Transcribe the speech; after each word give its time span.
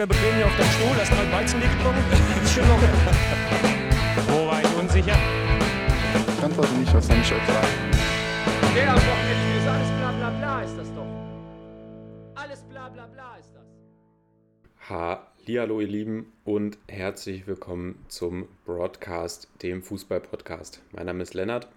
locker 0.00 0.14
bequem 0.14 0.36
hier 0.36 0.46
auf 0.46 0.56
deinem 0.56 0.70
Stuhl, 0.70 0.96
hast 0.96 1.10
mal 1.10 1.32
Weizen 1.32 1.60
getrunken. 1.60 2.04
Ist 2.42 2.54
schon 2.54 2.68
locker. 2.68 2.88
Wo 4.28 4.46
war 4.46 4.60
ich 4.62 4.74
unsicher? 4.78 5.18
Ich 6.38 6.44
antworte 6.44 6.74
nicht, 6.74 6.94
was 6.94 7.08
ich 7.08 7.16
euch 7.16 7.28
sagen? 7.28 7.68
Der 8.74 8.90
am 8.92 8.96
Wochenende 8.96 9.58
ist 9.58 9.66
alles 9.66 9.88
bla 9.98 10.12
bla 10.12 10.30
bla 10.30 10.62
ist 10.62 10.78
das 10.78 10.94
doch. 10.94 11.06
Alles 12.34 12.62
bla 12.62 12.88
bla 12.88 13.06
bla 13.08 13.36
ist 13.36 13.50
das. 13.52 13.66
Hallo 14.88 15.80
ihr 15.80 15.88
Lieben 15.88 16.32
und 16.44 16.78
herzlich 16.88 17.46
willkommen 17.46 18.02
zum 18.08 18.48
Broadcast, 18.64 19.48
dem 19.62 19.82
Fußball-Podcast. 19.82 20.80
Mein 20.92 21.06
Name 21.06 21.22
ist 21.22 21.34
Lennart 21.34 21.68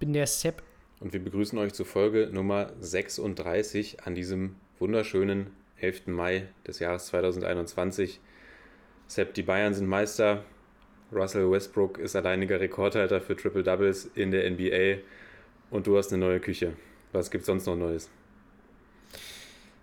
bin 0.00 0.14
der 0.14 0.26
Sepp. 0.26 0.62
und 0.98 1.12
wir 1.12 1.22
begrüßen 1.22 1.58
euch 1.58 1.74
zur 1.74 1.84
Folge 1.84 2.30
Nummer 2.32 2.72
36 2.80 4.04
an 4.04 4.14
diesem 4.14 4.56
wunderschönen 4.78 5.50
11. 5.80 6.08
Mai 6.08 6.48
des 6.66 6.78
Jahres 6.78 7.06
2021. 7.06 8.20
Sepp, 9.06 9.34
die 9.34 9.42
Bayern 9.42 9.74
sind 9.74 9.88
Meister. 9.88 10.44
Russell 11.12 11.50
Westbrook 11.50 11.98
ist 11.98 12.14
alleiniger 12.14 12.60
Rekordhalter 12.60 13.20
für 13.20 13.36
Triple 13.36 13.62
Doubles 13.62 14.10
in 14.14 14.30
der 14.30 14.48
NBA 14.50 15.02
und 15.70 15.86
du 15.86 15.96
hast 15.96 16.12
eine 16.12 16.24
neue 16.24 16.40
Küche. 16.40 16.74
Was 17.12 17.30
gibt's 17.30 17.46
sonst 17.46 17.66
noch 17.66 17.76
Neues? 17.76 18.10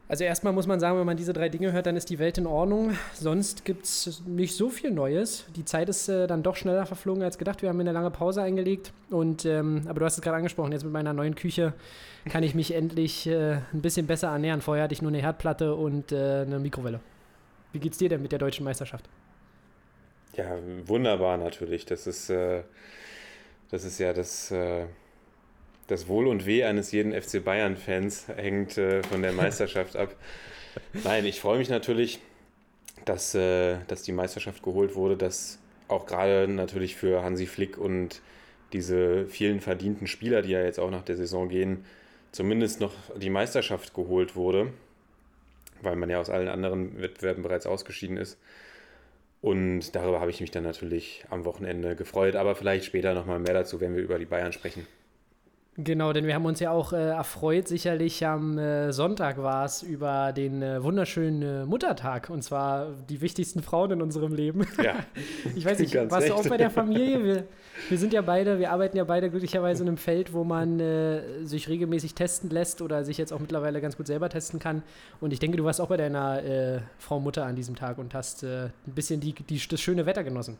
Also 0.09 0.23
erstmal 0.23 0.53
muss 0.53 0.67
man 0.67 0.80
sagen, 0.80 0.97
wenn 0.97 1.05
man 1.05 1.17
diese 1.17 1.33
drei 1.33 1.50
Dinge 1.50 1.73
hört, 1.73 1.86
dann 1.86 1.97
ist 1.97 2.09
die 2.09 2.17
Welt 2.17 2.38
in 2.38 2.47
Ordnung. 2.47 2.97
Sonst 3.13 3.66
gibt 3.66 3.83
es 3.83 4.23
nicht 4.25 4.55
so 4.55 4.69
viel 4.69 4.91
Neues. 4.91 5.45
Die 5.55 5.66
Zeit 5.66 5.89
ist 5.89 6.08
äh, 6.08 6.27
dann 6.27 6.44
doch 6.44 6.55
schneller 6.55 6.86
verflogen 6.86 7.23
als 7.23 7.38
gedacht. 7.38 7.61
Wir 7.61 7.67
haben 7.67 7.80
eine 7.80 7.91
lange 7.91 8.09
Pause 8.09 8.41
eingelegt. 8.41 8.94
Und, 9.09 9.44
ähm, 9.44 9.83
aber 9.85 10.00
du 10.00 10.05
hast 10.05 10.16
es 10.16 10.22
gerade 10.22 10.38
angesprochen, 10.38 10.72
jetzt 10.72 10.83
mit 10.83 10.94
meiner 10.94 11.11
neuen 11.11 11.35
Küche 11.35 11.73
kann 12.30 12.41
ich 12.44 12.55
mich 12.55 12.73
endlich 12.73 13.28
äh, 13.28 13.55
ein 13.73 13.81
bisschen 13.81 14.08
besser 14.08 14.30
ernähren. 14.30 14.61
Vorher 14.61 14.85
hatte 14.85 14.94
ich 14.94 15.02
nur 15.02 15.11
eine 15.11 15.22
Herdplatte 15.22 15.75
und 15.75 16.13
äh, 16.13 16.41
eine 16.41 16.59
Mikrowelle. 16.59 17.02
Wie 17.73 17.80
geht's 17.80 17.97
dir 17.97 18.08
denn 18.08 18.22
mit 18.22 18.31
der 18.31 18.39
deutschen 18.39 18.63
Meisterschaft? 18.63 19.09
Ja, 20.38 20.45
wunderbar 20.85 21.35
natürlich. 21.38 21.85
Das 21.85 22.08
ist, 22.08 22.30
äh, 22.30 22.63
das 23.72 23.83
ist 23.83 24.00
ja 24.00 24.13
das, 24.13 24.52
äh, 24.52 24.85
das 25.88 26.07
Wohl 26.07 26.27
und 26.27 26.45
Weh 26.45 26.63
eines 26.63 26.91
jeden 26.91 27.13
FC 27.13 27.43
Bayern-Fans 27.43 28.27
hängt 28.35 28.77
äh, 28.77 29.03
von 29.03 29.21
der 29.21 29.31
Meisterschaft 29.31 29.95
ab. 29.95 30.16
Nein, 31.03 31.25
ich 31.25 31.39
freue 31.39 31.57
mich 31.57 31.69
natürlich, 31.69 32.19
dass, 33.05 33.33
äh, 33.35 33.77
dass 33.88 34.03
die 34.03 34.11
Meisterschaft 34.11 34.63
geholt 34.63 34.95
wurde, 34.95 35.17
dass 35.17 35.59
auch 35.88 36.05
gerade 36.05 36.47
natürlich 36.47 36.95
für 36.95 37.23
Hansi 37.23 37.45
Flick 37.45 37.77
und 37.77 38.21
diese 38.73 39.25
vielen 39.27 39.61
verdienten 39.61 40.07
Spieler, 40.07 40.41
die 40.41 40.52
ja 40.52 40.61
jetzt 40.61 40.79
auch 40.79 40.91
nach 40.91 41.03
der 41.03 41.16
Saison 41.16 41.47
gehen, 41.47 41.85
zumindest 42.33 42.81
noch 42.81 42.94
die 43.16 43.29
Meisterschaft 43.29 43.94
geholt 43.94 44.35
wurde, 44.35 44.73
weil 45.81 45.95
man 45.95 46.09
ja 46.09 46.19
aus 46.19 46.29
allen 46.29 46.49
anderen 46.49 47.01
Wettbewerben 47.01 47.44
bereits 47.44 47.66
ausgeschieden 47.66 48.17
ist. 48.17 48.38
Und 49.39 49.95
darüber 49.95 50.19
habe 50.19 50.31
ich 50.31 50.41
mich 50.41 50.51
dann 50.51 50.63
natürlich 50.63 51.23
am 51.29 51.45
Wochenende 51.45 51.95
gefreut, 51.95 52.35
aber 52.35 52.55
vielleicht 52.55 52.85
später 52.85 53.13
nochmal 53.13 53.39
mehr 53.39 53.53
dazu, 53.53 53.79
wenn 53.79 53.95
wir 53.95 54.03
über 54.03 54.19
die 54.19 54.25
Bayern 54.25 54.51
sprechen. 54.51 54.85
Genau, 55.80 56.11
denn 56.11 56.25
wir 56.25 56.33
haben 56.33 56.45
uns 56.45 56.59
ja 56.59 56.72
auch 56.72 56.92
äh, 56.92 57.09
erfreut, 57.09 57.67
sicherlich 57.67 58.25
am 58.25 58.58
äh, 58.58 58.92
Sonntag 58.92 59.38
war 59.38 59.64
es, 59.64 59.84
über 59.84 60.34
den 60.34 60.64
äh, 60.64 60.84
wunderschönen 60.84 61.42
äh, 61.44 61.66
Muttertag 61.66 62.31
und 62.31 62.42
zwar 62.42 62.88
die 63.08 63.22
wichtigsten 63.22 63.61
Frauen 63.61 63.92
in 63.92 64.02
unserem 64.02 64.34
Leben. 64.34 64.66
Ja, 64.84 64.96
ich 65.56 65.63
weiß 65.63 65.78
nicht, 65.78 65.94
warst 66.09 66.29
du 66.29 66.34
auch 66.34 66.40
recht. 66.40 66.50
bei 66.50 66.57
der 66.57 66.72
Familie? 66.72 67.24
Wir, 67.24 67.44
wir 67.90 67.97
sind 68.00 68.12
ja 68.12 68.24
beide, 68.24 68.57
wir 68.57 68.72
arbeiten 68.72 68.97
ja 68.97 69.03
beide 69.03 69.29
glücklicherweise 69.29 69.84
in 69.84 69.90
einem 69.90 69.97
Feld, 69.97 70.34
wo 70.34 70.44
man 70.44 70.79
äh, 70.79 71.44
sich 71.44 71.69
regelmäßig 71.69 72.16
testen 72.16 72.50
lässt 72.50 72.81
oder 72.81 73.03
sich 73.03 73.19
jetzt 73.19 73.31
auch 73.31 73.40
mittlerweile 73.40 73.81
ganz 73.81 73.97
gut 73.97 74.07
selber 74.07 74.30
testen 74.30 74.59
kann. 74.59 74.81
Und 75.22 75.31
ich 75.31 75.38
denke, 75.38 75.57
du 75.57 75.63
warst 75.63 75.80
auch 75.80 75.90
bei 75.90 75.97
deiner 75.97 76.44
äh, 76.44 76.80
Frau 76.97 77.19
Mutter 77.19 77.46
an 77.46 77.56
diesem 77.56 77.75
Tag 77.75 78.00
und 78.00 78.16
hast 78.16 78.44
ein 78.44 78.72
bisschen 78.85 79.19
die, 79.19 79.34
die, 79.34 79.62
das 79.69 79.80
schöne 79.80 80.07
Wetter 80.07 80.24
genossen. 80.24 80.57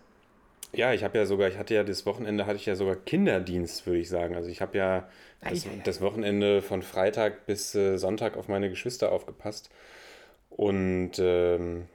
Ja, 0.74 0.94
ich 0.94 1.04
habe 1.04 1.18
ja 1.18 1.26
sogar, 1.26 1.48
ich 1.50 1.58
hatte 1.58 1.74
ja 1.74 1.84
das 1.84 2.06
Wochenende, 2.06 2.46
hatte 2.46 2.58
ich 2.58 2.66
ja 2.66 2.76
sogar 2.76 2.96
Kinderdienst, 2.96 3.86
würde 3.86 4.00
ich 4.00 4.10
sagen. 4.10 4.36
Also 4.36 4.50
ich 4.50 4.62
habe 4.62 4.78
ja 4.78 5.10
das, 5.42 5.66
Ei, 5.66 5.70
ei, 5.70 5.74
ei. 5.80 5.82
das 5.84 6.02
Wochenende 6.02 6.62
von 6.62 6.82
Freitag 6.84 7.46
bis 7.46 7.74
äh, 7.76 7.98
Sonntag 7.98 8.38
auf 8.38 8.48
meine 8.48 8.70
Geschwister 8.70 9.12
aufgepasst. 9.12 9.70
Und 10.50 11.14
ähm, 11.20 11.88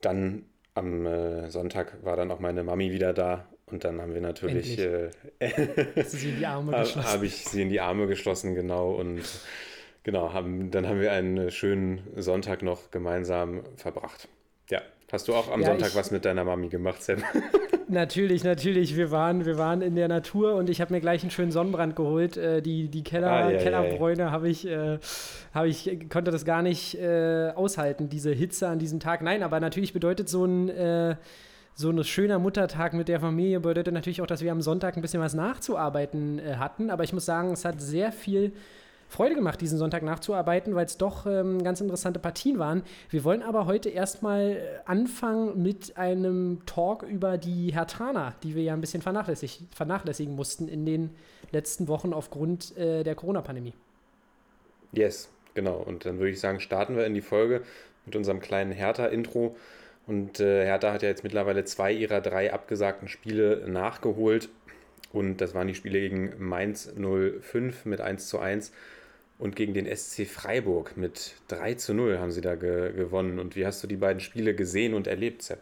dann 0.00 0.46
am 0.74 1.06
äh, 1.06 1.50
Sonntag 1.50 2.02
war 2.04 2.16
dann 2.16 2.30
auch 2.30 2.40
meine 2.40 2.62
Mami 2.64 2.90
wieder 2.92 3.12
da. 3.12 3.46
Und 3.66 3.84
dann 3.84 4.00
haben 4.00 4.14
wir 4.14 4.20
natürlich, 4.20 4.78
äh, 4.78 5.10
Hast 5.96 6.12
du 6.14 6.16
sie 6.18 6.30
in 6.30 6.36
die 6.36 6.46
Arme 6.46 6.72
habe 6.72 6.82
geschlossen? 6.82 7.08
hab 7.08 7.22
ich 7.22 7.44
sie 7.44 7.62
in 7.62 7.68
die 7.68 7.80
Arme 7.80 8.06
geschlossen, 8.06 8.54
genau. 8.54 8.92
Und 8.94 9.22
genau, 10.02 10.32
haben, 10.32 10.70
dann 10.70 10.86
haben 10.88 11.00
wir 11.00 11.12
einen 11.12 11.50
schönen 11.50 12.02
Sonntag 12.16 12.62
noch 12.62 12.90
gemeinsam 12.90 13.64
verbracht. 13.76 14.28
Ja, 14.70 14.82
hast 15.14 15.28
du 15.28 15.34
auch 15.34 15.50
am 15.50 15.60
Ja, 15.62 15.68
Sonntag 15.68 15.88
ich- 15.88 15.96
was 15.96 16.10
mit 16.10 16.24
deiner 16.26 16.44
Mami 16.44 16.68
gemacht, 16.68 17.02
Sam? 17.02 17.18
Natürlich, 17.88 18.44
natürlich. 18.44 18.96
Wir 18.96 19.10
waren, 19.10 19.44
wir 19.44 19.58
waren 19.58 19.82
in 19.82 19.94
der 19.94 20.08
Natur 20.08 20.54
und 20.54 20.70
ich 20.70 20.80
habe 20.80 20.92
mir 20.92 21.00
gleich 21.00 21.20
einen 21.22 21.30
schönen 21.30 21.52
Sonnenbrand 21.52 21.94
geholt. 21.94 22.36
Äh, 22.36 22.62
die 22.62 22.88
die 22.88 23.04
Keller, 23.04 23.30
Ah, 23.30 23.44
ja, 23.50 23.56
ja, 23.56 23.62
Kellerbräune 23.62 24.30
habe 24.30 24.48
ich, 24.48 24.66
äh, 24.66 24.98
habe 25.52 25.68
ich, 25.68 26.08
konnte 26.10 26.30
das 26.30 26.44
gar 26.46 26.62
nicht 26.62 26.94
äh, 26.98 27.50
aushalten, 27.54 28.08
diese 28.08 28.32
Hitze 28.32 28.68
an 28.68 28.78
diesem 28.78 29.00
Tag. 29.00 29.20
Nein, 29.22 29.42
aber 29.42 29.60
natürlich 29.60 29.92
bedeutet 29.92 30.28
so 30.30 30.44
ein, 30.46 30.70
äh, 30.70 31.16
so 31.74 31.90
ein 31.90 32.02
schöner 32.04 32.38
Muttertag 32.38 32.94
mit 32.94 33.06
der 33.08 33.20
Familie 33.20 33.60
bedeutet 33.60 33.92
natürlich 33.92 34.22
auch, 34.22 34.26
dass 34.26 34.40
wir 34.42 34.50
am 34.50 34.62
Sonntag 34.62 34.96
ein 34.96 35.02
bisschen 35.02 35.20
was 35.20 35.34
nachzuarbeiten 35.34 36.38
äh, 36.38 36.54
hatten. 36.56 36.88
Aber 36.90 37.04
ich 37.04 37.12
muss 37.12 37.26
sagen, 37.26 37.52
es 37.52 37.64
hat 37.66 37.80
sehr 37.82 38.12
viel 38.12 38.52
Freude 39.14 39.36
gemacht, 39.36 39.60
diesen 39.60 39.78
Sonntag 39.78 40.02
nachzuarbeiten, 40.02 40.74
weil 40.74 40.86
es 40.86 40.98
doch 40.98 41.24
ähm, 41.26 41.62
ganz 41.62 41.80
interessante 41.80 42.18
Partien 42.18 42.58
waren. 42.58 42.82
Wir 43.10 43.22
wollen 43.22 43.44
aber 43.44 43.66
heute 43.66 43.88
erstmal 43.88 44.56
äh, 44.56 44.60
anfangen 44.86 45.62
mit 45.62 45.96
einem 45.96 46.62
Talk 46.66 47.04
über 47.04 47.38
die 47.38 47.72
Hertaner, 47.72 48.34
die 48.42 48.56
wir 48.56 48.64
ja 48.64 48.72
ein 48.72 48.80
bisschen 48.80 49.02
vernachlässig 49.02 49.62
vernachlässigen 49.72 50.34
mussten 50.34 50.66
in 50.66 50.84
den 50.84 51.10
letzten 51.52 51.86
Wochen 51.86 52.12
aufgrund 52.12 52.76
äh, 52.76 53.04
der 53.04 53.14
Corona-Pandemie. 53.14 53.72
Yes, 54.90 55.28
genau. 55.54 55.76
Und 55.76 56.04
dann 56.06 56.18
würde 56.18 56.30
ich 56.30 56.40
sagen, 56.40 56.58
starten 56.58 56.96
wir 56.96 57.06
in 57.06 57.14
die 57.14 57.22
Folge 57.22 57.62
mit 58.06 58.16
unserem 58.16 58.40
kleinen 58.40 58.72
Hertha-Intro. 58.72 59.54
Und 60.08 60.40
äh, 60.40 60.64
Hertha 60.64 60.92
hat 60.92 61.02
ja 61.02 61.08
jetzt 61.08 61.22
mittlerweile 61.22 61.64
zwei 61.64 61.92
ihrer 61.92 62.20
drei 62.20 62.52
abgesagten 62.52 63.06
Spiele 63.06 63.64
nachgeholt. 63.68 64.48
Und 65.12 65.36
das 65.36 65.54
waren 65.54 65.68
die 65.68 65.76
Spiele 65.76 66.00
gegen 66.00 66.34
Mainz 66.38 66.92
05 66.96 67.84
mit 67.84 68.00
1 68.00 68.26
zu 68.26 68.40
1 68.40 68.72
und 69.44 69.56
gegen 69.56 69.74
den 69.74 69.84
SC 69.94 70.26
Freiburg 70.26 70.96
mit 70.96 71.34
3 71.48 71.74
zu 71.74 71.92
0 71.92 72.18
haben 72.18 72.32
sie 72.32 72.40
da 72.40 72.54
ge 72.54 72.94
gewonnen. 72.94 73.38
Und 73.38 73.56
wie 73.56 73.66
hast 73.66 73.82
du 73.82 73.86
die 73.86 73.96
beiden 73.96 74.20
Spiele 74.20 74.54
gesehen 74.54 74.94
und 74.94 75.06
erlebt, 75.06 75.42
Sepp? 75.42 75.60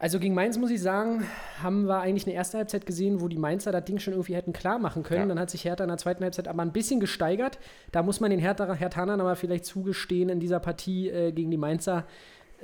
Also 0.00 0.18
gegen 0.18 0.34
Mainz 0.34 0.58
muss 0.58 0.72
ich 0.72 0.82
sagen, 0.82 1.24
haben 1.62 1.86
wir 1.86 2.00
eigentlich 2.00 2.26
eine 2.26 2.34
erste 2.34 2.58
Halbzeit 2.58 2.86
gesehen, 2.86 3.20
wo 3.20 3.28
die 3.28 3.38
Mainzer 3.38 3.70
das 3.70 3.84
Ding 3.84 4.00
schon 4.00 4.14
irgendwie 4.14 4.34
hätten 4.34 4.52
klar 4.52 4.80
machen 4.80 5.04
können. 5.04 5.22
Ja. 5.22 5.26
Dann 5.28 5.38
hat 5.38 5.48
sich 5.48 5.64
Hertha 5.64 5.84
in 5.84 5.88
der 5.88 5.96
zweiten 5.96 6.24
Halbzeit 6.24 6.48
aber 6.48 6.60
ein 6.62 6.72
bisschen 6.72 6.98
gesteigert. 6.98 7.60
Da 7.92 8.02
muss 8.02 8.18
man 8.18 8.32
den 8.32 8.40
Hertha, 8.40 8.74
Herthanern 8.74 9.20
aber 9.20 9.36
vielleicht 9.36 9.64
zugestehen 9.64 10.28
in 10.28 10.40
dieser 10.40 10.58
Partie 10.58 11.10
äh, 11.10 11.30
gegen 11.30 11.52
die 11.52 11.56
Mainzer, 11.56 12.04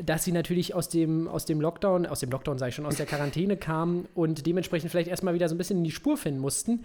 dass 0.02 0.25
sie 0.25 0.32
natürlich 0.32 0.75
aus 0.75 0.88
dem, 0.88 1.28
aus 1.28 1.44
dem 1.44 1.60
Lockdown, 1.60 2.06
aus 2.06 2.19
dem 2.19 2.31
Lockdown 2.31 2.58
sage 2.58 2.70
ich 2.70 2.75
schon, 2.75 2.87
aus 2.87 2.97
der 2.97 3.06
Quarantäne 3.06 3.56
kamen 3.56 4.08
und 4.16 4.47
dementsprechend 4.47 4.91
vielleicht 4.91 5.08
erstmal 5.08 5.34
wieder 5.34 5.48
so 5.48 5.54
ein 5.54 5.58
bisschen 5.58 5.78
in 5.78 5.84
die 5.84 5.92
Spur 5.92 6.16
finden 6.16 6.41
mussten. 6.41 6.84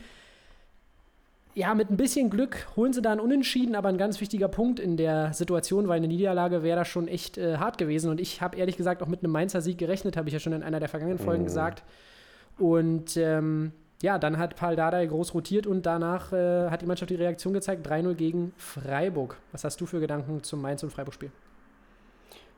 Ja, 1.56 1.74
mit 1.74 1.90
ein 1.90 1.96
bisschen 1.96 2.30
Glück 2.30 2.68
holen 2.76 2.92
sie 2.92 3.02
da 3.02 3.14
einen 3.14 3.22
Unentschieden, 3.22 3.76
aber 3.76 3.88
ein 3.88 3.98
ganz 3.98 4.20
wichtiger 4.20 4.50
Punkt 4.50 4.78
in 4.78 4.98
der 4.98 5.34
Situation, 5.34 5.88
weil 5.88 5.98
eine 5.98 6.08
Niederlage 6.10 6.64
wäre 6.64 6.80
da 6.80 6.86
schon 6.86 7.08
echt 7.08 7.38
äh, 7.38 7.58
hart 7.58 7.78
gewesen. 7.78 8.12
Und 8.12 8.20
ich 8.20 8.42
habe 8.42 8.58
ehrlich 8.58 8.76
gesagt 8.76 9.02
auch 9.02 9.08
mit 9.08 9.24
einem 9.24 9.32
Mainzer 9.32 9.62
Sieg 9.62 9.78
gerechnet, 9.78 10.18
habe 10.18 10.28
ich 10.28 10.34
ja 10.34 10.40
schon 10.42 10.52
in 10.52 10.64
einer 10.64 10.82
der 10.82 10.90
vergangenen 10.90 11.18
Folgen 11.18 11.44
Mhm. 11.44 11.46
gesagt. 11.46 11.84
Und 12.60 13.16
ähm, 13.16 13.72
ja, 14.02 14.20
dann 14.20 14.38
hat 14.38 14.58
Paul 14.58 14.76
Dardai 14.76 15.06
groß 15.06 15.34
rotiert 15.34 15.66
und 15.66 15.86
danach 15.86 16.34
äh, 16.34 16.70
hat 16.70 16.82
die 16.82 16.86
Mannschaft 16.88 17.10
die 17.10 17.16
Reaktion 17.16 17.54
gezeigt: 17.54 17.88
3-0 17.88 18.16
gegen 18.16 18.52
Freiburg. 18.58 19.38
Was 19.54 19.64
hast 19.64 19.80
du 19.80 19.86
für 19.86 20.02
Gedanken 20.02 20.44
zum 20.44 20.62
Mainz- 20.62 20.84
und 20.84 20.92
Freiburg-Spiel? 20.92 21.32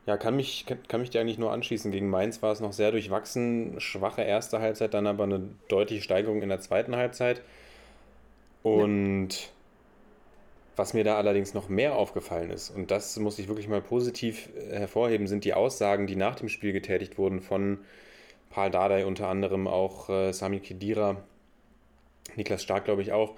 Ja, 0.07 0.17
kann 0.17 0.35
mich, 0.35 0.65
kann, 0.65 0.79
kann 0.87 1.01
mich 1.01 1.11
dir 1.11 1.21
eigentlich 1.21 1.37
nur 1.37 1.51
anschließen. 1.51 1.91
Gegen 1.91 2.09
Mainz 2.09 2.41
war 2.41 2.51
es 2.51 2.61
noch 2.61 2.73
sehr 2.73 2.89
durchwachsen, 2.91 3.75
schwache 3.79 4.23
erste 4.23 4.59
Halbzeit, 4.59 4.95
dann 4.95 5.05
aber 5.05 5.25
eine 5.25 5.41
deutliche 5.67 6.01
Steigerung 6.01 6.41
in 6.41 6.49
der 6.49 6.61
zweiten 6.61 6.95
Halbzeit. 6.95 7.41
Und 8.75 9.51
was 10.75 10.93
mir 10.93 11.03
da 11.03 11.17
allerdings 11.17 11.53
noch 11.53 11.69
mehr 11.69 11.95
aufgefallen 11.95 12.51
ist, 12.51 12.69
und 12.69 12.91
das 12.91 13.17
muss 13.17 13.39
ich 13.39 13.47
wirklich 13.47 13.67
mal 13.67 13.81
positiv 13.81 14.49
äh, 14.55 14.77
hervorheben, 14.79 15.27
sind 15.27 15.43
die 15.43 15.53
Aussagen, 15.53 16.07
die 16.07 16.15
nach 16.15 16.35
dem 16.35 16.49
Spiel 16.49 16.71
getätigt 16.71 17.17
wurden 17.17 17.41
von 17.41 17.79
Paul 18.49 18.69
Dardai, 18.69 19.05
unter 19.05 19.27
anderem 19.27 19.67
auch 19.67 20.09
äh, 20.09 20.31
Sami 20.33 20.59
Khedira, 20.59 21.17
Niklas 22.35 22.63
Stark, 22.63 22.85
glaube 22.85 23.01
ich 23.01 23.11
auch. 23.11 23.35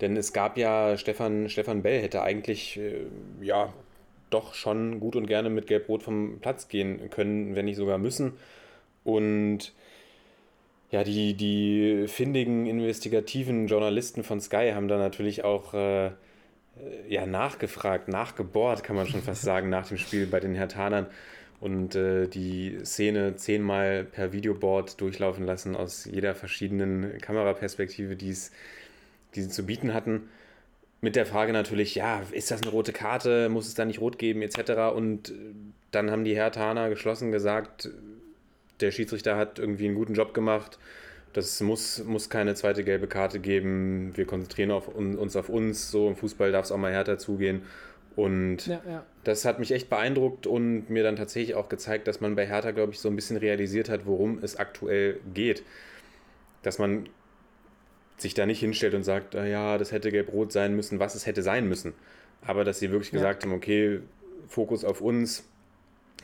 Denn 0.00 0.16
es 0.16 0.32
gab 0.32 0.56
ja, 0.56 0.96
Stefan, 0.96 1.50
Stefan 1.50 1.82
Bell 1.82 2.00
hätte 2.00 2.22
eigentlich, 2.22 2.78
äh, 2.78 3.06
ja, 3.42 3.72
doch 4.30 4.54
schon 4.54 5.00
gut 5.00 5.16
und 5.16 5.26
gerne 5.26 5.50
mit 5.50 5.66
Gelb-Rot 5.66 6.02
vom 6.02 6.38
Platz 6.40 6.68
gehen 6.68 7.10
können, 7.10 7.56
wenn 7.56 7.64
nicht 7.64 7.76
sogar 7.76 7.98
müssen. 7.98 8.34
Und 9.04 9.72
ja, 10.90 11.04
die, 11.04 11.34
die 11.34 12.06
findigen, 12.08 12.66
investigativen 12.66 13.68
Journalisten 13.68 14.24
von 14.24 14.40
Sky 14.40 14.72
haben 14.74 14.88
da 14.88 14.98
natürlich 14.98 15.44
auch 15.44 15.72
äh, 15.72 16.10
ja, 17.08 17.26
nachgefragt, 17.26 18.08
nachgebohrt, 18.08 18.82
kann 18.82 18.96
man 18.96 19.06
schon 19.06 19.22
fast 19.22 19.42
sagen, 19.42 19.68
nach 19.68 19.86
dem 19.86 19.98
Spiel 19.98 20.26
bei 20.26 20.40
den 20.40 20.54
Hertanern 20.54 21.06
und 21.60 21.94
äh, 21.94 22.26
die 22.26 22.78
Szene 22.84 23.36
zehnmal 23.36 24.04
per 24.04 24.32
Videoboard 24.32 25.00
durchlaufen 25.00 25.44
lassen 25.44 25.76
aus 25.76 26.06
jeder 26.06 26.34
verschiedenen 26.34 27.18
Kameraperspektive, 27.18 28.16
die 28.16 28.32
sie 28.32 29.48
zu 29.48 29.66
bieten 29.66 29.94
hatten. 29.94 30.28
Mit 31.02 31.16
der 31.16 31.26
Frage 31.26 31.52
natürlich, 31.52 31.94
ja, 31.94 32.22
ist 32.32 32.50
das 32.50 32.62
eine 32.62 32.70
rote 32.70 32.92
Karte, 32.92 33.48
muss 33.48 33.68
es 33.68 33.74
da 33.74 33.84
nicht 33.84 34.00
rot 34.00 34.18
geben, 34.18 34.42
etc. 34.42 34.94
Und 34.94 35.32
dann 35.92 36.10
haben 36.10 36.24
die 36.24 36.34
Hertaner 36.34 36.88
geschlossen 36.88 37.30
gesagt, 37.30 37.90
der 38.82 38.90
Schiedsrichter 38.90 39.36
hat 39.36 39.58
irgendwie 39.58 39.86
einen 39.86 39.94
guten 39.94 40.14
Job 40.14 40.34
gemacht. 40.34 40.78
Das 41.32 41.60
muss, 41.60 42.02
muss 42.04 42.28
keine 42.28 42.54
zweite 42.54 42.82
gelbe 42.82 43.06
Karte 43.06 43.38
geben. 43.38 44.16
Wir 44.16 44.26
konzentrieren 44.26 44.70
auf, 44.72 44.88
uns 44.88 45.36
auf 45.36 45.48
uns. 45.48 45.90
So 45.90 46.08
im 46.08 46.16
Fußball 46.16 46.50
darf 46.50 46.64
es 46.64 46.72
auch 46.72 46.76
mal 46.78 46.92
härter 46.92 47.18
zugehen. 47.18 47.62
Und 48.16 48.66
Ja, 48.66 48.82
ja. 48.86 49.06
das 49.22 49.44
hat 49.44 49.60
mich 49.60 49.70
echt 49.70 49.88
beeindruckt 49.88 50.46
und 50.48 50.90
mir 50.90 51.04
dann 51.04 51.14
tatsächlich 51.16 51.54
auch 51.54 51.68
gezeigt, 51.68 52.08
dass 52.08 52.20
man 52.20 52.34
bei 52.34 52.46
Hertha, 52.46 52.72
glaube 52.72 52.92
ich, 52.92 52.98
so 52.98 53.08
ein 53.08 53.14
bisschen 53.14 53.36
realisiert 53.36 53.88
hat, 53.88 54.06
worum 54.06 54.40
es 54.42 54.56
aktuell 54.56 55.20
geht. 55.32 55.62
Dass 56.62 56.78
man 56.78 57.08
sich 58.18 58.34
da 58.34 58.44
nicht 58.44 58.60
hinstellt 58.60 58.94
und 58.94 59.04
sagt, 59.04 59.34
"Ah 59.36 59.46
ja, 59.46 59.78
das 59.78 59.92
hätte 59.92 60.10
gelb-rot 60.10 60.52
sein 60.52 60.74
müssen, 60.76 60.98
was 60.98 61.14
es 61.14 61.26
hätte 61.26 61.42
sein 61.42 61.68
müssen. 61.68 61.94
Aber 62.42 62.64
dass 62.64 62.80
sie 62.80 62.90
wirklich 62.90 63.12
Ja. 63.12 63.18
gesagt 63.18 63.44
haben, 63.44 63.52
okay, 63.52 64.00
Fokus 64.48 64.84
auf 64.84 65.00
uns, 65.00 65.48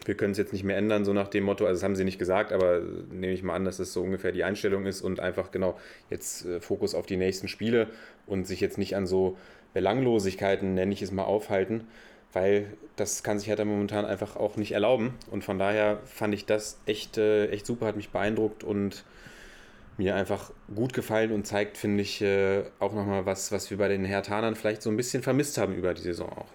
wir 0.04 0.16
können 0.16 0.32
es 0.32 0.38
jetzt 0.38 0.52
nicht 0.52 0.64
mehr 0.64 0.76
ändern, 0.76 1.04
so 1.04 1.12
nach 1.12 1.28
dem 1.28 1.44
Motto, 1.44 1.64
also 1.64 1.76
das 1.76 1.82
haben 1.82 1.96
sie 1.96 2.04
nicht 2.04 2.18
gesagt, 2.18 2.52
aber 2.52 2.80
nehme 3.10 3.32
ich 3.32 3.42
mal 3.42 3.54
an, 3.54 3.64
dass 3.64 3.78
es 3.78 3.92
so 3.92 4.02
ungefähr 4.02 4.32
die 4.32 4.44
Einstellung 4.44 4.86
ist 4.86 5.02
und 5.02 5.20
einfach 5.20 5.50
genau 5.50 5.78
jetzt 6.10 6.44
äh, 6.44 6.60
Fokus 6.60 6.94
auf 6.94 7.06
die 7.06 7.16
nächsten 7.16 7.48
Spiele 7.48 7.88
und 8.26 8.46
sich 8.46 8.60
jetzt 8.60 8.78
nicht 8.78 8.96
an 8.96 9.06
so 9.06 9.36
Belanglosigkeiten, 9.74 10.74
nenne 10.74 10.92
ich 10.92 11.02
es 11.02 11.12
mal, 11.12 11.24
aufhalten, 11.24 11.86
weil 12.32 12.66
das 12.96 13.22
kann 13.22 13.38
sich 13.38 13.48
Hertha 13.48 13.64
momentan 13.64 14.04
einfach 14.04 14.36
auch 14.36 14.56
nicht 14.56 14.72
erlauben 14.72 15.14
und 15.30 15.44
von 15.44 15.58
daher 15.58 16.00
fand 16.04 16.34
ich 16.34 16.46
das 16.46 16.80
echt, 16.86 17.18
äh, 17.18 17.48
echt 17.48 17.66
super, 17.66 17.86
hat 17.86 17.96
mich 17.96 18.10
beeindruckt 18.10 18.64
und 18.64 19.04
mir 19.98 20.14
einfach 20.14 20.50
gut 20.74 20.92
gefallen 20.92 21.32
und 21.32 21.46
zeigt, 21.46 21.78
finde 21.78 22.02
ich, 22.02 22.20
äh, 22.20 22.64
auch 22.78 22.92
nochmal 22.92 23.24
was, 23.26 23.52
was 23.52 23.70
wir 23.70 23.78
bei 23.78 23.88
den 23.88 24.04
Hertanern 24.04 24.54
vielleicht 24.54 24.82
so 24.82 24.90
ein 24.90 24.96
bisschen 24.96 25.22
vermisst 25.22 25.58
haben 25.58 25.74
über 25.74 25.94
die 25.94 26.02
Saison 26.02 26.30
auch. 26.30 26.48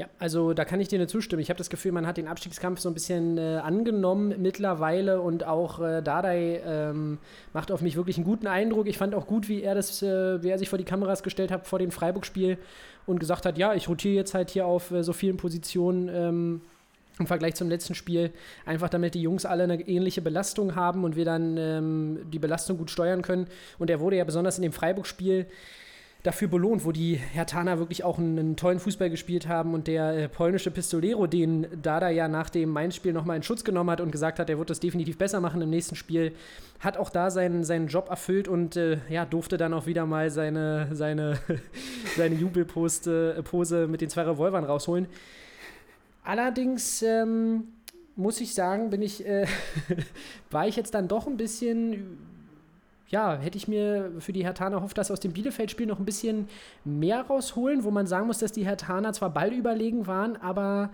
Ja, 0.00 0.08
also 0.18 0.54
da 0.54 0.64
kann 0.64 0.80
ich 0.80 0.88
dir 0.88 0.96
nur 0.96 1.08
zustimmen. 1.08 1.42
Ich 1.42 1.50
habe 1.50 1.58
das 1.58 1.68
Gefühl, 1.68 1.92
man 1.92 2.06
hat 2.06 2.16
den 2.16 2.26
Abstiegskampf 2.26 2.80
so 2.80 2.88
ein 2.88 2.94
bisschen 2.94 3.36
äh, 3.36 3.60
angenommen 3.62 4.34
mittlerweile 4.38 5.20
und 5.20 5.44
auch 5.44 5.78
äh, 5.78 6.00
Dardai 6.00 6.62
ähm, 6.64 7.18
macht 7.52 7.70
auf 7.70 7.82
mich 7.82 7.96
wirklich 7.96 8.16
einen 8.16 8.24
guten 8.24 8.46
Eindruck. 8.46 8.86
Ich 8.86 8.96
fand 8.96 9.14
auch 9.14 9.26
gut, 9.26 9.50
wie 9.50 9.62
er 9.62 9.74
das, 9.74 10.02
äh, 10.02 10.42
wie 10.42 10.48
er 10.48 10.58
sich 10.58 10.70
vor 10.70 10.78
die 10.78 10.86
Kameras 10.86 11.22
gestellt 11.22 11.50
hat 11.50 11.66
vor 11.66 11.78
dem 11.78 11.90
Freiburg-Spiel 11.90 12.56
und 13.04 13.20
gesagt 13.20 13.44
hat, 13.44 13.58
ja, 13.58 13.74
ich 13.74 13.90
rotiere 13.90 14.14
jetzt 14.14 14.32
halt 14.32 14.48
hier 14.48 14.64
auf 14.64 14.90
äh, 14.90 15.04
so 15.04 15.12
vielen 15.12 15.36
Positionen. 15.36 16.08
Ähm, 16.10 16.60
im 17.18 17.26
Vergleich 17.26 17.54
zum 17.54 17.68
letzten 17.68 17.94
Spiel, 17.94 18.30
einfach 18.64 18.88
damit 18.88 19.12
die 19.12 19.20
Jungs 19.20 19.44
alle 19.44 19.64
eine 19.64 19.86
ähnliche 19.86 20.22
Belastung 20.22 20.74
haben 20.74 21.04
und 21.04 21.16
wir 21.16 21.26
dann 21.26 21.58
ähm, 21.58 22.20
die 22.32 22.38
Belastung 22.38 22.78
gut 22.78 22.90
steuern 22.90 23.20
können. 23.20 23.48
Und 23.78 23.90
er 23.90 24.00
wurde 24.00 24.16
ja 24.16 24.24
besonders 24.24 24.56
in 24.56 24.62
dem 24.62 24.72
Freiburg-Spiel 24.72 25.44
dafür 26.22 26.48
belohnt, 26.48 26.84
wo 26.84 26.92
die 26.92 27.14
Hertaner 27.14 27.78
wirklich 27.78 28.04
auch 28.04 28.18
einen, 28.18 28.38
einen 28.38 28.56
tollen 28.56 28.78
Fußball 28.78 29.08
gespielt 29.08 29.48
haben 29.48 29.72
und 29.72 29.86
der 29.86 30.16
äh, 30.16 30.28
polnische 30.28 30.70
Pistolero, 30.70 31.26
den 31.26 31.66
Dada 31.82 32.10
ja 32.10 32.28
nach 32.28 32.50
dem 32.50 32.70
Main-Spiel 32.70 33.12
nochmal 33.12 33.36
in 33.36 33.42
Schutz 33.42 33.64
genommen 33.64 33.90
hat 33.90 34.00
und 34.00 34.10
gesagt 34.10 34.38
hat, 34.38 34.50
er 34.50 34.58
wird 34.58 34.68
das 34.68 34.80
definitiv 34.80 35.16
besser 35.16 35.40
machen 35.40 35.62
im 35.62 35.70
nächsten 35.70 35.96
Spiel, 35.96 36.32
hat 36.78 36.98
auch 36.98 37.10
da 37.10 37.30
seinen, 37.30 37.64
seinen 37.64 37.88
Job 37.88 38.10
erfüllt 38.10 38.48
und 38.48 38.76
äh, 38.76 38.98
ja, 39.08 39.24
durfte 39.24 39.56
dann 39.56 39.72
auch 39.72 39.86
wieder 39.86 40.04
mal 40.04 40.30
seine, 40.30 40.88
seine, 40.92 41.38
seine 42.16 42.34
Jubelpose 42.34 43.36
äh, 43.38 43.42
Pose 43.42 43.86
mit 43.88 44.02
den 44.02 44.10
zwei 44.10 44.22
Revolvern 44.22 44.64
rausholen. 44.64 45.06
Allerdings 46.22 47.02
ähm, 47.02 47.68
muss 48.14 48.40
ich 48.42 48.52
sagen, 48.52 48.90
bin 48.90 49.00
ich, 49.00 49.26
äh, 49.26 49.46
war 50.50 50.68
ich 50.68 50.76
jetzt 50.76 50.92
dann 50.92 51.08
doch 51.08 51.26
ein 51.26 51.38
bisschen 51.38 52.18
ja, 53.10 53.36
hätte 53.36 53.58
ich 53.58 53.68
mir 53.68 54.12
für 54.18 54.32
die 54.32 54.44
Hertaner 54.44 54.76
erhofft, 54.76 54.96
dass 54.96 55.10
aus 55.10 55.20
dem 55.20 55.32
Bielefeld-Spiel 55.32 55.86
noch 55.86 55.98
ein 55.98 56.04
bisschen 56.04 56.48
mehr 56.84 57.22
rausholen, 57.22 57.84
wo 57.84 57.90
man 57.90 58.06
sagen 58.06 58.26
muss, 58.26 58.38
dass 58.38 58.52
die 58.52 58.64
Hertaner 58.64 59.12
zwar 59.12 59.30
ballüberlegen 59.30 60.06
waren, 60.06 60.36
aber 60.36 60.90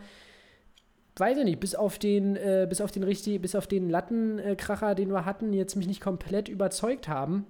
weiß 1.16 1.38
ich 1.38 1.44
nicht, 1.44 1.60
bis 1.60 1.74
auf 1.74 1.98
den, 1.98 2.36
äh, 2.36 2.66
bis 2.68 2.80
auf 2.80 2.90
den 2.90 3.02
richtig, 3.02 3.40
bis 3.42 3.54
auf 3.54 3.66
den 3.66 3.90
Lattenkracher, 3.90 4.94
den 4.94 5.10
wir 5.10 5.24
hatten, 5.24 5.52
jetzt 5.52 5.76
mich 5.76 5.86
nicht 5.86 6.00
komplett 6.00 6.48
überzeugt 6.48 7.08
haben. 7.08 7.46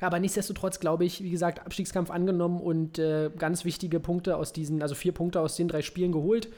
Aber 0.00 0.20
nichtsdestotrotz 0.20 0.78
glaube 0.78 1.04
ich, 1.04 1.22
wie 1.22 1.30
gesagt, 1.30 1.60
Abstiegskampf 1.64 2.10
angenommen 2.10 2.60
und 2.60 2.98
äh, 2.98 3.30
ganz 3.36 3.64
wichtige 3.64 3.98
Punkte 3.98 4.36
aus 4.36 4.52
diesen, 4.52 4.82
also 4.82 4.94
vier 4.94 5.12
Punkte 5.12 5.40
aus 5.40 5.56
den 5.56 5.68
drei 5.68 5.82
Spielen 5.82 6.12
geholt. 6.12 6.48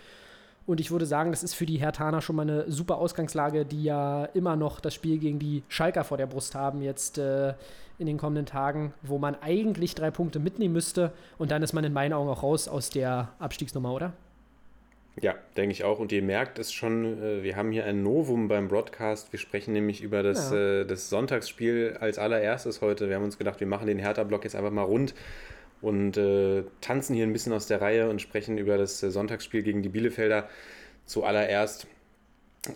Und 0.69 0.81
ich 0.81 0.91
würde 0.91 1.07
sagen, 1.07 1.31
das 1.31 1.43
ist 1.43 1.55
für 1.55 1.65
die 1.65 1.79
Hertaner 1.79 2.21
schon 2.21 2.37
mal 2.37 2.43
eine 2.43 2.71
super 2.71 2.99
Ausgangslage, 2.99 3.65
die 3.65 3.85
ja 3.85 4.27
immer 4.35 4.55
noch 4.55 4.81
das 4.81 4.93
Spiel 4.93 5.17
gegen 5.17 5.39
die 5.39 5.63
Schalker 5.69 6.05
vor 6.05 6.19
der 6.19 6.27
Brust 6.27 6.55
haben, 6.55 6.83
jetzt 6.83 7.17
äh, 7.17 7.55
in 7.99 8.05
den 8.05 8.19
kommenden 8.19 8.45
Tagen, 8.45 8.93
wo 9.01 9.17
man 9.17 9.35
eigentlich 9.41 9.95
drei 9.95 10.11
Punkte 10.11 10.39
mitnehmen 10.39 10.75
müsste. 10.75 11.11
Und 11.39 11.51
dann 11.53 11.63
ist 11.63 11.73
man 11.73 11.85
in 11.85 11.95
meinen 11.95 12.13
Augen 12.13 12.29
auch 12.29 12.43
raus 12.43 12.69
aus 12.69 12.91
der 12.91 13.31
Abstiegsnummer, 13.39 13.95
oder? 13.95 14.13
Ja, 15.23 15.35
denke 15.57 15.73
ich 15.73 15.85
auch. 15.85 16.01
Und 16.01 16.13
ihr 16.13 16.23
merkt 16.23 16.59
es 16.59 16.71
schon, 16.71 17.21
äh, 17.23 17.43
wir 17.43 17.57
haben 17.57 17.73
hier 17.73 17.87
ein 17.87 18.03
Novum 18.03 18.49
beim 18.49 18.69
Broadcast. 18.69 19.33
Wir 19.33 19.39
sprechen 19.39 19.73
nämlich 19.73 20.03
über 20.03 20.23
das, 20.23 20.51
Ja. 20.51 20.83
äh, 20.83 20.85
das 20.85 21.09
Sonntagsspiel 21.09 21.97
als 21.99 22.19
allererstes 22.19 22.83
heute. 22.83 23.09
Wir 23.09 23.17
haben 23.17 23.25
uns 23.25 23.39
gedacht, 23.39 23.59
wir 23.61 23.67
machen 23.67 23.87
den 23.87 23.99
Hertha-Block 23.99 24.45
jetzt 24.45 24.55
einfach 24.55 24.71
mal 24.71 24.83
rund 24.83 25.15
und 25.81 26.17
äh, 26.17 26.65
tanzen 26.81 27.15
hier 27.15 27.25
ein 27.27 27.33
bisschen 27.33 27.53
aus 27.53 27.67
der 27.67 27.81
Reihe 27.81 28.11
und 28.11 28.21
sprechen 28.21 28.59
über 28.59 28.79
das 28.79 29.03
äh, 29.03 29.11
Sonntagsspiel 29.11 29.63
gegen 29.63 29.83
die 29.83 29.89
Bielefelder 29.89 30.49
zuallererst. 31.07 31.87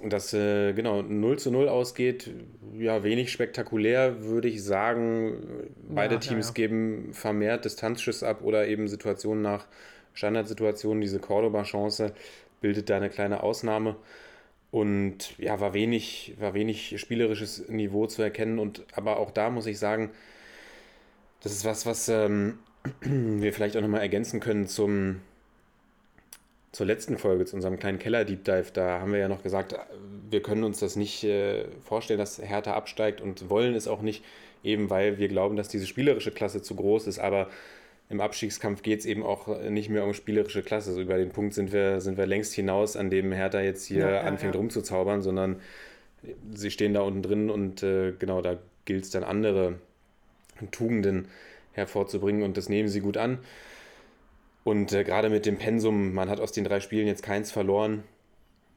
Das 0.04 0.32
äh, 0.32 0.72
genau 0.72 1.02
0 1.02 1.38
zu 1.38 1.50
0 1.50 1.68
ausgeht, 1.68 2.30
ja, 2.78 3.02
wenig 3.02 3.32
spektakulär, 3.32 4.22
würde 4.22 4.48
ich 4.48 4.62
sagen. 4.62 5.68
Beide 5.88 6.14
Ja, 6.14 6.20
ja, 6.20 6.20
Teams 6.20 6.48
ja. 6.48 6.52
geben 6.54 7.12
vermehrt 7.12 7.64
Distanzschüsse 7.64 8.26
ab 8.26 8.42
oder 8.42 8.66
eben 8.68 8.88
Situationen 8.88 9.42
nach 9.42 9.66
Standardsituationen. 10.14 11.00
Diese 11.00 11.18
Cordoba-Chance 11.18 12.14
bildet 12.60 12.88
da 12.90 12.96
eine 12.96 13.10
kleine 13.10 13.42
Ausnahme. 13.42 13.96
Und 14.70 15.38
ja, 15.38 15.60
war 15.60 15.74
wenig, 15.74 16.34
war 16.38 16.54
wenig 16.54 16.98
spielerisches 16.98 17.68
Niveau 17.68 18.06
zu 18.06 18.22
erkennen. 18.22 18.58
Und 18.58 18.84
aber 18.94 19.18
auch 19.18 19.30
da 19.30 19.50
muss 19.50 19.66
ich 19.66 19.78
sagen, 19.78 20.10
das 21.42 21.52
ist 21.52 21.64
was, 21.64 21.84
was 21.86 22.08
ähm, 22.08 22.58
wir 23.00 23.52
vielleicht 23.52 23.76
auch 23.76 23.80
nochmal 23.80 24.00
ergänzen 24.00 24.40
können 24.40 24.66
zum, 24.66 25.20
zur 26.72 26.86
letzten 26.86 27.18
Folge, 27.18 27.44
zu 27.44 27.56
unserem 27.56 27.78
kleinen 27.78 27.98
Keller-Deep 27.98 28.44
Dive. 28.44 28.70
Da 28.72 29.00
haben 29.00 29.12
wir 29.12 29.20
ja 29.20 29.28
noch 29.28 29.42
gesagt, 29.42 29.74
wir 30.30 30.42
können 30.42 30.64
uns 30.64 30.80
das 30.80 30.96
nicht 30.96 31.24
äh, 31.24 31.64
vorstellen, 31.84 32.18
dass 32.18 32.40
Hertha 32.40 32.74
absteigt 32.74 33.20
und 33.20 33.50
wollen 33.50 33.74
es 33.74 33.88
auch 33.88 34.02
nicht, 34.02 34.24
eben 34.64 34.90
weil 34.90 35.18
wir 35.18 35.28
glauben, 35.28 35.56
dass 35.56 35.68
diese 35.68 35.86
spielerische 35.86 36.30
Klasse 36.30 36.62
zu 36.62 36.74
groß 36.74 37.06
ist. 37.06 37.18
Aber 37.18 37.48
im 38.08 38.20
Abstiegskampf 38.20 38.82
geht 38.82 39.00
es 39.00 39.06
eben 39.06 39.22
auch 39.22 39.48
nicht 39.70 39.88
mehr 39.88 40.04
um 40.04 40.12
spielerische 40.12 40.62
Klasse. 40.62 40.90
Also 40.90 41.00
über 41.00 41.16
den 41.16 41.30
Punkt 41.30 41.54
sind 41.54 41.72
wir, 41.72 42.00
sind 42.00 42.18
wir 42.18 42.26
längst 42.26 42.52
hinaus, 42.52 42.96
an 42.96 43.10
dem 43.10 43.32
Hertha 43.32 43.60
jetzt 43.60 43.86
hier 43.86 44.00
Ja, 44.00 44.10
ja, 44.10 44.20
anfängt 44.22 44.54
ja. 44.54 44.60
rumzuzaubern, 44.60 45.22
sondern 45.22 45.60
sie 46.52 46.70
stehen 46.70 46.94
da 46.94 47.00
unten 47.00 47.22
drin 47.22 47.50
und 47.50 47.82
äh, 47.82 48.12
genau, 48.18 48.42
da 48.42 48.58
gilt 48.84 49.04
es 49.04 49.10
dann 49.10 49.24
andere 49.24 49.76
Tugenden 50.70 51.28
hervorzubringen 51.72 52.42
und 52.42 52.56
das 52.56 52.68
nehmen 52.68 52.88
sie 52.88 53.00
gut 53.00 53.16
an. 53.16 53.38
Und 54.64 54.92
äh, 54.92 55.02
gerade 55.04 55.28
mit 55.28 55.44
dem 55.46 55.58
Pensum, 55.58 56.12
man 56.14 56.28
hat 56.30 56.40
aus 56.40 56.52
den 56.52 56.64
drei 56.64 56.80
Spielen 56.80 57.06
jetzt 57.06 57.22
keins 57.22 57.50
verloren. 57.50 58.04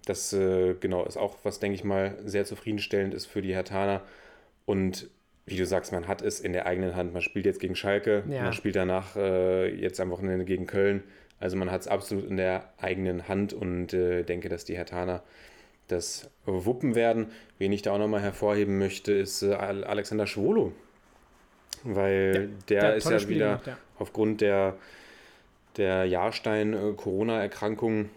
Das 0.06 0.34
äh, 0.34 0.76
genau 0.80 1.06
ist 1.06 1.18
auch 1.18 1.38
was, 1.44 1.60
denke 1.60 1.76
ich 1.76 1.84
mal, 1.84 2.18
sehr 2.26 2.46
zufriedenstellend 2.46 3.14
ist 3.14 3.26
für 3.28 3.42
die 3.42 3.54
Hertaner. 3.54 4.02
Und 4.66 5.10
wie 5.46 5.58
du 5.58 5.66
sagst, 5.66 5.92
man 5.92 6.08
hat 6.08 6.24
es 6.24 6.40
in 6.40 6.54
der 6.54 6.66
eigenen 6.66 6.96
Hand. 6.96 7.14
Man 7.14 7.22
spielt 7.22 7.46
jetzt 7.46 7.60
gegen 7.60 7.76
Schalke, 7.76 8.24
Ja. 8.28 8.44
man 8.44 8.54
spielt 8.54 8.76
danach 8.76 9.16
äh, 9.16 9.68
jetzt 9.76 10.00
am 10.00 10.10
Wochenende 10.10 10.46
gegen 10.46 10.66
Köln. 10.66 11.04
Also 11.40 11.56
man 11.58 11.70
hat 11.70 11.82
es 11.82 11.88
absolut 11.88 12.26
in 12.28 12.38
der 12.38 12.74
eigenen 12.80 13.28
Hand 13.28 13.54
und 13.54 13.94
äh, 13.94 14.24
denke, 14.24 14.50
dass 14.50 14.66
die 14.66 14.76
Hertaner 14.76 15.22
das 15.88 16.32
wuppen 16.46 16.96
werden. 16.96 17.28
Wen 17.60 17.72
ich 17.72 17.84
da 17.84 17.92
auch 17.92 18.00
nochmal 18.00 18.22
hervorheben 18.22 18.80
möchte, 18.80 19.12
ist 19.14 19.44
äh, 19.44 19.54
Al- 19.54 19.84
Alexander 19.84 20.26
Schwolo. 20.26 20.72
Weil 21.86 22.50
der 22.70 22.82
hat 22.82 22.98
ist 22.98 23.10
ja 23.10 23.20
Spiele 23.20 23.36
wieder 23.36 23.50
gemacht, 23.50 23.68
ja. 23.68 23.78
aufgrund 24.00 24.42
der, 24.42 24.76
der 25.78 26.06
Jahrstein-Corona-Erkrankung 26.06 28.10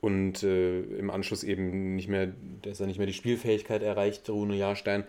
und 0.00 0.42
äh, 0.42 0.80
im 0.80 1.10
Anschluss 1.10 1.44
eben 1.44 1.94
nicht 1.94 2.08
mehr, 2.08 2.32
dass 2.62 2.80
er 2.80 2.86
nicht 2.86 2.98
mehr 2.98 3.06
die 3.06 3.12
Spielfähigkeit 3.12 3.82
erreicht, 3.82 4.28
Rune 4.28 4.56
Jahrstein. 4.56 5.04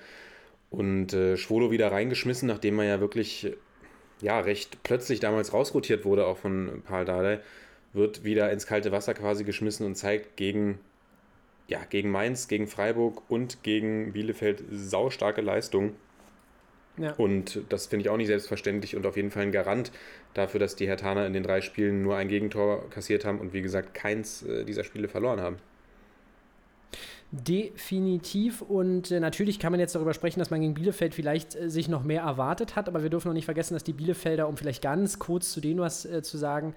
Und 0.69 1.13
äh, 1.13 1.37
Schwolo 1.37 1.71
wieder 1.71 1.91
reingeschmissen, 1.91 2.47
nachdem 2.47 2.77
er 2.79 2.85
ja 2.85 2.99
wirklich 2.99 3.55
ja, 4.21 4.39
recht 4.39 4.83
plötzlich 4.83 5.19
damals 5.19 5.53
rausrotiert 5.53 6.05
wurde, 6.05 6.27
auch 6.27 6.37
von 6.37 6.83
Paul 6.85 7.05
Dardai, 7.05 7.39
wird 7.93 8.23
wieder 8.23 8.51
ins 8.51 8.67
kalte 8.67 8.91
Wasser 8.91 9.13
quasi 9.13 9.43
geschmissen 9.43 9.85
und 9.85 9.95
zeigt 9.95 10.37
gegen 10.37 10.79
ja, 11.67 11.79
gegen 11.89 12.11
Mainz, 12.11 12.47
gegen 12.47 12.67
Freiburg 12.67 13.21
und 13.29 13.63
gegen 13.63 14.13
Bielefeld 14.13 14.63
saustarke 14.71 15.41
Leistung. 15.41 15.95
Ja. 16.97 17.13
Und 17.13 17.61
das 17.69 17.87
finde 17.87 18.03
ich 18.03 18.09
auch 18.09 18.17
nicht 18.17 18.27
selbstverständlich 18.27 18.95
und 18.95 19.05
auf 19.05 19.15
jeden 19.15 19.29
Fall 19.29 19.43
ein 19.43 19.51
Garant 19.51 19.91
dafür, 20.33 20.59
dass 20.59 20.75
die 20.75 20.87
Hertaner 20.87 21.25
in 21.27 21.33
den 21.33 21.43
drei 21.43 21.61
Spielen 21.61 22.01
nur 22.01 22.15
ein 22.15 22.27
Gegentor 22.27 22.89
kassiert 22.89 23.23
haben 23.23 23.39
und 23.39 23.53
wie 23.53 23.61
gesagt 23.61 23.93
keins 23.93 24.43
äh, 24.43 24.65
dieser 24.65 24.83
Spiele 24.83 25.07
verloren 25.07 25.39
haben. 25.39 25.57
Definitiv. 27.31 28.61
Und 28.61 29.11
äh, 29.11 29.19
natürlich 29.19 29.59
kann 29.59 29.71
man 29.71 29.79
jetzt 29.79 29.93
darüber 29.93 30.13
sprechen, 30.13 30.39
dass 30.39 30.49
man 30.49 30.61
gegen 30.61 30.73
Bielefeld 30.73 31.13
vielleicht 31.13 31.55
äh, 31.55 31.69
sich 31.69 31.87
noch 31.87 32.03
mehr 32.03 32.21
erwartet 32.21 32.75
hat. 32.75 32.87
Aber 32.87 33.03
wir 33.03 33.09
dürfen 33.09 33.27
noch 33.27 33.35
nicht 33.35 33.45
vergessen, 33.45 33.73
dass 33.73 33.83
die 33.83 33.93
Bielefelder, 33.93 34.47
um 34.47 34.57
vielleicht 34.57 34.81
ganz 34.81 35.19
kurz 35.19 35.51
zu 35.51 35.61
denen 35.61 35.79
was 35.79 36.07
zu 36.21 36.37
sagen, 36.37 36.73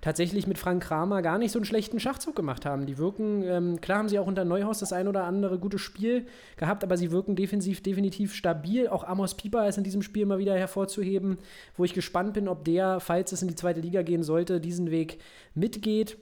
tatsächlich 0.00 0.46
mit 0.46 0.58
Frank 0.58 0.82
Kramer 0.82 1.22
gar 1.22 1.38
nicht 1.38 1.52
so 1.52 1.58
einen 1.58 1.66
schlechten 1.66 2.00
Schachzug 2.00 2.34
gemacht 2.34 2.64
haben. 2.64 2.86
Die 2.86 2.98
wirken, 2.98 3.42
ähm, 3.42 3.80
klar 3.80 3.98
haben 3.98 4.08
sie 4.08 4.18
auch 4.18 4.26
unter 4.26 4.44
Neuhaus 4.44 4.78
das 4.78 4.92
ein 4.92 5.08
oder 5.08 5.24
andere 5.24 5.58
gute 5.58 5.78
Spiel 5.78 6.26
gehabt, 6.56 6.82
aber 6.84 6.96
sie 6.96 7.10
wirken 7.10 7.36
defensiv 7.36 7.82
definitiv 7.82 8.34
stabil. 8.34 8.88
Auch 8.88 9.04
Amos 9.04 9.34
Pieper 9.34 9.68
ist 9.68 9.78
in 9.78 9.84
diesem 9.84 10.02
Spiel 10.02 10.26
mal 10.26 10.38
wieder 10.38 10.56
hervorzuheben, 10.56 11.38
wo 11.76 11.84
ich 11.84 11.92
gespannt 11.92 12.34
bin, 12.34 12.48
ob 12.48 12.64
der, 12.64 13.00
falls 13.00 13.32
es 13.32 13.42
in 13.42 13.48
die 13.48 13.54
zweite 13.54 13.80
Liga 13.80 14.02
gehen 14.02 14.22
sollte, 14.22 14.60
diesen 14.60 14.90
Weg 14.90 15.18
mitgeht. 15.54 16.16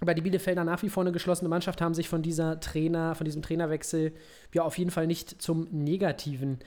Aber 0.00 0.14
die 0.14 0.22
Bielefelder 0.22 0.64
nach 0.64 0.82
wie 0.82 0.88
vor 0.88 1.02
eine 1.02 1.12
geschlossene 1.12 1.48
Mannschaft 1.48 1.80
haben 1.80 1.94
sich 1.94 2.08
von 2.08 2.22
dieser 2.22 2.58
Trainer, 2.58 3.14
von 3.14 3.24
diesem 3.24 3.42
Trainerwechsel 3.42 4.12
ja 4.52 4.62
auf 4.62 4.76
jeden 4.76 4.90
Fall 4.90 5.06
nicht 5.06 5.40
zum 5.40 5.68
Negativen 5.70 6.58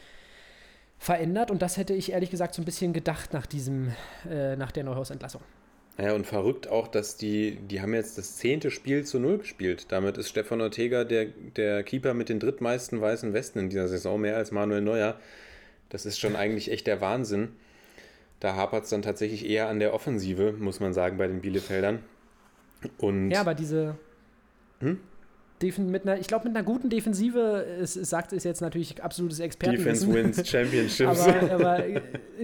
verändert. 0.98 1.51
Und 1.51 1.62
das 1.62 1.75
hätte 1.75 1.94
ich 1.94 2.13
ehrlich 2.13 2.30
gesagt 2.30 2.56
so 2.56 2.62
ein 2.62 2.65
bisschen 2.65 2.94
gedacht 2.94 3.34
nach 3.34 3.46
diesem, 3.46 3.92
äh, 4.30 4.56
nach 4.56 4.72
der 4.72 4.86
Neuhaus-Entlassung. 4.86 5.42
Naja, 5.98 6.14
und 6.14 6.28
verrückt 6.28 6.68
auch, 6.68 6.90
dass 6.90 7.16
die, 7.16 7.56
die 7.56 7.82
haben 7.82 7.94
jetzt 7.94 8.18
das 8.18 8.36
zehnte 8.36 8.70
Spiel 8.70 9.06
zu 9.06 9.18
null 9.18 9.38
gespielt. 9.38 9.86
Damit 9.90 10.18
ist 10.18 10.30
Stefan 10.30 10.60
Ortega 10.60 11.06
der, 11.06 11.28
der 11.56 11.84
Keeper 11.84 12.14
mit 12.14 12.28
den 12.28 12.40
drittmeisten 12.40 13.00
weißen 13.00 13.32
Westen 13.34 13.60
in 13.60 13.70
dieser 13.70 13.88
Saison, 13.88 14.20
mehr 14.20 14.36
als 14.36 14.52
Manuel 14.52 14.82
Neuer. 14.82 15.18
Das 15.90 16.06
ist 16.06 16.20
schon 16.20 16.36
eigentlich 16.36 16.70
echt 16.70 16.88
der 16.88 17.00
Wahnsinn. 17.00 17.54
Da 18.42 18.56
hapert 18.56 18.84
es 18.84 18.90
dann 18.90 19.02
tatsächlich 19.02 19.50
eher 19.50 19.70
an 19.70 19.80
der 19.80 19.94
Offensive, 19.94 20.52
muss 20.52 20.82
man 20.82 20.94
sagen, 20.94 21.18
bei 21.18 21.28
den 21.28 21.40
Bielefeldern. 21.40 22.00
Und 22.98 23.32
Ja, 23.32 23.42
aber 23.42 23.56
diese. 23.56 23.98
Hm? 24.82 25.00
Mit 25.62 26.03
einer, 26.03 26.19
ich 26.19 26.27
glaube, 26.27 26.47
mit 26.50 26.55
einer 26.55 26.65
guten 26.65 26.89
Defensive, 26.89 27.65
es, 27.81 27.95
es 27.95 28.09
sagt 28.09 28.33
es 28.33 28.43
jetzt 28.43 28.59
natürlich 28.62 29.01
absolutes 29.01 29.38
Defense 29.38 29.45
Expertenwissen. 30.05 30.13
wins 30.13 30.47
Championships. 30.47 31.19
Aber, 31.27 31.51
aber 31.53 31.83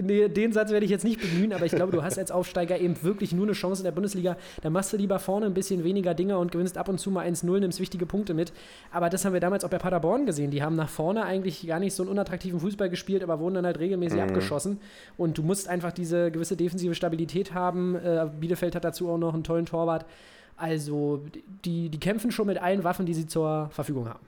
nee, 0.00 0.28
den 0.28 0.52
Satz 0.52 0.70
werde 0.70 0.84
ich 0.86 0.90
jetzt 0.90 1.04
nicht 1.04 1.20
bemühen, 1.20 1.52
aber 1.52 1.66
ich 1.66 1.72
glaube, 1.72 1.92
du 1.92 2.02
hast 2.02 2.18
als 2.18 2.30
Aufsteiger 2.30 2.78
eben 2.80 3.00
wirklich 3.02 3.32
nur 3.32 3.44
eine 3.44 3.52
Chance 3.52 3.82
in 3.82 3.84
der 3.84 3.92
Bundesliga. 3.92 4.36
Da 4.62 4.70
machst 4.70 4.92
du 4.94 4.96
lieber 4.96 5.18
vorne 5.18 5.44
ein 5.46 5.54
bisschen 5.54 5.84
weniger 5.84 6.14
Dinger 6.14 6.38
und 6.38 6.52
gewinnst 6.52 6.78
ab 6.78 6.88
und 6.88 6.98
zu 6.98 7.10
mal 7.10 7.26
1-0, 7.26 7.60
nimmst 7.60 7.80
wichtige 7.80 8.06
Punkte 8.06 8.32
mit. 8.32 8.52
Aber 8.90 9.10
das 9.10 9.24
haben 9.26 9.34
wir 9.34 9.40
damals 9.40 9.64
auch 9.64 9.70
bei 9.70 9.78
Paderborn 9.78 10.24
gesehen. 10.24 10.50
Die 10.50 10.62
haben 10.62 10.74
nach 10.74 10.88
vorne 10.88 11.24
eigentlich 11.24 11.66
gar 11.66 11.80
nicht 11.80 11.94
so 11.94 12.02
einen 12.02 12.10
unattraktiven 12.10 12.60
Fußball 12.60 12.88
gespielt, 12.88 13.22
aber 13.22 13.38
wurden 13.40 13.54
dann 13.56 13.66
halt 13.66 13.78
regelmäßig 13.78 14.18
Mhm. 14.20 14.24
abgeschossen. 14.28 14.80
Und 15.18 15.36
du 15.36 15.42
musst 15.42 15.68
einfach 15.68 15.92
diese 15.92 16.30
gewisse 16.30 16.56
defensive 16.56 16.94
Stabilität 16.94 17.52
haben. 17.52 17.94
Äh, 17.94 18.26
Bielefeld 18.40 18.74
hat 18.74 18.84
dazu 18.84 19.10
auch 19.10 19.18
noch 19.18 19.34
einen 19.34 19.44
tollen 19.44 19.66
Torwart. 19.66 20.06
Also, 20.62 21.24
die, 21.64 21.88
die 21.88 21.98
kämpfen 21.98 22.30
schon 22.30 22.46
mit 22.46 22.56
allen 22.56 22.84
Waffen, 22.84 23.04
die 23.04 23.14
sie 23.14 23.26
zur 23.26 23.68
Verfügung 23.72 24.08
haben. 24.08 24.24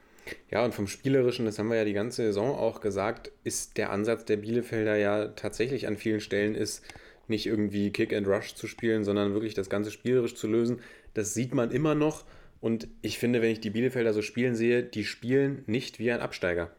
Ja, 0.50 0.64
und 0.64 0.74
vom 0.74 0.88
Spielerischen, 0.88 1.44
das 1.44 1.60
haben 1.60 1.68
wir 1.68 1.76
ja 1.76 1.84
die 1.84 1.92
ganze 1.92 2.24
Saison 2.24 2.56
auch 2.56 2.80
gesagt, 2.80 3.30
ist 3.44 3.76
der 3.76 3.90
Ansatz 3.90 4.24
der 4.24 4.38
Bielefelder 4.38 4.96
ja 4.96 5.28
tatsächlich 5.28 5.86
an 5.86 5.96
vielen 5.96 6.18
Stellen 6.18 6.56
ist, 6.56 6.82
nicht 7.28 7.46
irgendwie 7.46 7.92
Kick 7.92 8.12
and 8.12 8.26
Rush 8.26 8.56
zu 8.56 8.66
spielen, 8.66 9.04
sondern 9.04 9.32
wirklich 9.32 9.54
das 9.54 9.70
Ganze 9.70 9.92
spielerisch 9.92 10.34
zu 10.34 10.48
lösen. 10.48 10.80
Das 11.14 11.34
sieht 11.34 11.54
man 11.54 11.70
immer 11.70 11.94
noch. 11.94 12.24
Und 12.60 12.88
ich 13.00 13.20
finde, 13.20 13.40
wenn 13.40 13.52
ich 13.52 13.60
die 13.60 13.70
Bielefelder 13.70 14.12
so 14.12 14.20
spielen 14.20 14.56
sehe, 14.56 14.82
die 14.82 15.04
spielen 15.04 15.62
nicht 15.68 16.00
wie 16.00 16.10
ein 16.10 16.20
Absteiger. 16.20 16.72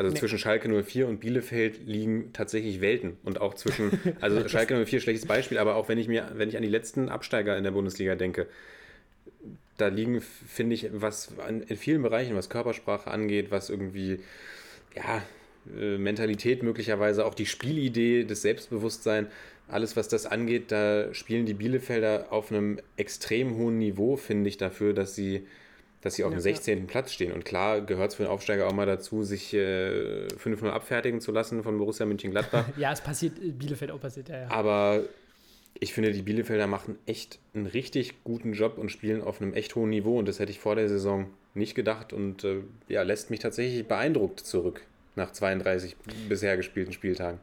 Also 0.00 0.14
Nee. 0.14 0.18
zwischen 0.18 0.38
Schalke 0.38 0.82
04 0.82 1.06
und 1.06 1.20
Bielefeld 1.20 1.86
liegen 1.86 2.32
tatsächlich 2.32 2.80
Welten. 2.80 3.18
Und 3.22 3.42
auch 3.42 3.52
zwischen, 3.52 3.90
also 4.22 4.48
Schalke 4.48 4.86
04 4.86 4.98
schlechtes 4.98 5.26
Beispiel, 5.26 5.58
aber 5.58 5.74
auch 5.74 5.90
wenn 5.90 5.98
ich 5.98 6.08
mir, 6.08 6.32
wenn 6.36 6.48
ich 6.48 6.56
an 6.56 6.62
die 6.62 6.70
letzten 6.70 7.10
Absteiger 7.10 7.54
in 7.58 7.64
der 7.64 7.72
Bundesliga 7.72 8.14
denke, 8.14 8.46
da 9.76 9.88
liegen, 9.88 10.22
finde 10.22 10.74
ich, 10.74 10.88
was 10.90 11.34
in 11.68 11.76
vielen 11.76 12.00
Bereichen, 12.00 12.34
was 12.34 12.48
Körpersprache 12.48 13.10
angeht, 13.10 13.50
was 13.50 13.68
irgendwie, 13.68 14.20
ja, 14.96 15.22
äh, 15.78 15.98
Mentalität 15.98 16.62
möglicherweise, 16.62 17.26
auch 17.26 17.34
die 17.34 17.44
Spielidee, 17.44 18.24
das 18.24 18.40
Selbstbewusstsein, 18.40 19.26
alles, 19.68 19.98
was 19.98 20.08
das 20.08 20.24
angeht, 20.24 20.72
da 20.72 21.12
spielen 21.12 21.44
die 21.44 21.52
Bielefelder 21.52 22.28
auf 22.30 22.50
einem 22.50 22.80
extrem 22.96 23.54
hohen 23.54 23.76
Niveau, 23.76 24.16
finde 24.16 24.48
ich, 24.48 24.56
dafür, 24.56 24.94
dass 24.94 25.14
sie, 25.14 25.46
dass 26.02 26.14
sie 26.14 26.24
auf 26.24 26.30
Ja, 26.30 26.38
dem 26.38 26.42
16. 26.42 26.86
Platz 26.86 27.12
stehen. 27.12 27.32
Und 27.32 27.44
klar 27.44 27.80
gehört 27.80 28.10
es 28.10 28.14
für 28.16 28.24
den 28.24 28.30
Aufsteiger 28.32 28.66
auch 28.66 28.72
mal 28.72 28.86
dazu, 28.86 29.22
sich 29.22 29.52
äh, 29.54 30.26
5-0 30.28 30.68
abfertigen 30.70 31.20
zu 31.20 31.32
lassen 31.32 31.62
von 31.62 31.78
Borussia 31.78 32.06
Mönchengladbach. 32.06 32.64
Ja, 32.76 32.92
es 32.92 33.00
passiert, 33.00 33.38
äh, 33.38 33.50
Bielefeld 33.50 33.90
auch 33.90 34.00
passiert, 34.00 34.28
ja, 34.28 34.42
ja. 34.42 34.50
Aber 34.50 35.04
ich 35.78 35.92
finde, 35.92 36.12
die 36.12 36.22
Bielefelder 36.22 36.66
machen 36.66 36.98
echt 37.06 37.38
einen 37.54 37.66
richtig 37.66 38.24
guten 38.24 38.52
Job 38.54 38.78
und 38.78 38.90
spielen 38.90 39.22
auf 39.22 39.40
einem 39.40 39.54
echt 39.54 39.74
hohen 39.74 39.90
Niveau. 39.90 40.18
Und 40.18 40.26
das 40.28 40.38
hätte 40.38 40.52
ich 40.52 40.58
vor 40.60 40.74
der 40.74 40.88
Saison 40.88 41.26
nicht 41.54 41.74
gedacht 41.74 42.12
und 42.12 42.44
äh, 42.44 42.58
ja, 42.88 43.02
lässt 43.02 43.30
mich 43.30 43.40
tatsächlich 43.40 43.86
beeindruckt 43.86 44.40
zurück 44.40 44.82
nach 45.16 45.32
32 45.32 45.96
bisher 46.28 46.56
gespielten 46.56 46.92
Spieltagen. 46.92 47.40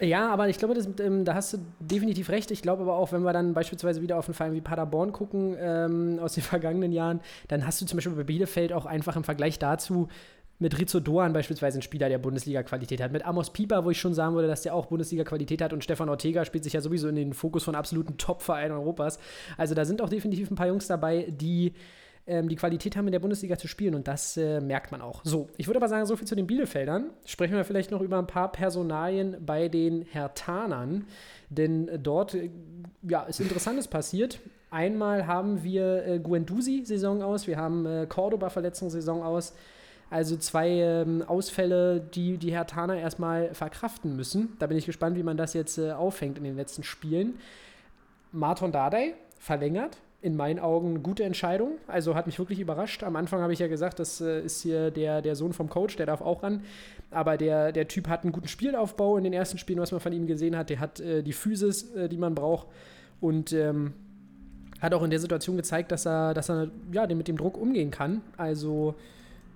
Ja, 0.00 0.28
aber 0.30 0.48
ich 0.48 0.58
glaube, 0.58 0.74
das, 0.74 0.88
ähm, 1.00 1.24
da 1.24 1.34
hast 1.34 1.52
du 1.52 1.58
definitiv 1.78 2.28
recht. 2.28 2.50
Ich 2.50 2.62
glaube 2.62 2.82
aber 2.82 2.96
auch, 2.96 3.12
wenn 3.12 3.22
wir 3.22 3.32
dann 3.32 3.54
beispielsweise 3.54 4.02
wieder 4.02 4.18
auf 4.18 4.26
einen 4.26 4.34
Verein 4.34 4.52
wie 4.52 4.60
Paderborn 4.60 5.12
gucken 5.12 5.56
ähm, 5.58 6.18
aus 6.20 6.34
den 6.34 6.42
vergangenen 6.44 6.92
Jahren, 6.92 7.20
dann 7.48 7.66
hast 7.66 7.80
du 7.80 7.86
zum 7.86 7.96
Beispiel 7.96 8.12
bei 8.14 8.24
Bielefeld 8.24 8.72
auch 8.72 8.86
einfach 8.86 9.16
im 9.16 9.24
Vergleich 9.24 9.58
dazu 9.58 10.08
mit 10.58 10.78
Rizzo 10.78 11.00
Doan 11.00 11.32
beispielsweise 11.32 11.76
einen 11.76 11.82
Spieler, 11.82 12.08
der 12.08 12.18
Bundesliga-Qualität 12.18 13.02
hat. 13.02 13.12
Mit 13.12 13.24
Amos 13.24 13.52
Pieper, 13.52 13.84
wo 13.84 13.90
ich 13.90 14.00
schon 14.00 14.14
sagen 14.14 14.34
würde, 14.34 14.48
dass 14.48 14.62
der 14.62 14.74
auch 14.74 14.86
Bundesliga-Qualität 14.86 15.60
hat. 15.60 15.72
Und 15.72 15.82
Stefan 15.82 16.08
Ortega 16.08 16.44
spielt 16.44 16.64
sich 16.64 16.72
ja 16.72 16.80
sowieso 16.80 17.08
in 17.08 17.16
den 17.16 17.32
Fokus 17.32 17.64
von 17.64 17.74
absoluten 17.74 18.16
Top-Vereinen 18.18 18.72
Europas. 18.72 19.18
Also 19.56 19.74
da 19.74 19.84
sind 19.84 20.00
auch 20.00 20.08
definitiv 20.08 20.50
ein 20.50 20.54
paar 20.54 20.68
Jungs 20.68 20.86
dabei, 20.86 21.26
die 21.28 21.74
ähm, 22.26 22.48
die 22.48 22.56
Qualität 22.56 22.96
haben, 22.96 23.06
in 23.06 23.12
der 23.12 23.20
Bundesliga 23.20 23.56
zu 23.58 23.68
spielen. 23.68 23.94
Und 23.94 24.08
das 24.08 24.36
äh, 24.36 24.60
merkt 24.60 24.92
man 24.92 25.02
auch. 25.02 25.20
So, 25.24 25.48
ich 25.56 25.66
würde 25.66 25.78
aber 25.78 25.88
sagen, 25.88 26.06
so 26.06 26.16
viel 26.16 26.26
zu 26.26 26.34
den 26.34 26.46
Bielefeldern. 26.46 27.10
Sprechen 27.26 27.54
wir 27.54 27.64
vielleicht 27.64 27.90
noch 27.90 28.00
über 28.00 28.18
ein 28.18 28.26
paar 28.26 28.50
Personalien 28.50 29.36
bei 29.44 29.68
den 29.68 30.02
Hertanern. 30.02 31.06
Denn 31.50 31.90
dort 32.02 32.34
äh, 32.34 32.50
ja, 33.02 33.22
ist 33.24 33.40
Interessantes 33.40 33.88
passiert. 33.88 34.40
Einmal 34.70 35.26
haben 35.26 35.62
wir 35.62 36.04
äh, 36.06 36.18
Guendouzi 36.18 36.82
Saison 36.84 37.22
aus, 37.22 37.46
wir 37.46 37.56
haben 37.56 37.86
äh, 37.86 38.06
Cordoba 38.08 38.50
Verletzung 38.50 38.90
Saison 38.90 39.22
aus. 39.22 39.54
Also 40.10 40.36
zwei 40.36 40.68
ähm, 40.68 41.22
Ausfälle, 41.26 42.00
die 42.00 42.38
die 42.38 42.52
Hertaner 42.52 42.96
erstmal 42.96 43.54
verkraften 43.54 44.16
müssen. 44.16 44.56
Da 44.58 44.66
bin 44.66 44.76
ich 44.76 44.86
gespannt, 44.86 45.16
wie 45.16 45.22
man 45.22 45.36
das 45.36 45.54
jetzt 45.54 45.78
äh, 45.78 45.92
auffängt 45.92 46.38
in 46.38 46.44
den 46.44 46.56
letzten 46.56 46.82
Spielen. 46.82 47.34
Marton 48.32 48.72
Dardai 48.72 49.14
verlängert. 49.38 49.98
In 50.24 50.36
meinen 50.36 50.58
Augen 50.58 50.88
eine 50.88 51.00
gute 51.00 51.22
Entscheidung. 51.22 51.72
Also 51.86 52.14
hat 52.14 52.24
mich 52.24 52.38
wirklich 52.38 52.58
überrascht. 52.58 53.02
Am 53.02 53.14
Anfang 53.14 53.42
habe 53.42 53.52
ich 53.52 53.58
ja 53.58 53.68
gesagt, 53.68 53.98
das 53.98 54.22
äh, 54.22 54.40
ist 54.40 54.62
hier 54.62 54.90
der, 54.90 55.20
der 55.20 55.36
Sohn 55.36 55.52
vom 55.52 55.68
Coach, 55.68 55.96
der 55.96 56.06
darf 56.06 56.22
auch 56.22 56.42
ran. 56.42 56.62
Aber 57.10 57.36
der, 57.36 57.72
der 57.72 57.88
Typ 57.88 58.08
hat 58.08 58.22
einen 58.22 58.32
guten 58.32 58.48
Spielaufbau 58.48 59.18
in 59.18 59.24
den 59.24 59.34
ersten 59.34 59.58
Spielen, 59.58 59.80
was 59.80 59.92
man 59.92 60.00
von 60.00 60.14
ihm 60.14 60.26
gesehen 60.26 60.56
hat. 60.56 60.70
Der 60.70 60.80
hat 60.80 60.98
äh, 61.00 61.22
die 61.22 61.34
Physis, 61.34 61.94
äh, 61.94 62.08
die 62.08 62.16
man 62.16 62.34
braucht. 62.34 62.68
Und 63.20 63.52
ähm, 63.52 63.92
hat 64.80 64.94
auch 64.94 65.02
in 65.02 65.10
der 65.10 65.20
Situation 65.20 65.58
gezeigt, 65.58 65.92
dass 65.92 66.06
er, 66.06 66.32
dass 66.32 66.48
er 66.48 66.70
ja, 66.90 67.06
mit 67.06 67.28
dem 67.28 67.36
Druck 67.36 67.58
umgehen 67.58 67.90
kann. 67.90 68.22
Also 68.38 68.94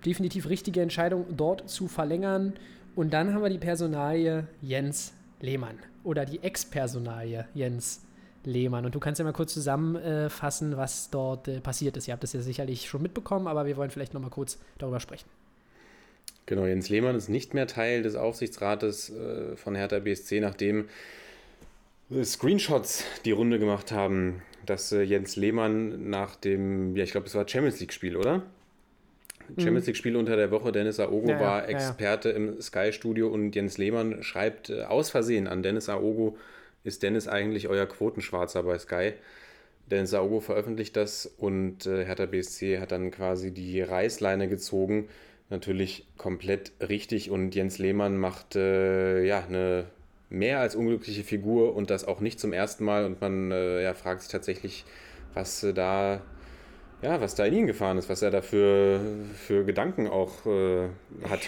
definitiv 0.04 0.50
richtige 0.50 0.82
Entscheidung, 0.82 1.24
dort 1.34 1.68
zu 1.70 1.88
verlängern. 1.88 2.52
Und 2.94 3.14
dann 3.14 3.32
haben 3.32 3.42
wir 3.42 3.50
die 3.50 3.58
Personalie 3.58 4.46
Jens 4.60 5.14
Lehmann 5.40 5.78
oder 6.04 6.24
die 6.24 6.42
Ex-Personalie 6.42 7.46
Jens 7.54 8.02
Lehmann. 8.44 8.84
Und 8.84 8.94
du 8.94 9.00
kannst 9.00 9.18
ja 9.18 9.24
mal 9.24 9.32
kurz 9.32 9.54
zusammenfassen, 9.54 10.76
was 10.76 11.10
dort 11.10 11.48
äh, 11.48 11.60
passiert 11.60 11.96
ist. 11.96 12.08
Ihr 12.08 12.12
habt 12.12 12.22
das 12.22 12.32
ja 12.32 12.40
sicherlich 12.40 12.88
schon 12.88 13.02
mitbekommen, 13.02 13.46
aber 13.46 13.66
wir 13.66 13.76
wollen 13.76 13.90
vielleicht 13.90 14.14
noch 14.14 14.20
mal 14.20 14.30
kurz 14.30 14.58
darüber 14.78 15.00
sprechen. 15.00 15.28
Genau, 16.46 16.64
Jens 16.64 16.88
Lehmann 16.88 17.14
ist 17.14 17.28
nicht 17.28 17.52
mehr 17.52 17.66
Teil 17.66 18.02
des 18.02 18.16
Aufsichtsrates 18.16 19.10
äh, 19.10 19.56
von 19.56 19.74
Hertha 19.74 19.98
BSC, 19.98 20.40
nachdem 20.40 20.88
Screenshots 22.24 23.04
die 23.26 23.32
Runde 23.32 23.58
gemacht 23.58 23.92
haben, 23.92 24.42
dass 24.64 24.92
äh, 24.92 25.02
Jens 25.02 25.36
Lehmann 25.36 26.08
nach 26.08 26.36
dem, 26.36 26.96
ja, 26.96 27.04
ich 27.04 27.10
glaube, 27.10 27.26
es 27.26 27.34
war 27.34 27.46
Champions 27.46 27.80
League-Spiel, 27.80 28.16
oder? 28.16 28.42
Champions 29.56 29.86
League-Spiel 29.86 30.16
unter 30.16 30.36
der 30.36 30.50
Woche. 30.50 30.72
Dennis 30.72 31.00
Aogo 31.00 31.22
Mhm. 31.22 31.28
Ja, 31.28 31.40
war 31.40 31.62
ja, 31.62 31.70
ja. 31.70 31.76
Experte 31.76 32.30
im 32.30 32.60
Sky-Studio 32.60 33.28
und 33.28 33.54
Jens 33.54 33.78
Lehmann 33.78 34.22
schreibt 34.22 34.70
aus 34.70 35.10
Versehen 35.10 35.46
an 35.46 35.62
Dennis 35.62 35.88
Aogo, 35.88 36.36
ist 36.84 37.02
Dennis 37.02 37.28
eigentlich 37.28 37.68
euer 37.68 37.86
Quotenschwarzer 37.86 38.62
bei 38.62 38.78
Sky? 38.78 39.14
Dennis 39.90 40.14
Aogo 40.14 40.40
veröffentlicht 40.40 40.96
das 40.96 41.26
und 41.26 41.86
äh, 41.86 42.04
Hertha 42.04 42.26
BSC 42.26 42.78
hat 42.78 42.92
dann 42.92 43.10
quasi 43.10 43.52
die 43.52 43.80
Reißleine 43.80 44.48
gezogen. 44.48 45.08
Natürlich 45.50 46.06
komplett 46.18 46.72
richtig 46.86 47.30
und 47.30 47.54
Jens 47.54 47.78
Lehmann 47.78 48.18
macht 48.18 48.54
äh, 48.54 49.24
ja 49.24 49.42
eine 49.44 49.86
mehr 50.28 50.60
als 50.60 50.76
unglückliche 50.76 51.24
Figur 51.24 51.74
und 51.74 51.88
das 51.88 52.06
auch 52.06 52.20
nicht 52.20 52.38
zum 52.38 52.52
ersten 52.52 52.84
Mal 52.84 53.06
und 53.06 53.20
man 53.20 53.50
äh, 53.50 53.82
ja, 53.82 53.94
fragt 53.94 54.20
sich 54.20 54.30
tatsächlich, 54.30 54.84
was 55.32 55.62
äh, 55.62 55.72
da 55.72 56.20
ja, 57.00 57.20
was 57.20 57.34
da 57.34 57.44
in 57.46 57.54
ihn 57.54 57.66
gefahren 57.66 57.96
ist, 57.96 58.08
was 58.08 58.22
er 58.22 58.30
da 58.30 58.42
für, 58.42 59.00
für 59.34 59.64
Gedanken 59.64 60.08
auch 60.08 60.44
äh, 60.46 60.88
hat. 61.28 61.40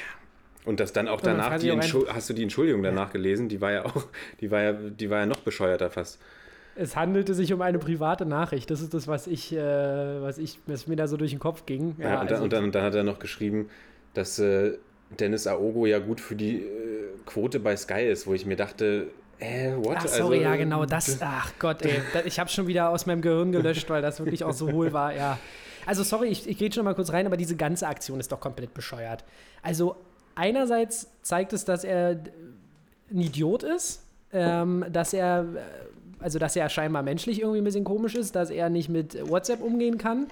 Und 0.65 0.79
das 0.81 0.93
dann 0.93 1.09
auch 1.09 1.21
danach, 1.21 1.55
die 1.55 1.61
sich 1.61 1.73
auch 1.73 1.77
Entschu- 1.79 2.09
hast 2.09 2.29
du 2.29 2.35
die 2.35 2.43
Entschuldigung 2.43 2.83
danach 2.83 3.13
gelesen? 3.13 3.49
Die 3.49 3.61
war 3.61 3.73
ja 3.73 3.85
auch, 3.87 4.07
die 4.41 4.51
war 4.51 4.61
ja, 4.63 4.73
die 4.73 5.09
war 5.11 5.21
ja 5.21 5.27
noch 5.27 5.41
bescheuerter 5.41 5.91
fast. 5.91 6.21
Es 6.77 6.97
handelte 6.97 7.35
sich 7.35 7.53
um 7.53 7.61
eine 7.63 7.79
private 7.79 8.25
Nachricht. 8.27 8.71
Das 8.71 8.81
ist 8.81 8.95
das, 8.95 9.09
was 9.09 9.27
ich, 9.27 9.53
äh, 9.53 9.59
was 10.23 10.39
ich, 10.39 10.61
was 10.67 10.87
mir 10.87 10.97
da 10.97 11.09
so 11.09 11.17
durch 11.17 11.31
den 11.31 11.41
Kopf 11.41 11.67
ging. 11.67 11.97
Ja, 11.99 12.21
und, 12.21 12.31
dann, 12.31 12.35
also- 12.35 12.45
und, 12.45 12.53
dann, 12.53 12.65
und 12.65 12.75
dann 12.75 12.85
hat 12.85 12.95
er 12.95 13.03
noch 13.05 13.19
geschrieben, 13.19 13.69
dass 14.15 14.39
äh, 14.39 14.79
Dennis 15.19 15.47
Aogo 15.47 15.87
ja 15.87 15.99
gut 15.99 16.21
für 16.21 16.37
die 16.37 16.59
äh, 16.59 16.69
Quote 17.27 17.59
bei 17.59 17.77
Sky 17.77 18.03
ist, 18.07 18.27
wo 18.27 18.35
ich 18.35 18.47
mir 18.47 18.57
dachte, 18.57 19.09
äh, 19.41 19.73
what? 19.77 19.97
Ach, 19.99 20.07
sorry, 20.09 20.37
Also, 20.39 20.43
ja, 20.43 20.57
genau, 20.57 20.85
das, 20.85 21.19
ach 21.21 21.53
Gott, 21.59 21.83
ey, 21.83 22.01
da- 22.13 22.21
ich 22.25 22.39
habe 22.39 22.49
schon 22.51 22.67
wieder 22.67 22.91
aus 22.91 23.07
meinem 23.07 23.23
Gehirn 23.23 23.51
gelöscht, 23.53 23.89
weil 23.91 24.03
das 24.03 24.21
wirklich 24.21 24.45
auch 24.45 24.53
so 24.53 24.71
hohl 24.71 24.93
war, 24.93 25.15
ja. 25.15 25.39
Also, 25.87 26.03
sorry, 26.03 26.29
ich, 26.29 26.47
ich 26.49 26.59
gehe 26.59 26.71
schon 26.73 26.85
mal 26.85 26.95
kurz 26.95 27.11
rein, 27.13 27.27
aber 27.27 27.37
diese 27.39 27.57
ganze 27.57 27.89
Aktion 27.89 28.21
ist 28.21 28.31
doch 28.31 28.41
komplett 28.41 28.75
bescheuert. 28.75 29.25
Also, 29.63 29.97
einerseits 30.41 31.09
zeigt 31.23 31.53
es, 31.53 31.65
dass 31.65 31.85
er 31.85 32.19
ein 33.11 33.21
Idiot 33.21 33.63
ist, 33.63 34.03
ähm, 34.33 34.85
dass 34.91 35.13
er, 35.13 35.45
äh, 35.55 35.59
also, 36.19 36.39
dass 36.39 36.57
er 36.57 36.69
scheinbar 36.69 37.03
menschlich 37.03 37.41
irgendwie 37.41 37.59
ein 37.59 37.65
bisschen 37.65 37.85
komisch 37.85 38.15
ist, 38.15 38.35
dass 38.35 38.51
er 38.51 38.71
nicht 38.71 38.89
mit 38.89 39.29
WhatsApp 39.29 39.63
umgehen 39.63 39.99
kann 39.99 40.27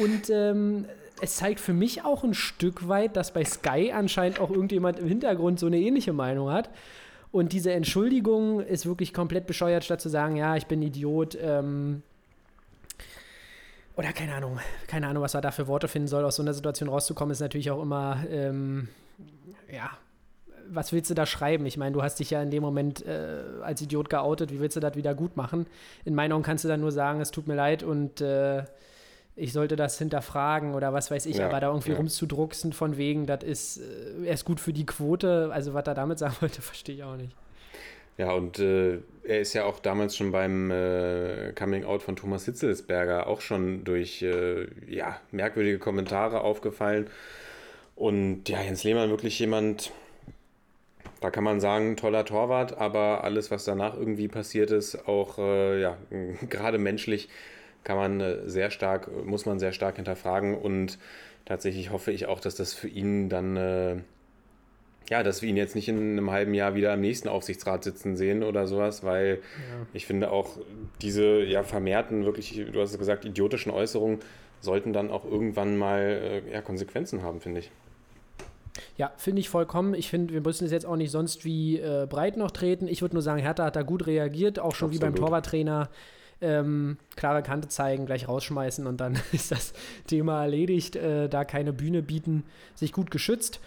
und, 0.00 0.30
ähm, 0.30 0.86
es 1.22 1.36
zeigt 1.36 1.60
für 1.60 1.72
mich 1.72 2.04
auch 2.04 2.24
ein 2.24 2.34
Stück 2.34 2.88
weit, 2.88 3.16
dass 3.16 3.32
bei 3.32 3.44
Sky 3.44 3.92
anscheinend 3.92 4.40
auch 4.40 4.50
irgendjemand 4.50 4.98
im 4.98 5.06
Hintergrund 5.06 5.60
so 5.60 5.66
eine 5.66 5.78
ähnliche 5.78 6.12
Meinung 6.12 6.50
hat. 6.50 6.68
Und 7.30 7.52
diese 7.52 7.72
Entschuldigung 7.72 8.58
ist 8.60 8.86
wirklich 8.86 9.14
komplett 9.14 9.46
bescheuert, 9.46 9.84
statt 9.84 10.00
zu 10.00 10.08
sagen, 10.08 10.34
ja, 10.34 10.56
ich 10.56 10.66
bin 10.66 10.82
Idiot. 10.82 11.38
Ähm, 11.40 12.02
oder 13.96 14.12
keine 14.12 14.34
Ahnung, 14.34 14.58
keine 14.88 15.06
Ahnung, 15.06 15.22
was 15.22 15.34
er 15.34 15.42
da 15.42 15.52
für 15.52 15.68
Worte 15.68 15.86
finden 15.86 16.08
soll. 16.08 16.24
Aus 16.24 16.36
so 16.36 16.42
einer 16.42 16.54
Situation 16.54 16.88
rauszukommen, 16.88 17.30
ist 17.30 17.40
natürlich 17.40 17.70
auch 17.70 17.80
immer, 17.80 18.24
ähm, 18.28 18.88
ja, 19.70 19.90
was 20.68 20.92
willst 20.92 21.10
du 21.10 21.14
da 21.14 21.26
schreiben? 21.26 21.66
Ich 21.66 21.76
meine, 21.76 21.92
du 21.92 22.02
hast 22.02 22.18
dich 22.18 22.30
ja 22.30 22.42
in 22.42 22.50
dem 22.50 22.62
Moment 22.62 23.04
äh, 23.04 23.42
als 23.62 23.80
Idiot 23.82 24.10
geoutet. 24.10 24.52
Wie 24.52 24.60
willst 24.60 24.76
du 24.76 24.80
das 24.80 24.94
wieder 24.96 25.14
gut 25.14 25.36
machen? 25.36 25.66
In 26.04 26.14
meinen 26.14 26.32
Augen 26.32 26.42
kannst 26.42 26.64
du 26.64 26.68
dann 26.68 26.80
nur 26.80 26.92
sagen, 26.92 27.20
es 27.20 27.30
tut 27.30 27.46
mir 27.46 27.54
leid 27.54 27.82
und 27.82 28.20
äh, 28.20 28.64
ich 29.34 29.52
sollte 29.52 29.76
das 29.76 29.98
hinterfragen 29.98 30.74
oder 30.74 30.92
was 30.92 31.10
weiß 31.10 31.26
ich, 31.26 31.36
Ja, 31.36 31.46
aber 31.48 31.60
da 31.60 31.68
irgendwie 31.68 31.92
ja. 31.92 31.96
rumzudrucksen 31.96 32.72
von 32.72 32.96
wegen, 32.96 33.26
das 33.26 33.42
ist, 33.42 33.78
äh, 33.78 34.26
er 34.26 34.34
ist 34.34 34.44
gut 34.44 34.60
für 34.60 34.72
die 34.72 34.86
Quote. 34.86 35.50
Also, 35.52 35.74
was 35.74 35.86
er 35.86 35.94
damit 35.94 36.18
sagen 36.18 36.36
wollte, 36.40 36.62
verstehe 36.62 36.96
ich 36.96 37.04
auch 37.04 37.16
nicht. 37.16 37.34
Ja, 38.18 38.32
und 38.32 38.58
äh, 38.58 38.98
er 39.24 39.40
ist 39.40 39.54
ja 39.54 39.64
auch 39.64 39.78
damals 39.78 40.16
schon 40.16 40.32
beim 40.32 40.70
äh, 40.70 41.52
Coming 41.54 41.84
Out 41.84 42.02
von 42.02 42.14
Thomas 42.14 42.44
Hitzelsberger 42.44 43.26
auch 43.26 43.40
schon 43.40 43.84
durch 43.84 44.22
äh, 44.22 44.66
ja, 44.86 45.18
merkwürdige 45.30 45.78
Kommentare 45.78 46.42
aufgefallen. 46.42 47.06
Und 48.02 48.48
ja, 48.48 48.60
Jens 48.60 48.82
Lehmann 48.82 49.10
wirklich 49.10 49.38
jemand, 49.38 49.92
da 51.20 51.30
kann 51.30 51.44
man 51.44 51.60
sagen, 51.60 51.96
toller 51.96 52.24
Torwart, 52.24 52.76
aber 52.76 53.22
alles, 53.22 53.52
was 53.52 53.64
danach 53.64 53.96
irgendwie 53.96 54.26
passiert 54.26 54.72
ist, 54.72 55.06
auch 55.06 55.38
äh, 55.38 55.80
ja, 55.80 55.96
gerade 56.50 56.78
menschlich, 56.78 57.28
kann 57.84 57.96
man 57.96 58.20
äh, 58.20 58.38
sehr 58.50 58.72
stark, 58.72 59.08
muss 59.24 59.46
man 59.46 59.60
sehr 59.60 59.70
stark 59.70 59.94
hinterfragen. 59.96 60.58
Und 60.58 60.98
tatsächlich 61.44 61.92
hoffe 61.92 62.10
ich 62.10 62.26
auch, 62.26 62.40
dass 62.40 62.56
das 62.56 62.74
für 62.74 62.88
ihn 62.88 63.28
dann 63.28 63.56
äh, 63.56 63.96
ja, 65.08 65.22
dass 65.22 65.40
wir 65.40 65.48
ihn 65.48 65.56
jetzt 65.56 65.76
nicht 65.76 65.88
in 65.88 66.18
einem 66.18 66.32
halben 66.32 66.54
Jahr 66.54 66.74
wieder 66.74 66.92
im 66.94 67.02
nächsten 67.02 67.28
Aufsichtsrat 67.28 67.84
sitzen 67.84 68.16
sehen 68.16 68.42
oder 68.42 68.66
sowas, 68.66 69.04
weil 69.04 69.38
ich 69.92 70.06
finde 70.06 70.32
auch 70.32 70.58
diese 71.02 71.44
ja 71.44 71.62
vermehrten, 71.62 72.24
wirklich, 72.24 72.66
du 72.72 72.80
hast 72.80 72.90
es 72.90 72.98
gesagt, 72.98 73.24
idiotischen 73.24 73.70
Äußerungen 73.70 74.18
sollten 74.60 74.92
dann 74.92 75.12
auch 75.12 75.24
irgendwann 75.24 75.76
mal 75.76 76.42
äh, 76.48 76.52
ja, 76.52 76.62
Konsequenzen 76.62 77.22
haben, 77.22 77.40
finde 77.40 77.60
ich. 77.60 77.70
Ja, 78.96 79.12
finde 79.16 79.40
ich 79.40 79.48
vollkommen. 79.48 79.94
Ich 79.94 80.08
finde, 80.08 80.32
wir 80.32 80.40
müssen 80.40 80.64
es 80.64 80.72
jetzt 80.72 80.86
auch 80.86 80.96
nicht 80.96 81.10
sonst 81.10 81.44
wie 81.44 81.78
äh, 81.78 82.06
breit 82.08 82.36
noch 82.36 82.50
treten. 82.50 82.88
Ich 82.88 83.02
würde 83.02 83.14
nur 83.14 83.22
sagen, 83.22 83.40
Hertha 83.40 83.64
hat 83.64 83.76
da 83.76 83.82
gut 83.82 84.06
reagiert, 84.06 84.58
auch 84.58 84.74
schon 84.74 84.92
wie 84.92 84.98
beim 84.98 85.10
Absolut. 85.10 85.28
Torwarttrainer. 85.28 85.90
Ähm, 86.40 86.96
klare 87.14 87.42
Kante 87.42 87.68
zeigen, 87.68 88.04
gleich 88.04 88.26
rausschmeißen 88.26 88.86
und 88.88 89.00
dann 89.00 89.16
ist 89.32 89.52
das 89.52 89.74
Thema 90.06 90.42
erledigt. 90.42 90.96
Äh, 90.96 91.28
da 91.28 91.44
keine 91.44 91.72
Bühne 91.72 92.02
bieten, 92.02 92.44
sich 92.74 92.92
gut 92.92 93.10
geschützt. 93.10 93.60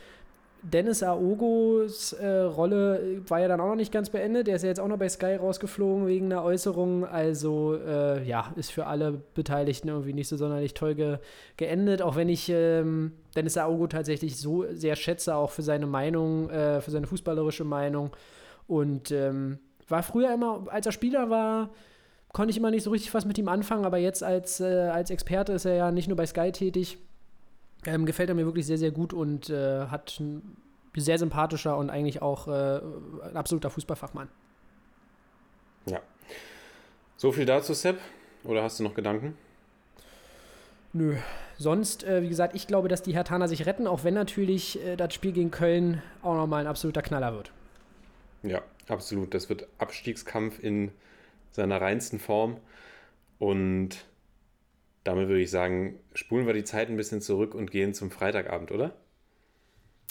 Dennis 0.72 1.04
Aogos 1.04 2.14
äh, 2.14 2.28
Rolle 2.28 3.00
äh, 3.00 3.30
war 3.30 3.40
ja 3.40 3.48
dann 3.48 3.62
auch 3.62 3.68
noch 3.68 3.76
nicht 3.76 3.92
ganz 3.92 4.10
beendet. 4.10 4.48
Der 4.48 4.56
ist 4.56 4.64
ja 4.64 4.70
jetzt 4.70 4.80
auch 4.80 4.88
noch 4.88 4.98
bei 4.98 5.08
Sky 5.08 5.36
rausgeflogen 5.36 6.08
wegen 6.08 6.26
einer 6.26 6.44
Äußerung. 6.44 7.06
Also 7.06 7.76
äh, 7.76 8.28
ja, 8.28 8.52
ist 8.56 8.72
für 8.72 8.88
alle 8.88 9.22
Beteiligten 9.36 9.90
irgendwie 9.90 10.14
nicht 10.14 10.28
so 10.28 10.38
sonderlich 10.38 10.74
toll 10.74 10.96
ge 10.96 11.20
geendet. 11.58 12.02
Auch 12.02 12.16
wenn 12.16 12.30
ich 12.30 12.50
ähm, 12.50 13.12
Dennis 13.36 13.58
Aogo 13.58 13.86
tatsächlich 13.86 14.38
so 14.38 14.66
sehr 14.72 14.96
schätze, 14.96 15.36
auch 15.36 15.52
für 15.52 15.62
seine 15.62 15.86
Meinung, 15.86 16.50
äh, 16.50 16.82
für 16.82 16.90
seine 16.92 17.06
fußballerische 17.06 17.64
Meinung. 17.64 18.12
Und 18.68 19.12
ähm, 19.12 19.60
war 19.88 20.02
früher 20.02 20.34
immer, 20.34 20.66
als 20.70 20.88
er 20.88 20.92
Spieler 20.92 21.30
war, 21.30 21.70
konnte 22.34 22.50
ich 22.50 22.58
immer 22.58 22.72
nicht 22.72 22.84
so 22.84 22.90
richtig 22.90 23.14
was 23.14 23.26
mit 23.26 23.38
ihm 23.38 23.50
anfangen. 23.50 23.86
Aber 23.86 23.98
jetzt 23.98 24.24
als, 24.24 24.60
äh, 24.62 24.90
als 24.92 25.12
Experte 25.12 25.54
ist 25.54 25.66
er 25.66 25.76
ja 25.76 25.92
nicht 25.92 26.08
nur 26.08 26.18
bei 26.18 26.26
Sky 26.26 26.52
tätig. 26.52 26.98
Ähm, 27.86 28.06
gefällt 28.06 28.30
er 28.30 28.36
mir 28.36 28.46
wirklich 28.46 28.66
sehr, 28.66 28.78
sehr 28.78 28.92
gut 28.92 29.14
und 29.14 29.50
äh, 29.50 29.88
hat 29.88 30.20
ein 30.20 30.58
sehr 30.96 31.20
sympathischer 31.20 31.78
und 31.78 31.90
eigentlich 31.90 32.22
auch 32.22 32.48
äh, 32.48 32.82
ein 33.30 33.38
absoluter 33.38 33.70
Fußballfachmann. 33.70 34.30
So 37.18 37.32
viel 37.32 37.46
dazu, 37.46 37.74
Sepp? 37.74 38.00
Oder 38.44 38.64
hast 38.64 38.80
du 38.80 38.84
noch 38.84 38.94
Gedanken? 38.94 39.38
Nö. 40.94 41.16
Sonst, 41.58 42.04
äh, 42.04 42.22
wie 42.22 42.30
gesagt, 42.30 42.56
ich 42.56 42.68
glaube, 42.68 42.90
dass 42.90 43.02
die 43.02 43.14
Hertaner 43.14 43.48
sich 43.48 43.66
retten, 43.66 43.88
auch 43.88 44.04
wenn 44.04 44.14
natürlich 44.14 44.84
äh, 44.86 44.96
das 44.98 45.14
Spiel 45.14 45.32
gegen 45.32 45.50
Köln 45.50 46.02
auch 46.22 46.36
nochmal 46.36 46.62
ein 46.62 46.68
absoluter 46.68 47.02
Knaller 47.02 47.34
wird. 47.34 47.52
Ja, 48.44 48.62
absolut. 48.90 49.34
Das 49.34 49.50
wird 49.50 49.68
Abstiegskampf 49.78 50.60
in 50.62 50.92
seiner 51.52 51.80
reinsten 51.80 52.20
Form. 52.20 52.58
Und 53.40 54.06
damit 55.06 55.30
würde 55.30 55.42
ich 55.42 55.52
sagen, 55.52 56.00
spulen 56.14 56.46
wir 56.46 56.54
die 56.54 56.66
Zeit 56.66 56.90
ein 56.90 56.98
bisschen 56.98 57.22
zurück 57.22 57.56
und 57.56 57.72
gehen 57.72 57.94
zum 57.94 58.12
Freitagabend, 58.12 58.72
oder? 58.72 58.94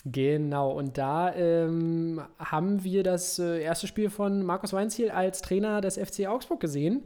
Genau, 0.06 0.70
und 0.70 0.98
da 0.98 1.34
ähm, 1.34 2.22
haben 2.38 2.84
wir 2.84 3.02
das 3.02 3.38
äh, 3.38 3.62
erste 3.62 3.86
Spiel 3.86 4.08
von 4.10 4.42
Markus 4.44 4.72
Weinziel 4.72 5.10
als 5.10 5.40
Trainer 5.42 5.80
des 5.80 5.96
FC 5.98 6.26
Augsburg 6.26 6.60
gesehen. 6.60 7.04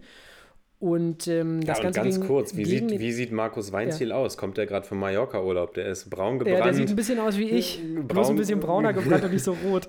Und 0.80 1.26
ähm, 1.26 1.60
das 1.64 1.78
ja, 1.78 1.86
und 1.86 1.94
Ganze 1.94 2.00
ganz 2.02 2.14
gegen, 2.16 2.26
kurz, 2.28 2.56
wie 2.56 2.62
gegen 2.62 2.88
sieht, 2.88 3.00
wie 3.00 3.12
sieht 3.12 3.32
Markus 3.32 3.72
Weinziel 3.72 4.12
aus? 4.12 4.36
Kommt 4.36 4.58
der 4.58 4.66
gerade 4.66 4.86
vom 4.86 4.98
Mallorca-Urlaub? 5.00 5.74
Der 5.74 5.86
ist 5.86 6.08
braun 6.08 6.38
gebrannt. 6.38 6.58
ja, 6.58 6.64
der 6.64 6.74
sieht 6.74 6.88
ein 6.90 6.94
bisschen 6.96 7.18
aus 7.18 7.36
wie 7.36 7.50
ich, 7.50 7.80
bloß 7.82 8.06
Braun- 8.06 8.26
ein 8.30 8.36
bisschen 8.36 8.60
brauner 8.60 8.92
gebrannt 8.92 9.24
und 9.24 9.32
nicht 9.32 9.42
so 9.42 9.56
rot. 9.64 9.88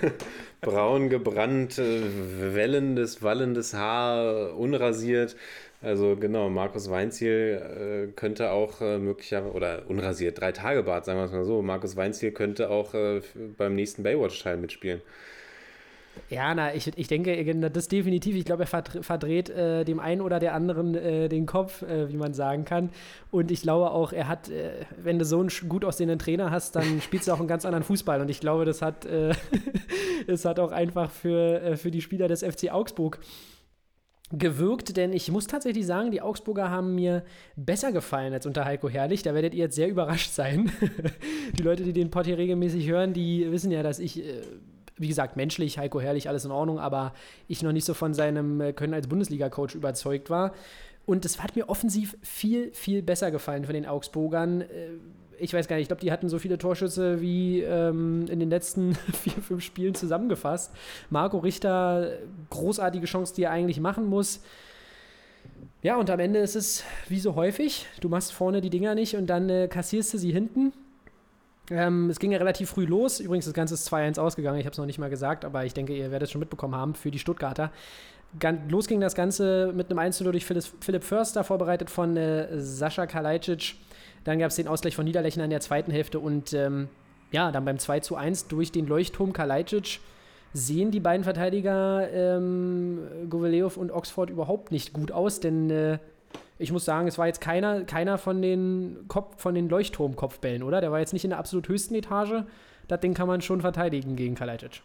braun 0.62 1.10
gebrannt, 1.10 1.78
äh, 1.78 2.54
wellendes, 2.54 3.22
wallendes 3.22 3.74
Haar, 3.74 4.56
unrasiert. 4.56 5.36
Also 5.82 6.14
genau, 6.14 6.48
Markus 6.48 6.88
Weinziel 6.90 8.08
äh, 8.10 8.12
könnte 8.12 8.52
auch 8.52 8.80
äh, 8.80 8.98
möglicherweise, 8.98 9.52
oder 9.52 9.82
unrasiert, 9.88 10.40
drei 10.40 10.52
Tage 10.52 10.84
Bart, 10.84 11.04
sagen 11.04 11.18
wir 11.18 11.24
es 11.24 11.32
mal 11.32 11.44
so. 11.44 11.60
Markus 11.60 11.96
Weinziel 11.96 12.30
könnte 12.30 12.70
auch 12.70 12.94
äh, 12.94 13.20
beim 13.58 13.74
nächsten 13.74 14.04
Baywatch-Teil 14.04 14.58
mitspielen. 14.58 15.02
Ja, 16.28 16.54
na, 16.54 16.74
ich, 16.74 16.90
ich 16.96 17.08
denke, 17.08 17.42
das 17.70 17.88
definitiv. 17.88 18.36
Ich 18.36 18.44
glaube, 18.44 18.64
er 18.64 18.66
verdre- 18.66 19.02
verdreht 19.02 19.48
äh, 19.50 19.84
dem 19.84 19.98
einen 19.98 20.20
oder 20.20 20.38
der 20.38 20.54
anderen 20.54 20.94
äh, 20.94 21.28
den 21.28 21.46
Kopf, 21.46 21.82
äh, 21.82 22.10
wie 22.12 22.16
man 22.16 22.34
sagen 22.34 22.64
kann. 22.64 22.90
Und 23.30 23.50
ich 23.50 23.62
glaube 23.62 23.90
auch, 23.90 24.12
er 24.12 24.28
hat, 24.28 24.50
äh, 24.50 24.84
wenn 25.02 25.18
du 25.18 25.24
so 25.24 25.40
einen 25.40 25.50
gut 25.68 25.84
aussehenden 25.84 26.18
Trainer 26.18 26.50
hast, 26.50 26.76
dann 26.76 27.00
spielst 27.02 27.28
du 27.28 27.32
auch 27.32 27.38
einen 27.38 27.48
ganz 27.48 27.64
anderen 27.64 27.82
Fußball. 27.82 28.20
Und 28.20 28.28
ich 28.28 28.40
glaube, 28.40 28.66
das 28.66 28.82
hat, 28.82 29.04
äh, 29.06 29.32
es 30.26 30.44
hat 30.44 30.60
auch 30.60 30.70
einfach 30.70 31.10
für, 31.10 31.60
äh, 31.62 31.76
für 31.76 31.90
die 31.90 32.02
Spieler 32.02 32.28
des 32.28 32.42
FC 32.44 32.70
Augsburg 32.70 33.18
gewirkt, 34.32 34.96
denn 34.96 35.12
ich 35.12 35.30
muss 35.30 35.46
tatsächlich 35.46 35.86
sagen, 35.86 36.10
die 36.10 36.22
Augsburger 36.22 36.70
haben 36.70 36.94
mir 36.94 37.22
besser 37.54 37.92
gefallen 37.92 38.32
als 38.32 38.46
unter 38.46 38.64
Heiko 38.64 38.88
Herrlich. 38.88 39.22
Da 39.22 39.34
werdet 39.34 39.54
ihr 39.54 39.64
jetzt 39.64 39.76
sehr 39.76 39.88
überrascht 39.88 40.32
sein. 40.32 40.72
die 41.58 41.62
Leute, 41.62 41.84
die 41.84 41.92
den 41.92 42.10
Pod 42.10 42.26
hier 42.26 42.38
regelmäßig 42.38 42.88
hören, 42.88 43.12
die 43.12 43.50
wissen 43.52 43.70
ja, 43.70 43.82
dass 43.82 43.98
ich, 43.98 44.24
äh, 44.24 44.42
wie 44.96 45.08
gesagt, 45.08 45.36
menschlich, 45.36 45.78
Heiko 45.78 46.00
Herrlich, 46.00 46.28
alles 46.28 46.44
in 46.44 46.50
Ordnung, 46.50 46.78
aber 46.78 47.12
ich 47.46 47.62
noch 47.62 47.72
nicht 47.72 47.84
so 47.84 47.94
von 47.94 48.14
seinem 48.14 48.60
äh, 48.60 48.72
Können 48.72 48.94
als 48.94 49.06
Bundesliga-Coach 49.08 49.74
überzeugt 49.74 50.30
war. 50.30 50.52
Und 51.04 51.24
es 51.24 51.42
hat 51.42 51.56
mir 51.56 51.68
offensiv 51.68 52.16
viel, 52.22 52.72
viel 52.72 53.02
besser 53.02 53.30
gefallen 53.30 53.64
von 53.64 53.74
den 53.74 53.86
Augsburgern. 53.86 54.62
Ich 55.38 55.52
weiß 55.54 55.66
gar 55.68 55.76
nicht, 55.76 55.82
ich 55.84 55.88
glaube, 55.88 56.00
die 56.02 56.12
hatten 56.12 56.28
so 56.28 56.38
viele 56.38 56.58
Torschüsse 56.58 57.20
wie 57.20 57.60
ähm, 57.62 58.26
in 58.28 58.38
den 58.40 58.50
letzten 58.50 58.94
vier, 59.22 59.32
fünf 59.42 59.62
Spielen 59.64 59.94
zusammengefasst. 59.94 60.72
Marco 61.10 61.38
Richter, 61.38 62.12
großartige 62.50 63.06
Chance, 63.06 63.34
die 63.34 63.44
er 63.44 63.50
eigentlich 63.50 63.80
machen 63.80 64.06
muss. 64.06 64.40
Ja, 65.82 65.96
und 65.96 66.10
am 66.10 66.20
Ende 66.20 66.38
ist 66.38 66.54
es 66.54 66.84
wie 67.08 67.18
so 67.18 67.34
häufig, 67.34 67.86
du 68.00 68.08
machst 68.08 68.32
vorne 68.32 68.60
die 68.60 68.70
Dinger 68.70 68.94
nicht 68.94 69.16
und 69.16 69.26
dann 69.26 69.48
äh, 69.50 69.66
kassierst 69.68 70.14
du 70.14 70.18
sie 70.18 70.30
hinten. 70.32 70.72
Ähm, 71.70 72.08
es 72.10 72.18
ging 72.20 72.30
ja 72.30 72.38
relativ 72.38 72.70
früh 72.70 72.84
los. 72.84 73.18
Übrigens, 73.18 73.46
das 73.46 73.54
Ganze 73.54 73.74
ist 73.74 73.92
2-1 73.92 74.20
ausgegangen. 74.20 74.58
Ich 74.60 74.66
habe 74.66 74.72
es 74.72 74.78
noch 74.78 74.86
nicht 74.86 74.98
mal 74.98 75.10
gesagt, 75.10 75.44
aber 75.44 75.64
ich 75.64 75.74
denke, 75.74 75.92
ihr 75.96 76.10
werdet 76.12 76.26
es 76.26 76.30
schon 76.32 76.40
mitbekommen 76.40 76.74
haben 76.76 76.94
für 76.94 77.10
die 77.10 77.18
Stuttgarter. 77.18 77.72
gan- 78.38 78.68
los 78.68 78.86
ging 78.86 79.00
das 79.00 79.14
Ganze 79.14 79.72
mit 79.74 79.90
einem 79.90 79.98
1 79.98 80.20
0 80.20 80.32
durch 80.32 80.44
Philipp, 80.44 80.64
Philipp 80.80 81.02
Förster, 81.04 81.42
vorbereitet 81.42 81.90
von 81.90 82.16
äh, 82.16 82.60
Sascha 82.60 83.06
Kalajdzic. 83.06 83.74
Dann 84.24 84.38
gab 84.38 84.50
es 84.50 84.56
den 84.56 84.68
Ausgleich 84.68 84.94
von 84.94 85.04
Niederlechner 85.04 85.44
in 85.44 85.50
der 85.50 85.60
zweiten 85.60 85.90
Hälfte 85.90 86.20
und 86.20 86.52
ähm, 86.52 86.88
ja, 87.30 87.50
dann 87.50 87.64
beim 87.64 87.78
2 87.78 88.00
zu 88.00 88.16
1 88.16 88.48
durch 88.48 88.72
den 88.72 88.86
Leuchtturm 88.86 89.32
Kalajdzic 89.32 90.00
sehen 90.52 90.90
die 90.90 91.00
beiden 91.00 91.24
Verteidiger 91.24 92.08
ähm, 92.12 93.00
Goveleov 93.30 93.76
und 93.76 93.90
Oxford 93.90 94.30
überhaupt 94.30 94.70
nicht 94.70 94.92
gut 94.92 95.10
aus, 95.10 95.40
denn 95.40 95.70
äh, 95.70 95.98
ich 96.58 96.70
muss 96.70 96.84
sagen, 96.84 97.08
es 97.08 97.18
war 97.18 97.26
jetzt 97.26 97.40
keiner, 97.40 97.84
keiner 97.84 98.18
von 98.18 98.42
den, 98.42 99.04
Kopf, 99.08 99.40
von 99.40 99.54
den 99.54 99.68
Leuchtturm-Kopfbällen, 99.68 100.62
oder? 100.62 100.80
Der 100.80 100.92
war 100.92 101.00
jetzt 101.00 101.12
nicht 101.12 101.24
in 101.24 101.30
der 101.30 101.38
absolut 101.38 101.68
höchsten 101.68 101.94
Etage. 101.94 102.44
Das 102.86 103.00
Ding 103.00 103.14
kann 103.14 103.26
man 103.26 103.40
schon 103.40 103.60
verteidigen 103.62 104.14
gegen 104.14 104.34
Kalajdzic. 104.34 104.82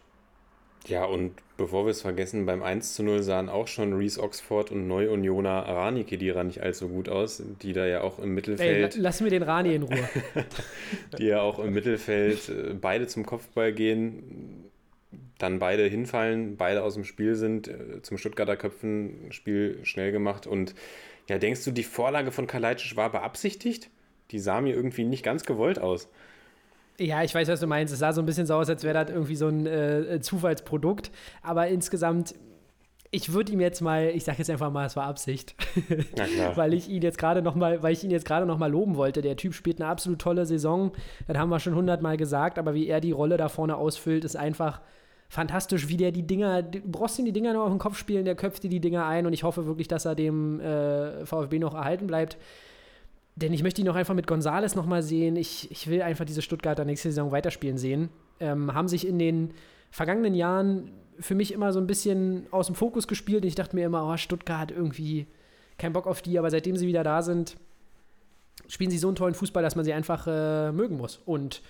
Ja, 0.86 1.04
und 1.04 1.32
bevor 1.56 1.84
wir 1.84 1.90
es 1.90 2.00
vergessen, 2.02 2.46
beim 2.46 2.62
1 2.62 2.94
zu 2.94 3.02
0 3.02 3.22
sahen 3.22 3.48
auch 3.48 3.68
schon 3.68 3.92
Reese 3.92 4.22
Oxford 4.22 4.70
und 4.70 4.86
Neu-Unioner 4.88 5.66
Arani 5.66 6.04
Kedira 6.04 6.44
nicht 6.44 6.62
allzu 6.62 6.88
gut 6.88 7.08
aus, 7.08 7.42
die 7.62 7.72
da 7.72 7.86
ja 7.86 8.00
auch 8.00 8.18
im 8.18 8.24
Ey, 8.24 8.30
Mittelfeld, 8.30 8.94
la- 8.94 9.02
lass 9.02 9.20
mir 9.20 9.30
den 9.30 9.42
Rani 9.42 9.74
in 9.74 9.82
Ruhe. 9.82 10.08
die 11.18 11.24
ja 11.24 11.40
auch 11.42 11.58
im 11.58 11.74
Mittelfeld 11.74 12.48
äh, 12.48 12.74
beide 12.80 13.06
zum 13.06 13.26
Kopfball 13.26 13.72
gehen, 13.72 14.64
dann 15.38 15.58
beide 15.58 15.84
hinfallen, 15.84 16.56
beide 16.56 16.82
aus 16.82 16.94
dem 16.94 17.04
Spiel 17.04 17.34
sind, 17.34 17.68
äh, 17.68 18.00
zum 18.02 18.16
Stuttgarter 18.16 18.56
Köpfen 18.56 19.30
Spiel 19.30 19.80
schnell 19.82 20.12
gemacht 20.12 20.46
und 20.46 20.74
ja, 21.28 21.38
denkst 21.38 21.64
du, 21.64 21.70
die 21.72 21.82
Vorlage 21.82 22.32
von 22.32 22.46
Kalajdzic 22.46 22.96
war 22.96 23.12
beabsichtigt? 23.12 23.90
Die 24.30 24.38
sah 24.38 24.60
mir 24.62 24.74
irgendwie 24.74 25.04
nicht 25.04 25.22
ganz 25.22 25.44
gewollt 25.44 25.78
aus. 25.78 26.08
Ja, 27.00 27.22
ich 27.22 27.34
weiß, 27.34 27.48
was 27.48 27.60
du 27.60 27.66
meinst. 27.66 27.92
Es 27.92 28.00
sah 28.00 28.12
so 28.12 28.20
ein 28.20 28.26
bisschen 28.26 28.46
so 28.46 28.54
aus, 28.54 28.68
als 28.68 28.82
wäre 28.82 29.04
das 29.04 29.14
irgendwie 29.14 29.36
so 29.36 29.46
ein 29.46 29.66
äh, 29.66 30.20
Zufallsprodukt. 30.20 31.12
Aber 31.42 31.68
insgesamt, 31.68 32.34
ich 33.12 33.32
würde 33.32 33.52
ihm 33.52 33.60
jetzt 33.60 33.80
mal, 33.80 34.10
ich 34.14 34.24
sage 34.24 34.38
jetzt 34.38 34.50
einfach 34.50 34.72
mal, 34.72 34.84
es 34.84 34.96
war 34.96 35.06
Absicht, 35.06 35.54
weil 36.56 36.74
ich 36.74 36.88
ihn 36.88 37.02
jetzt 37.02 37.16
gerade 37.16 37.40
noch 37.40 37.54
mal, 37.54 37.82
weil 37.82 37.92
ich 37.92 38.02
ihn 38.02 38.10
jetzt 38.10 38.26
gerade 38.26 38.46
noch 38.46 38.58
mal 38.58 38.70
loben 38.70 38.96
wollte. 38.96 39.22
Der 39.22 39.36
Typ 39.36 39.54
spielt 39.54 39.80
eine 39.80 39.88
absolut 39.88 40.18
tolle 40.18 40.44
Saison. 40.44 40.92
Das 41.28 41.38
haben 41.38 41.50
wir 41.50 41.60
schon 41.60 41.76
hundertmal 41.76 42.16
gesagt. 42.16 42.58
Aber 42.58 42.74
wie 42.74 42.88
er 42.88 43.00
die 43.00 43.12
Rolle 43.12 43.36
da 43.36 43.48
vorne 43.48 43.76
ausfüllt, 43.76 44.24
ist 44.24 44.36
einfach 44.36 44.80
fantastisch, 45.28 45.88
wie 45.88 45.96
der 45.96 46.10
die 46.10 46.26
Dinger, 46.26 46.62
du 46.62 46.80
brauchst 46.80 47.18
ihm 47.18 47.26
die 47.26 47.32
Dinger 47.32 47.52
nur 47.52 47.64
auf 47.64 47.70
den 47.70 47.78
Kopf 47.78 47.96
spielen, 47.96 48.24
der 48.24 48.34
köpft 48.34 48.62
dir 48.62 48.70
die 48.70 48.80
Dinger 48.80 49.06
ein 49.06 49.26
und 49.26 49.34
ich 49.34 49.44
hoffe 49.44 49.66
wirklich, 49.66 49.86
dass 49.86 50.06
er 50.06 50.14
dem 50.14 50.58
äh, 50.60 51.26
VfB 51.26 51.58
noch 51.58 51.74
erhalten 51.74 52.06
bleibt. 52.06 52.38
Denn 53.40 53.52
ich 53.52 53.62
möchte 53.62 53.80
ihn 53.80 53.88
auch 53.88 53.94
einfach 53.94 54.14
mit 54.14 54.26
Gonzales 54.26 54.74
nochmal 54.74 55.02
sehen. 55.02 55.36
Ich, 55.36 55.70
ich 55.70 55.88
will 55.88 56.02
einfach 56.02 56.24
diese 56.24 56.42
Stuttgarter 56.42 56.84
nächste 56.84 57.10
Saison 57.10 57.30
weiterspielen 57.30 57.78
sehen. 57.78 58.08
Ähm, 58.40 58.74
haben 58.74 58.88
sich 58.88 59.06
in 59.06 59.18
den 59.18 59.54
vergangenen 59.92 60.34
Jahren 60.34 60.90
für 61.20 61.36
mich 61.36 61.52
immer 61.52 61.72
so 61.72 61.78
ein 61.78 61.86
bisschen 61.86 62.46
aus 62.50 62.66
dem 62.66 62.74
Fokus 62.74 63.06
gespielt. 63.06 63.44
Ich 63.44 63.54
dachte 63.54 63.76
mir 63.76 63.86
immer, 63.86 64.08
oh, 64.12 64.16
Stuttgart 64.16 64.72
irgendwie 64.72 65.26
kein 65.76 65.92
Bock 65.92 66.06
auf 66.08 66.20
die. 66.20 66.36
Aber 66.38 66.50
seitdem 66.50 66.76
sie 66.76 66.88
wieder 66.88 67.04
da 67.04 67.22
sind, 67.22 67.56
spielen 68.66 68.90
sie 68.90 68.98
so 68.98 69.06
einen 69.06 69.16
tollen 69.16 69.34
Fußball, 69.34 69.62
dass 69.62 69.76
man 69.76 69.84
sie 69.84 69.92
einfach 69.92 70.26
äh, 70.26 70.72
mögen 70.72 70.96
muss. 70.96 71.20
Und 71.24 71.62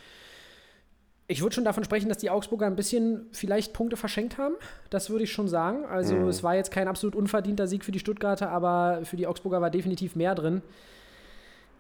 ich 1.27 1.43
würde 1.43 1.55
schon 1.55 1.65
davon 1.65 1.85
sprechen, 1.85 2.09
dass 2.09 2.17
die 2.17 2.31
Augsburger 2.31 2.67
ein 2.67 2.77
bisschen 2.77 3.27
vielleicht 3.33 3.75
Punkte 3.75 3.99
verschenkt 3.99 4.39
haben. 4.39 4.55
Das 4.89 5.11
würde 5.11 5.25
ich 5.25 5.33
schon 5.33 5.49
sagen. 5.49 5.85
Also 5.85 6.15
Mhm. 6.15 6.29
es 6.29 6.43
war 6.43 6.55
jetzt 6.55 6.71
kein 6.71 6.89
absolut 6.89 7.15
unverdienter 7.15 7.67
Sieg 7.67 7.85
für 7.85 7.93
die 7.93 7.99
Stuttgarter, 7.99 8.49
aber 8.51 9.01
für 9.05 9.17
die 9.17 9.27
Augsburger 9.27 9.61
war 9.61 9.69
definitiv 9.71 10.17
mehr 10.17 10.35
drin. 10.35 10.63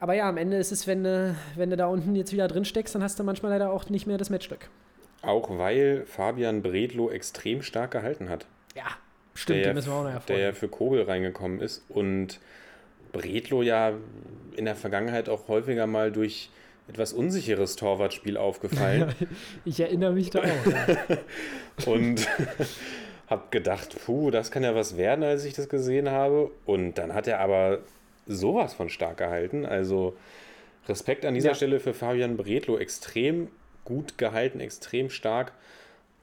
Aber 0.00 0.14
ja, 0.14 0.28
am 0.28 0.36
Ende 0.36 0.56
ist 0.56 0.70
es, 0.72 0.86
wenn 0.86 1.02
du, 1.04 1.34
wenn 1.56 1.70
du 1.70 1.76
da 1.76 1.86
unten 1.86 2.14
jetzt 2.14 2.32
wieder 2.32 2.46
drin 2.48 2.64
steckst, 2.64 2.94
dann 2.94 3.02
hast 3.02 3.18
du 3.18 3.24
manchmal 3.24 3.52
leider 3.52 3.72
auch 3.72 3.88
nicht 3.90 4.06
mehr 4.06 4.18
das 4.18 4.30
Matchstück. 4.30 4.68
Auch 5.22 5.58
weil 5.58 6.04
Fabian 6.06 6.62
Bredlow 6.62 7.10
extrem 7.10 7.62
stark 7.62 7.90
gehalten 7.90 8.28
hat. 8.28 8.46
Ja, 8.76 8.84
stimmt, 9.34 9.60
der, 9.60 9.66
ja- 9.68 9.74
müssen 9.74 9.88
wir 9.90 9.94
auch 9.94 9.98
noch 10.04 10.10
der 10.10 10.12
hervorheben. 10.20 10.44
ja 10.46 10.52
für 10.52 10.68
Kobel 10.68 11.02
reingekommen 11.02 11.60
ist 11.60 11.84
und 11.88 12.38
Bredlo 13.12 13.62
ja 13.62 13.92
in 14.56 14.64
der 14.66 14.76
Vergangenheit 14.76 15.28
auch 15.28 15.48
häufiger 15.48 15.86
mal 15.86 16.12
durch 16.12 16.50
etwas 16.88 17.12
unsicheres 17.12 17.74
Torwartspiel 17.76 18.36
aufgefallen 18.36 19.12
Ich 19.64 19.80
erinnere 19.80 20.12
mich 20.12 20.30
da 20.30 20.40
auch. 20.40 21.86
und 21.86 22.26
habe 23.26 23.42
gedacht, 23.50 23.96
puh, 24.06 24.30
das 24.30 24.50
kann 24.50 24.62
ja 24.62 24.74
was 24.74 24.96
werden, 24.96 25.24
als 25.24 25.44
ich 25.44 25.54
das 25.54 25.68
gesehen 25.68 26.10
habe. 26.10 26.50
Und 26.64 26.94
dann 26.96 27.12
hat 27.12 27.26
er 27.26 27.40
aber 27.40 27.80
sowas 28.28 28.74
von 28.74 28.88
stark 28.88 29.18
gehalten. 29.18 29.66
Also 29.66 30.16
Respekt 30.88 31.24
an 31.24 31.34
dieser 31.34 31.50
Ja. 31.50 31.54
Stelle 31.54 31.80
für 31.80 31.94
Fabian 31.94 32.36
Bredlo. 32.36 32.78
Extrem 32.78 33.48
gut 33.84 34.18
gehalten, 34.18 34.60
extrem 34.60 35.10
stark 35.10 35.52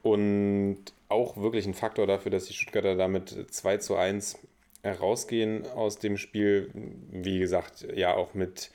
und 0.02 0.78
auch 1.08 1.36
wirklich 1.36 1.66
ein 1.66 1.74
Faktor 1.74 2.06
dafür, 2.06 2.30
dass 2.30 2.46
die 2.46 2.54
Stuttgarter 2.54 2.96
damit 2.96 3.46
2 3.50 3.78
zu 3.78 3.96
1 3.96 4.38
herausgehen 4.82 5.66
aus 5.74 5.98
dem 5.98 6.16
Spiel. 6.16 6.70
Wie 7.10 7.38
gesagt, 7.40 7.86
ja 7.94 8.14
auch 8.14 8.34
mit 8.34 8.70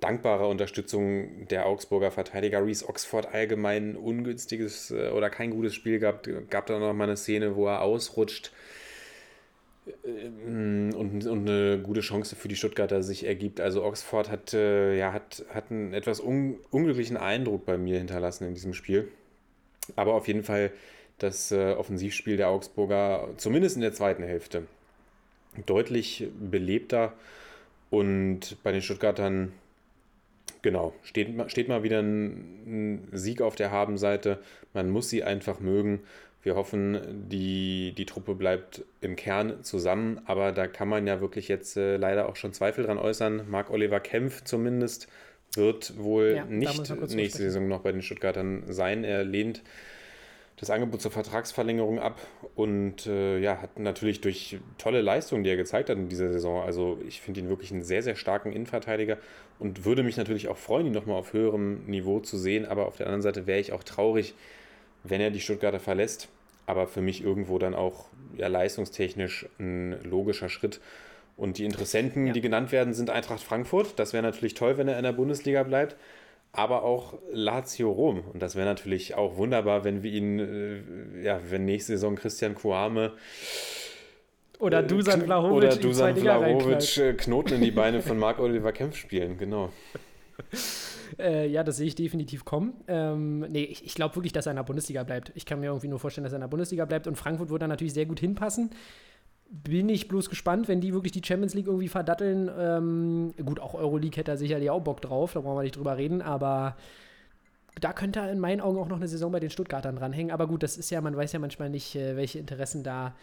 dankbarer 0.00 0.48
Unterstützung 0.48 1.48
der 1.48 1.66
Augsburger 1.66 2.10
Verteidiger. 2.10 2.64
Reese 2.64 2.86
Oxford 2.88 3.32
allgemein 3.32 3.92
ein 3.92 3.96
ungünstiges 3.96 4.90
äh, 4.90 5.08
oder 5.08 5.30
kein 5.30 5.50
gutes 5.50 5.74
Spiel 5.74 5.98
gehabt. 5.98 6.28
Gab 6.50 6.66
da 6.66 6.78
noch 6.78 6.92
mal 6.92 7.04
eine 7.04 7.16
Szene, 7.16 7.56
wo 7.56 7.66
er 7.66 7.80
ausrutscht 7.80 8.52
und, 10.04 11.26
und 11.26 11.48
eine 11.48 11.78
gute 11.78 12.00
Chance 12.00 12.36
für 12.36 12.48
die 12.48 12.56
Stuttgarter 12.56 13.02
sich 13.02 13.26
ergibt. 13.26 13.60
Also 13.60 13.84
Oxford 13.84 14.30
hat, 14.30 14.54
äh, 14.54 14.96
ja, 14.96 15.12
hat, 15.12 15.44
hat 15.52 15.70
einen 15.70 15.92
etwas 15.92 16.20
un, 16.20 16.56
unglücklichen 16.70 17.16
Eindruck 17.16 17.66
bei 17.66 17.76
mir 17.76 17.98
hinterlassen 17.98 18.46
in 18.46 18.54
diesem 18.54 18.72
Spiel. 18.72 19.08
Aber 19.96 20.14
auf 20.14 20.26
jeden 20.26 20.42
Fall 20.42 20.72
das 21.18 21.52
äh, 21.52 21.72
Offensivspiel 21.72 22.36
der 22.36 22.48
Augsburger, 22.48 23.28
zumindest 23.36 23.76
in 23.76 23.82
der 23.82 23.92
zweiten 23.92 24.22
Hälfte, 24.22 24.66
deutlich 25.66 26.28
belebter. 26.38 27.12
Und 27.90 28.56
bei 28.62 28.72
den 28.72 28.82
Stuttgartern, 28.82 29.52
genau, 30.62 30.94
steht, 31.02 31.28
steht 31.50 31.68
mal 31.68 31.82
wieder 31.82 32.00
ein, 32.00 32.32
ein 32.66 33.08
Sieg 33.12 33.42
auf 33.42 33.54
der 33.54 33.70
Habenseite. 33.70 34.40
Man 34.72 34.90
muss 34.90 35.10
sie 35.10 35.22
einfach 35.22 35.60
mögen. 35.60 36.00
Wir 36.44 36.56
hoffen, 36.56 37.26
die, 37.30 37.94
die 37.96 38.04
Truppe 38.04 38.34
bleibt 38.34 38.84
im 39.00 39.16
Kern 39.16 39.64
zusammen, 39.64 40.20
aber 40.26 40.52
da 40.52 40.66
kann 40.66 40.88
man 40.88 41.06
ja 41.06 41.22
wirklich 41.22 41.48
jetzt 41.48 41.78
äh, 41.78 41.96
leider 41.96 42.28
auch 42.28 42.36
schon 42.36 42.52
Zweifel 42.52 42.84
dran 42.84 42.98
äußern. 42.98 43.48
Marc-Oliver 43.48 43.98
Kempf 43.98 44.44
zumindest 44.44 45.08
wird 45.54 45.96
wohl 45.96 46.34
Ja, 46.36 46.44
nicht 46.44 46.90
nächste 47.14 47.42
Saison 47.44 47.66
noch 47.66 47.80
bei 47.80 47.92
den 47.92 48.02
Stuttgartern 48.02 48.64
sein. 48.68 49.04
Er 49.04 49.24
lehnt 49.24 49.62
das 50.56 50.68
Angebot 50.68 51.00
zur 51.00 51.10
Vertragsverlängerung 51.10 51.98
ab 51.98 52.20
und 52.54 53.06
äh, 53.06 53.38
ja, 53.38 53.62
hat 53.62 53.78
natürlich 53.78 54.20
durch 54.20 54.58
tolle 54.76 55.00
Leistungen, 55.00 55.44
die 55.44 55.50
er 55.50 55.56
gezeigt 55.56 55.88
hat 55.88 55.96
in 55.96 56.10
dieser 56.10 56.30
Saison. 56.30 56.62
Also 56.62 56.98
ich 57.08 57.22
finde 57.22 57.40
ihn 57.40 57.48
wirklich 57.48 57.72
einen 57.72 57.82
sehr, 57.82 58.02
sehr 58.02 58.16
starken 58.16 58.52
Innenverteidiger 58.52 59.16
und 59.58 59.86
würde 59.86 60.02
mich 60.02 60.18
natürlich 60.18 60.48
auch 60.48 60.58
freuen, 60.58 60.86
ihn 60.88 60.92
nochmal 60.92 61.16
auf 61.16 61.32
höherem 61.32 61.86
Niveau 61.86 62.20
zu 62.20 62.36
sehen. 62.36 62.66
Aber 62.66 62.86
auf 62.86 62.98
der 62.98 63.06
anderen 63.06 63.22
Seite 63.22 63.46
wäre 63.46 63.60
ich 63.60 63.72
auch 63.72 63.82
traurig, 63.82 64.34
wenn 65.02 65.22
er 65.22 65.30
die 65.30 65.40
Stuttgarter 65.40 65.80
verlässt. 65.80 66.28
Aber 66.66 66.86
für 66.86 67.00
mich 67.00 67.22
irgendwo 67.22 67.58
dann 67.58 67.74
auch 67.74 68.06
ja, 68.36 68.48
leistungstechnisch 68.48 69.46
ein 69.58 70.00
logischer 70.02 70.48
Schritt. 70.48 70.80
Und 71.36 71.58
die 71.58 71.64
Interessenten, 71.64 72.28
Ja. 72.28 72.32
die 72.32 72.40
genannt 72.40 72.72
werden, 72.72 72.94
sind 72.94 73.10
Eintracht 73.10 73.42
Frankfurt. 73.42 73.98
Das 73.98 74.12
wäre 74.12 74.22
natürlich 74.22 74.54
toll, 74.54 74.78
wenn 74.78 74.88
er 74.88 74.96
in 74.96 75.02
der 75.04 75.12
Bundesliga 75.12 75.62
bleibt. 75.62 75.96
Aber 76.52 76.84
auch 76.84 77.14
Lazio 77.32 77.90
Rom. 77.90 78.22
Und 78.32 78.40
das 78.40 78.54
wäre 78.54 78.66
natürlich 78.66 79.16
auch 79.16 79.36
wunderbar, 79.36 79.82
wenn 79.84 80.04
wir 80.04 80.12
ihn, 80.12 80.38
äh, 80.38 81.24
ja, 81.24 81.40
wenn 81.50 81.64
nächste 81.64 81.94
Saison 81.94 82.14
Christian 82.14 82.54
Kuame 82.54 83.12
Oder 84.60 84.78
äh, 84.78 84.86
Dusan 84.86 85.22
Vlahovic 85.22 85.56
oder 85.56 85.76
Dusan 85.76 86.16
Vlahovic 86.16 86.96
äh, 86.98 87.12
Knoten 87.14 87.54
in 87.54 87.62
die 87.62 87.72
Beine 87.72 88.00
von 88.02 88.16
Marc-Oliver 88.18 88.70
Kempf 88.72 88.96
spielen. 88.96 89.36
Genau. 89.36 89.70
Äh, 91.18 91.48
ja, 91.48 91.64
das 91.64 91.76
sehe 91.76 91.86
ich 91.86 91.94
definitiv 91.94 92.44
kommen. 92.44 92.74
Ähm, 92.88 93.40
nee, 93.40 93.64
ich, 93.64 93.84
ich 93.84 93.94
glaube 93.94 94.16
wirklich, 94.16 94.32
dass 94.32 94.46
er 94.46 94.52
in 94.52 94.56
der 94.56 94.64
Bundesliga 94.64 95.02
bleibt. 95.02 95.32
Ich 95.34 95.46
kann 95.46 95.60
mir 95.60 95.66
irgendwie 95.66 95.88
nur 95.88 95.98
vorstellen, 95.98 96.24
dass 96.24 96.32
er 96.32 96.36
in 96.36 96.42
der 96.42 96.48
Bundesliga 96.48 96.84
bleibt 96.84 97.06
und 97.06 97.16
Frankfurt 97.16 97.50
wird 97.50 97.62
da 97.62 97.68
natürlich 97.68 97.94
sehr 97.94 98.06
gut 98.06 98.20
hinpassen. 98.20 98.70
Bin 99.48 99.88
ich 99.88 100.08
bloß 100.08 100.30
gespannt, 100.30 100.68
wenn 100.68 100.80
die 100.80 100.92
wirklich 100.92 101.12
die 101.12 101.22
Champions 101.24 101.54
League 101.54 101.66
irgendwie 101.66 101.88
verdatteln. 101.88 102.50
Ähm, 102.58 103.34
gut, 103.44 103.60
auch 103.60 103.74
Euroleague 103.74 104.16
hätte 104.16 104.32
er 104.32 104.36
sicherlich 104.36 104.70
auch 104.70 104.80
Bock 104.80 105.00
drauf, 105.00 105.32
da 105.34 105.40
brauchen 105.40 105.58
wir 105.58 105.62
nicht 105.62 105.76
drüber 105.76 105.96
reden, 105.96 106.22
aber 106.22 106.76
da 107.80 107.92
könnte 107.92 108.20
er 108.20 108.30
in 108.30 108.38
meinen 108.38 108.60
Augen 108.60 108.78
auch 108.78 108.88
noch 108.88 108.96
eine 108.96 109.08
Saison 109.08 109.32
bei 109.32 109.40
den 109.40 109.50
Stuttgartern 109.50 109.96
dranhängen. 109.96 110.32
Aber 110.32 110.46
gut, 110.46 110.62
das 110.62 110.76
ist 110.76 110.90
ja, 110.90 111.00
man 111.00 111.16
weiß 111.16 111.32
ja 111.32 111.38
manchmal 111.38 111.70
nicht, 111.70 111.94
äh, 111.96 112.16
welche 112.16 112.38
Interessen 112.38 112.82
da 112.82 113.14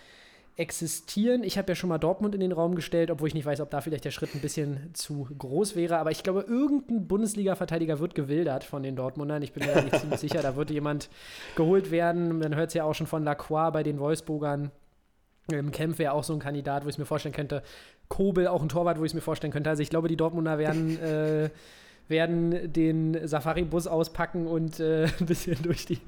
existieren. 0.58 1.44
Ich 1.44 1.58
habe 1.58 1.70
ja 1.70 1.76
schon 1.76 1.90
mal 1.90 1.98
Dortmund 1.98 2.36
in 2.36 2.42
den 2.42 2.52
Raum 2.52 2.76
gestellt, 2.76 3.10
obwohl 3.10 3.28
ich 3.28 3.34
nicht 3.34 3.46
weiß, 3.46 3.62
ob 3.62 3.70
da 3.70 3.82
vielleicht 3.82 4.06
der 4.06 4.12
Schritt 4.12 4.36
ein 4.36 4.42
bisschen 4.42 4.94
zu 4.94 5.28
groß 5.38 5.76
wäre. 5.76 5.98
Aber 5.98 6.12
ich 6.12 6.24
glaube, 6.24 6.42
irgendein 6.42 7.08
Bundesliga-Verteidiger 7.08 8.00
wird 8.00 8.16
gewildert 8.16 8.64
von 8.64 8.84
den 8.84 8.96
Dortmundern. 8.96 9.42
Ich 9.42 9.54
bin 9.54 9.66
mir 9.66 9.82
nicht 9.82 10.00
ziemlich 10.00 10.20
sicher. 10.20 10.42
Da 10.42 10.56
wird 10.56 10.70
jemand 10.70 11.10
geholt 11.56 11.90
werden. 11.92 12.40
Man 12.40 12.56
hört 12.56 12.70
es 12.70 12.74
ja 12.74 12.84
auch 12.84 12.94
schon 12.94 13.08
von 13.08 13.24
Lacroix 13.24 13.72
bei 13.72 13.84
den 13.84 14.00
Wolfsburgern. 14.00 14.72
Ähm, 15.52 15.72
Kempf 15.72 16.00
wäre 16.00 16.14
auch 16.14 16.24
so 16.24 16.34
ein 16.34 16.40
Kandidat, 16.40 16.84
wo 16.84 16.90
ich 16.90 16.96
es 16.96 17.00
mir 17.00 17.06
vorstellen 17.06 17.34
könnte. 17.34 17.64
Kobel 18.10 18.48
auch 18.48 18.62
ein 18.62 18.70
Torwart, 18.70 19.00
wo 19.00 19.04
ich 19.04 19.12
es 19.12 19.16
mir 19.16 19.22
vorstellen 19.22 19.54
könnte. 19.54 19.70
Also 19.70 19.82
ich 19.82 19.90
glaube, 19.90 20.08
die 20.08 20.18
Dortmunder 20.18 20.58
werden, 20.58 21.00
äh, 21.04 21.50
werden 22.08 22.72
den 22.74 23.28
Safari-Bus 23.28 23.88
auspacken 23.88 24.48
und 24.48 24.80
äh, 24.80 25.06
ein 25.20 25.26
bisschen 25.26 25.58
durch 25.64 25.86
die, 25.86 26.00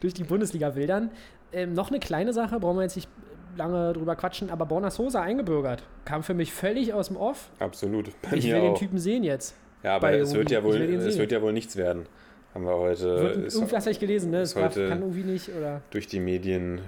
durch 0.00 0.12
die 0.12 0.24
Bundesliga 0.24 0.74
wildern. 0.74 1.10
Ähm, 1.52 1.72
noch 1.72 1.88
eine 1.88 2.00
kleine 2.00 2.32
Sache, 2.32 2.58
brauchen 2.58 2.76
wir 2.76 2.82
jetzt 2.82 2.96
nicht 2.96 3.08
lange 3.56 3.92
drüber 3.92 4.16
quatschen, 4.16 4.50
aber 4.50 4.66
Borna 4.66 4.90
Sosa 4.90 5.22
eingebürgert. 5.22 5.82
Kam 6.04 6.22
für 6.22 6.34
mich 6.34 6.52
völlig 6.52 6.92
aus 6.92 7.08
dem 7.08 7.16
Off. 7.16 7.50
Absolut. 7.58 8.10
Bei 8.22 8.36
Ich 8.36 8.44
will 8.44 8.60
den 8.60 8.72
auch. 8.72 8.78
Typen 8.78 8.98
sehen 8.98 9.24
jetzt. 9.24 9.54
Ja, 9.82 9.96
aber 9.96 10.12
es 10.12 10.34
wird 10.34 10.50
ja, 10.50 10.64
wohl, 10.64 10.78
den 10.78 11.00
es 11.00 11.18
wird 11.18 11.32
ja 11.32 11.40
wohl 11.42 11.52
nichts 11.52 11.76
werden. 11.76 12.06
Haben 12.54 12.64
wir 12.64 12.76
heute 12.76 13.20
Wird, 13.20 13.36
ist 13.36 13.54
irgendwas 13.54 13.84
habe 13.84 13.90
ich 13.90 14.00
gelesen, 14.00 14.30
ne? 14.30 14.40
Es 14.40 14.54
kann 14.54 14.72
irgendwie 14.74 15.24
nicht, 15.24 15.50
oder? 15.50 15.82
durch 15.90 16.06
die 16.06 16.20
Medien 16.20 16.78
äh, 16.78 16.80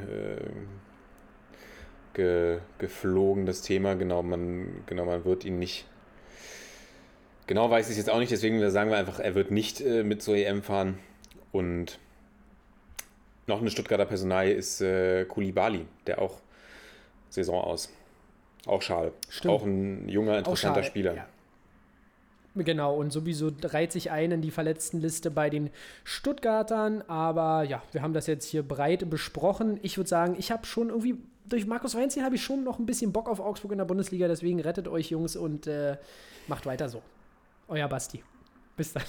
ge, 2.14 2.58
geflogen, 2.78 3.44
das 3.44 3.60
Thema. 3.60 3.94
Genau 3.94 4.22
man, 4.22 4.82
genau, 4.86 5.04
man 5.04 5.24
wird 5.24 5.44
ihn 5.44 5.58
nicht. 5.58 5.86
Genau 7.46 7.70
weiß 7.70 7.90
ich 7.90 7.96
jetzt 7.96 8.10
auch 8.10 8.18
nicht, 8.18 8.32
deswegen 8.32 8.68
sagen 8.70 8.90
wir 8.90 8.96
einfach, 8.96 9.20
er 9.20 9.34
wird 9.34 9.50
nicht 9.50 9.80
äh, 9.80 10.02
mit 10.04 10.22
zur 10.22 10.36
EM 10.36 10.62
fahren. 10.62 10.98
Und 11.52 11.98
noch 13.46 13.60
eine 13.60 13.70
Stuttgarter 13.70 14.06
Personalie 14.06 14.54
ist 14.54 14.80
äh, 14.80 15.24
Kulibali, 15.24 15.86
der 16.06 16.20
auch 16.20 16.40
Saison 17.30 17.62
aus. 17.62 17.90
Auch 18.66 18.82
schade. 18.82 19.12
Stimmt. 19.28 19.54
Auch 19.54 19.64
ein 19.64 20.08
junger, 20.08 20.38
interessanter 20.38 20.82
Spieler. 20.82 21.14
ja. 21.14 21.26
Genau, 22.54 22.96
und 22.96 23.12
sowieso 23.12 23.52
reiht 23.62 23.92
sich 23.92 24.10
ein 24.10 24.32
in 24.32 24.42
die 24.42 24.50
Verletztenliste 24.50 25.30
bei 25.30 25.48
den 25.48 25.70
Stuttgartern. 26.04 27.02
Aber 27.06 27.62
ja, 27.62 27.82
wir 27.92 28.02
haben 28.02 28.14
das 28.14 28.26
jetzt 28.26 28.46
hier 28.46 28.62
breit 28.62 29.08
besprochen. 29.08 29.78
Ich 29.82 29.96
würde 29.96 30.08
sagen, 30.08 30.34
ich 30.38 30.50
habe 30.50 30.66
schon 30.66 30.88
irgendwie, 30.88 31.16
durch 31.48 31.66
Markus 31.66 31.94
Weinziel 31.94 32.24
habe 32.24 32.34
ich 32.34 32.42
schon 32.42 32.64
noch 32.64 32.78
ein 32.78 32.86
bisschen 32.86 33.12
Bock 33.12 33.28
auf 33.28 33.38
Augsburg 33.40 33.72
in 33.72 33.78
der 33.78 33.84
Bundesliga. 33.84 34.26
Deswegen 34.28 34.60
rettet 34.60 34.88
euch, 34.88 35.10
Jungs, 35.10 35.36
und 35.36 35.66
äh, 35.66 35.96
macht 36.48 36.66
weiter 36.66 36.88
so. 36.88 37.02
Euer 37.68 37.88
Basti. 37.88 38.22
Bis 38.76 38.92
dann. 38.92 39.04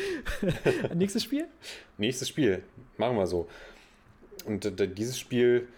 Nächstes 0.94 1.24
Spiel? 1.24 1.48
Nächstes 1.98 2.28
Spiel, 2.28 2.62
machen 2.96 3.16
wir 3.16 3.26
so. 3.26 3.48
Und 4.46 4.64
äh, 4.64 4.88
dieses 4.88 5.18
Spiel 5.18 5.68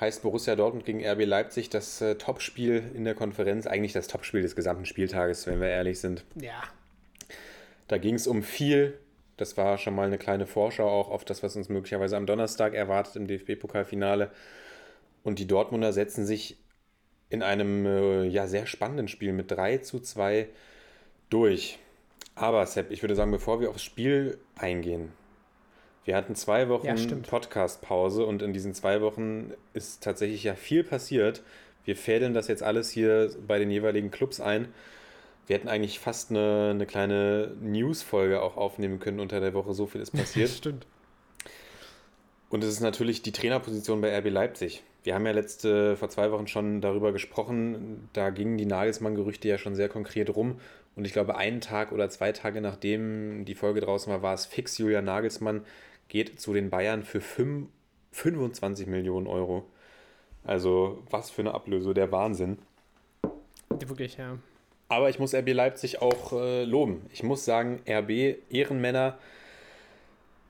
heißt 0.00 0.22
Borussia 0.22 0.56
Dortmund 0.56 0.84
gegen 0.84 1.04
RB 1.04 1.26
Leipzig, 1.26 1.68
das 1.68 2.00
äh, 2.00 2.14
Topspiel 2.14 2.82
in 2.94 3.04
der 3.04 3.14
Konferenz, 3.14 3.66
eigentlich 3.66 3.92
das 3.92 4.08
Topspiel 4.08 4.42
des 4.42 4.56
gesamten 4.56 4.86
Spieltages, 4.86 5.46
wenn 5.46 5.60
wir 5.60 5.68
ehrlich 5.68 6.00
sind. 6.00 6.24
Ja. 6.34 6.62
Da 7.88 7.98
ging 7.98 8.14
es 8.14 8.26
um 8.26 8.42
viel. 8.42 8.98
Das 9.36 9.56
war 9.56 9.78
schon 9.78 9.94
mal 9.94 10.06
eine 10.06 10.18
kleine 10.18 10.46
Vorschau 10.46 10.88
auch 10.88 11.10
auf 11.10 11.24
das, 11.24 11.42
was 11.42 11.56
uns 11.56 11.68
möglicherweise 11.68 12.16
am 12.16 12.26
Donnerstag 12.26 12.74
erwartet 12.74 13.16
im 13.16 13.26
DFB-Pokalfinale. 13.26 14.30
Und 15.22 15.38
die 15.38 15.46
Dortmunder 15.46 15.92
setzen 15.92 16.24
sich 16.24 16.56
in 17.28 17.42
einem 17.42 17.86
äh, 17.86 18.24
ja, 18.24 18.46
sehr 18.46 18.66
spannenden 18.66 19.08
Spiel 19.08 19.32
mit 19.32 19.50
3 19.50 19.78
zu 19.78 20.00
2 20.00 20.48
durch. 21.30 21.78
Aber 22.34 22.64
Sepp, 22.66 22.90
ich 22.90 23.02
würde 23.02 23.14
sagen, 23.14 23.30
bevor 23.30 23.60
wir 23.60 23.70
aufs 23.70 23.82
Spiel 23.82 24.38
eingehen, 24.56 25.12
wir 26.04 26.16
hatten 26.16 26.34
zwei 26.34 26.62
Ja, 26.62 26.68
Wochen 26.68 26.98
stimmt. 26.98 27.28
Podcast-Pause 27.28 28.24
und 28.24 28.42
in 28.42 28.52
diesen 28.52 28.74
zwei 28.74 29.00
Wochen 29.00 29.52
ist 29.74 30.02
tatsächlich 30.02 30.44
ja 30.44 30.54
viel 30.54 30.82
passiert. 30.84 31.42
Wir 31.84 31.96
fädeln 31.96 32.34
das 32.34 32.48
jetzt 32.48 32.62
alles 32.62 32.90
hier 32.90 33.30
bei 33.46 33.58
den 33.58 33.70
jeweiligen 33.70 34.10
Clubs 34.10 34.40
ein. 34.40 34.68
Wir 35.46 35.56
hätten 35.56 35.68
eigentlich 35.68 35.98
fast 35.98 36.30
eine, 36.30 36.70
eine 36.70 36.86
kleine 36.86 37.52
News-Folge 37.60 38.40
auch 38.42 38.56
aufnehmen 38.56 39.00
können 39.00 39.20
unter 39.20 39.40
der 39.40 39.54
Woche. 39.54 39.74
So 39.74 39.86
viel 39.86 40.00
ist 40.00 40.12
passiert. 40.16 40.50
Stimmt. 40.50 40.86
Und 42.48 42.64
es 42.64 42.70
ist 42.72 42.80
natürlich 42.80 43.22
die 43.22 43.32
Trainerposition 43.32 44.00
bei 44.00 44.16
RB 44.18 44.30
Leipzig. 44.30 44.82
Wir 45.02 45.14
haben 45.14 45.24
ja 45.24 45.32
letzte, 45.32 45.96
vor 45.96 46.10
zwei 46.10 46.30
Wochen 46.30 46.46
schon 46.46 46.80
darüber 46.80 47.12
gesprochen. 47.12 48.08
Da 48.12 48.30
gingen 48.30 48.58
die 48.58 48.66
Nagelsmann-Gerüchte 48.66 49.48
ja 49.48 49.56
schon 49.56 49.74
sehr 49.74 49.88
konkret 49.88 50.34
rum. 50.34 50.60
Und 50.96 51.06
ich 51.06 51.12
glaube, 51.12 51.36
einen 51.36 51.60
Tag 51.60 51.92
oder 51.92 52.10
zwei 52.10 52.32
Tage 52.32 52.60
nachdem 52.60 53.44
die 53.44 53.54
Folge 53.54 53.80
draußen 53.80 54.12
war, 54.12 54.22
war 54.22 54.34
es 54.34 54.46
fix. 54.46 54.76
Julian 54.78 55.04
Nagelsmann 55.04 55.62
geht 56.10 56.38
zu 56.38 56.52
den 56.52 56.68
Bayern 56.68 57.02
für 57.04 57.22
fünf- 57.22 57.68
25 58.12 58.86
Millionen 58.88 59.26
Euro. 59.28 59.64
Also, 60.44 61.02
was 61.10 61.30
für 61.30 61.42
eine 61.42 61.54
Ablöse, 61.54 61.94
der 61.94 62.10
Wahnsinn. 62.12 62.58
Wirklich, 63.70 64.16
ja. 64.16 64.36
Aber 64.88 65.08
ich 65.08 65.20
muss 65.20 65.32
RB 65.32 65.52
Leipzig 65.52 66.02
auch 66.02 66.32
äh, 66.32 66.64
loben. 66.64 67.06
Ich 67.12 67.22
muss 67.22 67.44
sagen, 67.44 67.80
RB 67.88 68.36
Ehrenmänner. 68.50 69.16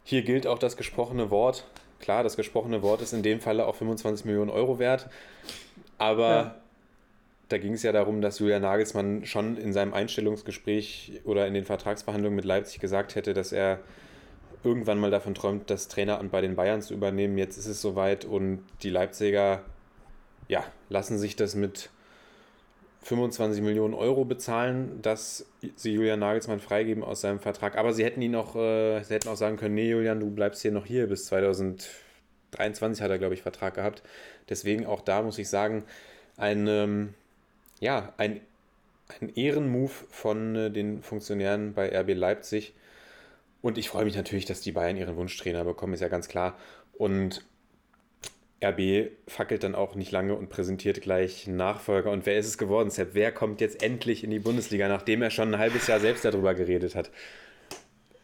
Hier 0.05 0.23
gilt 0.23 0.47
auch 0.47 0.59
das 0.59 0.79
gesprochene 0.79 1.31
Wort. 1.31 1.67
Klar, 1.99 2.23
das 2.25 2.37
gesprochene 2.37 2.83
Wort 2.83 3.03
ist 3.03 3.13
in 3.13 3.23
dem 3.23 3.41
Falle 3.41 3.67
auch 3.67 3.75
25 3.75 4.25
Millionen 4.25 4.51
Euro 4.51 4.79
wert. 4.79 5.11
Aber 5.99 6.29
Ja. 6.31 6.55
da 7.51 7.59
ging 7.59 7.75
es 7.75 7.83
ja 7.83 7.93
darum, 7.93 8.23
dass 8.23 8.39
Julian 8.39 8.63
Nagelsmann 8.63 9.27
schon 9.27 9.59
in 9.59 9.75
seinem 9.75 9.93
Einstellungsgespräch 9.93 11.21
oder 11.25 11.47
in 11.47 11.53
den 11.53 11.67
Vertragsverhandlungen 11.67 12.37
mit 12.37 12.47
Leipzig 12.47 12.81
gesagt 12.81 13.15
hätte, 13.17 13.35
dass 13.35 13.53
er 13.53 13.81
irgendwann 14.65 14.99
mal 14.99 15.11
davon 15.11 15.35
träumt, 15.35 15.71
das 15.71 15.89
Traineramt 15.89 16.31
bei 16.31 16.41
den 16.41 16.57
Bayern 16.57 16.83
zu 16.83 16.95
übernehmen. 16.95 17.39
Jetzt 17.39 17.57
ist 17.57 17.67
es 17.67 17.81
soweit 17.81 18.25
und 18.25 18.63
die 18.83 18.91
Leipziger 18.91 19.63
ja, 20.49 20.65
lassen 20.89 21.19
sich 21.19 21.37
das 21.37 21.55
mit 21.55 21.91
25 23.03 23.63
Millionen 23.63 23.95
Euro 23.95 24.25
bezahlen, 24.25 25.01
dass 25.01 25.47
sie 25.77 25.93
Julian 25.93 26.19
Nagelsmann 26.21 26.61
freigeben 26.61 27.03
aus 27.03 27.23
seinem 27.23 27.39
Vertrag. 27.39 27.79
Aber 27.79 27.93
sie 27.93 28.05
hätten 28.05 28.21
ihn 28.21 28.35
auch, 28.35 28.57
äh, 28.57 29.03
sie 29.03 29.15
hätten 29.15 29.29
auch 29.29 29.37
sagen 29.37 29.57
können, 29.57 29.75
nee, 29.75 29.89
Julian, 29.89 30.21
du 30.21 30.31
bleibst 30.31 30.61
hier 30.61 30.73
noch 30.73 30.87
hier 30.87 31.07
bis 31.07 31.27
2023 31.27 33.03
hat 33.03 33.11
er, 33.11 33.19
glaube 33.19 33.35
ich, 33.35 33.43
Vertrag 33.43 33.75
gehabt. 33.75 34.03
Deswegen 34.49 34.87
auch 34.87 35.01
da 35.01 35.23
muss 35.23 35.39
ich 35.39 35.49
sagen, 35.49 35.85
ein, 36.37 36.67
ähm, 36.67 37.15
ja, 37.79 38.13
ein, 38.19 38.41
ein 39.21 39.35
Ehrenmove 39.35 40.05
von 40.11 40.57
äh, 40.57 40.71
den 40.71 41.03
Funktionären 41.03 41.73
bei 41.75 41.97
RB 41.97 42.15
Leipzig. 42.15 42.75
Und 43.63 43.79
ich 43.79 43.89
freue 43.89 44.05
mich 44.05 44.17
natürlich, 44.17 44.45
dass 44.47 44.61
die 44.61 44.73
Bayern 44.73 44.97
ihren 44.97 45.17
Wunschtrainer 45.17 45.65
bekommen, 45.65 45.95
ist 45.95 46.01
ja 46.01 46.09
ganz 46.09 46.29
klar. 46.29 46.57
Und 46.93 47.45
RB 48.63 49.11
fackelt 49.27 49.65
dann 49.65 49.75
auch 49.75 49.95
nicht 49.95 50.13
lange 50.13 50.35
und 50.35 50.51
präsentiert 50.51 51.01
gleich 51.01 51.47
Nachfolger. 51.47 52.11
Und 52.11 52.27
wer 52.27 52.39
ist 52.39 52.47
es 52.47 52.59
geworden, 52.59 52.91
Sepp? 52.91 53.11
Wer 53.15 53.33
kommt 53.33 53.61
jetzt 53.61 53.83
endlich 53.83 54.23
in 54.23 54.31
die 54.31 54.39
Bundesliga, 54.39 54.89
nachdem 54.89 55.23
er 55.23 55.31
schon 55.31 55.55
ein 55.55 55.61
halbes 55.61 55.87
Jahr 55.87 56.01
selbst 56.01 56.25
darüber 56.25 56.55
geredet 56.55 56.95
hat? 56.95 57.11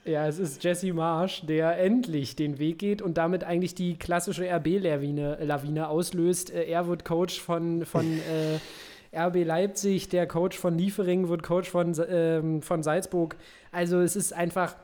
Ja, 0.04 0.28
es 0.28 0.38
ist 0.38 0.62
Jesse 0.62 0.92
Marsch, 0.92 1.44
der 1.46 1.78
endlich 1.78 2.36
den 2.36 2.60
Weg 2.60 2.78
geht 2.78 3.02
und 3.02 3.18
damit 3.18 3.42
eigentlich 3.42 3.74
die 3.74 3.98
klassische 3.98 4.48
RB-Lawine 4.48 5.38
Lawine 5.40 5.88
auslöst. 5.88 6.52
Äh, 6.52 6.64
Er 6.64 6.86
wird 6.86 7.04
Coach 7.04 7.40
von, 7.40 7.84
von 7.84 8.04
äh, 9.12 9.18
RB 9.18 9.44
Leipzig, 9.44 10.08
der 10.08 10.26
Coach 10.28 10.58
von 10.58 10.78
Liefering 10.78 11.28
wird 11.28 11.42
Coach 11.42 11.70
von, 11.70 11.94
ähm, 12.08 12.62
von 12.62 12.82
Salzburg. 12.82 13.36
Also 13.72 14.00
es 14.00 14.14
ist 14.14 14.32
einfach, 14.32 14.76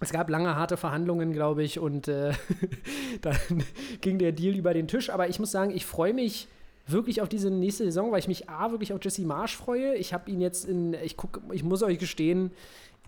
es 0.00 0.12
gab 0.12 0.28
lange 0.28 0.54
harte 0.56 0.76
Verhandlungen, 0.76 1.32
glaube 1.32 1.62
ich, 1.62 1.78
und 1.78 2.08
äh, 2.08 2.32
dann 3.22 3.36
ging 4.00 4.18
der 4.18 4.32
Deal 4.32 4.54
über 4.56 4.74
den 4.74 4.88
Tisch. 4.88 5.10
Aber 5.10 5.28
ich 5.28 5.38
muss 5.38 5.50
sagen, 5.50 5.70
ich 5.74 5.86
freue 5.86 6.12
mich 6.12 6.48
wirklich 6.86 7.20
auf 7.22 7.28
diese 7.28 7.50
nächste 7.50 7.84
Saison, 7.84 8.12
weil 8.12 8.20
ich 8.20 8.28
mich 8.28 8.48
A, 8.48 8.70
wirklich 8.70 8.92
auf 8.92 9.00
Jesse 9.02 9.22
Marsch 9.22 9.56
freue. 9.56 9.94
Ich 9.96 10.12
habe 10.12 10.30
ihn 10.30 10.40
jetzt 10.40 10.68
in, 10.68 10.94
ich 10.94 11.16
gucke, 11.16 11.40
ich 11.52 11.64
muss 11.64 11.82
euch 11.82 11.98
gestehen, 11.98 12.50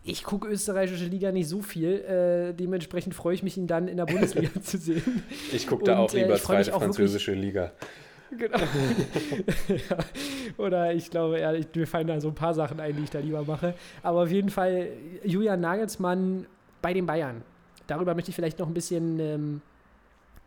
ich 0.02 0.24
gucke 0.24 0.48
österreichische 0.48 1.04
Liga 1.04 1.30
nicht 1.32 1.48
so 1.48 1.60
viel. 1.60 2.00
Äh, 2.00 2.54
dementsprechend 2.54 3.14
freue 3.14 3.34
ich 3.34 3.42
mich, 3.42 3.56
ihn 3.58 3.66
dann 3.66 3.88
in 3.88 3.98
der 3.98 4.06
Bundesliga 4.06 4.50
zu 4.62 4.78
sehen. 4.78 5.22
Ich 5.52 5.66
gucke 5.66 5.84
da 5.84 5.98
auch 5.98 6.12
äh, 6.14 6.22
lieber 6.22 6.36
zweite 6.36 6.68
wirklich- 6.68 6.82
französische 6.82 7.34
Liga. 7.34 7.72
Genau. 8.30 8.58
ja. 9.68 9.98
Oder 10.58 10.92
ich 10.92 11.10
glaube, 11.10 11.40
ja, 11.40 11.52
ich, 11.54 11.66
mir 11.74 11.86
fallen 11.86 12.06
da 12.06 12.20
so 12.20 12.28
ein 12.28 12.34
paar 12.34 12.52
Sachen 12.52 12.78
ein, 12.78 12.94
die 12.94 13.04
ich 13.04 13.10
da 13.10 13.20
lieber 13.20 13.42
mache. 13.42 13.74
Aber 14.02 14.22
auf 14.24 14.30
jeden 14.30 14.50
Fall 14.50 14.88
Julian 15.24 15.60
Nagelsmann 15.60 16.46
bei 16.82 16.92
den 16.92 17.06
Bayern. 17.06 17.42
Darüber 17.86 18.14
möchte 18.14 18.30
ich 18.30 18.36
vielleicht 18.36 18.58
noch 18.58 18.68
ein 18.68 18.74
bisschen. 18.74 19.18
Ähm, 19.20 19.62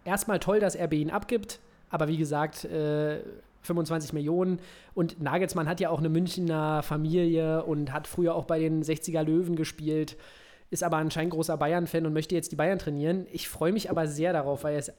erstmal 0.05 0.39
toll, 0.39 0.59
dass 0.59 0.77
RB 0.77 0.93
ihn 0.93 1.11
abgibt. 1.11 1.59
Aber 1.89 2.07
wie 2.07 2.17
gesagt, 2.17 2.65
äh, 2.65 3.19
25 3.63 4.13
Millionen. 4.13 4.59
Und 4.93 5.21
Nagelsmann 5.21 5.67
hat 5.67 5.79
ja 5.79 5.89
auch 5.89 5.99
eine 5.99 6.09
Münchner 6.09 6.83
Familie 6.83 7.63
und 7.63 7.93
hat 7.93 8.07
früher 8.07 8.35
auch 8.35 8.45
bei 8.45 8.59
den 8.59 8.83
60er 8.83 9.23
Löwen 9.23 9.55
gespielt. 9.55 10.17
Ist 10.69 10.83
aber 10.83 10.97
anscheinend 10.97 11.33
großer 11.33 11.57
Bayern-Fan 11.57 12.05
und 12.05 12.13
möchte 12.13 12.35
jetzt 12.35 12.51
die 12.51 12.55
Bayern 12.55 12.79
trainieren. 12.79 13.27
Ich 13.31 13.49
freue 13.49 13.73
mich 13.73 13.89
aber 13.89 14.07
sehr 14.07 14.33
darauf, 14.33 14.63
weil 14.63 14.73
er 14.73 14.79
ist 14.79 14.93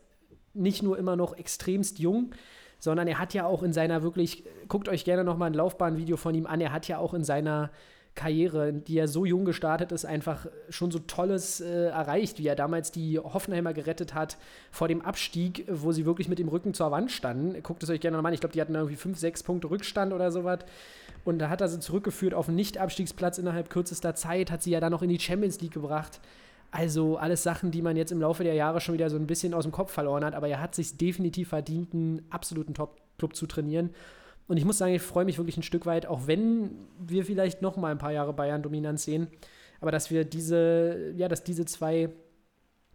nicht 0.55 0.83
nur 0.83 0.99
immer 0.99 1.16
noch 1.16 1.37
extremst 1.37 1.99
jung, 1.99 2.35
sondern 2.79 3.09
er 3.09 3.18
hat 3.18 3.33
ja 3.33 3.47
auch 3.47 3.62
in 3.62 3.73
seiner 3.73 4.03
wirklich, 4.03 4.45
guckt 4.68 4.88
euch 4.88 5.05
gerne 5.05 5.25
nochmal 5.25 5.51
ein 5.51 5.55
Laufbahnvideo 5.55 6.16
von 6.16 6.35
ihm 6.35 6.47
an, 6.47 6.61
er 6.61 6.73
hat 6.73 6.88
ja 6.88 6.99
auch 6.99 7.14
in 7.14 7.25
seiner 7.25 7.71
Karriere, 8.14 8.75
die 8.75 8.94
ja 8.94 9.07
so 9.07 9.25
jung 9.25 9.44
gestartet 9.44 9.90
ist, 9.90 10.05
einfach 10.05 10.46
schon 10.68 10.90
so 10.90 10.98
Tolles 10.98 11.61
äh, 11.61 11.87
erreicht, 11.87 12.38
wie 12.38 12.46
er 12.46 12.55
damals 12.55 12.90
die 12.92 13.18
Hoffenheimer 13.18 13.72
gerettet 13.72 14.14
hat 14.14 14.37
vor 14.70 14.88
dem 14.88 15.01
Abstieg, 15.03 15.64
wo 15.68 15.92
sie 15.92 16.05
wirklich 16.05 16.29
mit 16.29 16.38
dem 16.38 16.48
Rücken 16.48 16.75
zur 16.75 16.90
Wand 16.90 17.11
standen. 17.11 17.62
Guckt 17.62 17.83
es 17.83 17.88
euch 17.88 18.01
gerne 18.01 18.16
nochmal 18.16 18.31
an. 18.31 18.35
Ich 18.35 18.40
glaube, 18.40 18.53
die 18.53 18.61
hatten 18.61 18.75
irgendwie 18.75 18.96
fünf, 18.96 19.18
sechs 19.18 19.42
Punkte 19.42 19.70
Rückstand 19.70 20.12
oder 20.12 20.31
sowas. 20.31 20.61
Und 21.25 21.38
da 21.38 21.48
hat 21.48 21.61
er 21.61 21.68
sie 21.68 21.81
zurückgeführt 21.81 22.35
auf 22.35 22.48
einen 22.48 22.57
Nicht-Abstiegsplatz 22.57 23.38
innerhalb 23.38 23.70
kürzester 23.70 24.14
Zeit, 24.14 24.51
hat 24.51 24.62
sie 24.62 24.72
ja 24.72 24.81
dann 24.81 24.92
noch 24.92 25.03
in 25.03 25.09
die 25.09 25.20
Champions 25.20 25.61
League 25.61 25.72
gebracht. 25.72 26.20
Also 26.70 27.16
alles 27.16 27.42
Sachen, 27.42 27.70
die 27.70 27.83
man 27.83 27.96
jetzt 27.96 28.12
im 28.12 28.20
Laufe 28.20 28.44
der 28.44 28.55
Jahre 28.55 28.81
schon 28.81 28.94
wieder 28.94 29.09
so 29.09 29.16
ein 29.16 29.27
bisschen 29.27 29.55
aus 29.55 29.64
dem 29.64 29.72
Kopf 29.72 29.92
verloren 29.92 30.25
hat, 30.25 30.35
aber 30.35 30.48
er 30.48 30.61
hat 30.61 30.75
sich 30.75 30.96
definitiv 30.96 31.51
verdient, 31.51 31.94
einen 31.94 32.27
absoluten 32.31 32.75
Top-Club 32.75 33.37
zu 33.37 33.46
trainieren. 33.46 33.90
Und 34.48 34.57
ich 34.57 34.64
muss 34.64 34.78
sagen, 34.78 34.94
ich 34.94 35.02
freue 35.02 35.24
mich 35.24 35.38
wirklich 35.38 35.57
ein 35.57 35.62
Stück 35.62 35.87
weit, 35.87 36.07
auch 36.07 36.26
wenn 36.26 36.70
wir 36.98 37.24
vielleicht 37.24 37.62
noch 37.62 37.76
mal 37.76 37.92
ein 37.92 37.98
paar 37.98 38.12
Jahre 38.12 38.33
Bayern-Dominanz 38.33 39.05
sehen, 39.05 39.28
aber 39.81 39.90
dass 39.90 40.11
wir 40.11 40.24
diese, 40.24 41.12
ja, 41.16 41.28
dass 41.28 41.44
diese 41.44 41.64
zwei 41.64 42.11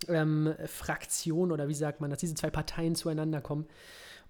ähm, 0.07 0.53
Fraktionen 0.65 1.51
oder 1.51 1.67
wie 1.67 1.73
sagt 1.73 2.01
man, 2.01 2.09
dass 2.09 2.19
diese 2.19 2.35
zwei 2.35 2.49
Parteien 2.49 2.95
zueinander 2.95 3.41
kommen. 3.41 3.67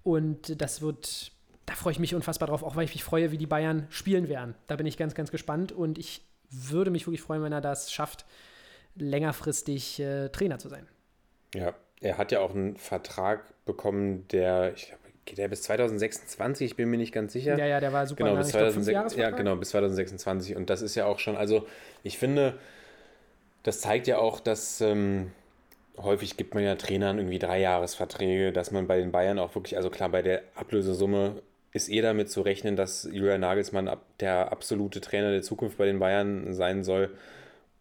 Und 0.04 0.62
das 0.62 0.82
wird, 0.82 1.32
da 1.66 1.74
freue 1.76 1.92
ich 1.92 2.00
mich 2.00 2.16
unfassbar 2.16 2.48
drauf, 2.48 2.64
auch 2.64 2.76
weil 2.76 2.86
ich 2.86 2.94
mich 2.94 3.04
freue, 3.04 3.32
wie 3.32 3.38
die 3.38 3.48
Bayern 3.48 3.88
spielen 3.90 4.30
werden. 4.30 4.56
Da 4.68 4.76
bin 4.76 4.86
ich 4.86 4.98
ganz, 4.98 5.14
ganz 5.16 5.32
gespannt 5.32 5.72
und 5.72 5.98
ich 5.98 6.22
würde 6.50 6.92
mich 6.92 7.06
wirklich 7.06 7.22
freuen, 7.22 7.44
wenn 7.44 7.52
er 7.52 7.62
das 7.62 7.92
schafft, 7.92 8.26
längerfristig 8.96 10.00
äh, 10.00 10.30
Trainer 10.30 10.60
zu 10.60 10.70
sein. 10.70 10.88
Ja, 11.54 11.74
er 12.00 12.18
hat 12.18 12.32
ja 12.32 12.40
auch 12.40 12.52
einen 12.52 12.78
Vertrag 12.78 13.66
bekommen, 13.66 14.28
der, 14.30 14.74
ich 14.74 14.88
glaube, 14.88 15.04
geht 15.28 15.40
er 15.40 15.48
bis 15.48 15.62
2026, 15.62 16.72
ich 16.72 16.76
bin 16.76 16.90
mir 16.90 16.98
nicht 16.98 17.14
ganz 17.14 17.34
sicher. 17.34 17.58
Ja, 17.58 17.66
ja, 17.68 17.80
der 17.80 17.94
war 17.94 18.08
super 18.08 18.24
Genau, 18.24 18.32
lang. 18.32 18.40
bis 18.40 18.48
Ich 18.48 18.54
glaub, 18.54 18.72
2006, 18.72 19.16
ja, 19.16 19.30
genau, 19.30 19.56
bis 19.56 19.70
2026. 19.70 20.56
Und 20.56 20.70
das 20.72 20.82
ist 20.82 20.96
ja 20.96 21.06
auch 21.06 21.20
schon, 21.20 21.38
also 21.38 21.68
ich 22.04 22.18
finde, 22.18 22.56
das 23.64 23.82
zeigt 23.82 24.08
ja 24.08 24.18
auch, 24.20 24.40
dass 24.40 24.82
ähm, 24.82 25.32
häufig 25.98 26.38
gibt 26.38 26.56
man 26.56 26.64
ja 26.64 26.76
Trainern 26.76 27.18
irgendwie 27.18 27.40
Dreijahresverträge, 27.40 28.52
dass 28.54 28.72
man 28.72 28.88
bei 28.88 28.98
den 29.00 29.12
Bayern 29.12 29.40
auch 29.40 29.56
wirklich, 29.56 29.78
also 29.78 29.90
klar, 29.90 30.10
bei 30.10 30.22
der 30.22 30.44
Ablösesumme 30.56 31.42
ist 31.74 31.90
eh 31.90 32.02
damit 32.02 32.30
zu 32.32 32.42
rechnen, 32.42 32.76
dass 32.76 33.08
Julian 33.12 33.42
Nagelsmann 33.42 33.90
der 34.20 34.52
absolute 34.52 35.02
Trainer 35.02 35.32
der 35.32 35.44
Zukunft 35.44 35.78
bei 35.78 35.86
den 35.86 36.00
Bayern 36.00 36.54
sein 36.54 36.84
soll. 36.84 37.12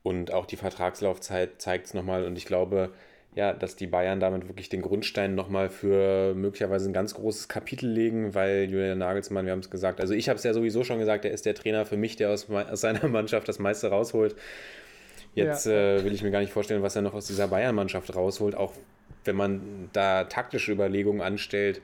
Und 0.03 0.33
auch 0.33 0.47
die 0.47 0.57
Vertragslaufzeit 0.57 1.61
zeigt 1.61 1.87
es 1.87 1.95
nochmal. 1.95 2.25
Und 2.25 2.37
ich 2.37 2.47
glaube, 2.47 2.93
ja, 3.37 3.53
dass 3.53 3.77
die 3.77 3.87
Bayern 3.87 4.19
damit 4.19 4.49
wirklich 4.49 4.71
den 4.71 4.81
Grundstein 4.81 5.35
nochmal 5.35 5.69
für 5.69 6.35
möglicherweise 6.35 6.89
ein 6.89 6.95
ganz 6.95 7.15
großes 7.15 7.49
Kapitel 7.49 7.87
legen, 7.89 8.35
weil 8.35 8.65
Julian 8.71 8.99
Nagelsmann, 8.99 9.45
wir 9.45 9.53
haben 9.53 9.61
es 9.61 9.71
gesagt, 9.71 10.01
also 10.01 10.15
ich 10.15 10.31
habe 10.31 10.39
es 10.39 10.43
ja 10.43 10.55
sowieso 10.55 10.85
schon 10.85 10.99
gesagt, 10.99 11.27
er 11.27 11.33
ist 11.33 11.45
der 11.45 11.55
Trainer 11.55 11.85
für 11.85 11.99
mich, 11.99 12.17
der 12.17 12.31
aus, 12.31 12.51
aus 12.51 12.81
seiner 12.81 13.07
Mannschaft 13.09 13.47
das 13.47 13.59
meiste 13.59 13.89
rausholt. 13.89 14.35
Jetzt 15.35 15.67
Ja. 15.67 15.73
äh, 15.73 16.05
will 16.05 16.15
ich 16.15 16.23
mir 16.23 16.31
gar 16.31 16.41
nicht 16.41 16.53
vorstellen, 16.53 16.83
was 16.83 16.97
er 16.97 17.03
noch 17.03 17.13
aus 17.13 17.27
dieser 17.27 17.47
Bayern-Mannschaft 17.49 18.17
rausholt, 18.17 18.55
auch 18.55 18.73
wenn 19.27 19.37
man 19.37 19.91
da 19.93 20.25
taktische 20.25 20.73
Überlegungen 20.73 21.21
anstellt. 21.21 21.83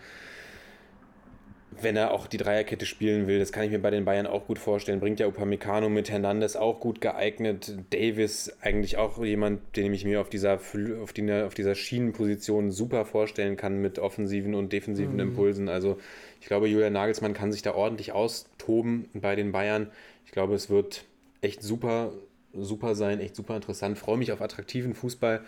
Wenn 1.81 1.97
er 1.97 2.13
auch 2.13 2.27
die 2.27 2.37
Dreierkette 2.37 2.87
spielen 2.87 3.27
will, 3.27 3.39
das 3.39 3.51
kann 3.51 3.65
ich 3.65 3.71
mir 3.71 3.79
bei 3.79 3.91
den 3.91 4.05
Bayern 4.05 4.27
auch 4.27 4.47
gut 4.47 4.59
vorstellen. 4.59 5.01
Bringt 5.01 5.21
ja 5.21 5.27
Upamecano 5.27 5.89
mit 5.89 6.11
Hernandez 6.11 6.55
auch 6.57 6.81
gut 6.81 7.01
geeignet. 7.01 7.77
Davis 7.91 8.55
eigentlich 8.61 8.99
auch 8.99 9.23
jemand, 9.25 9.77
den 9.77 9.95
ich 9.95 10.05
mir 10.05 10.21
auf 10.21 10.29
dieser, 10.29 10.55
auf, 10.55 11.13
die, 11.13 11.33
auf 11.33 11.55
dieser 11.55 11.75
Schienenposition 11.75 12.71
super 12.71 13.05
vorstellen 13.05 13.57
kann 13.57 13.81
mit 13.81 13.99
offensiven 13.99 14.55
und 14.55 14.73
defensiven 14.73 15.19
Impulsen. 15.19 15.69
Also 15.69 15.99
ich 16.41 16.47
glaube, 16.47 16.69
Julian 16.69 16.93
Nagelsmann 16.93 17.33
kann 17.33 17.53
sich 17.53 17.63
da 17.63 17.75
ordentlich 17.75 18.13
austoben 18.13 19.09
bei 19.15 19.35
den 19.35 19.53
Bayern. 19.53 19.91
Ich 20.27 20.33
glaube, 20.33 20.55
es 20.55 20.69
wird 20.69 21.05
echt 21.41 21.63
super, 21.63 22.13
super 22.53 22.95
sein, 22.95 23.21
echt 23.21 23.35
super 23.35 23.57
interessant. 23.57 23.99
Freue 23.99 24.19
mich 24.19 24.33
auf 24.33 24.43
attraktiven 24.43 24.95
Fußball. 24.95 25.41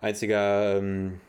Einziger 0.00 0.78
ähm, 0.78 1.20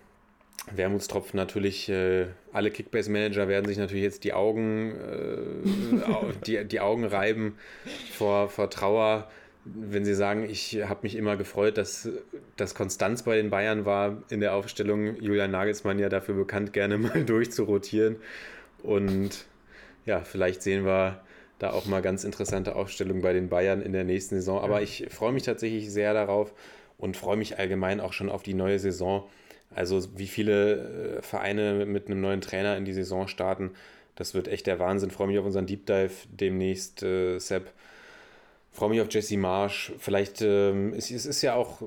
Wermutstropfen 0.72 1.38
natürlich, 1.38 1.90
äh, 1.90 2.28
alle 2.52 2.72
Kickbase-Manager 2.72 3.48
werden 3.48 3.68
sich 3.68 3.78
natürlich 3.78 4.04
jetzt 4.04 4.24
die 4.24 4.34
Augen, 4.34 4.96
äh, 4.96 6.34
die, 6.46 6.66
die 6.66 6.80
Augen 6.80 7.06
reiben 7.06 7.58
vor, 8.12 8.50
vor 8.50 8.70
Trauer, 8.70 9.30
wenn 9.66 10.06
sie 10.06 10.14
sagen, 10.14 10.48
ich 10.48 10.82
habe 10.84 11.02
mich 11.04 11.16
immer 11.16 11.38
gefreut, 11.38 11.78
dass, 11.78 12.10
dass 12.56 12.76
Konstanz 12.76 13.24
bei 13.24 13.36
den 13.36 13.50
Bayern 13.50 13.86
war 13.86 14.24
in 14.30 14.40
der 14.40 14.54
Aufstellung. 14.54 15.20
Julian 15.20 15.52
Nagelsmann 15.52 15.98
ja 15.98 16.08
dafür 16.08 16.36
bekannt, 16.36 16.72
gerne 16.72 16.98
mal 16.98 17.24
durchzurotieren. 17.26 18.18
Und 18.84 19.46
ja, 20.06 20.22
vielleicht 20.22 20.62
sehen 20.62 20.86
wir 20.86 21.24
da 21.58 21.72
auch 21.72 21.86
mal 21.86 22.02
ganz 22.02 22.24
interessante 22.24 22.76
Aufstellungen 22.76 23.22
bei 23.22 23.34
den 23.34 23.50
Bayern 23.50 23.82
in 23.82 23.92
der 23.92 24.04
nächsten 24.04 24.36
Saison. 24.36 24.62
Aber 24.62 24.82
ich 24.82 25.08
freue 25.10 25.32
mich 25.32 25.44
tatsächlich 25.44 25.92
sehr 25.92 26.14
darauf 26.14 26.54
und 26.98 27.18
freue 27.18 27.38
mich 27.38 27.58
allgemein 27.58 28.00
auch 28.00 28.14
schon 28.14 28.30
auf 28.30 28.44
die 28.44 28.54
neue 28.54 28.78
Saison. 28.78 29.28
Also 29.76 30.02
wie 30.18 30.28
viele 30.28 31.18
äh, 31.18 31.22
Vereine 31.22 31.86
mit 31.86 32.08
einem 32.08 32.22
neuen 32.22 32.42
Trainer 32.42 32.78
in 32.78 32.86
die 32.86 32.94
Saison 32.94 33.28
starten, 33.28 33.72
das 34.16 34.34
wird 34.34 34.48
echt 34.48 34.66
der 34.68 34.80
Wahnsinn. 34.80 35.12
Freue 35.12 35.28
mich 35.28 35.38
auf 35.38 35.46
unseren 35.46 35.66
Deep 35.68 35.86
Dive 35.86 36.12
demnächst, 36.32 37.04
äh, 37.04 37.38
Sepp. 37.40 37.72
Freue 38.72 38.90
mich 38.90 39.02
auf 39.02 39.08
Jesse 39.12 39.38
Marsch. 39.38 39.92
Vielleicht 40.00 40.42
ähm, 40.42 40.94
es, 40.98 41.12
es 41.12 41.26
ist 41.26 41.42
ja 41.42 41.56
auch 41.56 41.82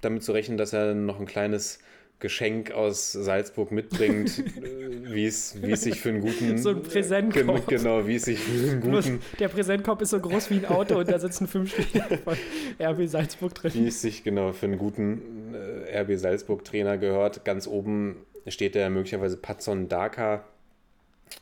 damit 0.00 0.22
zu 0.24 0.32
rechnen, 0.32 0.56
dass 0.58 0.72
er 0.72 0.94
noch 0.94 1.20
ein 1.20 1.26
kleines 1.26 1.78
Geschenk 2.20 2.72
aus 2.72 3.12
Salzburg 3.12 3.70
mitbringt, 3.70 4.38
äh, 4.56 5.12
wie 5.12 5.26
es 5.26 5.52
sich 5.52 6.00
für 6.00 6.08
einen 6.08 6.20
guten 6.20 6.58
So 6.58 6.70
ein 6.70 6.82
Präsentkorb. 6.82 7.66
Gen- 7.68 7.78
genau, 7.78 8.06
wie 8.06 8.16
es 8.16 8.24
sich 8.24 8.40
für 8.40 8.70
einen 8.72 8.80
guten 8.92 9.20
Der 9.38 9.48
Präsentkorb 9.48 10.02
ist 10.02 10.10
so 10.10 10.20
groß 10.20 10.50
wie 10.50 10.54
ein 10.56 10.66
Auto 10.66 10.98
und 10.98 11.08
da 11.10 11.18
sitzen 11.18 11.46
fünf 11.46 11.70
Spieler 11.72 12.08
von 12.24 12.36
RB 12.80 13.06
Salzburg 13.08 13.54
drin. 13.54 13.72
wie 13.74 13.86
es 13.86 14.02
sich 14.02 14.24
genau 14.24 14.52
für 14.52 14.66
einen 14.66 14.78
guten 14.78 15.20
äh, 15.54 16.00
RB 16.00 16.16
Salzburg 16.16 16.64
Trainer 16.64 16.98
gehört. 16.98 17.44
Ganz 17.44 17.66
oben 17.66 18.26
steht 18.46 18.74
der 18.74 18.90
möglicherweise 18.90 19.36
Patson 19.36 19.88
Daka, 19.88 20.44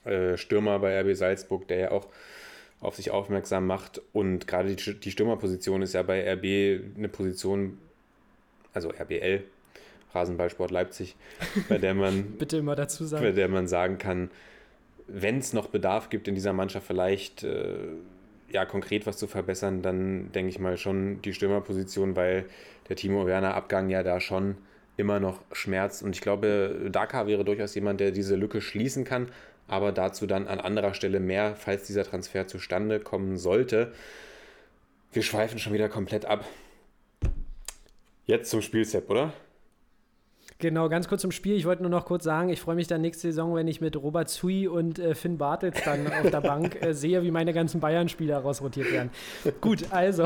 äh, 0.04 0.36
Stürmer 0.36 0.78
bei 0.78 1.00
RB 1.00 1.14
Salzburg, 1.16 1.68
der 1.68 1.78
ja 1.78 1.90
auch 1.90 2.08
auf 2.80 2.96
sich 2.96 3.10
aufmerksam 3.10 3.66
macht. 3.66 4.00
Und 4.12 4.46
gerade 4.46 4.74
die, 4.74 4.94
die 4.94 5.10
Stürmerposition 5.10 5.82
ist 5.82 5.94
ja 5.94 6.02
bei 6.02 6.20
RB 6.32 6.96
eine 6.96 7.08
Position, 7.08 7.78
also 8.72 8.90
RBL, 8.90 9.44
Rasenballsport 10.14 10.70
Leipzig, 10.70 11.16
bei 11.68 11.78
der 11.78 11.94
man 11.94 12.24
Bitte 12.38 12.58
immer 12.58 12.74
dazu 12.74 13.04
bei 13.04 13.08
sagen. 13.08 13.34
der 13.34 13.48
man 13.48 13.66
sagen 13.66 13.98
kann, 13.98 14.30
wenn 15.08 15.38
es 15.38 15.52
noch 15.52 15.68
Bedarf 15.68 16.10
gibt 16.10 16.28
in 16.28 16.34
dieser 16.34 16.52
Mannschaft, 16.52 16.86
vielleicht 16.86 17.44
äh, 17.44 17.76
ja 18.50 18.64
konkret 18.64 19.06
was 19.06 19.16
zu 19.18 19.26
verbessern, 19.26 19.82
dann 19.82 20.32
denke 20.32 20.50
ich 20.50 20.58
mal 20.58 20.76
schon 20.76 21.20
die 21.22 21.32
Stürmerposition, 21.32 22.16
weil 22.16 22.46
der 22.88 22.96
Timo 22.96 23.26
Werner 23.26 23.54
Abgang 23.54 23.88
ja 23.88 24.02
da 24.02 24.20
schon 24.20 24.56
immer 24.96 25.20
noch 25.20 25.40
schmerzt. 25.52 26.02
Und 26.02 26.14
ich 26.14 26.20
glaube, 26.20 26.88
Daka 26.90 27.26
wäre 27.26 27.44
durchaus 27.44 27.74
jemand, 27.74 28.00
der 28.00 28.10
diese 28.10 28.36
Lücke 28.36 28.60
schließen 28.60 29.04
kann, 29.04 29.28
aber 29.68 29.92
dazu 29.92 30.26
dann 30.26 30.48
an 30.48 30.60
anderer 30.60 30.94
Stelle 30.94 31.20
mehr, 31.20 31.54
falls 31.56 31.86
dieser 31.86 32.04
Transfer 32.04 32.46
zustande 32.46 33.00
kommen 33.00 33.36
sollte. 33.36 33.92
Wir 35.12 35.22
schweifen 35.22 35.58
schon 35.58 35.72
wieder 35.72 35.88
komplett 35.88 36.24
ab. 36.24 36.44
Jetzt 38.26 38.50
zum 38.50 38.62
Spielstep, 38.62 39.08
oder? 39.10 39.32
Genau, 40.58 40.88
ganz 40.88 41.06
kurz 41.06 41.20
zum 41.20 41.32
Spiel. 41.32 41.54
Ich 41.54 41.66
wollte 41.66 41.82
nur 41.82 41.90
noch 41.90 42.06
kurz 42.06 42.24
sagen, 42.24 42.48
ich 42.48 42.60
freue 42.62 42.76
mich 42.76 42.86
dann 42.86 43.02
nächste 43.02 43.28
Saison, 43.28 43.54
wenn 43.54 43.68
ich 43.68 43.82
mit 43.82 43.94
Robert 43.94 44.30
Zui 44.30 44.66
und 44.66 44.98
äh, 44.98 45.14
Finn 45.14 45.36
Bartels 45.36 45.82
dann 45.84 46.06
auf 46.06 46.30
der 46.30 46.40
Bank 46.40 46.80
äh, 46.80 46.94
sehe, 46.94 47.22
wie 47.22 47.30
meine 47.30 47.52
ganzen 47.52 47.78
Bayern-Spieler 47.78 48.38
rausrotiert 48.38 48.90
werden. 48.90 49.10
Gut, 49.60 49.84
also 49.90 50.24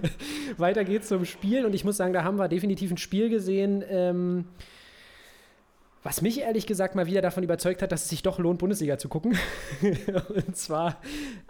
weiter 0.58 0.84
geht's 0.84 1.08
zum 1.08 1.24
Spiel 1.24 1.66
und 1.66 1.74
ich 1.74 1.84
muss 1.84 1.96
sagen, 1.96 2.12
da 2.12 2.22
haben 2.22 2.38
wir 2.38 2.46
definitiv 2.46 2.92
ein 2.92 2.98
Spiel 2.98 3.28
gesehen, 3.30 3.82
ähm, 3.88 4.44
was 6.04 6.22
mich 6.22 6.42
ehrlich 6.42 6.66
gesagt 6.66 6.94
mal 6.94 7.06
wieder 7.06 7.22
davon 7.22 7.42
überzeugt 7.42 7.82
hat, 7.82 7.90
dass 7.90 8.04
es 8.04 8.10
sich 8.10 8.22
doch 8.22 8.38
lohnt, 8.38 8.60
Bundesliga 8.60 8.98
zu 8.98 9.08
gucken. 9.08 9.36
und 10.28 10.56
zwar, 10.56 11.00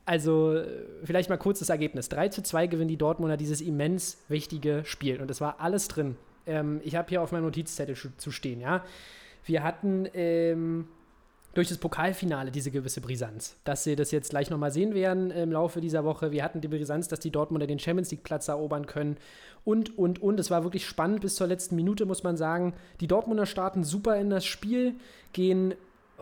also 0.06 0.62
vielleicht 1.02 1.28
mal 1.28 1.36
kurz 1.36 1.58
das 1.58 1.68
Ergebnis. 1.68 2.08
3 2.08 2.28
zu 2.28 2.42
2 2.42 2.68
gewinnen 2.68 2.88
die 2.88 2.96
Dortmunder 2.96 3.36
dieses 3.36 3.60
immens 3.60 4.16
wichtige 4.28 4.82
Spiel 4.86 5.20
und 5.20 5.30
es 5.30 5.42
war 5.42 5.60
alles 5.60 5.88
drin. 5.88 6.16
Ähm, 6.46 6.80
ich 6.84 6.96
habe 6.96 7.08
hier 7.08 7.22
auf 7.22 7.32
meinem 7.32 7.44
Notizzettel 7.44 7.96
zu 8.16 8.30
stehen, 8.30 8.60
ja. 8.60 8.84
Wir 9.46 9.62
hatten 9.62 10.08
ähm, 10.14 10.88
durch 11.54 11.68
das 11.68 11.78
Pokalfinale 11.78 12.50
diese 12.50 12.70
gewisse 12.70 13.00
Brisanz, 13.00 13.56
dass 13.64 13.84
sie 13.84 13.96
das 13.96 14.10
jetzt 14.10 14.30
gleich 14.30 14.50
nochmal 14.50 14.72
sehen 14.72 14.94
werden 14.94 15.30
im 15.30 15.52
Laufe 15.52 15.80
dieser 15.80 16.04
Woche. 16.04 16.32
Wir 16.32 16.42
hatten 16.42 16.60
die 16.60 16.68
Brisanz, 16.68 17.08
dass 17.08 17.20
die 17.20 17.30
Dortmunder 17.30 17.66
den 17.66 17.78
Champions 17.78 18.10
League-Platz 18.10 18.48
erobern 18.48 18.86
können 18.86 19.16
und, 19.64 19.96
und, 19.96 20.20
und. 20.20 20.40
Es 20.40 20.50
war 20.50 20.64
wirklich 20.64 20.86
spannend 20.86 21.20
bis 21.20 21.36
zur 21.36 21.46
letzten 21.46 21.76
Minute, 21.76 22.06
muss 22.06 22.22
man 22.22 22.36
sagen. 22.36 22.74
Die 23.00 23.06
Dortmunder 23.06 23.46
starten 23.46 23.84
super 23.84 24.16
in 24.16 24.30
das 24.30 24.44
Spiel, 24.44 24.94
gehen. 25.32 25.74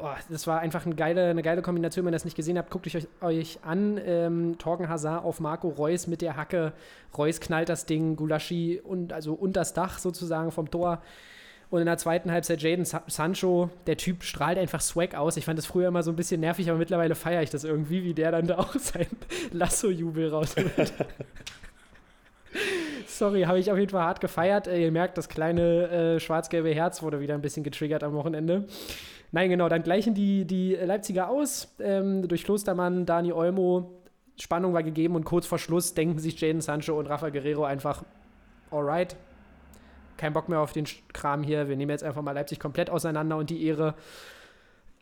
Oh, 0.05 0.09
das 0.29 0.49
war 0.49 0.59
einfach 0.59 0.85
eine 0.85 0.97
geile, 0.97 1.31
eine 1.31 1.43
geile 1.43 1.63
Kombination. 1.63 2.05
Wenn 2.05 2.13
ihr 2.13 2.17
das 2.17 2.25
nicht 2.25 2.37
gesehen 2.37 2.59
habt, 2.59 2.71
guckt 2.71 2.93
euch, 2.93 3.07
euch 3.21 3.61
an. 3.63 4.01
Ähm, 4.05 4.59
Torgen 4.59 4.89
Hazard 4.89 5.25
auf 5.25 5.39
Marco 5.39 5.69
Reus 5.69 6.09
mit 6.09 6.23
der 6.23 6.37
Hacke. 6.37 6.73
Reus 7.17 7.39
knallt 7.41 7.69
das 7.69 7.87
Ding, 7.87 8.17
Gulaschi 8.17 8.81
und 8.83 9.13
also 9.13 9.39
das 9.47 9.75
Dach 9.75 10.01
sozusagen 10.01 10.51
vom 10.51 10.69
Tor. 10.69 11.01
Und 11.71 11.79
in 11.79 11.87
der 11.87 11.99
zweiten 11.99 12.33
Halbzeit 12.33 12.61
Jaden 12.63 12.85
Sa 12.85 13.05
Sancho, 13.07 13.71
der 13.87 13.97
Typ 13.97 14.25
strahlt 14.25 14.59
einfach 14.59 14.81
Swag 14.81 15.15
aus. 15.15 15.37
Ich 15.37 15.45
fand 15.45 15.57
das 15.57 15.67
früher 15.67 15.87
immer 15.87 16.03
so 16.03 16.11
ein 16.11 16.17
bisschen 16.17 16.41
nervig, 16.41 16.69
aber 16.69 16.79
mittlerweile 16.79 17.15
feiere 17.15 17.43
ich 17.43 17.51
das 17.51 17.63
irgendwie, 17.63 18.03
wie 18.03 18.13
der 18.13 18.33
dann 18.33 18.49
da 18.49 18.59
auch 18.59 18.75
sein 18.75 19.07
Lasso-Jubel 19.53 20.31
rausholt. 20.31 20.93
Sorry, 23.07 23.43
habe 23.43 23.61
ich 23.61 23.71
auf 23.71 23.79
jeden 23.79 23.91
Fall 23.91 24.03
hart 24.03 24.21
gefeiert. 24.21 24.67
Äh, 24.67 24.83
ihr 24.83 24.91
merkt, 24.91 25.17
das 25.17 25.29
kleine 25.29 26.17
äh, 26.17 26.21
schwarz-gelbe 26.21 26.75
Herz 26.75 27.03
wurde 27.03 27.21
wieder 27.21 27.35
ein 27.35 27.41
bisschen 27.41 27.63
getriggert 27.63 28.03
am 28.03 28.15
Wochenende. 28.15 28.67
Nein, 29.33 29.49
genau, 29.49 29.69
dann 29.71 29.83
gleichen 29.83 30.15
die, 30.15 30.45
die 30.45 30.75
Leipziger 30.75 31.29
aus. 31.29 31.75
Ähm, 31.81 32.29
durch 32.29 32.45
Klostermann, 32.45 33.07
Dani 33.07 33.33
Olmo. 33.33 33.99
Spannung 34.39 34.75
war 34.75 34.83
gegeben 34.83 35.15
und 35.15 35.25
kurz 35.25 35.47
vor 35.47 35.59
Schluss 35.59 35.95
denken 35.95 36.19
sich 36.19 36.41
Jaden 36.41 36.61
Sancho 36.61 36.99
und 36.99 37.07
Rafa 37.07 37.31
Guerrero 37.31 37.65
einfach, 37.65 38.03
alright, 38.71 39.17
kein 40.17 40.33
Bock 40.33 40.49
mehr 40.49 40.61
auf 40.61 40.73
den 40.73 40.87
Kram 41.13 41.43
hier. 41.43 41.69
Wir 41.69 41.77
nehmen 41.77 41.91
jetzt 41.91 42.05
einfach 42.05 42.23
mal 42.23 42.33
Leipzig 42.33 42.61
komplett 42.61 42.91
auseinander 42.91 43.37
und 43.37 43.51
die 43.51 43.65
Ehre. 43.65 43.95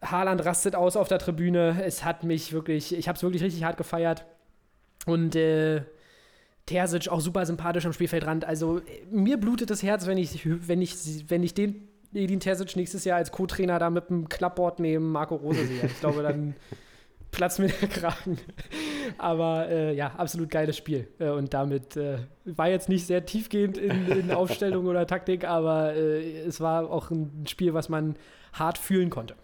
Haaland 0.02 0.44
rastet 0.44 0.74
aus 0.74 0.96
auf 0.96 1.08
der 1.08 1.18
Tribüne. 1.18 1.82
Es 1.84 2.04
hat 2.04 2.24
mich 2.24 2.52
wirklich, 2.52 2.94
ich 2.94 3.08
habe 3.08 3.16
es 3.16 3.22
wirklich 3.22 3.42
richtig 3.42 3.64
hart 3.64 3.76
gefeiert. 3.76 4.24
Und 5.06 5.36
äh, 5.36 5.82
Terzic 6.66 7.08
auch 7.08 7.20
super 7.20 7.44
sympathisch 7.46 7.84
am 7.84 7.92
Spielfeldrand. 7.92 8.44
Also 8.44 8.80
mir 9.10 9.38
blutet 9.38 9.70
das 9.70 9.82
Herz, 9.82 10.06
wenn 10.06 10.18
ich, 10.18 10.40
wenn 10.44 10.80
ich, 10.80 11.28
wenn 11.28 11.42
ich 11.42 11.54
den 11.54 11.89
Edin 12.12 12.40
Terzic 12.40 12.76
nächstes 12.76 13.04
Jahr 13.04 13.18
als 13.18 13.30
Co-Trainer 13.30 13.78
da 13.78 13.90
mit 13.90 14.10
dem 14.10 14.28
Klappbord 14.28 14.80
neben 14.80 15.10
Marco 15.10 15.36
Rose 15.36 15.64
sehe. 15.64 15.86
Ich 15.86 16.00
glaube, 16.00 16.22
dann 16.22 16.54
platzt 17.30 17.58
mir 17.58 17.68
der 17.68 17.88
Kragen. 17.88 18.38
Aber 19.18 19.68
äh, 19.68 19.94
ja, 19.94 20.08
absolut 20.16 20.50
geiles 20.50 20.76
Spiel. 20.76 21.08
Äh, 21.18 21.30
und 21.30 21.54
damit 21.54 21.96
äh, 21.96 22.18
war 22.44 22.68
jetzt 22.68 22.88
nicht 22.88 23.06
sehr 23.06 23.24
tiefgehend 23.24 23.78
in, 23.78 24.08
in 24.08 24.30
Aufstellung 24.32 24.86
oder 24.86 25.06
Taktik, 25.06 25.44
aber 25.44 25.94
äh, 25.94 26.40
es 26.40 26.60
war 26.60 26.90
auch 26.90 27.10
ein 27.10 27.44
Spiel, 27.48 27.74
was 27.74 27.88
man 27.88 28.16
hart 28.52 28.78
fühlen 28.78 29.10
konnte. 29.10 29.34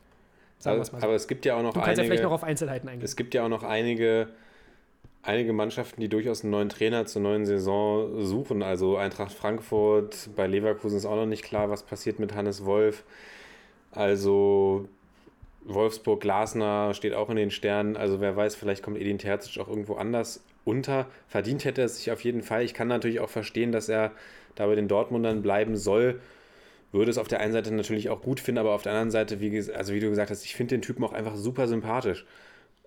Sagen 0.58 0.80
aber, 0.80 1.02
aber 1.02 1.14
es 1.14 1.28
gibt 1.28 1.44
ja 1.44 1.54
auch 1.54 1.62
noch 1.62 1.74
du 1.74 1.80
kannst 1.80 1.88
einige, 1.90 2.02
ja 2.02 2.06
vielleicht 2.06 2.22
noch 2.24 2.32
auf 2.32 2.42
Einzelheiten 2.44 2.88
eingehen. 2.88 3.04
Es 3.04 3.16
gibt 3.16 3.34
ja 3.34 3.44
auch 3.44 3.48
noch 3.48 3.62
einige, 3.62 4.28
einige 5.26 5.52
Mannschaften, 5.52 6.00
die 6.00 6.08
durchaus 6.08 6.42
einen 6.42 6.52
neuen 6.52 6.68
Trainer 6.68 7.04
zur 7.06 7.22
neuen 7.22 7.44
Saison 7.44 8.24
suchen. 8.24 8.62
Also 8.62 8.96
Eintracht 8.96 9.32
Frankfurt, 9.32 10.30
bei 10.36 10.46
Leverkusen 10.46 10.96
ist 10.96 11.06
auch 11.06 11.16
noch 11.16 11.26
nicht 11.26 11.42
klar, 11.42 11.68
was 11.68 11.82
passiert 11.82 12.18
mit 12.18 12.34
Hannes 12.34 12.64
Wolf. 12.64 13.04
Also 13.90 14.88
Wolfsburg, 15.64 16.20
Glasner 16.20 16.94
steht 16.94 17.14
auch 17.14 17.28
in 17.28 17.36
den 17.36 17.50
Sternen. 17.50 17.96
Also 17.96 18.20
wer 18.20 18.36
weiß, 18.36 18.54
vielleicht 18.54 18.82
kommt 18.82 18.98
Edin 18.98 19.18
Terzic 19.18 19.60
auch 19.60 19.68
irgendwo 19.68 19.94
anders 19.94 20.44
unter. 20.64 21.06
Verdient 21.28 21.64
hätte 21.64 21.82
er 21.82 21.88
sich 21.88 22.10
auf 22.10 22.22
jeden 22.22 22.42
Fall. 22.42 22.62
Ich 22.62 22.74
kann 22.74 22.88
natürlich 22.88 23.20
auch 23.20 23.30
verstehen, 23.30 23.72
dass 23.72 23.88
er 23.88 24.12
da 24.54 24.66
bei 24.66 24.74
den 24.74 24.88
Dortmundern 24.88 25.42
bleiben 25.42 25.76
soll. 25.76 26.20
Würde 26.92 27.10
es 27.10 27.18
auf 27.18 27.28
der 27.28 27.40
einen 27.40 27.52
Seite 27.52 27.74
natürlich 27.74 28.10
auch 28.10 28.22
gut 28.22 28.38
finden, 28.38 28.58
aber 28.58 28.72
auf 28.72 28.82
der 28.82 28.92
anderen 28.92 29.10
Seite, 29.10 29.40
wie, 29.40 29.72
also 29.72 29.92
wie 29.92 30.00
du 30.00 30.08
gesagt 30.08 30.30
hast, 30.30 30.44
ich 30.44 30.54
finde 30.54 30.76
den 30.76 30.82
Typen 30.82 31.04
auch 31.04 31.12
einfach 31.12 31.34
super 31.34 31.66
sympathisch. 31.66 32.24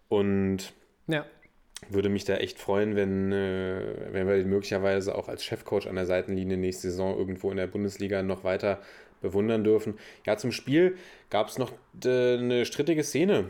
Und 0.07 0.73
ja. 1.07 1.25
Würde 1.87 2.09
mich 2.09 2.25
da 2.25 2.35
echt 2.35 2.59
freuen, 2.59 2.95
wenn, 2.95 3.31
äh, 3.31 3.81
wenn 4.11 4.27
wir 4.27 4.37
ihn 4.37 4.49
möglicherweise 4.49 5.15
auch 5.15 5.29
als 5.29 5.43
Chefcoach 5.45 5.87
an 5.87 5.95
der 5.95 6.05
Seitenlinie 6.05 6.57
nächste 6.57 6.89
Saison 6.91 7.17
irgendwo 7.17 7.51
in 7.51 7.57
der 7.57 7.67
Bundesliga 7.67 8.21
noch 8.21 8.43
weiter 8.43 8.79
bewundern 9.21 9.63
dürfen. 9.63 9.97
Ja, 10.25 10.37
zum 10.37 10.51
Spiel 10.51 10.97
gab 11.29 11.47
es 11.47 11.57
noch 11.57 11.71
äh, 12.03 12.37
eine 12.37 12.65
strittige 12.65 13.03
Szene. 13.03 13.45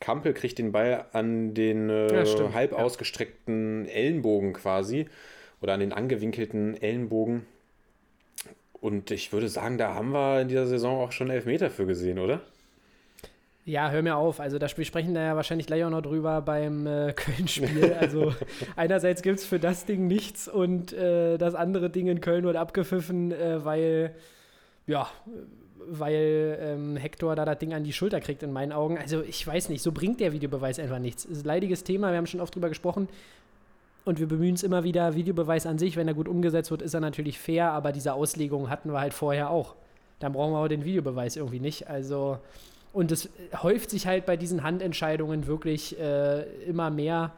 Kampel 0.00 0.34
kriegt 0.34 0.58
den 0.58 0.72
Ball 0.72 1.06
an 1.12 1.54
den 1.54 1.88
äh, 1.88 2.24
ja, 2.24 2.52
halb 2.52 2.72
ja. 2.72 2.78
ausgestreckten 2.78 3.88
Ellenbogen 3.88 4.52
quasi 4.52 5.06
oder 5.62 5.74
an 5.74 5.80
den 5.80 5.92
angewinkelten 5.92 6.80
Ellenbogen. 6.80 7.46
Und 8.72 9.10
ich 9.10 9.32
würde 9.32 9.48
sagen, 9.48 9.78
da 9.78 9.94
haben 9.94 10.10
wir 10.10 10.42
in 10.42 10.48
dieser 10.48 10.66
Saison 10.66 11.00
auch 11.00 11.12
schon 11.12 11.30
Elfmeter 11.30 11.70
für 11.70 11.86
gesehen, 11.86 12.18
oder? 12.18 12.42
Ja, 13.66 13.90
hör 13.90 14.00
mir 14.00 14.16
auf. 14.16 14.38
Also 14.38 14.60
da, 14.60 14.68
wir 14.74 14.84
sprechen 14.84 15.12
da 15.12 15.22
ja 15.22 15.34
wahrscheinlich 15.34 15.66
gleich 15.66 15.82
auch 15.82 15.90
noch 15.90 16.00
drüber 16.00 16.40
beim 16.40 16.86
äh, 16.86 17.12
Köln-Spiel. 17.16 17.96
Also 18.00 18.32
einerseits 18.76 19.22
gibt 19.22 19.40
es 19.40 19.44
für 19.44 19.58
das 19.58 19.84
Ding 19.84 20.06
nichts 20.06 20.46
und 20.46 20.92
äh, 20.92 21.36
das 21.36 21.56
andere 21.56 21.90
Ding 21.90 22.06
in 22.06 22.20
Köln 22.20 22.44
wird 22.44 22.54
abgepfiffen, 22.54 23.32
äh, 23.32 23.64
weil 23.64 24.14
ja, 24.86 25.08
weil 25.88 26.58
ähm, 26.60 26.96
Hector 26.96 27.34
da 27.34 27.44
das 27.44 27.58
Ding 27.58 27.74
an 27.74 27.82
die 27.82 27.92
Schulter 27.92 28.20
kriegt, 28.20 28.44
in 28.44 28.52
meinen 28.52 28.70
Augen. 28.70 28.98
Also 28.98 29.22
ich 29.22 29.44
weiß 29.44 29.68
nicht, 29.68 29.82
so 29.82 29.90
bringt 29.90 30.20
der 30.20 30.32
Videobeweis 30.32 30.78
einfach 30.78 31.00
nichts. 31.00 31.24
Es 31.24 31.38
ist 31.38 31.44
ein 31.44 31.48
leidiges 31.48 31.82
Thema, 31.82 32.12
wir 32.12 32.18
haben 32.18 32.26
schon 32.26 32.40
oft 32.40 32.54
drüber 32.54 32.68
gesprochen. 32.68 33.08
Und 34.04 34.20
wir 34.20 34.28
bemühen 34.28 34.54
es 34.54 34.62
immer 34.62 34.84
wieder, 34.84 35.16
Videobeweis 35.16 35.66
an 35.66 35.80
sich, 35.80 35.96
wenn 35.96 36.06
er 36.06 36.14
gut 36.14 36.28
umgesetzt 36.28 36.70
wird, 36.70 36.82
ist 36.82 36.94
er 36.94 37.00
natürlich 37.00 37.40
fair, 37.40 37.72
aber 37.72 37.90
diese 37.90 38.12
Auslegung 38.14 38.70
hatten 38.70 38.92
wir 38.92 39.00
halt 39.00 39.12
vorher 39.12 39.50
auch. 39.50 39.74
Dann 40.20 40.32
brauchen 40.32 40.52
wir 40.52 40.58
auch 40.58 40.68
den 40.68 40.84
Videobeweis 40.84 41.34
irgendwie 41.34 41.58
nicht. 41.58 41.88
Also, 41.88 42.38
und 42.96 43.12
es 43.12 43.28
häuft 43.62 43.90
sich 43.90 44.06
halt 44.06 44.24
bei 44.24 44.38
diesen 44.38 44.62
Handentscheidungen 44.62 45.46
wirklich 45.46 46.00
äh, 46.00 46.44
immer 46.64 46.88
mehr. 46.88 47.34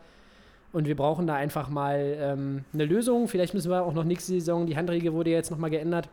Und 0.73 0.87
wir 0.87 0.95
brauchen 0.95 1.27
da 1.27 1.35
einfach 1.35 1.69
mal 1.69 2.17
ähm, 2.21 2.65
eine 2.73 2.85
Lösung. 2.85 3.27
Vielleicht 3.27 3.55
müssen 3.55 3.69
wir 3.69 3.83
auch 3.83 3.93
noch 3.93 4.05
nächste 4.05 4.35
Saison, 4.35 4.67
die 4.67 4.77
Handregel 4.77 5.13
wurde 5.13 5.31
jetzt 5.31 5.51
nochmal 5.51 5.71
geändert, 5.71 6.09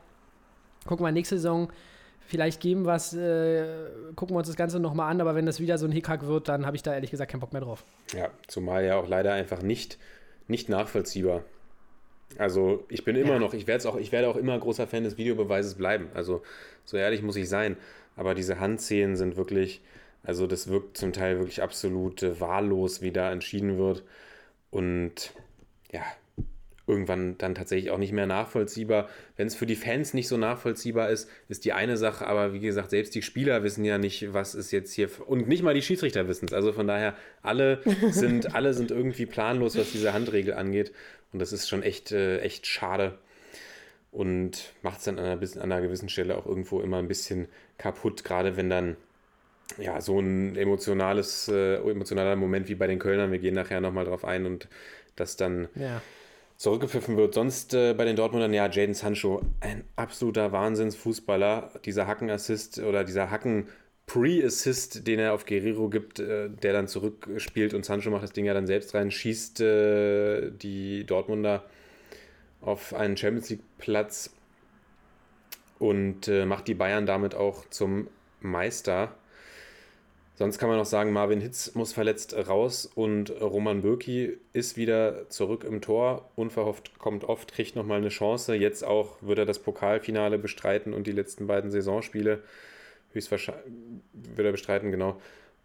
gucken 0.87 1.05
wir 1.05 1.11
nächste 1.11 1.35
Saison, 1.35 1.71
vielleicht 2.25 2.59
geben 2.59 2.85
was, 2.85 3.13
äh, 3.13 3.67
gucken 4.15 4.33
wir 4.33 4.39
uns 4.39 4.47
das 4.47 4.57
Ganze 4.57 4.79
nochmal 4.79 5.11
an, 5.11 5.21
aber 5.21 5.35
wenn 5.35 5.45
das 5.45 5.59
wieder 5.59 5.77
so 5.77 5.85
ein 5.85 5.91
Hickhack 5.91 6.25
wird, 6.25 6.49
dann 6.49 6.65
habe 6.65 6.75
ich 6.75 6.81
da 6.81 6.95
ehrlich 6.95 7.11
gesagt 7.11 7.29
keinen 7.29 7.41
Bock 7.41 7.53
mehr 7.53 7.61
drauf. 7.61 7.85
Ja, 8.17 8.29
zumal 8.47 8.83
ja 8.83 8.97
auch 8.97 9.07
leider 9.07 9.31
einfach 9.33 9.61
nicht, 9.61 9.99
nicht 10.47 10.69
nachvollziehbar. 10.69 11.43
Also 12.39 12.83
ich 12.89 13.03
bin 13.03 13.15
immer 13.15 13.33
ja. 13.33 13.39
noch, 13.39 13.53
ich 13.53 13.67
werde 13.67 13.87
auch, 13.87 13.97
ich 13.97 14.11
werde 14.11 14.27
auch 14.27 14.37
immer 14.37 14.57
großer 14.57 14.87
Fan 14.87 15.03
des 15.03 15.19
Videobeweises 15.19 15.75
bleiben. 15.75 16.09
Also 16.15 16.41
so 16.83 16.97
ehrlich 16.97 17.21
muss 17.21 17.35
ich 17.35 17.47
sein. 17.47 17.77
Aber 18.15 18.33
diese 18.35 18.59
Handszenen 18.59 19.15
sind 19.15 19.37
wirklich, 19.37 19.81
also 20.23 20.47
das 20.47 20.67
wirkt 20.67 20.97
zum 20.97 21.13
Teil 21.13 21.37
wirklich 21.37 21.61
absolut 21.61 22.23
äh, 22.23 22.39
wahllos, 22.39 23.01
wie 23.01 23.11
da 23.11 23.31
entschieden 23.31 23.77
wird. 23.77 24.03
Und 24.71 25.33
ja, 25.91 26.03
irgendwann 26.87 27.37
dann 27.37 27.55
tatsächlich 27.55 27.91
auch 27.91 27.97
nicht 27.97 28.11
mehr 28.11 28.27
nachvollziehbar. 28.27 29.09
Wenn 29.37 29.47
es 29.47 29.55
für 29.55 29.65
die 29.65 29.75
Fans 29.75 30.13
nicht 30.13 30.27
so 30.27 30.37
nachvollziehbar 30.37 31.09
ist, 31.09 31.29
ist 31.49 31.65
die 31.65 31.73
eine 31.73 31.97
Sache, 31.97 32.27
aber 32.27 32.53
wie 32.53 32.59
gesagt, 32.59 32.91
selbst 32.91 33.15
die 33.15 33.21
Spieler 33.21 33.63
wissen 33.63 33.83
ja 33.85 33.97
nicht, 33.97 34.33
was 34.33 34.53
ist 34.53 34.71
jetzt 34.71 34.93
hier 34.93 35.09
und 35.25 35.47
nicht 35.47 35.63
mal 35.63 35.73
die 35.73 35.81
Schiedsrichter 35.81 36.27
wissen 36.27 36.45
es. 36.45 36.53
Also 36.53 36.73
von 36.73 36.87
daher, 36.87 37.15
alle 37.41 37.81
sind, 38.11 38.55
alle 38.55 38.73
sind 38.73 38.91
irgendwie 38.91 39.25
planlos, 39.25 39.77
was 39.77 39.91
diese 39.91 40.13
Handregel 40.13 40.53
angeht. 40.53 40.93
Und 41.33 41.39
das 41.39 41.53
ist 41.53 41.67
schon 41.67 41.81
echt, 41.81 42.11
äh, 42.11 42.39
echt 42.39 42.67
schade 42.67 43.17
und 44.15 44.73
macht 44.81 44.99
es 44.99 45.05
dann 45.05 45.19
an 45.19 45.25
einer, 45.25 45.41
an 45.41 45.71
einer 45.71 45.81
gewissen 45.81 46.09
Stelle 46.09 46.37
auch 46.37 46.45
irgendwo 46.45 46.81
immer 46.81 46.97
ein 46.97 47.07
bisschen 47.07 47.47
kaputt, 47.77 48.23
gerade 48.23 48.57
wenn 48.57 48.69
dann 48.69 48.97
ja, 49.77 49.99
so 49.99 50.19
ein 50.19 50.55
emotionales, 50.55 51.47
äh, 51.47 51.77
emotionaler 51.77 52.35
Moment 52.35 52.69
wie 52.69 52.75
bei 52.75 52.87
den 52.87 52.99
Kölnern, 52.99 53.31
wir 53.31 53.39
gehen 53.39 53.55
nachher 53.55 53.81
nochmal 53.81 54.05
drauf 54.05 54.23
ein 54.23 54.45
und 54.45 54.67
das 55.15 55.37
dann 55.37 55.67
ja 55.75 56.01
zurückgepfiffen 56.57 57.17
wird. 57.17 57.33
Sonst 57.33 57.73
äh, 57.73 57.93
bei 57.93 58.05
den 58.05 58.15
Dortmundern, 58.15 58.53
ja, 58.53 58.69
Jaden 58.69 58.93
Sancho, 58.93 59.41
ein 59.59 59.83
absoluter 59.95 60.51
Wahnsinnsfußballer. 60.51 61.71
Dieser 61.83 62.07
Hackenassist 62.07 62.79
oder 62.79 63.03
dieser 63.03 63.29
Hacken 63.29 63.67
Pre-Assist, 64.07 65.07
den 65.07 65.19
er 65.19 65.33
auf 65.33 65.45
Guerrero 65.45 65.89
gibt, 65.89 66.19
äh, 66.19 66.49
der 66.49 66.73
dann 66.73 66.87
zurückspielt 66.87 67.73
und 67.73 67.85
Sancho 67.85 68.11
macht 68.11 68.23
das 68.23 68.33
Ding 68.33 68.45
ja 68.45 68.53
dann 68.53 68.67
selbst 68.67 68.93
rein, 68.93 69.11
schießt 69.11 69.61
äh, 69.61 70.51
die 70.51 71.05
Dortmunder 71.05 71.65
auf 72.65 72.93
einen 72.93 73.15
Champions 73.17 73.49
League-Platz 73.49 74.33
und 75.79 76.27
äh, 76.27 76.45
macht 76.45 76.67
die 76.67 76.73
Bayern 76.73 77.05
damit 77.05 77.35
auch 77.35 77.69
zum 77.69 78.07
Meister. 78.41 79.15
Sonst 80.37 80.57
kann 80.57 80.67
man 80.67 80.77
noch 80.77 80.85
sagen, 80.85 81.13
Marvin 81.13 81.39
Hitz 81.39 81.75
muss 81.75 81.93
verletzt 81.93 82.35
raus 82.35 82.89
und 82.93 83.29
Roman 83.39 83.81
Bürki 83.81 84.37
ist 84.51 84.75
wieder 84.75 85.29
zurück 85.29 85.63
im 85.63 85.79
Tor. 85.79 86.29
Unverhofft 86.35 86.99
kommt 86.99 87.23
oft, 87.23 87.53
kriegt 87.53 87.77
nochmal 87.77 87.99
eine 87.99 88.09
Chance. 88.09 88.53
Jetzt 88.55 88.83
auch 88.83 89.15
wird 89.21 89.39
er 89.39 89.45
das 89.45 89.59
Pokalfinale 89.59 90.37
bestreiten 90.37 90.93
und 90.93 91.07
die 91.07 91.13
letzten 91.13 91.47
beiden 91.47 91.71
Saisonspiele 91.71 92.43
höchstwahrscheinlich 93.13 93.63
wird 94.11 94.45
er 94.45 94.51
bestreiten, 94.51 94.91
genau. 94.91 95.21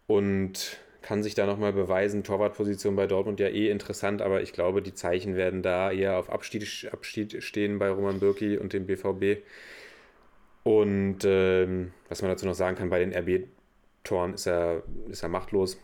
Und 0.07 0.79
kann 1.01 1.23
sich 1.23 1.33
da 1.33 1.45
nochmal 1.45 1.73
beweisen. 1.73 2.23
Torwartposition 2.23 2.95
bei 2.95 3.07
Dortmund 3.07 3.39
ja 3.39 3.47
eh 3.47 3.69
interessant, 3.69 4.21
aber 4.21 4.41
ich 4.41 4.53
glaube, 4.53 4.81
die 4.81 4.93
Zeichen 4.93 5.35
werden 5.35 5.63
da 5.63 5.91
eher 5.91 6.17
auf 6.17 6.29
Abstieg, 6.29 6.87
Abschied 6.91 7.43
stehen 7.43 7.79
bei 7.79 7.89
Roman 7.89 8.19
Bürki 8.19 8.57
und 8.57 8.73
dem 8.73 8.85
BVB. 8.85 9.41
Und 10.63 11.19
ähm, 11.25 11.91
was 12.07 12.21
man 12.21 12.29
dazu 12.29 12.45
noch 12.45 12.53
sagen 12.53 12.77
kann, 12.77 12.89
bei 12.89 12.99
den 12.99 13.13
RB 13.15 13.47
Toren 14.03 14.35
ist 14.35 14.47
er, 14.47 14.83
ist 15.09 15.23
er 15.23 15.29
machtlos 15.29 15.79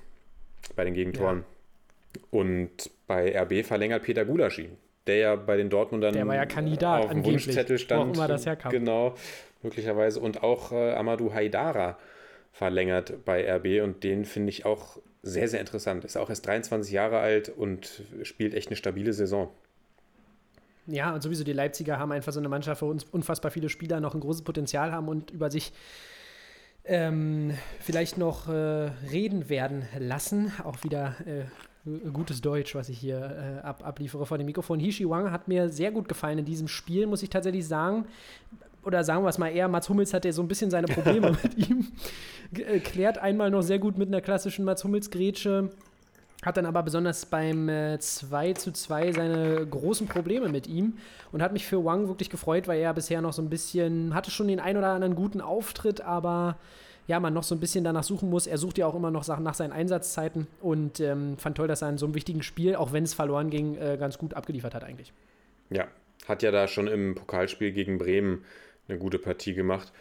bei 0.75 0.83
den 0.83 0.93
Gegentoren. 0.93 1.39
Ja. 1.39 2.21
Und 2.31 2.89
bei 3.07 3.39
RB 3.39 3.65
verlängert 3.65 4.03
Peter 4.03 4.25
Gulaschi, 4.25 4.69
der 5.07 5.15
ja 5.17 5.35
bei 5.35 5.57
den 5.57 5.69
Dortmundern 5.69 6.13
der 6.13 6.27
war 6.27 6.35
ja 6.35 6.45
Kandidat 6.45 7.05
auf 7.05 7.11
dem 7.11 7.25
Wunschzettel 7.25 7.77
stand. 7.77 8.07
Wo 8.07 8.11
auch 8.11 8.15
immer 8.15 8.27
das 8.27 8.45
herkam. 8.45 8.71
Genau, 8.71 9.15
möglicherweise. 9.63 10.19
Und 10.19 10.43
auch 10.43 10.71
äh, 10.71 10.93
Amadou 10.93 11.33
Haidara 11.33 11.97
verlängert 12.57 13.23
bei 13.23 13.47
RB 13.55 13.83
und 13.83 14.03
den 14.03 14.25
finde 14.25 14.49
ich 14.49 14.65
auch 14.65 14.97
sehr, 15.21 15.47
sehr 15.47 15.59
interessant. 15.59 16.03
Ist 16.05 16.17
auch 16.17 16.29
erst 16.29 16.47
23 16.47 16.91
Jahre 16.91 17.19
alt 17.19 17.49
und 17.49 18.01
spielt 18.23 18.55
echt 18.55 18.69
eine 18.69 18.75
stabile 18.75 19.13
Saison. 19.13 19.49
Ja, 20.87 21.13
und 21.13 21.21
sowieso 21.21 21.43
die 21.43 21.53
Leipziger 21.53 21.99
haben 21.99 22.11
einfach 22.11 22.33
so 22.33 22.39
eine 22.39 22.49
Mannschaft, 22.49 22.81
wo 22.81 22.95
unfassbar 23.11 23.51
viele 23.51 23.69
Spieler 23.69 23.99
noch 23.99 24.15
ein 24.15 24.21
großes 24.21 24.41
Potenzial 24.41 24.91
haben 24.91 25.07
und 25.07 25.29
über 25.29 25.51
sich 25.51 25.71
ähm, 26.85 27.53
vielleicht 27.79 28.17
noch 28.17 28.47
äh, 28.47 28.89
reden 29.11 29.49
werden 29.49 29.85
lassen. 29.99 30.51
Auch 30.63 30.83
wieder 30.83 31.15
äh, 31.27 31.43
gutes 32.11 32.41
Deutsch, 32.41 32.73
was 32.73 32.89
ich 32.89 32.97
hier 32.97 33.61
äh, 33.63 33.65
ab, 33.65 33.85
abliefere 33.85 34.25
vor 34.25 34.39
dem 34.39 34.47
Mikrofon. 34.47 34.79
Hishi 34.79 35.07
Wang 35.07 35.31
hat 35.31 35.47
mir 35.47 35.69
sehr 35.69 35.91
gut 35.91 36.07
gefallen 36.09 36.39
in 36.39 36.45
diesem 36.45 36.67
Spiel, 36.67 37.05
muss 37.05 37.21
ich 37.21 37.29
tatsächlich 37.29 37.67
sagen. 37.67 38.05
Oder 38.87 39.03
sagen 39.03 39.25
wir 39.25 39.27
es 39.27 39.37
mal 39.37 39.49
eher, 39.49 39.67
Mats 39.67 39.89
Hummels 39.89 40.13
hat 40.13 40.23
ja 40.23 40.31
so 40.31 40.41
ein 40.41 40.47
bisschen 40.47 40.71
seine 40.71 40.87
Probleme 40.87 41.31
mit 41.43 41.57
ihm. 41.57 41.91
Äh, 42.55 42.79
klärt 42.79 43.17
einmal 43.17 43.51
noch 43.51 43.61
sehr 43.61 43.79
gut 43.79 43.97
mit 43.97 44.07
einer 44.07 44.21
klassischen 44.21 44.63
Mats 44.63 44.85
Hummels-Grätsche. 44.85 45.71
Hat 46.41 46.55
dann 46.55 46.65
aber 46.65 46.83
besonders 46.83 47.25
beim 47.25 47.67
äh, 47.67 47.99
2 47.99 48.53
zu 48.53 48.71
2 48.71 49.11
seine 49.11 49.67
großen 49.67 50.07
Probleme 50.07 50.47
mit 50.47 50.67
ihm 50.67 50.93
und 51.33 51.41
hat 51.41 51.51
mich 51.51 51.65
für 51.65 51.83
Wang 51.83 52.07
wirklich 52.07 52.29
gefreut, 52.29 52.69
weil 52.69 52.79
er 52.79 52.93
bisher 52.93 53.19
noch 53.21 53.33
so 53.33 53.41
ein 53.41 53.49
bisschen, 53.49 54.15
hatte 54.15 54.31
schon 54.31 54.47
den 54.47 54.61
ein 54.61 54.77
oder 54.77 54.87
anderen 54.87 55.15
guten 55.15 55.41
Auftritt, 55.41 55.99
aber 55.99 56.55
ja, 57.07 57.19
man 57.19 57.33
noch 57.33 57.43
so 57.43 57.55
ein 57.55 57.59
bisschen 57.59 57.83
danach 57.83 58.03
suchen 58.03 58.29
muss. 58.29 58.47
Er 58.47 58.57
sucht 58.57 58.77
ja 58.77 58.87
auch 58.87 58.95
immer 58.95 59.11
noch 59.11 59.23
Sachen 59.25 59.43
nach 59.43 59.55
seinen 59.55 59.73
Einsatzzeiten 59.73 60.47
und 60.61 61.01
ähm, 61.01 61.37
fand 61.37 61.57
toll, 61.57 61.67
dass 61.67 61.81
er 61.81 61.89
in 61.89 61.97
so 61.97 62.05
einem 62.05 62.15
wichtigen 62.15 62.41
Spiel, 62.41 62.77
auch 62.77 62.93
wenn 62.93 63.03
es 63.03 63.13
verloren 63.13 63.49
ging, 63.49 63.75
äh, 63.75 63.97
ganz 63.99 64.17
gut 64.17 64.33
abgeliefert 64.33 64.73
hat 64.73 64.85
eigentlich. 64.85 65.11
Ja, 65.71 65.87
hat 66.25 66.41
ja 66.41 66.51
da 66.51 66.69
schon 66.69 66.87
im 66.87 67.15
Pokalspiel 67.15 67.73
gegen 67.73 67.97
Bremen 67.97 68.45
eine 68.87 68.97
gute 68.97 69.19
Partie 69.19 69.53
gemacht. 69.53 69.91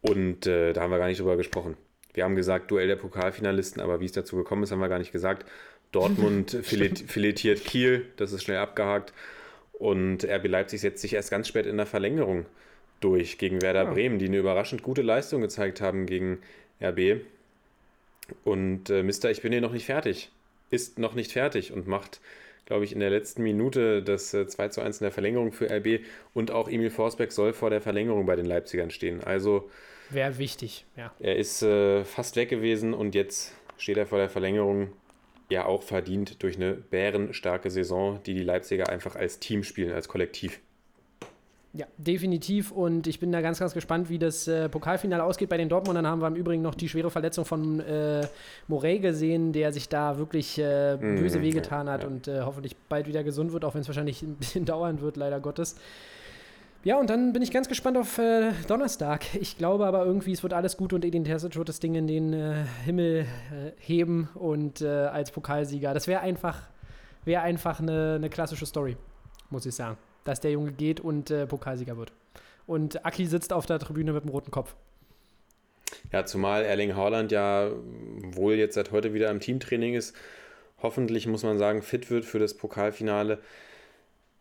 Und 0.00 0.46
äh, 0.46 0.72
da 0.72 0.82
haben 0.82 0.90
wir 0.90 0.98
gar 0.98 1.08
nicht 1.08 1.20
drüber 1.20 1.36
gesprochen. 1.36 1.76
Wir 2.14 2.24
haben 2.24 2.36
gesagt, 2.36 2.70
Duell 2.70 2.88
der 2.88 2.96
Pokalfinalisten, 2.96 3.80
aber 3.80 4.00
wie 4.00 4.04
es 4.06 4.12
dazu 4.12 4.36
gekommen 4.36 4.64
ist, 4.64 4.72
haben 4.72 4.80
wir 4.80 4.88
gar 4.88 4.98
nicht 4.98 5.12
gesagt. 5.12 5.46
Dortmund 5.92 6.50
filet, 6.62 6.98
filetiert 7.06 7.64
Kiel, 7.64 8.06
das 8.16 8.32
ist 8.32 8.42
schnell 8.42 8.58
abgehakt. 8.58 9.12
Und 9.72 10.24
RB 10.24 10.46
Leipzig 10.48 10.80
setzt 10.80 11.02
sich 11.02 11.14
erst 11.14 11.30
ganz 11.30 11.48
spät 11.48 11.66
in 11.66 11.76
der 11.76 11.86
Verlängerung 11.86 12.46
durch 13.00 13.38
gegen 13.38 13.62
Werder 13.62 13.84
Ja. 13.84 13.90
Bremen, 13.90 14.18
die 14.18 14.26
eine 14.26 14.38
überraschend 14.38 14.82
gute 14.82 15.02
Leistung 15.02 15.40
gezeigt 15.40 15.80
haben 15.80 16.06
gegen 16.06 16.38
RB. 16.80 17.22
Und 18.44 18.90
äh, 18.90 19.02
Mister, 19.02 19.30
ich 19.30 19.42
bin 19.42 19.52
hier 19.52 19.60
noch 19.60 19.72
nicht 19.72 19.86
fertig, 19.86 20.30
ist 20.70 20.98
noch 20.98 21.14
nicht 21.14 21.32
fertig 21.32 21.72
und 21.72 21.86
macht, 21.86 22.20
glaube 22.66 22.84
ich, 22.84 22.92
in 22.92 23.00
der 23.00 23.10
letzten 23.10 23.42
Minute 23.42 24.02
das 24.02 24.32
äh, 24.34 24.46
2 24.46 24.68
zu 24.68 24.80
1 24.80 25.00
in 25.00 25.04
der 25.04 25.12
Verlängerung 25.12 25.52
für 25.52 25.70
RB 25.70 26.00
und 26.34 26.50
auch 26.50 26.68
Emil 26.68 26.90
Forsberg 26.90 27.32
soll 27.32 27.52
vor 27.52 27.70
der 27.70 27.80
Verlängerung 27.80 28.26
bei 28.26 28.36
den 28.36 28.46
Leipzigern 28.46 28.90
stehen. 28.90 29.22
Also 29.22 29.70
Wäre 30.10 30.38
wichtig, 30.38 30.84
ja. 30.96 31.12
er 31.20 31.36
ist 31.36 31.62
äh, 31.62 32.04
fast 32.04 32.36
weg 32.36 32.50
gewesen 32.50 32.92
und 32.92 33.14
jetzt 33.14 33.54
steht 33.78 33.96
er 33.96 34.06
vor 34.06 34.18
der 34.18 34.28
Verlängerung. 34.28 34.92
Ja, 35.50 35.66
auch 35.66 35.82
verdient 35.82 36.42
durch 36.42 36.56
eine 36.56 36.72
bärenstarke 36.72 37.68
Saison, 37.68 38.22
die 38.24 38.32
die 38.32 38.42
Leipziger 38.42 38.88
einfach 38.88 39.16
als 39.16 39.38
Team 39.38 39.64
spielen, 39.64 39.92
als 39.92 40.08
Kollektiv. 40.08 40.60
Ja, 41.74 41.86
definitiv. 41.96 42.70
Und 42.70 43.06
ich 43.06 43.18
bin 43.18 43.32
da 43.32 43.40
ganz, 43.40 43.58
ganz 43.58 43.72
gespannt, 43.72 44.10
wie 44.10 44.18
das 44.18 44.46
äh, 44.46 44.68
Pokalfinale 44.68 45.24
ausgeht. 45.24 45.48
Bei 45.48 45.56
den 45.56 45.70
Dortmundern 45.70 46.06
haben 46.06 46.20
wir 46.20 46.28
im 46.28 46.34
Übrigen 46.34 46.60
noch 46.60 46.74
die 46.74 46.86
schwere 46.86 47.10
Verletzung 47.10 47.46
von 47.46 47.80
äh, 47.80 48.26
Morey 48.68 48.98
gesehen, 48.98 49.52
der 49.52 49.72
sich 49.72 49.88
da 49.88 50.18
wirklich 50.18 50.58
äh, 50.58 50.96
Mhm, 50.96 51.16
böse 51.16 51.40
wehgetan 51.40 51.86
ja, 51.86 51.92
hat 51.94 52.02
ja. 52.02 52.08
und 52.08 52.28
äh, 52.28 52.40
hoffentlich 52.42 52.76
bald 52.88 53.06
wieder 53.06 53.24
gesund 53.24 53.52
wird, 53.52 53.64
auch 53.64 53.74
wenn 53.74 53.80
es 53.80 53.88
wahrscheinlich 53.88 54.22
ein 54.22 54.36
bisschen 54.36 54.64
dauern 54.66 55.00
wird, 55.00 55.16
leider 55.16 55.40
Gottes. 55.40 55.76
Ja, 56.84 56.98
und 56.98 57.08
dann 57.08 57.32
bin 57.32 57.42
ich 57.42 57.52
ganz 57.52 57.68
gespannt 57.68 57.96
auf 57.96 58.18
äh, 58.18 58.50
Donnerstag. 58.66 59.34
Ich 59.36 59.56
glaube 59.56 59.86
aber 59.86 60.04
irgendwie, 60.04 60.32
es 60.32 60.42
wird 60.42 60.52
alles 60.52 60.76
gut 60.76 60.92
und 60.92 61.04
Edin 61.04 61.24
Terzic 61.24 61.56
wird 61.56 61.68
das 61.68 61.80
Ding 61.80 61.94
in 61.94 62.06
den 62.06 62.32
äh, 62.32 62.64
Himmel 62.84 63.20
äh, 63.20 63.70
heben 63.78 64.28
und 64.34 64.82
äh, 64.82 64.88
als 64.88 65.30
Pokalsieger. 65.30 65.94
Das 65.94 66.06
wäre 66.06 66.20
einfach, 66.20 66.58
wäre 67.24 67.42
einfach 67.42 67.80
eine, 67.80 68.16
eine 68.16 68.28
klassische 68.28 68.66
Story, 68.66 68.96
muss 69.48 69.64
ich 69.64 69.74
sagen. 69.74 69.96
Dass 70.24 70.40
der 70.40 70.52
Junge 70.52 70.72
geht 70.72 71.00
und 71.00 71.30
äh, 71.30 71.46
Pokalsieger 71.46 71.96
wird. 71.96 72.12
Und 72.66 73.04
Aki 73.04 73.26
sitzt 73.26 73.52
auf 73.52 73.66
der 73.66 73.78
Tribüne 73.78 74.12
mit 74.12 74.24
dem 74.24 74.30
roten 74.30 74.50
Kopf. 74.50 74.74
Ja, 76.12 76.24
zumal 76.24 76.64
Erling 76.64 76.94
Haaland 76.96 77.32
ja 77.32 77.70
wohl 78.34 78.54
jetzt 78.54 78.74
seit 78.74 78.92
heute 78.92 79.14
wieder 79.14 79.30
im 79.30 79.40
Teamtraining 79.40 79.94
ist. 79.94 80.14
Hoffentlich, 80.82 81.26
muss 81.26 81.42
man 81.42 81.58
sagen, 81.58 81.82
fit 81.82 82.10
wird 82.10 82.24
für 82.24 82.38
das 82.38 82.54
Pokalfinale. 82.54 83.38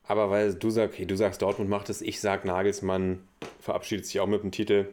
Aber 0.07 0.29
weil 0.29 0.53
du 0.53 0.69
sagst, 0.69 0.99
du 0.99 1.15
sagst, 1.15 1.41
Dortmund 1.41 1.69
macht 1.69 1.89
es, 1.89 2.01
ich 2.01 2.19
sag, 2.19 2.45
Nagelsmann 2.45 3.19
verabschiedet 3.59 4.05
sich 4.05 4.19
auch 4.19 4.27
mit 4.27 4.43
dem 4.43 4.51
Titel. 4.51 4.87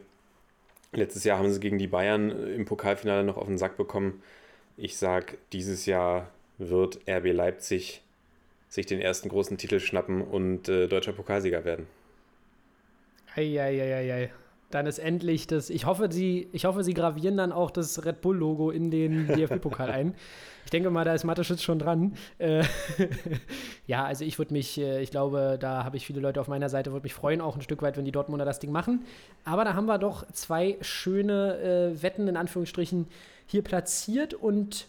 Letztes 0.91 1.23
Jahr 1.23 1.37
haben 1.37 1.51
sie 1.51 1.59
gegen 1.59 1.77
die 1.77 1.87
Bayern 1.87 2.31
im 2.31 2.65
Pokalfinale 2.65 3.23
noch 3.23 3.37
auf 3.37 3.47
den 3.47 3.57
Sack 3.57 3.77
bekommen. 3.77 4.21
Ich 4.77 4.97
sag, 4.97 5.37
dieses 5.51 5.85
Jahr 5.85 6.29
wird 6.57 6.99
RB 7.07 7.33
Leipzig 7.33 8.01
sich 8.69 8.85
den 8.85 9.01
ersten 9.01 9.27
großen 9.29 9.57
Titel 9.57 9.79
schnappen 9.79 10.21
und 10.21 10.69
äh, 10.69 10.87
deutscher 10.87 11.11
Pokalsieger 11.11 11.65
werden. 11.65 11.87
Eieieiei. 13.35 14.31
Dann 14.71 14.85
ist 14.85 14.99
endlich 14.99 15.47
das. 15.47 15.71
Ich 15.71 15.85
hoffe, 15.85 16.11
sie, 16.11 16.47
ich 16.51 16.65
hoffe, 16.65 16.83
sie 16.83 16.93
gravieren 16.93 17.37
dann 17.37 17.51
auch 17.51 17.71
das 17.71 18.05
Red 18.05 18.21
Bull-Logo 18.21 18.69
in 18.69 18.91
den 18.91 19.25
DFB-Pokal 19.35 19.89
ein. 19.89 20.15
Ich 20.65 20.69
denke 20.69 20.91
mal, 20.91 21.03
da 21.03 21.15
ist 21.15 21.23
Mateschitz 21.23 21.63
schon 21.63 21.79
dran. 21.79 22.13
Äh, 22.37 22.63
ja, 23.87 24.05
also 24.05 24.23
ich 24.23 24.37
würde 24.37 24.53
mich, 24.53 24.79
äh, 24.79 25.01
ich 25.01 25.09
glaube, 25.09 25.57
da 25.59 25.83
habe 25.83 25.97
ich 25.97 26.05
viele 26.05 26.19
Leute 26.19 26.39
auf 26.39 26.47
meiner 26.47 26.69
Seite, 26.69 26.91
würde 26.91 27.03
mich 27.03 27.15
freuen, 27.15 27.41
auch 27.41 27.55
ein 27.55 27.63
Stück 27.63 27.81
weit, 27.81 27.97
wenn 27.97 28.05
die 28.05 28.11
Dortmunder 28.11 28.45
das 28.45 28.59
Ding 28.59 28.71
machen. 28.71 29.05
Aber 29.43 29.65
da 29.65 29.73
haben 29.73 29.87
wir 29.87 29.97
doch 29.97 30.27
zwei 30.31 30.77
schöne 30.81 31.57
äh, 31.95 32.03
Wetten 32.03 32.27
in 32.27 32.37
Anführungsstrichen 32.37 33.07
hier 33.47 33.63
platziert 33.63 34.35
und 34.35 34.87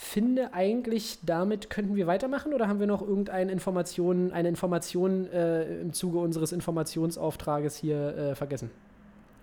finde 0.00 0.54
eigentlich, 0.54 1.18
damit 1.22 1.70
könnten 1.70 1.96
wir 1.96 2.06
weitermachen 2.06 2.54
oder 2.54 2.68
haben 2.68 2.78
wir 2.78 2.86
noch 2.86 3.02
irgendeine 3.02 3.50
Information, 3.50 4.30
eine 4.32 4.48
Information 4.48 5.26
äh, 5.32 5.80
im 5.80 5.92
Zuge 5.92 6.18
unseres 6.18 6.52
Informationsauftrages 6.52 7.76
hier 7.76 8.16
äh, 8.16 8.34
vergessen? 8.36 8.70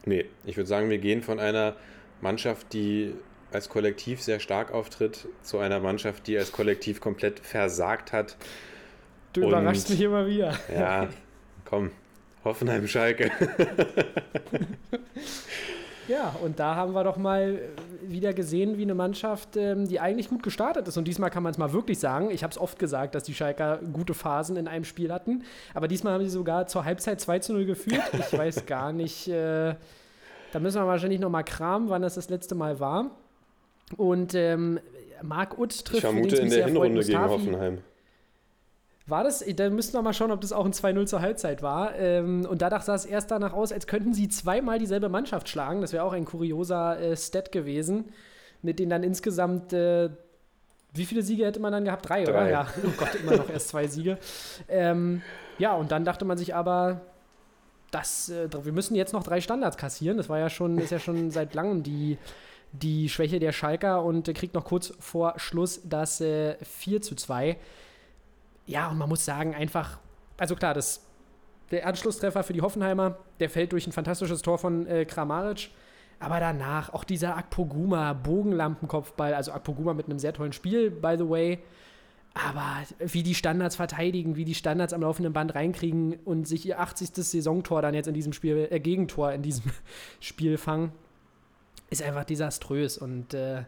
Nee, 0.05 0.25
ich 0.45 0.55
würde 0.55 0.67
sagen, 0.67 0.89
wir 0.89 0.97
gehen 0.97 1.21
von 1.21 1.39
einer 1.41 1.75
Mannschaft, 2.21 2.71
die 2.71 3.13
als 3.51 3.67
Kollektiv 3.67 4.21
sehr 4.21 4.39
stark 4.39 4.73
auftritt, 4.73 5.27
zu 5.43 5.59
einer 5.59 5.81
Mannschaft, 5.81 6.25
die 6.27 6.37
als 6.37 6.53
Kollektiv 6.53 7.01
komplett 7.01 7.39
versagt 7.41 8.13
hat. 8.13 8.37
Du 9.33 9.41
Und- 9.41 9.49
überraschst 9.49 9.89
mich 9.89 9.99
immer 10.01 10.25
wieder. 10.25 10.57
Ja, 10.73 11.09
komm, 11.65 11.91
Hoffenheim 12.45 12.87
Schalke. 12.87 13.29
Ja, 16.07 16.35
und 16.43 16.59
da 16.59 16.75
haben 16.75 16.93
wir 16.93 17.03
doch 17.03 17.17
mal 17.17 17.55
äh, 17.55 18.11
wieder 18.11 18.33
gesehen, 18.33 18.77
wie 18.77 18.83
eine 18.83 18.95
Mannschaft, 18.95 19.57
ähm, 19.57 19.87
die 19.87 19.99
eigentlich 19.99 20.29
gut 20.29 20.43
gestartet 20.43 20.87
ist. 20.87 20.97
Und 20.97 21.07
diesmal 21.07 21.29
kann 21.29 21.43
man 21.43 21.51
es 21.51 21.57
mal 21.57 21.73
wirklich 21.73 21.99
sagen. 21.99 22.29
Ich 22.31 22.43
habe 22.43 22.51
es 22.51 22.57
oft 22.57 22.77
gesagt, 22.79 23.15
dass 23.15 23.23
die 23.23 23.33
Schalker 23.33 23.79
gute 23.93 24.13
Phasen 24.13 24.55
in 24.57 24.67
einem 24.67 24.85
Spiel 24.85 25.11
hatten. 25.11 25.43
Aber 25.73 25.87
diesmal 25.87 26.13
haben 26.13 26.23
sie 26.23 26.29
sogar 26.29 26.67
zur 26.67 26.85
Halbzeit 26.85 27.19
2 27.21 27.39
zu 27.39 27.53
0 27.53 27.65
geführt. 27.65 28.03
Ich 28.13 28.31
weiß 28.37 28.65
gar 28.65 28.93
nicht, 28.93 29.27
äh, 29.27 29.75
da 30.51 30.59
müssen 30.59 30.81
wir 30.81 30.87
wahrscheinlich 30.87 31.19
noch 31.19 31.29
mal 31.29 31.43
kramen, 31.43 31.89
wann 31.89 32.01
das 32.01 32.15
das 32.15 32.29
letzte 32.29 32.55
Mal 32.55 32.79
war. 32.79 33.11
Und 33.97 34.33
ähm, 34.35 34.79
Marc 35.21 35.57
Utt 35.57 35.85
trifft 35.85 35.95
Ich 35.95 36.01
vermute 36.01 36.37
in 36.37 36.49
der 36.49 36.65
Hinrunde 36.65 37.03
gegen. 37.03 37.19
Hoffenheim. 37.19 37.79
War 39.07 39.23
das? 39.23 39.43
Da 39.55 39.69
müssten 39.69 39.93
wir 39.93 40.01
mal 40.01 40.13
schauen, 40.13 40.31
ob 40.31 40.41
das 40.41 40.51
auch 40.51 40.65
ein 40.65 40.73
2-0 40.73 41.05
zur 41.05 41.21
Halbzeit 41.21 41.61
war. 41.61 41.95
Ähm, 41.95 42.47
und 42.49 42.61
danach 42.61 42.81
sah 42.81 42.95
es 42.95 43.05
erst 43.05 43.29
danach 43.29 43.53
aus, 43.53 43.71
als 43.71 43.85
könnten 43.85 44.13
sie 44.13 44.29
zweimal 44.29 44.79
dieselbe 44.79 45.09
Mannschaft 45.09 45.47
schlagen. 45.47 45.81
Das 45.81 45.93
wäre 45.93 46.03
auch 46.03 46.13
ein 46.13 46.25
kurioser 46.25 46.99
äh, 46.99 47.15
Stat 47.15 47.51
gewesen. 47.51 48.05
Mit 48.63 48.79
denen 48.79 48.89
dann 48.89 49.03
insgesamt, 49.03 49.73
äh, 49.73 50.09
wie 50.93 51.05
viele 51.05 51.21
Siege 51.21 51.45
hätte 51.45 51.59
man 51.59 51.71
dann 51.71 51.85
gehabt? 51.85 52.09
Drei, 52.09 52.23
oder? 52.23 52.33
Drei. 52.33 52.51
Ja, 52.51 52.67
oh 52.83 52.89
Gott, 52.97 53.13
immer 53.15 53.35
noch 53.35 53.49
erst 53.49 53.67
zwei 53.67 53.85
Siege. 53.85 54.17
Ähm, 54.67 55.21
ja, 55.59 55.73
und 55.73 55.91
dann 55.91 56.03
dachte 56.03 56.25
man 56.25 56.39
sich 56.39 56.55
aber, 56.55 57.01
das, 57.91 58.29
äh, 58.29 58.49
wir 58.51 58.73
müssen 58.73 58.95
jetzt 58.95 59.13
noch 59.13 59.23
drei 59.23 59.39
Standards 59.39 59.77
kassieren. 59.77 60.17
Das 60.17 60.29
war 60.29 60.39
ja 60.39 60.49
schon, 60.49 60.79
ist 60.79 60.91
ja 60.91 60.99
schon 60.99 61.29
seit 61.29 61.53
langem 61.53 61.83
die, 61.83 62.17
die 62.71 63.07
Schwäche 63.09 63.39
der 63.39 63.51
Schalker 63.51 64.03
und 64.03 64.27
äh, 64.27 64.33
kriegt 64.33 64.55
noch 64.55 64.65
kurz 64.65 64.93
vor 64.99 65.35
Schluss 65.37 65.81
das 65.83 66.21
äh, 66.21 66.55
4 66.63 67.03
zu 67.03 67.13
2. 67.13 67.57
Ja, 68.65 68.89
und 68.89 68.97
man 68.97 69.09
muss 69.09 69.23
sagen, 69.25 69.53
einfach, 69.53 69.99
also 70.37 70.55
klar, 70.55 70.73
das, 70.73 71.01
der 71.71 71.87
Anschlusstreffer 71.87 72.43
für 72.43 72.53
die 72.53 72.61
Hoffenheimer, 72.61 73.17
der 73.39 73.49
fällt 73.49 73.71
durch 73.71 73.87
ein 73.87 73.91
fantastisches 73.91 74.41
Tor 74.41 74.57
von 74.57 74.87
äh, 74.87 75.05
Kramaric. 75.05 75.69
Aber 76.19 76.39
danach 76.39 76.93
auch 76.93 77.03
dieser 77.03 77.35
Akpoguma, 77.35 78.13
Bogenlampenkopfball, 78.13 79.33
also 79.33 79.51
Akpoguma 79.51 79.93
mit 79.93 80.05
einem 80.05 80.17
sehr 80.17 80.33
tollen 80.33 80.53
Spiel, 80.53 80.89
by 80.89 81.15
the 81.17 81.29
way. 81.29 81.59
Aber 82.33 82.83
wie 82.99 83.23
die 83.23 83.35
Standards 83.35 83.75
verteidigen, 83.75 84.35
wie 84.35 84.45
die 84.45 84.55
Standards 84.55 84.93
am 84.93 85.01
laufenden 85.01 85.33
Band 85.33 85.55
reinkriegen 85.55 86.15
und 86.25 86.47
sich 86.47 86.65
ihr 86.65 86.79
80. 86.79 87.11
Saisontor 87.15 87.81
dann 87.81 87.93
jetzt 87.93 88.07
in 88.07 88.13
diesem 88.13 88.33
Spiel, 88.33 88.67
äh, 88.69 88.79
Gegentor 88.79 89.31
in 89.31 89.41
diesem 89.41 89.71
Spiel 90.19 90.57
fangen, 90.57 90.91
ist 91.89 92.01
einfach 92.01 92.25
desaströs. 92.25 92.97
Und 92.97 93.33
äh, 93.33 93.63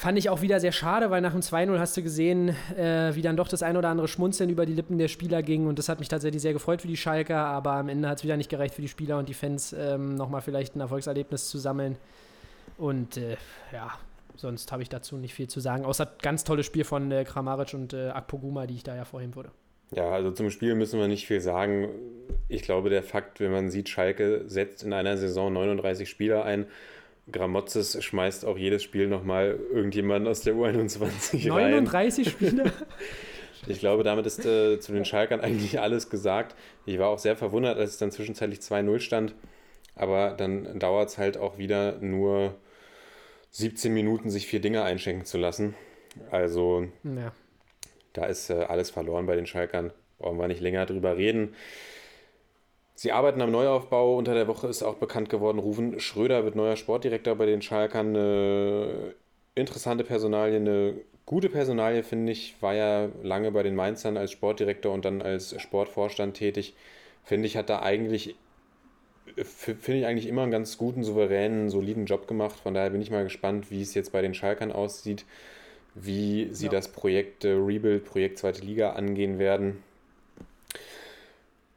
fand 0.00 0.16
ich 0.16 0.30
auch 0.30 0.40
wieder 0.40 0.60
sehr 0.60 0.72
schade, 0.72 1.10
weil 1.10 1.20
nach 1.20 1.32
dem 1.32 1.42
2-0 1.42 1.78
hast 1.78 1.94
du 1.94 2.02
gesehen, 2.02 2.56
äh, 2.74 3.14
wie 3.14 3.20
dann 3.20 3.36
doch 3.36 3.48
das 3.48 3.62
ein 3.62 3.76
oder 3.76 3.90
andere 3.90 4.08
Schmunzeln 4.08 4.48
über 4.48 4.64
die 4.64 4.72
Lippen 4.72 4.96
der 4.96 5.08
Spieler 5.08 5.42
ging. 5.42 5.66
Und 5.66 5.78
das 5.78 5.90
hat 5.90 5.98
mich 5.98 6.08
tatsächlich 6.08 6.40
sehr 6.40 6.54
gefreut 6.54 6.80
für 6.80 6.88
die 6.88 6.96
Schalker. 6.96 7.36
Aber 7.36 7.72
am 7.72 7.90
Ende 7.90 8.08
hat 8.08 8.16
es 8.16 8.24
wieder 8.24 8.38
nicht 8.38 8.48
gereicht 8.48 8.74
für 8.74 8.80
die 8.80 8.88
Spieler 8.88 9.18
und 9.18 9.28
die 9.28 9.34
Fans, 9.34 9.74
ähm, 9.78 10.14
nochmal 10.14 10.40
vielleicht 10.40 10.74
ein 10.74 10.80
Erfolgserlebnis 10.80 11.50
zu 11.50 11.58
sammeln. 11.58 11.98
Und 12.78 13.18
äh, 13.18 13.36
ja, 13.74 13.90
sonst 14.36 14.72
habe 14.72 14.82
ich 14.82 14.88
dazu 14.88 15.18
nicht 15.18 15.34
viel 15.34 15.48
zu 15.48 15.60
sagen. 15.60 15.84
Außer 15.84 16.10
ganz 16.22 16.44
tolles 16.44 16.64
Spiel 16.64 16.84
von 16.84 17.12
äh, 17.12 17.24
Kramaric 17.24 17.74
und 17.74 17.92
äh, 17.92 18.08
Akpoguma, 18.08 18.66
die 18.66 18.76
ich 18.76 18.82
da 18.82 18.96
ja 18.96 19.04
vorhin 19.04 19.36
würde. 19.36 19.50
Ja, 19.94 20.08
also 20.08 20.30
zum 20.30 20.50
Spiel 20.50 20.76
müssen 20.76 20.98
wir 20.98 21.08
nicht 21.08 21.26
viel 21.26 21.42
sagen. 21.42 21.90
Ich 22.48 22.62
glaube, 22.62 22.88
der 22.88 23.02
Fakt, 23.02 23.38
wenn 23.38 23.52
man 23.52 23.68
sieht, 23.68 23.90
Schalke 23.90 24.44
setzt 24.46 24.82
in 24.82 24.94
einer 24.94 25.18
Saison 25.18 25.52
39 25.52 26.08
Spieler 26.08 26.46
ein. 26.46 26.64
Gramozis 27.30 28.02
schmeißt 28.02 28.44
auch 28.44 28.58
jedes 28.58 28.82
Spiel 28.82 29.06
nochmal 29.06 29.58
irgendjemanden 29.72 30.28
aus 30.28 30.42
der 30.42 30.54
U21 30.54 31.52
rein. 31.52 31.70
39 31.70 32.28
Spiele? 32.28 32.72
Ich 33.66 33.78
glaube, 33.78 34.04
damit 34.04 34.26
ist 34.26 34.44
äh, 34.46 34.80
zu 34.80 34.92
den 34.92 35.04
Schalkern 35.04 35.40
eigentlich 35.40 35.80
alles 35.80 36.08
gesagt. 36.08 36.56
Ich 36.86 36.98
war 36.98 37.08
auch 37.08 37.18
sehr 37.18 37.36
verwundert, 37.36 37.78
als 37.78 37.90
es 37.90 37.98
dann 37.98 38.10
zwischenzeitlich 38.10 38.60
2-0 38.60 39.00
stand. 39.00 39.34
Aber 39.94 40.30
dann 40.30 40.78
dauert 40.78 41.10
es 41.10 41.18
halt 41.18 41.36
auch 41.36 41.58
wieder 41.58 41.98
nur 42.00 42.54
17 43.50 43.92
Minuten, 43.92 44.30
sich 44.30 44.46
vier 44.46 44.60
Dinge 44.60 44.82
einschenken 44.82 45.26
zu 45.26 45.36
lassen. 45.36 45.74
Also 46.30 46.86
ja. 47.04 47.32
da 48.12 48.24
ist 48.26 48.50
äh, 48.50 48.64
alles 48.64 48.90
verloren 48.90 49.26
bei 49.26 49.36
den 49.36 49.46
Schalkern. 49.46 49.92
Brauchen 50.18 50.38
wir 50.38 50.48
nicht 50.48 50.60
länger 50.60 50.86
drüber 50.86 51.16
reden. 51.16 51.54
Sie 53.00 53.12
arbeiten 53.12 53.40
am 53.40 53.50
Neuaufbau. 53.50 54.18
Unter 54.18 54.34
der 54.34 54.46
Woche 54.46 54.66
ist 54.66 54.82
auch 54.82 54.96
bekannt 54.96 55.30
geworden, 55.30 55.58
Rufen 55.58 55.98
Schröder 56.00 56.44
wird 56.44 56.54
neuer 56.54 56.76
Sportdirektor 56.76 57.34
bei 57.34 57.46
den 57.46 57.62
Schalkern. 57.62 58.08
Eine 58.08 59.14
interessante 59.54 60.04
Personalie, 60.04 60.56
eine 60.56 61.00
gute 61.24 61.48
Personalie, 61.48 62.02
finde 62.02 62.32
ich. 62.32 62.60
War 62.60 62.74
ja 62.74 63.08
lange 63.22 63.52
bei 63.52 63.62
den 63.62 63.74
Mainzern 63.74 64.18
als 64.18 64.32
Sportdirektor 64.32 64.92
und 64.92 65.06
dann 65.06 65.22
als 65.22 65.58
Sportvorstand 65.62 66.36
tätig. 66.36 66.74
Finde 67.24 67.46
ich, 67.46 67.56
hat 67.56 67.70
da 67.70 67.80
eigentlich 67.80 68.34
finde 69.44 70.00
ich 70.00 70.04
eigentlich 70.04 70.26
immer 70.26 70.42
einen 70.42 70.50
ganz 70.52 70.76
guten, 70.76 71.02
souveränen, 71.02 71.70
soliden 71.70 72.04
Job 72.04 72.28
gemacht. 72.28 72.60
Von 72.60 72.74
daher 72.74 72.90
bin 72.90 73.00
ich 73.00 73.10
mal 73.10 73.24
gespannt, 73.24 73.70
wie 73.70 73.80
es 73.80 73.94
jetzt 73.94 74.12
bei 74.12 74.20
den 74.20 74.34
Schalkern 74.34 74.72
aussieht, 74.72 75.24
wie 75.94 76.50
sie 76.52 76.66
Ja. 76.66 76.72
das 76.72 76.88
Projekt 76.88 77.46
äh, 77.46 77.52
Rebuild, 77.52 78.04
Projekt 78.04 78.36
Zweite 78.36 78.60
Liga 78.62 78.90
angehen 78.90 79.38
werden. 79.38 79.82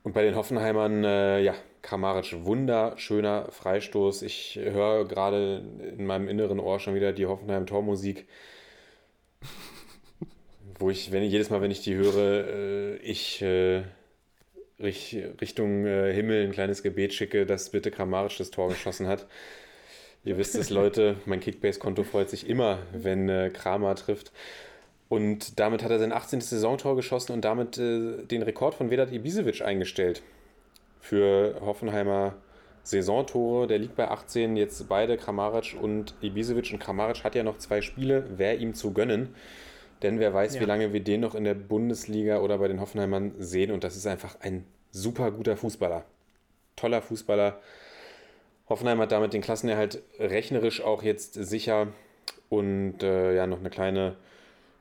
Und 0.03 0.13
bei 0.13 0.23
den 0.23 0.35
Hoffenheimern, 0.35 1.03
äh, 1.05 1.39
ja, 1.41 1.55
Kramaric, 1.81 2.45
wunderschöner 2.45 3.49
Freistoß. 3.51 4.21
Ich 4.23 4.59
höre 4.61 5.05
gerade 5.05 5.63
in 5.97 6.05
meinem 6.05 6.27
inneren 6.27 6.59
Ohr 6.59 6.79
schon 6.79 6.93
wieder 6.93 7.13
die 7.13 7.25
Hoffenheim-Tormusik, 7.25 8.27
wo 10.79 10.89
ich, 10.89 11.11
wenn 11.13 11.23
ich 11.23 11.31
jedes 11.31 11.49
Mal, 11.49 11.61
wenn 11.61 11.71
ich 11.71 11.81
die 11.81 11.95
höre, 11.95 12.47
äh, 12.47 12.95
ich 12.97 13.41
äh, 13.41 13.83
Rich, 14.79 15.17
Richtung 15.39 15.85
äh, 15.85 16.13
Himmel 16.13 16.43
ein 16.43 16.51
kleines 16.51 16.83
Gebet 16.83 17.13
schicke, 17.13 17.45
dass 17.45 17.69
bitte 17.69 17.91
Kramaric 17.91 18.37
das 18.37 18.51
Tor 18.51 18.69
geschossen 18.69 19.07
hat. 19.07 19.27
Ihr 20.25 20.37
wisst 20.37 20.55
es, 20.55 20.69
Leute, 20.69 21.17
mein 21.25 21.39
Kickbase-Konto 21.39 22.03
freut 22.03 22.29
sich 22.29 22.49
immer, 22.49 22.79
wenn 22.91 23.29
äh, 23.29 23.49
Kramer 23.53 23.95
trifft. 23.95 24.31
Und 25.13 25.59
damit 25.59 25.83
hat 25.83 25.91
er 25.91 25.99
sein 25.99 26.11
18. 26.11 26.41
Saisontor 26.41 26.95
geschossen 26.95 27.33
und 27.33 27.45
damit 27.45 27.77
äh, 27.77 28.23
den 28.25 28.41
Rekord 28.41 28.73
von 28.73 28.89
Vedat 28.89 29.11
Ibisevic 29.11 29.61
eingestellt. 29.61 30.23
Für 31.01 31.61
Hoffenheimer 31.61 32.33
Saisontore. 32.81 33.67
Der 33.67 33.77
liegt 33.77 33.95
bei 33.95 34.09
18, 34.09 34.57
jetzt 34.57 34.89
beide 34.89 35.15
Kramaric 35.17 35.75
und 35.79 36.15
Ibisevic. 36.21 36.73
Und 36.73 36.79
Kramaric 36.79 37.23
hat 37.23 37.35
ja 37.35 37.43
noch 37.43 37.59
zwei 37.59 37.81
Spiele, 37.83 38.25
wäre 38.39 38.55
ihm 38.55 38.73
zu 38.73 38.91
gönnen. 38.91 39.35
Denn 40.01 40.17
wer 40.17 40.33
weiß, 40.33 40.55
Ja. 40.55 40.61
wie 40.61 40.65
lange 40.65 40.93
wir 40.93 41.03
den 41.03 41.21
noch 41.21 41.35
in 41.35 41.43
der 41.43 41.53
Bundesliga 41.53 42.39
oder 42.39 42.57
bei 42.57 42.67
den 42.67 42.81
Hoffenheimern 42.81 43.35
sehen. 43.37 43.69
Und 43.69 43.83
das 43.83 43.95
ist 43.95 44.07
einfach 44.07 44.37
ein 44.41 44.65
super 44.91 45.29
guter 45.29 45.57
Fußballer. 45.57 46.05
Toller 46.75 47.03
Fußballer. 47.03 47.59
Hoffenheim 48.67 48.97
hat 48.99 49.11
damit 49.11 49.33
den 49.33 49.41
Klassenerhalt 49.41 50.01
rechnerisch 50.17 50.81
auch 50.81 51.03
jetzt 51.03 51.35
sicher. 51.35 51.89
Und 52.49 53.03
äh, 53.03 53.35
ja, 53.35 53.45
noch 53.45 53.59
eine 53.59 53.69
kleine 53.69 54.15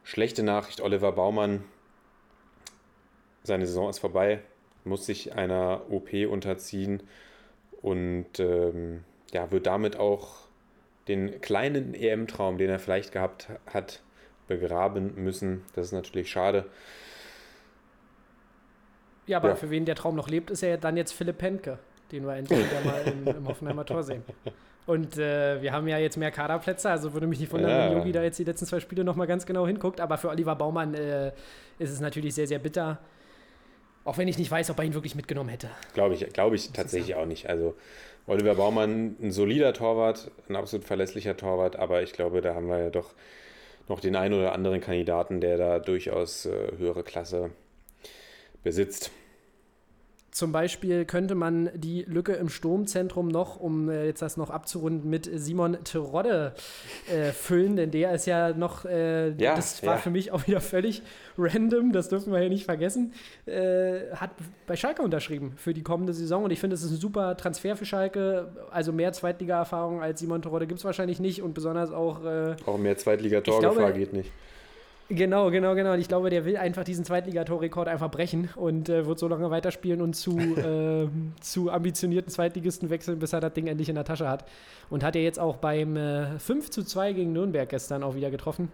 schlechte 0.03 0.43
Nachricht. 0.43 0.81
Oliver 0.81 1.13
Baumann, 1.13 1.65
seine 3.45 3.67
Saison 3.67 3.89
ist 3.91 3.99
vorbei, 3.99 4.41
muss 4.85 5.07
sich 5.07 5.35
einer 5.35 5.83
OP 5.91 6.13
unterziehen 6.29 7.03
und 7.83 8.39
ähm, 8.39 9.05
ja, 9.33 9.51
wird 9.51 9.67
damit 9.67 9.97
auch 9.97 10.37
den 11.09 11.41
kleinen 11.41 11.95
EM-Traum, 11.95 12.59
den 12.59 12.71
er 12.71 12.79
vielleicht 12.79 13.13
gehabt 13.13 13.49
hat, 13.67 14.03
begraben 14.47 15.15
müssen. 15.17 15.65
Das 15.75 15.87
ist 15.87 15.93
natürlich 15.93 16.31
schade. 16.31 16.67
Ja, 19.27 19.39
aber 19.39 19.51
Ja. 19.51 19.55
für 19.57 19.71
wen 19.71 19.85
der 19.85 19.95
Traum 19.95 20.15
noch 20.17 20.29
lebt, 20.29 20.51
ist 20.51 20.63
ja 20.63 20.77
dann 20.77 20.97
jetzt 20.97 21.13
Philipp 21.13 21.39
Penke, 21.39 21.79
den 22.11 22.27
wir 22.27 22.35
endlich 22.37 22.59
wieder 22.59 22.81
mal 22.85 23.03
im, 23.07 23.27
im 23.37 23.49
Hoffenheimer 23.49 23.85
Tor 23.85 24.03
sehen. 24.03 24.23
Und 24.85 25.17
äh, 25.17 25.63
wir 25.63 25.73
haben 25.73 25.87
ja 25.87 25.99
jetzt 25.99 26.17
mehr 26.17 26.31
Kaderplätze, 26.33 26.91
also 26.91 27.13
würde 27.13 27.27
mich 27.29 27.39
nicht 27.39 27.53
wundern, 27.53 27.71
Ja. 27.71 27.91
wenn 27.91 27.99
Yogi 27.99 28.13
da 28.13 28.23
jetzt 28.23 28.39
die 28.39 28.45
letzten 28.45 28.67
zwei 28.67 28.81
Spiele 28.81 29.05
nochmal 29.05 29.27
ganz 29.29 29.47
genau 29.47 29.67
hinguckt. 29.67 30.01
Aber 30.01 30.19
für 30.19 30.29
Oliver 30.29 30.57
Baumann 30.57 30.95
äh, 30.95 31.29
ist 31.79 31.91
es 31.91 32.01
natürlich 32.01 32.35
sehr, 32.35 32.47
sehr 32.49 32.59
bitter. 32.59 32.99
Auch 34.05 34.19
wenn 34.19 34.27
ich 34.27 34.39
nicht 34.39 34.51
weiß, 34.51 34.71
ob 34.71 34.79
er 34.81 34.85
ihn 34.85 34.95
wirklich 34.95 35.15
mitgenommen 35.15 35.51
hätte. 35.51 35.69
Glaube 35.95 36.15
ich, 36.17 36.29
glaube 36.33 36.57
ich 36.57 36.73
tatsächlich 36.73 37.15
auch 37.15 37.27
nicht. 37.27 37.49
Also 37.49 37.77
Oliver 38.27 38.57
Baumann, 38.57 39.15
ein 39.23 39.31
solider 39.31 39.73
Torwart, 39.73 40.31
ein 40.49 40.57
absolut 40.57 40.85
verlässlicher 40.85 41.37
Torwart, 41.37 41.77
aber 41.77 42.03
ich 42.03 42.13
glaube, 42.13 42.41
da 42.41 42.55
haben 42.55 42.67
wir 42.69 42.79
ja 42.79 42.91
doch 42.91 43.15
noch 43.89 44.01
den 44.01 44.17
einen 44.17 44.35
oder 44.35 44.53
anderen 44.53 44.81
Kandidaten, 44.81 45.41
der 45.41 45.57
da 45.59 45.79
durchaus 45.79 46.47
äh, 46.47 46.73
höhere 46.79 47.05
Klasse 47.05 47.51
besitzt. 48.65 49.11
Zum 50.33 50.51
Beispiel 50.51 51.05
könnte 51.05 51.35
man 51.35 51.69
die 51.75 52.05
Lücke 52.09 52.33
im 52.33 52.49
Sturmzentrum 52.49 53.29
noch, 53.29 53.61
um 53.61 53.91
äh, 53.91 54.07
jetzt 54.07 54.23
das 54.23 54.39
noch 54.39 54.49
abzurunden, 54.49 55.11
mit 55.11 55.29
Simon 55.31 55.77
Terodde 55.85 56.55
äh, 57.13 57.33
füllen, 57.33 57.77
denn 57.77 57.91
der 57.91 58.15
ist 58.15 58.25
ja 58.25 58.55
noch, 58.55 58.87
äh, 58.87 59.33
Ja, 59.33 59.55
das 59.55 59.83
war 59.85 59.97
ja. 59.97 60.01
für 60.01 60.09
mich 60.09 60.33
auch 60.33 60.47
wieder 60.47 60.63
völlig 60.63 61.03
random, 61.37 61.93
das 61.93 62.09
dürfen 62.09 62.33
wir 62.33 62.41
hier 62.41 62.49
nicht 62.49 62.65
vergessen, 62.65 63.13
äh, 63.45 64.11
hat 64.15 64.31
bei 64.67 64.75
Schalke 64.75 65.03
unterschrieben 65.03 65.53
für 65.59 65.75
die 65.75 65.83
kommende 65.83 66.15
Saison 66.15 66.45
und 66.45 66.51
ich 66.51 66.61
finde, 66.61 66.75
es 66.77 66.83
ist 66.83 66.93
ein 66.93 66.97
super 66.97 67.37
Transfer 67.37 67.77
für 67.77 67.85
Schalke, 67.85 68.49
also 68.71 68.91
mehr 68.91 69.13
Zweitliga-Erfahrung 69.13 70.01
als 70.01 70.21
Simon 70.21 70.41
Terodde 70.41 70.67
gibt 70.67 70.79
es 70.79 70.85
wahrscheinlich 70.87 71.21
nicht 71.21 71.43
und 71.43 71.53
besonders 71.53 71.91
auch 71.91 72.25
äh, 72.25 72.57
Auch 72.65 72.79
mehr 72.79 72.97
Zweitligatorgefahr 72.97 73.93
geht 73.93 74.15
nicht. 74.15 74.31
Genau, 75.15 75.51
genau, 75.51 75.75
genau. 75.75 75.93
Und 75.93 76.01
ich 76.01 76.09
glaube, 76.09 76.31
der 76.31 76.47
will 76.47 76.57
einfach 76.57 76.85
diesen 76.85 77.05
Zweitligatorrekord 77.05 77.87
einfach 77.87 78.11
brechen 78.11 78.49
und 78.57 78.89
äh, 78.89 79.05
wird 79.05 79.19
so 79.19 79.29
lange 79.29 79.51
weiterspielen 79.51 80.01
und 80.01 80.15
zu, 80.15 80.39
äh, 80.57 81.07
zu 81.39 81.71
ambitionierten 81.71 82.33
Zweitligisten 82.33 82.89
wechseln, 82.89 83.19
bis 83.19 83.35
er 83.35 83.41
das 83.41 83.53
Ding 83.53 83.67
endlich 83.67 83.91
in 83.91 83.95
der 83.97 84.07
Tasche 84.07 84.27
hat. 84.27 84.49
Und 84.89 85.05
hat 85.05 85.15
er 85.15 85.23
jetzt 85.23 85.39
auch 85.39 85.57
beim 85.59 85.99
äh, 85.99 86.39
5 86.39 86.71
zu 86.71 86.83
2 86.83 87.13
gegen 87.13 87.35
Nürnberg 87.35 87.69
gestern 87.69 88.03
auch 88.03 88.15
wieder 88.15 88.31
getroffen. 88.31 88.73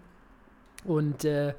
Und 0.84 1.24
äh, 1.24 1.54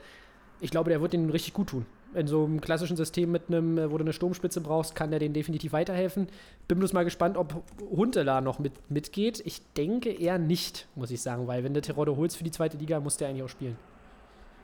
ich 0.62 0.72
glaube, 0.72 0.90
der 0.90 1.02
wird 1.02 1.12
den 1.12 1.30
richtig 1.30 1.54
gut 1.54 1.68
tun. 1.68 1.86
In 2.14 2.28
so 2.28 2.46
einem 2.46 2.62
klassischen 2.62 2.96
System 2.96 3.34
mit 3.34 3.50
einem, 3.50 3.78
äh, 3.78 3.92
wo 3.92 3.98
du 3.98 4.06
eine 4.06 4.14
Sturmspitze 4.14 4.62
brauchst, 4.62 4.96
kann 4.96 5.10
der 5.10 5.20
denen 5.20 5.34
definitiv 5.34 5.74
weiterhelfen. 5.74 6.30
Bin 6.70 6.80
bloß 6.80 6.94
mal 6.94 7.04
gespannt, 7.04 7.36
ob 7.36 7.64
Huntela 7.82 8.40
noch 8.40 8.60
mit, 8.60 8.72
mitgeht. 8.90 9.42
Ich 9.44 9.62
denke 9.74 10.10
eher 10.10 10.38
nicht, 10.38 10.88
muss 10.96 11.12
ich 11.12 11.22
sagen, 11.22 11.48
weil 11.48 11.66
wenn 11.66 11.74
du 11.74 11.82
Terodde 11.82 12.16
holst 12.16 12.38
für 12.38 12.46
die 12.46 12.52
zweite 12.52 12.78
Liga, 12.78 13.02
muss 13.02 13.18
der 13.18 13.28
eigentlich 13.28 13.44
auch 13.44 13.50
spielen. 13.50 13.76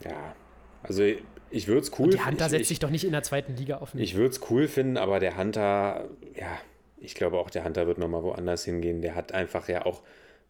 Ja, 0.04 0.36
also 0.84 1.04
ich 1.50 1.68
würde 1.68 1.82
es 1.82 1.92
cool 1.98 2.06
Und 2.06 2.14
die 2.14 2.26
Hunter 2.26 2.46
ich, 2.46 2.52
setzt 2.52 2.62
ich, 2.62 2.68
sich 2.68 2.80
doch 2.80 2.90
nicht 2.90 3.06
in 3.06 3.12
der 3.12 3.24
zweiten 3.24 3.56
Liga 3.56 3.78
auf. 3.78 3.94
Ich 3.96 4.16
würde 4.16 4.30
es 4.30 4.42
cool 4.50 4.68
finden, 4.68 4.98
aber 4.98 5.20
der 5.20 5.38
Hunter, 5.38 6.10
ja, 6.36 6.58
ich 6.98 7.16
glaube 7.16 7.38
auch, 7.38 7.50
der 7.50 7.64
Hunter 7.64 7.88
wird 7.88 7.98
nochmal 7.98 8.24
woanders 8.24 8.66
hingehen. 8.66 9.02
Der 9.02 9.16
hat 9.16 9.32
einfach 9.32 9.68
ja 9.70 9.86
auch 9.86 10.02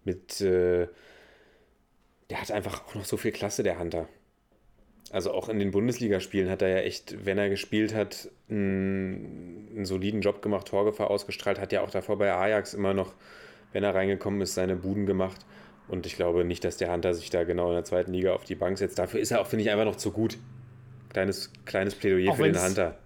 mit, 0.03 0.41
äh, 0.41 0.87
der 2.29 2.41
hat 2.41 2.51
einfach 2.51 2.87
auch 2.87 2.95
noch 2.95 3.05
so 3.05 3.17
viel 3.17 3.31
Klasse, 3.31 3.63
der 3.63 3.79
Hunter. 3.79 4.07
Also 5.11 5.31
auch 5.31 5.49
in 5.49 5.59
den 5.59 5.71
Bundesligaspielen 5.71 6.49
hat 6.49 6.61
er 6.61 6.69
ja 6.69 6.77
echt, 6.77 7.25
wenn 7.25 7.37
er 7.37 7.49
gespielt 7.49 7.93
hat, 7.93 8.29
einen, 8.49 9.69
einen 9.75 9.85
soliden 9.85 10.21
Job 10.21 10.41
gemacht, 10.41 10.67
Torgefahr 10.67 11.11
ausgestrahlt, 11.11 11.59
hat 11.59 11.71
ja 11.71 11.81
auch 11.81 11.91
davor 11.91 12.17
bei 12.17 12.33
Ajax 12.33 12.73
immer 12.73 12.93
noch, 12.93 13.13
wenn 13.71 13.83
er 13.83 13.93
reingekommen 13.93 14.41
ist, 14.41 14.55
seine 14.55 14.75
Buden 14.75 15.05
gemacht. 15.05 15.45
Und 15.87 16.05
ich 16.05 16.15
glaube 16.15 16.43
nicht, 16.45 16.63
dass 16.63 16.77
der 16.77 16.91
Hunter 16.91 17.13
sich 17.13 17.29
da 17.29 17.43
genau 17.43 17.67
in 17.67 17.75
der 17.75 17.83
zweiten 17.83 18.13
Liga 18.13 18.33
auf 18.33 18.43
die 18.43 18.55
Bank 18.55 18.77
setzt. 18.77 18.97
Dafür 18.97 19.19
ist 19.19 19.31
er 19.31 19.41
auch, 19.41 19.47
finde 19.47 19.63
ich, 19.63 19.71
einfach 19.71 19.85
noch 19.85 19.97
zu 19.97 20.11
gut. 20.11 20.37
Kleines, 21.09 21.51
kleines 21.65 21.95
Plädoyer 21.95 22.31
Auch 22.31 22.37
für 22.37 22.43
den 22.43 22.61
Hunter. 22.61 22.97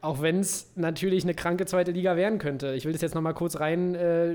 Auch 0.00 0.20
wenn 0.20 0.40
es 0.40 0.72
natürlich 0.74 1.22
eine 1.22 1.34
kranke 1.34 1.64
zweite 1.64 1.92
Liga 1.92 2.16
werden 2.16 2.40
könnte. 2.40 2.74
Ich 2.74 2.84
will 2.86 2.92
das 2.92 3.02
jetzt 3.02 3.14
nochmal 3.14 3.34
kurz 3.34 3.60
rein, 3.60 3.94
äh, 3.94 4.34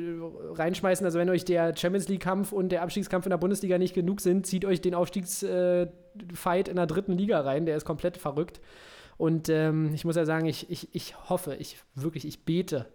reinschmeißen. 0.53 1.05
Also 1.05 1.19
wenn 1.19 1.29
euch 1.29 1.43
der 1.43 1.75
Champions 1.75 2.07
League-Kampf 2.07 2.53
und 2.53 2.69
der 2.69 2.83
Abstiegskampf 2.83 3.25
in 3.25 3.31
der 3.31 3.37
Bundesliga 3.37 3.77
nicht 3.77 3.93
genug 3.93 4.21
sind, 4.21 4.45
zieht 4.45 4.63
euch 4.63 4.79
den 4.79 4.93
Aufstiegsfight 4.93 6.69
in 6.69 6.75
der 6.77 6.85
dritten 6.85 7.17
Liga 7.17 7.41
rein. 7.41 7.65
Der 7.65 7.75
ist 7.75 7.83
komplett 7.83 8.15
verrückt. 8.15 8.61
Und 9.17 9.49
ähm, 9.49 9.91
ich 9.93 10.05
muss 10.05 10.15
ja 10.15 10.25
sagen, 10.25 10.45
ich, 10.45 10.69
ich, 10.69 10.87
ich 10.93 11.29
hoffe, 11.29 11.55
ich 11.55 11.77
wirklich, 11.95 12.25
ich 12.25 12.45
bete, 12.45 12.85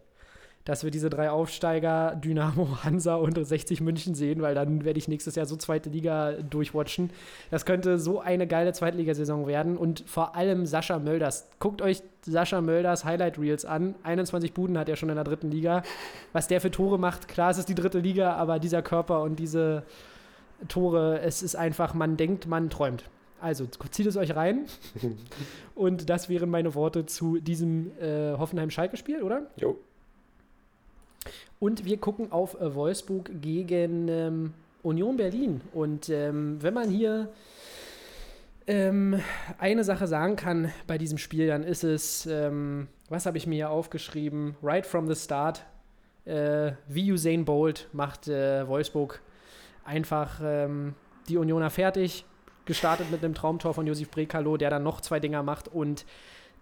dass 0.65 0.85
wir 0.85 0.91
diese 0.91 1.11
drei 1.11 1.31
Aufsteiger, 1.31 2.15
Dynamo, 2.17 2.79
Hansa 2.85 3.17
und 3.17 3.45
60 3.45 3.81
München 3.81 4.15
sehen, 4.15 4.43
weil 4.43 4.55
dann 4.55 4.85
werde 4.85 4.99
ich 4.99 5.09
nächstes 5.09 5.35
Jahr 5.35 5.47
so 5.47 5.57
zweite 5.57 5.91
Liga 5.91 6.33
durchwatchen. 6.33 7.11
Das 7.51 7.67
könnte 7.67 7.99
so 7.99 8.21
eine 8.21 8.47
geile 8.47 8.73
Zweitligasaison 8.73 9.47
werden 9.47 9.77
und 9.77 10.05
vor 10.07 10.37
allem 10.37 10.67
Sascha 10.67 10.99
Mölders. 10.99 11.49
Guckt 11.59 11.83
euch 11.83 12.03
Sascha 12.23 12.61
Mölders 12.61 13.05
Highlight 13.05 13.39
Reels 13.39 13.65
an. 13.65 13.95
21 14.05 14.53
Buden 14.53 14.79
hat 14.79 14.89
er 14.89 14.97
schon 14.97 15.09
in 15.09 15.17
der 15.17 15.25
dritten 15.25 15.51
Liga. 15.51 15.83
Was 16.33 16.49
der 16.49 16.61
für 16.61 16.71
Tore 16.71 16.99
macht, 16.99 17.29
klar, 17.29 17.51
es 17.51 17.59
ist 17.59 17.69
die 17.69 17.75
dritte 17.75 17.99
Liga, 17.99 18.35
aber 18.35 18.59
dieser 18.59 18.83
Körper 18.83 19.23
und 19.23 19.39
diese 19.39 19.83
Tore, 20.69 21.21
es 21.21 21.43
ist 21.43 21.57
einfach, 21.57 21.95
man 21.95 22.17
denkt, 22.17 22.47
man 22.47 22.71
träumt. 22.71 23.05
Also 23.41 23.67
zieht 23.91 24.07
es 24.07 24.17
euch 24.17 24.37
rein. 24.37 24.67
und 25.75 26.09
das 26.09 26.29
wären 26.29 26.49
meine 26.49 26.77
Worte 26.77 27.07
zu 27.07 27.41
diesem 27.41 27.91
äh, 27.99 28.35
Hoffenheim-Schalke-Spiel, 28.39 29.23
oder? 29.23 29.51
Jo. 29.57 29.77
Und 31.59 31.85
wir 31.85 31.99
gucken 31.99 32.33
auf 32.33 32.61
äh, 32.61 32.75
Wolfsburg 32.75 33.31
gegen 33.41 34.09
ähm, 34.09 34.55
Union 34.83 35.16
Berlin. 35.16 35.61
Und 35.73 36.09
ähm, 36.09 36.59
wenn 36.61 36.75
man 36.75 36.91
hier 36.91 37.29
ähm, 38.66 39.20
eine 39.59 39.85
Sache 39.85 40.07
sagen 40.07 40.37
kann 40.37 40.73
bei 40.87 40.99
diesem 40.99 41.18
Spiel, 41.18 41.49
dann 41.49 41.62
ist 41.62 41.85
es, 41.85 42.27
ähm, 42.27 42.89
was 43.09 43.27
habe 43.27 43.39
ich 43.39 43.47
mir 43.47 43.55
hier 43.55 43.70
aufgeschrieben? 43.70 44.57
Right 44.62 44.87
from 44.87 45.09
the 45.09 45.14
start, 45.14 45.64
äh, 46.25 46.73
wie 46.89 47.12
Usain 47.12 47.45
Bolt 47.45 47.89
macht 47.93 48.29
äh, 48.29 48.66
Wolfsburg 48.66 49.20
einfach 49.85 50.41
ähm, 50.43 50.95
die 51.29 51.37
Unioner 51.37 51.70
fertig. 51.70 52.25
Gestartet 52.64 53.11
mit 53.11 53.25
einem 53.25 53.35
Traumtor 53.35 53.75
von 53.75 53.87
Josif 53.89 54.11
Brekalo, 54.11 54.57
der 54.57 54.70
dann 54.70 54.85
noch 54.85 55.01
zwei 55.01 55.18
Dinger 55.18 55.43
macht 55.43 55.66
und 55.66 56.05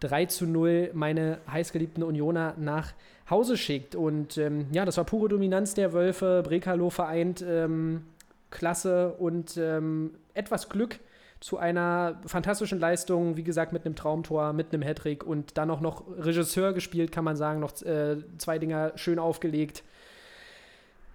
3 0.01 0.27
zu 0.27 0.47
0 0.47 0.91
meine 0.95 1.39
heißgeliebten 1.51 2.03
Unioner 2.03 2.55
nach 2.59 2.93
Hause 3.29 3.57
schickt. 3.57 3.95
Und 3.95 4.39
ähm, 4.39 4.67
ja, 4.73 4.85
das 4.85 4.97
war 4.97 5.05
pure 5.05 5.29
Dominanz 5.29 5.75
der 5.75 5.93
Wölfe. 5.93 6.43
Brekalo 6.45 6.91
vereint 6.91 7.45
ähm, 7.47 8.07
Klasse 8.51 9.15
und 9.19 9.57
ähm, 9.57 10.13
etwas 10.35 10.69
Glück 10.69 10.99
zu 11.41 11.57
einer 11.57 12.21
fantastischen 12.27 12.79
Leistung, 12.79 13.37
wie 13.37 13.43
gesagt, 13.43 13.73
mit 13.73 13.87
einem 13.87 13.95
Traumtor, 13.95 14.53
mit 14.53 14.73
einem 14.73 14.83
Hattrick 14.83 15.25
und 15.25 15.57
dann 15.57 15.71
auch 15.71 15.81
noch 15.81 16.05
Regisseur 16.19 16.75
gespielt, 16.75 17.13
kann 17.13 17.25
man 17.25 17.37
sagen, 17.37 17.61
noch 17.61 17.81
äh, 17.83 18.17
zwei 18.37 18.59
Dinger 18.59 18.93
schön 18.97 19.19
aufgelegt. 19.19 19.83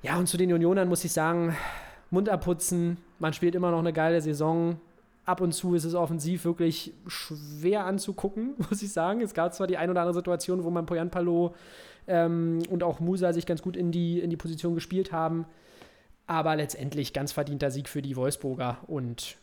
Ja, 0.02 0.18
und 0.18 0.28
zu 0.28 0.38
den 0.38 0.52
Unionern 0.52 0.88
muss 0.88 1.04
ich 1.04 1.12
sagen, 1.12 1.56
Mund 2.10 2.30
abputzen, 2.30 2.98
man 3.20 3.34
spielt 3.34 3.56
immer 3.56 3.72
noch 3.72 3.80
eine 3.80 3.94
geile 3.94 4.22
Saison. 4.22 4.80
Ab 5.26 5.42
und 5.42 5.54
zu 5.54 5.74
ist 5.74 5.86
es 5.86 5.96
offensiv 5.96 6.46
wirklich 6.46 6.94
schwer 7.08 7.86
anzugucken, 7.86 8.54
muss 8.70 8.82
ich 8.82 8.94
sagen. 8.94 9.22
Es 9.22 9.34
gab 9.34 9.54
zwar 9.54 9.68
die 9.68 9.78
ein 9.78 9.90
oder 9.90 10.02
andere 10.02 10.16
Situation, 10.16 10.64
wo 10.64 10.70
man 10.70 10.86
Poyan 10.86 11.10
Palo 11.10 11.56
ähm, 12.08 12.60
und 12.70 12.84
auch 12.84 13.00
Musa 13.00 13.34
sich 13.34 13.46
ganz 13.46 13.62
gut 13.62 13.76
in 13.76 13.92
die, 13.92 14.20
in 14.20 14.30
die 14.30 14.38
Position 14.38 14.76
gespielt 14.76 15.12
haben. 15.12 15.46
Aber 16.28 16.56
letztendlich 16.56 17.14
ganz 17.14 17.32
verdienter 17.32 17.72
Sieg 17.72 17.88
für 17.88 18.02
die 18.02 18.16
Wolfsburger 18.16 18.80
und 18.88 19.38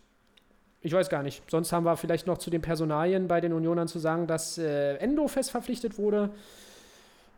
ich 0.84 0.92
weiß 0.92 1.08
gar 1.08 1.22
nicht. 1.22 1.48
Sonst 1.48 1.72
haben 1.72 1.84
wir 1.84 1.96
vielleicht 1.96 2.26
noch 2.26 2.38
zu 2.38 2.50
den 2.50 2.60
Personalien 2.60 3.28
bei 3.28 3.40
den 3.40 3.52
Unionern 3.52 3.86
zu 3.86 4.00
sagen, 4.00 4.26
dass 4.26 4.58
äh, 4.58 4.96
Endo 4.96 5.28
fest 5.28 5.52
verpflichtet 5.52 5.96
wurde, 5.96 6.30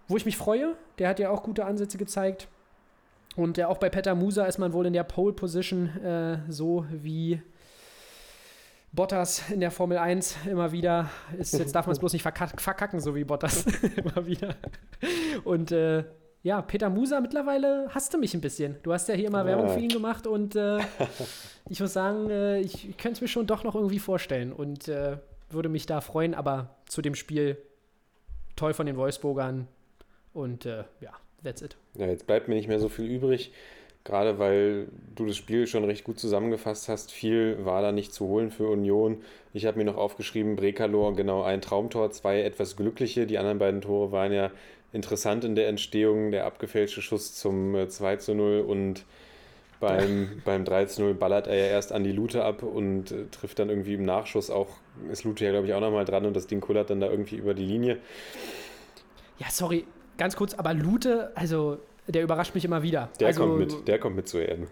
wo 0.08 0.16
ich 0.16 0.24
mich 0.24 0.38
freue. 0.38 0.74
Der 0.98 1.10
hat 1.10 1.18
ja 1.18 1.28
auch 1.28 1.42
gute 1.42 1.66
Ansätze 1.66 1.98
gezeigt. 1.98 2.48
Und 3.36 3.58
äh, 3.58 3.64
auch 3.64 3.76
bei 3.76 3.90
Petter 3.90 4.14
Musa 4.14 4.46
ist 4.46 4.58
man 4.58 4.72
wohl 4.72 4.86
in 4.86 4.94
der 4.94 5.04
Pole 5.04 5.34
Position, 5.34 5.88
äh, 6.02 6.38
so 6.48 6.86
wie 6.90 7.42
Bottas 8.94 9.50
in 9.50 9.60
der 9.60 9.70
Formel 9.70 9.98
1 9.98 10.36
immer 10.48 10.70
wieder. 10.70 11.10
Ist, 11.36 11.58
jetzt 11.58 11.74
darf 11.74 11.86
man 11.86 11.94
es 11.94 11.98
bloß 12.00 12.12
nicht 12.12 12.22
verkacken, 12.22 12.58
verkacken, 12.58 13.00
so 13.00 13.14
wie 13.14 13.24
Bottas 13.24 13.66
immer 13.96 14.26
wieder. 14.26 14.54
Und 15.42 15.72
äh, 15.72 16.04
ja, 16.42 16.62
Peter 16.62 16.90
Musa, 16.90 17.20
mittlerweile 17.20 17.88
hasst 17.90 18.14
du 18.14 18.18
mich 18.18 18.34
ein 18.34 18.40
bisschen. 18.40 18.76
Du 18.82 18.92
hast 18.92 19.08
ja 19.08 19.14
hier 19.14 19.28
immer 19.28 19.40
ja. 19.40 19.46
Werbung 19.46 19.70
für 19.70 19.80
ihn 19.80 19.88
gemacht 19.88 20.26
und 20.26 20.54
äh, 20.54 20.78
ich 21.68 21.80
muss 21.80 21.92
sagen, 21.92 22.30
äh, 22.30 22.60
ich, 22.60 22.88
ich 22.88 22.96
könnte 22.96 23.16
es 23.16 23.20
mir 23.20 23.28
schon 23.28 23.46
doch 23.46 23.64
noch 23.64 23.74
irgendwie 23.74 23.98
vorstellen 23.98 24.52
und 24.52 24.86
äh, 24.86 25.16
würde 25.50 25.68
mich 25.68 25.86
da 25.86 26.00
freuen, 26.00 26.34
aber 26.34 26.76
zu 26.86 27.02
dem 27.02 27.14
Spiel 27.14 27.56
toll 28.56 28.74
von 28.74 28.86
den 28.86 28.96
Wolfsburgern 28.96 29.66
und 30.32 30.66
äh, 30.66 30.84
ja, 31.00 31.12
that's 31.42 31.62
it. 31.62 31.76
Ja, 31.94 32.06
jetzt 32.06 32.26
bleibt 32.26 32.48
mir 32.48 32.54
nicht 32.54 32.68
mehr 32.68 32.78
so 32.78 32.88
viel 32.88 33.06
übrig, 33.06 33.52
gerade 34.04 34.38
weil 34.38 34.88
du 35.14 35.26
das 35.26 35.36
Spiel 35.36 35.66
schon 35.66 35.84
recht 35.84 36.04
gut 36.04 36.18
zusammengefasst 36.18 36.88
hast. 36.88 37.10
Viel 37.10 37.64
war 37.64 37.82
da 37.82 37.90
nicht 37.90 38.12
zu 38.12 38.26
holen 38.26 38.50
für 38.50 38.68
Union. 38.68 39.22
Ich 39.54 39.64
habe 39.66 39.78
mir 39.78 39.84
noch 39.84 39.96
aufgeschrieben, 39.96 40.56
Brekalor, 40.56 41.16
genau 41.16 41.42
ein 41.42 41.62
Traumtor, 41.62 42.10
zwei 42.10 42.42
etwas 42.42 42.76
glückliche. 42.76 43.26
Die 43.26 43.38
anderen 43.38 43.58
beiden 43.58 43.80
Tore 43.80 44.12
waren 44.12 44.32
ja 44.32 44.50
interessant 44.92 45.44
in 45.44 45.54
der 45.54 45.68
Entstehung, 45.68 46.30
der 46.30 46.44
abgefälschte 46.44 47.02
Schuss 47.02 47.34
zum 47.34 47.88
2 47.88 48.12
äh, 48.12 48.18
zu 48.18 48.34
0 48.34 48.60
und 48.60 49.04
beim, 49.80 50.42
beim 50.44 50.64
3 50.64 50.84
zu 50.84 51.02
0 51.02 51.14
ballert 51.14 51.46
er 51.46 51.56
ja 51.56 51.66
erst 51.66 51.90
an 51.90 52.04
die 52.04 52.12
Lute 52.12 52.44
ab 52.44 52.62
und 52.62 53.10
äh, 53.10 53.24
trifft 53.30 53.58
dann 53.58 53.70
irgendwie 53.70 53.94
im 53.94 54.04
Nachschuss 54.04 54.50
auch, 54.50 54.68
ist 55.10 55.24
Lute 55.24 55.44
ja 55.46 55.50
glaube 55.50 55.66
ich 55.66 55.74
auch 55.74 55.80
nochmal 55.80 56.04
dran 56.04 56.26
und 56.26 56.36
das 56.36 56.46
Ding 56.46 56.60
kullert 56.60 56.90
dann 56.90 57.00
da 57.00 57.10
irgendwie 57.10 57.36
über 57.36 57.54
die 57.54 57.64
Linie. 57.64 57.98
Ja, 59.38 59.48
sorry, 59.50 59.84
ganz 60.16 60.36
kurz, 60.36 60.54
aber 60.54 60.74
Lute, 60.74 61.32
also 61.34 61.78
der 62.06 62.22
überrascht 62.22 62.54
mich 62.54 62.64
immer 62.64 62.82
wieder. 62.82 63.08
Der 63.20 63.28
also, 63.28 63.46
kommt 63.46 63.58
mit, 63.58 63.88
der 63.88 63.98
kommt 63.98 64.16
mit 64.16 64.28
zu 64.28 64.38
Erden. 64.38 64.68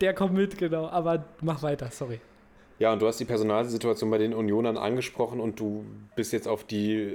Der 0.00 0.14
kommt 0.14 0.34
mit, 0.34 0.58
genau, 0.58 0.86
aber 0.88 1.24
mach 1.40 1.62
weiter, 1.62 1.88
sorry. 1.90 2.20
Ja, 2.78 2.92
und 2.92 3.00
du 3.00 3.06
hast 3.06 3.20
die 3.20 3.24
Personalsituation 3.24 4.10
bei 4.10 4.18
den 4.18 4.34
Unionern 4.34 4.76
angesprochen 4.76 5.40
und 5.40 5.60
du 5.60 5.84
bist 6.16 6.32
jetzt 6.32 6.48
auf 6.48 6.64
die 6.64 7.12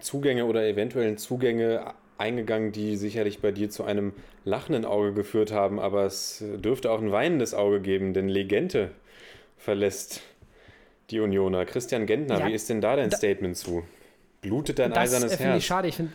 Zugänge 0.00 0.46
oder 0.46 0.66
eventuellen 0.66 1.18
Zugänge 1.18 1.94
eingegangen, 2.16 2.72
die 2.72 2.96
sicherlich 2.96 3.40
bei 3.40 3.52
dir 3.52 3.70
zu 3.70 3.84
einem 3.84 4.12
lachenden 4.44 4.84
Auge 4.84 5.12
geführt 5.12 5.52
haben, 5.52 5.78
aber 5.78 6.04
es 6.04 6.42
dürfte 6.56 6.90
auch 6.90 7.00
ein 7.00 7.12
weinendes 7.12 7.54
Auge 7.54 7.80
geben, 7.80 8.14
denn 8.14 8.28
Legende 8.28 8.92
verlässt 9.58 10.22
die 11.10 11.20
Unioner. 11.20 11.66
Christian 11.66 12.06
Gentner, 12.06 12.40
ja, 12.40 12.46
wie 12.46 12.52
ist 12.52 12.70
denn 12.70 12.80
da 12.80 12.96
dein 12.96 13.10
da, 13.10 13.16
Statement 13.16 13.56
zu? 13.56 13.84
Blutet 14.40 14.78
dein 14.78 14.92
eisernes 14.92 15.38
Herz? 15.38 15.42
Das 15.42 15.58
ich 15.58 15.66
schade. 15.66 15.88
Ich 15.88 15.96
finde, 15.96 16.12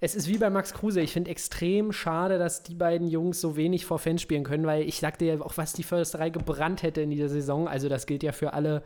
es 0.00 0.14
ist 0.14 0.28
wie 0.28 0.38
bei 0.38 0.48
Max 0.48 0.74
Kruse. 0.74 1.00
Ich 1.00 1.12
finde 1.12 1.30
extrem 1.30 1.92
schade, 1.92 2.38
dass 2.38 2.62
die 2.62 2.74
beiden 2.74 3.08
Jungs 3.08 3.40
so 3.40 3.56
wenig 3.56 3.84
vor 3.84 3.98
Fans 3.98 4.22
spielen 4.22 4.44
können, 4.44 4.64
weil 4.64 4.82
ich 4.82 5.00
sagte 5.00 5.24
ja 5.24 5.40
auch, 5.40 5.56
was 5.56 5.72
die 5.72 5.82
Försterei 5.82 6.30
gebrannt 6.30 6.82
hätte 6.82 7.00
in 7.00 7.10
dieser 7.10 7.28
Saison. 7.28 7.66
Also 7.66 7.88
das 7.88 8.06
gilt 8.06 8.22
ja 8.22 8.32
für 8.32 8.52
alle 8.52 8.82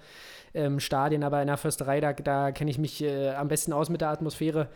ähm, 0.55 0.81
Stadien, 0.81 1.23
aber 1.23 1.41
in 1.43 1.49
der 1.49 1.59
Försterei, 1.59 2.01
da, 2.01 2.15
da 2.15 2.51
kenne 2.53 2.71
ich 2.71 2.79
mich 2.79 3.03
äh, 3.03 3.31
am 3.31 3.49
besten 3.49 3.75
aus 3.75 3.91
mit 3.91 4.01
der 4.01 4.09
Atmosphäre. 4.09 4.69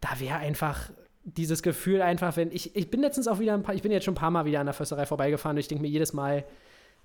Da 0.00 0.18
wäre 0.18 0.36
einfach 0.36 0.90
dieses 1.24 1.62
Gefühl 1.62 2.00
einfach, 2.00 2.36
wenn 2.36 2.50
ich, 2.50 2.74
ich 2.74 2.90
bin 2.90 3.00
letztens 3.00 3.28
auch 3.28 3.38
wieder 3.38 3.54
ein 3.54 3.62
paar, 3.62 3.74
ich 3.74 3.82
bin 3.82 3.92
jetzt 3.92 4.04
schon 4.04 4.14
ein 4.14 4.16
paar 4.16 4.30
Mal 4.30 4.46
wieder 4.46 4.60
an 4.60 4.66
der 4.66 4.74
Försterei 4.74 5.04
vorbeigefahren 5.04 5.56
und 5.56 5.60
ich 5.60 5.68
denke 5.68 5.82
mir 5.82 5.90
jedes 5.90 6.14
Mal, 6.14 6.44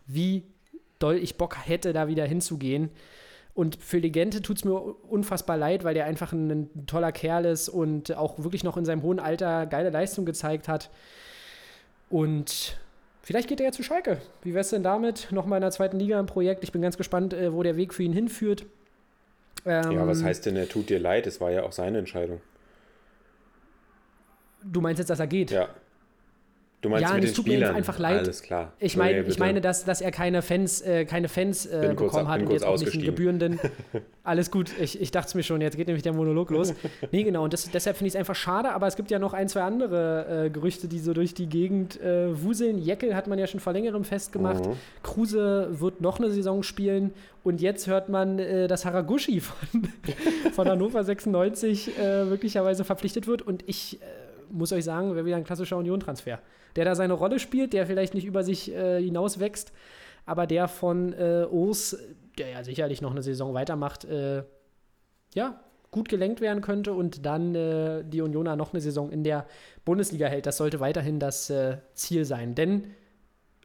wie 0.07 0.43
doll 0.97 1.15
ich 1.15 1.37
Bock 1.37 1.57
hätte, 1.67 1.93
da 1.93 2.07
wieder 2.07 2.25
hinzugehen. 2.25 2.89
Und 3.57 3.77
für 3.77 3.97
Legente 3.97 4.43
tut 4.43 4.57
es 4.57 4.65
mir 4.65 4.75
unfassbar 4.75 5.57
leid, 5.57 5.83
weil 5.83 5.95
der 5.95 6.05
einfach 6.05 6.31
ein, 6.31 6.51
ein, 6.51 6.85
toller 6.85 7.11
Kerl 7.11 7.43
ist 7.45 7.69
und 7.69 8.15
auch 8.15 8.37
wirklich 8.37 8.63
noch 8.63 8.77
in 8.77 8.85
seinem 8.85 9.01
hohen 9.01 9.19
Alter 9.19 9.65
geile 9.65 9.89
Leistung 9.89 10.25
gezeigt 10.25 10.67
hat. 10.67 10.91
Und 12.07 12.77
Vielleicht 13.23 13.49
geht 13.49 13.59
er 13.59 13.65
ja 13.65 13.71
zu 13.73 13.83
Schalke. 13.83 14.21
Wie 14.43 14.53
wäre 14.53 14.61
es 14.61 14.69
denn 14.69 14.83
damit? 14.83 15.33
Nochmal 15.33 15.57
in 15.57 15.61
der 15.61 15.71
zweiten 15.71 15.97
Liga 15.97 16.17
ein 16.17 16.27
Projekt. 16.27 16.63
Ich 16.63 16.71
bin 16.71 16.81
ganz 16.81 16.95
gespannt, 16.95 17.33
äh, 17.33 17.51
wo 17.51 17.61
der 17.61 17.75
Weg 17.75 17.93
für 17.93 18.03
ihn 18.03 18.13
hinführt. 18.13 18.65
Ähm, 19.65 19.91
ja, 19.91 20.07
was 20.07 20.23
heißt 20.23 20.45
denn, 20.45 20.55
er 20.55 20.69
tut 20.69 20.89
dir 20.89 20.99
leid? 20.99 21.27
Es 21.27 21.41
war 21.41 21.51
ja 21.51 21.63
auch 21.63 21.73
seine 21.73 21.97
Entscheidung. 21.97 22.39
Du 24.63 24.79
meinst 24.79 24.99
jetzt, 24.99 25.09
dass 25.09 25.19
er 25.19 25.27
geht? 25.27 25.51
Ja. 25.51 25.67
Du 26.81 26.89
meinst 26.89 27.09
ja, 27.09 27.15
mit 27.15 27.23
es 27.23 27.31
den 27.31 27.35
tut 27.35 27.45
Spielern? 27.45 27.71
mir 27.71 27.77
einfach 27.77 27.97
leid. 27.97 28.19
Alles 28.19 28.43
klar. 28.43 28.73
Ich, 28.77 28.95
mein, 28.95 29.27
ich 29.27 29.39
meine, 29.39 29.61
dass, 29.61 29.83
dass 29.83 29.99
er 29.99 30.11
keine 30.11 30.43
Fans, 30.43 30.79
äh, 30.81 31.05
keine 31.05 31.27
Fans 31.27 31.65
äh, 31.65 31.95
bekommen 31.97 32.27
hat 32.27 32.41
und 32.41 32.51
jetzt 32.51 32.63
auch 32.63 32.77
nicht 32.77 32.93
einen 32.93 33.03
gebührenden. 33.03 33.59
Alles 34.23 34.51
gut, 34.51 34.71
ich, 34.79 35.01
ich 35.01 35.09
dachte 35.09 35.29
es 35.29 35.35
mir 35.35 35.41
schon, 35.41 35.59
jetzt 35.61 35.75
geht 35.75 35.87
nämlich 35.87 36.03
der 36.03 36.13
Monolog 36.13 36.51
los. 36.51 36.75
nee, 37.11 37.23
genau, 37.23 37.43
und 37.43 37.53
das, 37.53 37.71
deshalb 37.71 37.97
finde 37.97 38.09
ich 38.09 38.13
es 38.13 38.19
einfach 38.19 38.35
schade, 38.35 38.73
aber 38.73 38.85
es 38.85 38.95
gibt 38.95 39.09
ja 39.09 39.17
noch 39.17 39.33
ein, 39.33 39.47
zwei 39.47 39.61
andere 39.61 40.45
äh, 40.45 40.49
Gerüchte, 40.51 40.87
die 40.87 40.99
so 40.99 41.13
durch 41.13 41.33
die 41.33 41.47
Gegend 41.47 41.99
äh, 41.99 42.43
wuseln. 42.43 42.77
Jeckel 42.77 43.15
hat 43.15 43.25
man 43.25 43.39
ja 43.39 43.47
schon 43.47 43.59
vor 43.59 43.73
längerem 43.73 44.03
festgemacht. 44.03 44.67
Mhm. 44.67 44.73
Kruse 45.01 45.69
wird 45.79 46.01
noch 46.01 46.19
eine 46.19 46.29
Saison 46.29 46.61
spielen 46.61 47.11
und 47.43 47.59
jetzt 47.59 47.87
hört 47.87 48.09
man, 48.09 48.37
äh, 48.37 48.67
dass 48.67 48.85
Haraguchi 48.85 49.39
von, 49.39 49.89
von 50.53 50.69
Hannover 50.69 51.03
96 51.03 51.97
äh, 51.97 52.25
möglicherweise 52.25 52.83
verpflichtet 52.83 53.25
wird 53.25 53.41
und 53.41 53.63
ich 53.65 53.99
muss 54.51 54.71
euch 54.71 54.83
sagen, 54.83 55.15
wäre 55.15 55.25
wieder 55.25 55.37
ein 55.37 55.43
klassischer 55.43 55.77
Union-Transfer 55.77 56.39
der 56.77 56.85
da 56.85 56.95
seine 56.95 57.13
Rolle 57.13 57.39
spielt, 57.39 57.73
der 57.73 57.87
vielleicht 57.87 58.13
nicht 58.13 58.25
über 58.25 58.43
sich 58.43 58.71
äh, 58.71 59.01
hinaus 59.01 59.39
wächst, 59.39 59.73
aber 60.25 60.45
der 60.47 60.67
von 60.67 61.11
äh, 61.13 61.45
Urs, 61.49 61.97
der 62.37 62.49
ja 62.49 62.63
sicherlich 62.63 63.01
noch 63.01 63.11
eine 63.11 63.23
Saison 63.23 63.53
weitermacht, 63.53 64.05
äh, 64.05 64.43
ja, 65.33 65.59
gut 65.89 66.07
gelenkt 66.07 66.39
werden 66.39 66.61
könnte 66.61 66.93
und 66.93 67.25
dann 67.25 67.55
äh, 67.55 68.03
die 68.03 68.21
Unioner 68.21 68.55
noch 68.55 68.73
eine 68.73 68.81
Saison 68.81 69.09
in 69.09 69.23
der 69.23 69.47
Bundesliga 69.85 70.27
hält. 70.27 70.45
Das 70.45 70.57
sollte 70.57 70.79
weiterhin 70.79 71.19
das 71.19 71.49
äh, 71.49 71.77
Ziel 71.93 72.25
sein. 72.25 72.53
Denn 72.53 72.93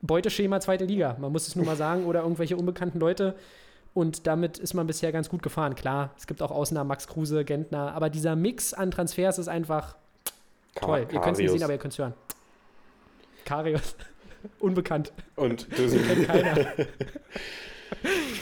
Beuteschema 0.01 0.61
zweite 0.61 0.87
Liga, 0.87 1.17
man 1.21 1.33
muss 1.33 1.47
es 1.47 1.55
nur 1.55 1.67
mal 1.67 1.77
sagen, 1.77 2.07
oder 2.07 2.23
irgendwelche 2.23 2.57
unbekannten 2.57 2.99
Leute. 2.99 3.35
Und 3.93 4.27
damit 4.27 4.57
ist 4.59 4.73
man 4.73 4.87
bisher 4.87 5.13
ganz 5.13 5.29
gut 5.29 5.43
gefahren. 5.43 5.75
Klar, 5.75 6.15
es 6.17 6.27
gibt 6.27 6.41
auch 6.41 6.51
Ausnahmen, 6.51 6.89
Max 6.89 7.09
Kruse, 7.09 7.45
Gentner, 7.45 7.93
aber 7.93 8.09
dieser 8.09 8.37
Mix 8.37 8.73
an 8.73 8.91
Transfers 8.91 9.39
ist 9.39 9.49
einfach 9.49 9.97
toll. 10.75 11.07
Ihr 11.11 11.21
könnt 11.21 11.35
es 11.35 11.39
nicht 11.39 11.51
sehen, 11.51 11.63
aber 11.63 11.73
ihr 11.73 11.79
könnt 11.79 11.93
es 11.93 11.99
hören. 11.99 12.15
Karius. 13.45 13.97
Unbekannt. 14.59 15.13
Und 15.37 15.67
du 15.79 15.89
siehst 15.89 16.07
kennt 16.07 16.27
keiner. 16.27 16.57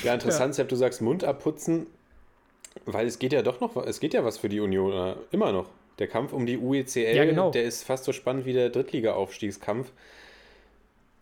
ja, 0.04 0.14
interessant, 0.14 0.56
ja. 0.56 0.64
du 0.64 0.76
sagst 0.76 1.02
Mund 1.02 1.24
abputzen, 1.24 1.86
weil 2.86 3.06
es 3.06 3.18
geht 3.18 3.32
ja 3.32 3.42
doch 3.42 3.60
noch, 3.60 3.76
es 3.84 4.00
geht 4.00 4.14
ja 4.14 4.24
was 4.24 4.38
für 4.38 4.48
die 4.48 4.60
Union, 4.60 4.92
äh, 4.92 5.14
immer 5.30 5.52
noch. 5.52 5.70
Der 5.98 6.08
Kampf 6.08 6.32
um 6.32 6.46
die 6.46 6.56
UECL, 6.56 7.14
ja, 7.14 7.24
genau. 7.26 7.50
der 7.50 7.64
ist 7.64 7.84
fast 7.84 8.04
so 8.04 8.12
spannend 8.12 8.46
wie 8.46 8.54
der 8.54 8.70
Drittliga-Aufstiegskampf. 8.70 9.92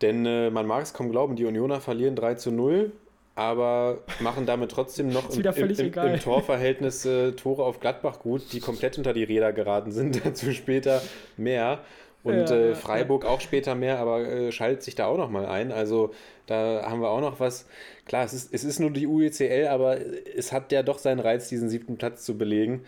Denn 0.02 0.24
äh, 0.24 0.50
man 0.50 0.66
mag 0.66 0.84
es 0.84 0.94
kaum 0.94 1.10
glauben, 1.10 1.34
die 1.34 1.44
Unioner 1.44 1.80
verlieren 1.80 2.14
3 2.14 2.34
zu 2.34 2.52
0, 2.52 2.92
aber 3.38 3.98
machen 4.18 4.46
damit 4.46 4.72
trotzdem 4.72 5.10
noch 5.10 5.30
im, 5.30 5.40
im, 5.44 5.70
im, 5.70 5.92
im, 5.94 6.20
Torverhältnis 6.20 7.06
äh, 7.06 7.30
Tore 7.32 7.62
auf 7.62 7.78
Gladbach 7.78 8.18
gut, 8.18 8.52
die 8.52 8.58
komplett 8.58 8.98
unter 8.98 9.12
die 9.12 9.22
Räder 9.22 9.52
geraten 9.52 9.92
sind. 9.92 10.20
Dazu 10.26 10.50
später 10.50 11.00
mehr. 11.36 11.78
Und 12.24 12.50
ja, 12.50 12.56
äh, 12.56 12.74
Freiburg 12.74 13.22
ja. 13.22 13.30
auch 13.30 13.40
später 13.40 13.76
mehr, 13.76 14.00
aber 14.00 14.26
äh, 14.26 14.50
schaltet 14.50 14.82
sich 14.82 14.96
da 14.96 15.06
auch 15.06 15.16
noch 15.16 15.30
mal 15.30 15.46
ein. 15.46 15.70
Also 15.70 16.12
da 16.46 16.82
haben 16.84 17.00
wir 17.00 17.10
auch 17.10 17.20
noch 17.20 17.38
was. 17.38 17.66
Klar, 18.06 18.24
es 18.24 18.32
ist, 18.32 18.52
es 18.52 18.64
ist 18.64 18.80
nur 18.80 18.90
die 18.90 19.06
UECL, 19.06 19.68
aber 19.68 19.98
es 20.36 20.52
hat 20.52 20.72
ja 20.72 20.82
doch 20.82 20.98
seinen 20.98 21.20
Reiz, 21.20 21.48
diesen 21.48 21.68
siebten 21.70 21.96
Platz 21.96 22.24
zu 22.24 22.36
belegen. 22.36 22.84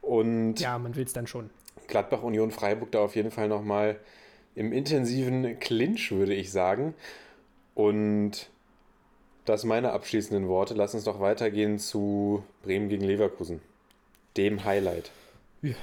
Und 0.00 0.60
ja, 0.60 0.78
man 0.78 0.94
will 0.94 1.06
es 1.06 1.12
dann 1.12 1.26
schon. 1.26 1.50
Gladbach, 1.88 2.22
Union, 2.22 2.52
Freiburg 2.52 2.92
da 2.92 3.00
auf 3.00 3.16
jeden 3.16 3.32
Fall 3.32 3.48
noch 3.48 3.64
mal 3.64 3.96
im 4.54 4.72
intensiven 4.72 5.58
Clinch, 5.58 6.12
würde 6.12 6.34
ich 6.34 6.52
sagen. 6.52 6.94
Und 7.74 8.48
das 9.48 9.64
meine 9.64 9.92
abschließenden 9.92 10.48
Worte. 10.48 10.74
Lass 10.74 10.94
uns 10.94 11.04
doch 11.04 11.20
weitergehen 11.20 11.78
zu 11.78 12.42
Bremen 12.62 12.88
gegen 12.88 13.04
Leverkusen. 13.04 13.60
Dem 14.36 14.64
Highlight. 14.64 15.10
Ja. 15.62 15.74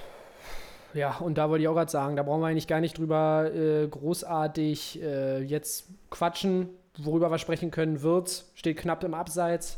Ja, 0.96 1.18
und 1.18 1.38
da 1.38 1.50
wollte 1.50 1.62
ich 1.62 1.68
auch 1.68 1.74
gerade 1.74 1.92
sagen, 1.92 2.16
da 2.16 2.24
brauchen 2.24 2.40
wir 2.40 2.48
eigentlich 2.48 2.68
gar 2.68 2.80
nicht 2.80 2.98
drüber 2.98 3.52
äh, 3.54 3.86
großartig 3.86 5.02
äh, 5.04 5.42
jetzt 5.42 5.90
quatschen. 6.10 6.70
worüber 6.98 7.30
wir 7.30 7.38
sprechen 7.38 7.70
können, 7.70 8.02
Wirtz 8.02 8.50
steht 8.56 8.78
knapp 8.78 9.04
im 9.04 9.14
Abseits. 9.14 9.78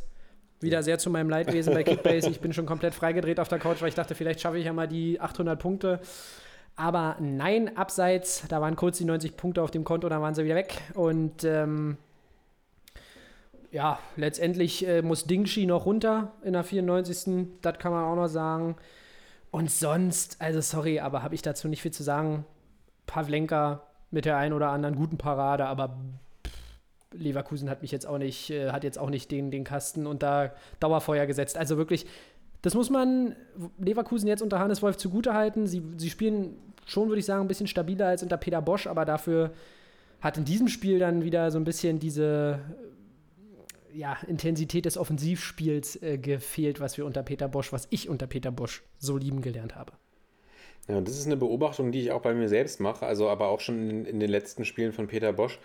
Wieder 0.60 0.84
sehr 0.84 1.00
zu 1.00 1.10
meinem 1.10 1.32
Leidwesen 1.32 1.74
bei 1.74 1.84
Kickbase. 1.84 2.30
Ich 2.30 2.40
bin 2.40 2.54
schon 2.54 2.68
komplett 2.68 2.94
freigedreht 2.94 3.40
auf 3.40 3.48
der 3.48 3.58
Couch, 3.58 3.82
weil 3.82 3.90
ich 3.90 3.96
dachte, 3.96 4.14
vielleicht 4.14 4.42
schaffe 4.42 4.60
ich 4.60 4.66
ja 4.66 4.74
mal 4.74 4.88
die 4.88 5.20
800 5.20 5.60
Punkte. 5.60 6.00
Aber 6.76 7.16
nein, 7.20 7.76
abseits, 7.76 8.44
da 8.48 8.62
waren 8.62 8.76
kurz 8.76 9.00
die 9.00 9.06
90 9.06 9.36
Punkte 9.38 9.64
auf 9.64 9.72
dem 9.72 9.84
Konto, 9.84 10.10
dann 10.10 10.22
waren 10.22 10.36
sie 10.36 10.46
wieder 10.46 10.56
weg. 10.56 10.80
Und 10.94 11.44
ähm, 11.44 11.98
ja, 13.72 14.00
letztendlich 14.16 14.88
äh, 14.88 15.02
muss 15.02 15.26
Dingshi 15.26 15.66
noch 15.66 15.86
runter 15.86 16.34
in 16.44 16.54
der 16.54 16.64
94. 16.64 17.48
Das 17.62 17.78
kann 17.80 17.92
man 17.92 18.06
auch 18.06 18.16
noch 18.16 18.28
sagen. 18.28 18.76
Und 19.52 19.72
sonst, 19.72 20.42
also 20.42 20.62
sorry, 20.62 21.00
aber 21.00 21.24
habe 21.24 21.36
ich 21.36 21.42
dazu 21.42 21.68
nicht 21.68 21.82
viel 21.82 21.92
zu 21.92 22.04
sagen. 22.04 22.46
Pavlenka 23.06 23.84
mit 24.12 24.26
der 24.26 24.38
einen 24.38 24.54
oder 24.54 24.70
anderen 24.70 24.96
guten 24.96 25.18
Parade, 25.18 25.66
aber 25.66 25.98
Leverkusen 27.14 27.70
hat 27.70 27.82
mich 27.82 27.92
jetzt 27.92 28.06
auch 28.06 28.18
nicht, 28.18 28.50
äh, 28.50 28.72
hat 28.72 28.84
jetzt 28.84 29.00
auch 29.00 29.10
nicht 29.10 29.32
den, 29.32 29.52
den 29.52 29.64
Kasten 29.64 30.20
da 30.20 30.54
Dauerfeuer 30.80 31.26
gesetzt. 31.26 31.58
Also 31.58 31.78
wirklich, 31.78 32.06
das 32.62 32.74
muss 32.74 32.90
man 32.90 33.36
Leverkusen 33.78 34.28
jetzt 34.28 34.42
unter 34.42 34.60
Hannes 34.60 34.82
Wolf 34.82 34.98
zugutehalten. 34.98 35.68
Sie, 35.68 35.84
sie 35.98 36.10
spielen 36.10 36.58
schon, 36.86 37.08
würde 37.08 37.20
ich 37.20 37.26
sagen, 37.26 37.42
ein 37.42 37.48
bisschen 37.48 37.68
stabiler 37.68 38.08
als 38.08 38.24
unter 38.24 38.38
Peter 38.38 38.62
Bosch, 38.62 38.88
aber 38.88 39.06
dafür 39.06 39.52
hat 40.22 40.38
in 40.38 40.46
diesem 40.46 40.68
Spiel 40.68 41.00
dann 41.00 41.24
wieder 41.24 41.52
so 41.52 41.60
ein 41.60 41.64
bisschen 41.64 42.00
diese 42.00 42.60
ja, 43.94 44.18
Intensität 44.28 44.86
des 44.86 44.98
Offensivspiels 44.98 46.02
äh, 46.02 46.18
gefehlt, 46.18 46.80
was 46.80 46.98
wir 46.98 47.06
unter 47.06 47.24
Peter 47.24 47.48
Bosch, 47.48 47.72
was 47.72 47.88
ich 47.90 48.10
unter 48.10 48.28
Peter 48.28 48.52
Bosch 48.52 48.84
so 49.00 49.18
lieben 49.18 49.42
gelernt 49.42 49.76
habe. 49.76 49.94
Ja, 50.88 51.02
das 51.02 51.18
ist 51.18 51.26
eine 51.26 51.38
Beobachtung, 51.38 51.92
die 51.92 52.02
ich 52.02 52.12
auch 52.12 52.22
bei 52.22 52.34
mir 52.34 52.48
selbst 52.48 52.80
mache, 52.80 53.06
also 53.06 53.28
aber 53.30 53.50
auch 53.50 53.60
schon 53.60 53.90
in, 53.90 54.06
in 54.06 54.20
den 54.20 54.30
letzten 54.30 54.64
Spielen 54.66 54.94
von 54.94 55.08
Peter 55.08 55.34
Bosch 55.34 55.60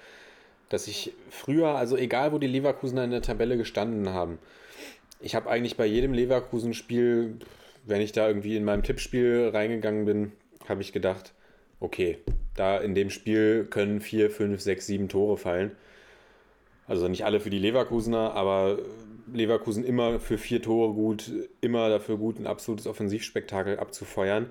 dass 0.73 0.89
ich 0.89 1.13
früher, 1.29 1.75
also 1.75 1.97
egal 1.97 2.33
wo 2.33 2.39
die 2.39 2.47
Leverkusener 2.47 3.05
in 3.05 3.11
der 3.11 3.23
Tabelle 3.23 3.57
gestanden 3.57 4.09
haben, 4.11 4.39
ich 5.21 5.35
habe 5.35 5.51
eigentlich 5.51 5.77
bei 5.77 5.87
jedem 5.87 6.15
Leverkusen-Spiel, 6.15 7.39
wenn 7.85 8.01
ich 8.01 8.13
da 8.13 8.27
irgendwie 8.27 8.57
in 8.57 8.65
meinem 8.65 8.83
Tippspiel 8.83 9.51
reingegangen 9.53 10.07
bin, 10.07 10.33
habe 10.69 10.81
ich 10.81 10.93
gedacht, 10.93 11.35
okay, 11.79 12.19
da 12.55 12.79
in 12.79 12.95
dem 12.95 13.11
Spiel 13.11 13.67
können 13.67 14.01
vier, 14.01 14.31
fünf, 14.31 14.61
sechs, 14.61 14.87
sieben 14.87 15.09
Tore 15.09 15.37
fallen. 15.37 15.73
Also 16.87 17.09
nicht 17.09 17.25
alle 17.25 17.41
für 17.41 17.51
die 17.51 17.59
Leverkusener, 17.59 18.35
aber 18.35 18.79
Leverkusen 19.33 19.85
immer 19.85 20.21
für 20.21 20.39
vier 20.39 20.63
Tore 20.63 20.95
gut, 20.95 21.31
immer 21.61 21.89
dafür 21.89 22.17
gut, 22.17 22.39
ein 22.39 22.47
absolutes 22.47 22.87
Offensivspektakel 22.87 23.79
abzufeuern. 23.79 24.51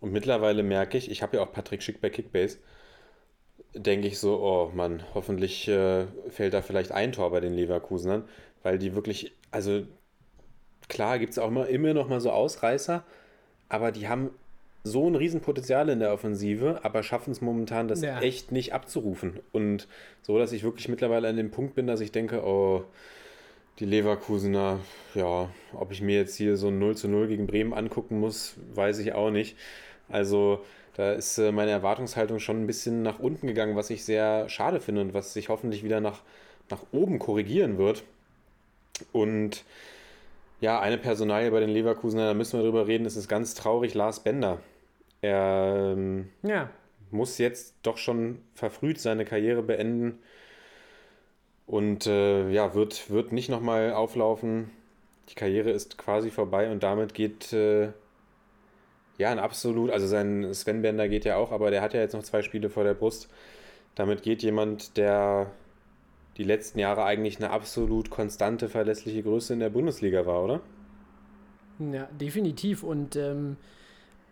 Und 0.00 0.12
mittlerweile 0.12 0.62
merke 0.62 0.98
ich, 0.98 1.10
ich 1.10 1.22
habe 1.22 1.36
ja 1.36 1.42
auch 1.42 1.52
Patrick 1.52 1.82
Schick 1.82 2.00
bei 2.00 2.10
Kickbase, 2.10 2.58
denke 3.74 4.08
ich 4.08 4.18
so, 4.18 4.40
oh 4.40 4.70
Mann, 4.74 5.02
hoffentlich 5.14 5.68
äh, 5.68 6.06
fällt 6.28 6.54
da 6.54 6.62
vielleicht 6.62 6.92
ein 6.92 7.12
Tor 7.12 7.30
bei 7.30 7.40
den 7.40 7.54
Leverkusenern, 7.54 8.24
weil 8.62 8.78
die 8.78 8.94
wirklich, 8.94 9.32
also 9.50 9.82
klar 10.88 11.18
gibt 11.18 11.32
es 11.32 11.38
auch 11.38 11.48
immer, 11.48 11.66
immer 11.68 11.94
noch 11.94 12.08
mal 12.08 12.20
so 12.20 12.30
Ausreißer, 12.30 13.04
aber 13.68 13.92
die 13.92 14.08
haben 14.08 14.30
so 14.86 15.08
ein 15.08 15.16
Riesenpotenzial 15.16 15.88
in 15.88 15.98
der 15.98 16.12
Offensive, 16.12 16.80
aber 16.82 17.02
schaffen 17.02 17.32
es 17.32 17.40
momentan, 17.40 17.88
das 17.88 18.02
ja. 18.02 18.20
echt 18.20 18.52
nicht 18.52 18.72
abzurufen. 18.72 19.40
Und 19.52 19.88
so, 20.22 20.38
dass 20.38 20.52
ich 20.52 20.62
wirklich 20.62 20.88
mittlerweile 20.88 21.28
an 21.28 21.36
dem 21.36 21.50
Punkt 21.50 21.74
bin, 21.74 21.86
dass 21.86 22.00
ich 22.00 22.12
denke, 22.12 22.44
oh, 22.44 22.84
die 23.80 23.84
Leverkusener, 23.84 24.78
ja, 25.14 25.50
ob 25.74 25.92
ich 25.92 26.00
mir 26.00 26.16
jetzt 26.16 26.36
hier 26.36 26.56
so 26.56 26.68
ein 26.68 26.78
0 26.78 26.96
zu 26.96 27.08
0 27.08 27.26
gegen 27.26 27.46
Bremen 27.46 27.74
angucken 27.74 28.20
muss, 28.20 28.54
weiß 28.74 29.00
ich 29.00 29.12
auch 29.12 29.30
nicht. 29.30 29.56
Also 30.08 30.64
da 30.94 31.12
ist 31.12 31.36
äh, 31.38 31.52
meine 31.52 31.72
Erwartungshaltung 31.72 32.38
schon 32.38 32.62
ein 32.62 32.66
bisschen 32.66 33.02
nach 33.02 33.18
unten 33.18 33.46
gegangen, 33.46 33.76
was 33.76 33.90
ich 33.90 34.04
sehr 34.04 34.48
schade 34.48 34.80
finde 34.80 35.02
und 35.02 35.14
was 35.14 35.34
sich 35.34 35.48
hoffentlich 35.48 35.82
wieder 35.82 36.00
nach, 36.00 36.22
nach 36.70 36.82
oben 36.92 37.18
korrigieren 37.18 37.76
wird. 37.76 38.04
Und 39.12 39.64
ja, 40.60 40.80
eine 40.80 40.96
Personalie 40.96 41.50
bei 41.50 41.60
den 41.60 41.70
Leverkusener, 41.70 42.28
da 42.28 42.34
müssen 42.34 42.58
wir 42.58 42.64
drüber 42.64 42.86
reden, 42.86 43.04
es 43.04 43.16
ist 43.16 43.28
ganz 43.28 43.54
traurig, 43.54 43.92
Lars 43.92 44.20
Bender. 44.20 44.58
Er 45.26 45.92
ähm, 45.92 46.28
ja. 46.42 46.70
muss 47.10 47.38
jetzt 47.38 47.74
doch 47.82 47.96
schon 47.96 48.38
verfrüht 48.54 49.00
seine 49.00 49.24
Karriere 49.24 49.62
beenden 49.62 50.20
und 51.66 52.06
äh, 52.06 52.48
ja, 52.50 52.74
wird, 52.74 53.10
wird 53.10 53.32
nicht 53.32 53.48
nochmal 53.48 53.92
auflaufen. 53.92 54.70
Die 55.28 55.34
Karriere 55.34 55.70
ist 55.70 55.98
quasi 55.98 56.30
vorbei 56.30 56.70
und 56.70 56.84
damit 56.84 57.12
geht 57.12 57.52
äh, 57.52 57.88
ja, 59.18 59.30
ein 59.32 59.40
absolut, 59.40 59.90
also 59.90 60.06
sein 60.06 60.54
Sven 60.54 60.82
Bender 60.82 61.08
geht 61.08 61.24
ja 61.24 61.36
auch, 61.36 61.50
aber 61.50 61.72
der 61.72 61.82
hat 61.82 61.92
ja 61.92 62.00
jetzt 62.00 62.12
noch 62.12 62.22
zwei 62.22 62.42
Spiele 62.42 62.70
vor 62.70 62.84
der 62.84 62.94
Brust. 62.94 63.28
Damit 63.96 64.22
geht 64.22 64.44
jemand, 64.44 64.96
der 64.96 65.50
die 66.36 66.44
letzten 66.44 66.78
Jahre 66.78 67.04
eigentlich 67.04 67.38
eine 67.38 67.50
absolut 67.50 68.10
konstante, 68.10 68.68
verlässliche 68.68 69.22
Größe 69.24 69.54
in 69.54 69.60
der 69.60 69.70
Bundesliga 69.70 70.24
war, 70.24 70.44
oder? 70.44 70.60
Ja, 71.78 72.08
definitiv. 72.12 72.84
Und 72.84 73.16
ähm, 73.16 73.56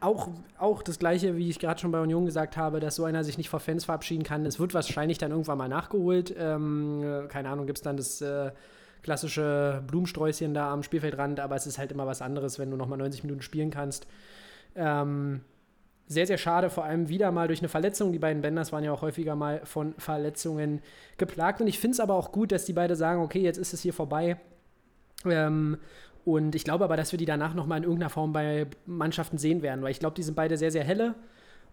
auch, 0.05 0.29
auch 0.59 0.83
das 0.83 0.99
Gleiche, 0.99 1.37
wie 1.37 1.49
ich 1.49 1.59
gerade 1.59 1.81
schon 1.81 1.91
bei 1.91 2.01
Union 2.01 2.27
gesagt 2.27 2.57
habe, 2.57 2.81
dass 2.81 2.97
so 2.97 3.05
einer 3.05 3.25
sich 3.25 3.39
nicht 3.39 3.49
vor 3.49 3.61
Fans 3.61 3.85
verabschieden 3.85 4.23
kann. 4.23 4.45
Es 4.47 4.59
wird 4.59 4.75
wahrscheinlich 4.75 5.19
dann 5.19 5.31
irgendwann 5.31 5.59
mal 5.59 5.69
nachgeholt. 5.69 6.35
Ähm, 6.39 7.27
keine 7.29 7.49
Ahnung, 7.49 7.67
gibt 7.67 7.79
es 7.79 7.83
dann 7.83 7.97
das 7.97 8.21
äh, 8.21 8.53
klassische 9.03 9.83
Blumensträußchen 9.87 10.55
da 10.55 10.73
am 10.73 10.83
Spielfeldrand, 10.83 11.41
aber 11.41 11.57
es 11.57 11.67
ist 11.67 11.79
halt 11.79 11.93
immer 11.93 12.07
was 12.07 12.23
anderes, 12.23 12.59
wenn 12.59 12.71
du 12.71 12.77
nochmal 12.77 12.99
90 12.99 13.25
Minuten 13.25 13.43
spielen 13.43 13.71
kannst. 13.71 14.07
Ähm, 14.75 15.41
sehr, 16.07 16.27
sehr 16.27 16.39
schade, 16.39 16.69
vor 16.69 16.85
allem 16.85 17.09
wieder 17.09 17.31
mal 17.33 17.47
durch 17.47 17.61
eine 17.61 17.69
Verletzung. 17.69 18.13
Die 18.13 18.19
beiden 18.19 18.43
Benders 18.43 18.73
waren 18.73 18.85
ja 18.85 18.93
auch 18.93 19.03
häufiger 19.03 19.37
mal 19.37 19.63
von 19.65 19.95
Verletzungen 19.97 20.83
geplagt. 21.17 21.61
Und 21.61 21.67
ich 21.67 21.79
finde 21.79 21.95
es 21.95 22.01
aber 22.01 22.15
auch 22.15 22.31
gut, 22.31 22.53
dass 22.53 22.67
die 22.67 22.75
beide 22.75 22.95
sagen, 22.95 23.23
okay, 23.23 23.41
jetzt 23.41 23.57
ist 23.57 23.73
es 23.73 23.81
hier 23.81 23.95
vorbei. 23.95 24.37
Ähm, 25.25 25.79
und 26.25 26.55
ich 26.55 26.65
glaube 26.65 26.85
aber, 26.85 26.97
dass 26.97 27.13
wir 27.13 27.19
die 27.19 27.27
danach 27.27 27.55
nochmal 27.55 27.79
in 27.79 27.85
irgendeiner 27.85 28.11
Form 28.11 28.33
bei 28.33 28.67
Mannschaften 28.87 29.39
sehen 29.39 29.63
werden, 29.63 29.83
weil 29.83 29.91
ich 29.91 30.01
glaube, 30.01 30.15
die 30.15 30.23
sind 30.23 30.35
beide 30.35 30.57
sehr, 30.57 30.71
sehr 30.71 30.85
helle. 30.85 31.15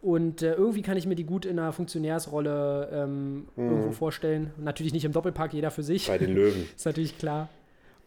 Und 0.02 0.41
äh, 0.41 0.54
irgendwie 0.54 0.82
kann 0.82 0.97
ich 0.97 1.06
mir 1.06 1.16
die 1.16 1.26
gut 1.26 1.45
in 1.45 1.60
einer 1.60 1.74
Funktionärsrolle 1.74 2.89
ähm, 2.91 3.36
mhm. 3.36 3.45
irgendwo 3.56 3.91
vorstellen. 3.91 4.52
Natürlich 4.58 4.93
nicht 4.93 5.06
im 5.06 5.12
Doppelpack, 5.12 5.54
jeder 5.54 5.72
für 5.72 5.84
sich. 5.84 6.08
Bei 6.08 6.18
den 6.18 6.34
Löwen. 6.34 6.66
ist 6.76 6.86
natürlich 6.86 7.18
klar. 7.18 7.49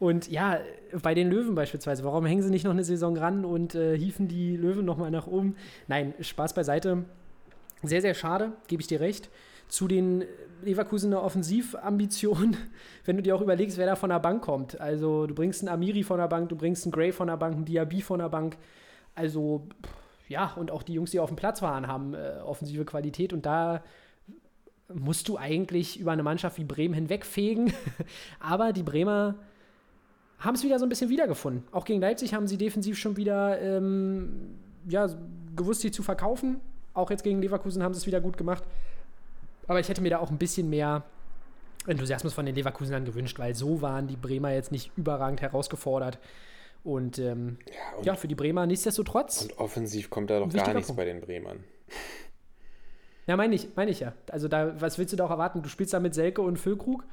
Und 0.01 0.29
ja, 0.29 0.59
bei 1.03 1.15
den 1.15 1.31
Löwen 1.31 1.55
beispielsweise, 1.55 2.03
warum 2.05 2.27
hängen 2.27 2.43
sie 2.43 2.51
nicht 2.51 2.65
noch 2.65 2.73
eine 2.73 2.85
Saison 2.85 3.17
ran 3.17 3.45
und 3.45 3.77
äh, 3.77 3.97
hieven 3.97 4.27
die 4.27 4.57
Löwen 4.57 4.85
nochmal 4.85 5.13
nach 5.13 5.29
oben? 5.29 5.55
Nein, 5.87 6.15
Spaß 6.21 6.53
beiseite. 6.53 7.05
Sehr, 7.85 8.01
sehr 8.01 8.15
schade, 8.15 8.53
gebe 8.67 8.83
ich 8.83 8.89
dir 8.89 9.01
recht. 9.01 9.31
Zu 9.69 9.89
den 9.89 10.25
Leverkusener 10.63 11.23
Offensivambitionen, 11.23 12.57
wenn 13.05 13.17
du 13.17 13.23
dir 13.23 13.37
auch 13.37 13.41
überlegst, 13.41 13.79
wer 13.79 13.87
da 13.87 13.97
von 13.97 14.11
der 14.11 14.21
Bank 14.21 14.43
kommt. 14.43 14.81
Also 14.81 15.27
du 15.27 15.35
bringst 15.35 15.63
einen 15.63 15.69
Amiri 15.69 16.03
von 16.03 16.19
der 16.19 16.29
Bank, 16.29 16.49
du 16.49 16.57
bringst 16.57 16.85
einen 16.85 16.93
Gray 16.93 17.13
von 17.13 17.29
der 17.29 17.37
Bank, 17.37 17.57
einen 17.57 17.65
Diaby 17.65 18.03
von 18.03 18.19
der 18.19 18.29
Bank. 18.29 18.57
Also 19.15 19.67
ja, 20.29 20.53
und 20.57 20.71
auch 20.71 20.83
die 20.83 20.95
Jungs, 20.95 21.11
die 21.11 21.21
auf 21.21 21.31
dem 21.31 21.37
Platz 21.37 21.63
waren, 21.63 21.87
haben 21.87 22.15
äh, 22.15 22.41
offensive 22.45 22.85
Qualität 22.85 23.33
und 23.33 23.47
da 23.47 23.83
musst 24.93 25.29
du 25.29 25.39
eigentlich 25.39 25.99
über 25.99 26.13
eine 26.13 26.23
Mannschaft 26.23 26.59
wie 26.59 26.65
Bremen 26.65 26.95
hinwegfegen. 26.95 27.73
Aber 28.41 28.73
die 28.73 28.83
Bremer 28.83 29.37
haben 30.39 30.55
es 30.55 30.65
wieder 30.65 30.79
so 30.79 30.87
ein 30.87 30.89
bisschen 30.89 31.11
wiedergefunden. 31.11 31.65
Auch 31.73 31.85
gegen 31.85 32.01
Leipzig 32.01 32.35
haben 32.35 32.47
sie 32.47 32.59
defensiv 32.59 32.99
schon 32.99 33.17
wieder 33.17 33.61
ähm, 33.61 34.59
ja, 34.89 35.09
gewusst, 35.57 35.81
sie 35.81 35.91
zu 35.91 36.03
verkaufen. 36.03 36.61
Auch 36.93 37.11
jetzt 37.11 37.25
gegen 37.25 37.41
Leverkusen 37.41 37.83
haben 37.83 37.95
sie 37.95 37.99
es 37.99 38.07
wieder 38.07 38.21
gut 38.21 38.37
gemacht. 38.37 38.65
Aber 39.67 39.81
ich 39.81 39.89
hätte 39.89 40.03
mir 40.03 40.11
da 40.11 40.19
auch 40.19 40.31
ein 40.31 40.39
bisschen 40.39 40.71
mehr 40.71 41.05
Enthusiasmus 41.87 42.35
von 42.35 42.47
den 42.47 42.55
Leverkusenern 42.55 43.05
gewünscht, 43.05 43.39
weil 43.39 43.55
so 43.55 43.83
waren 43.83 44.07
die 44.07 44.17
Bremer 44.17 44.53
jetzt 44.53 44.73
nicht 44.73 44.93
überragend 44.97 45.41
herausgefordert. 45.43 46.19
Und, 46.83 47.19
ähm, 47.19 47.59
ja, 47.67 47.99
und 47.99 48.07
ja, 48.07 48.15
für 48.15 48.29
die 48.29 48.35
Bremer 48.35 48.67
nichtsdestotrotz. 48.67 49.43
Und 49.43 49.59
offensiv 49.59 50.11
kommt 50.11 50.31
da 50.31 50.39
doch 50.39 50.53
gar 50.53 50.75
nichts 50.75 50.89
Punkt. 50.89 50.97
bei 50.97 51.05
den 51.05 51.21
Bremern. 51.21 51.65
Ja, 53.27 53.39
meine 53.39 53.55
ich, 53.55 53.69
meine 53.75 53.91
ich 53.91 54.01
ja. 54.01 54.13
Also 54.31 54.49
da, 54.49 54.79
was 54.83 54.99
willst 54.99 55.15
du 55.15 55.17
da 55.17 55.25
auch 55.25 55.31
erwarten? 55.31 55.63
Du 55.63 55.71
spielst 55.71 55.95
da 55.95 55.99
mit 55.99 56.15
Selke 56.15 56.43
und 56.43 56.59
Füllkrug. 56.59 57.05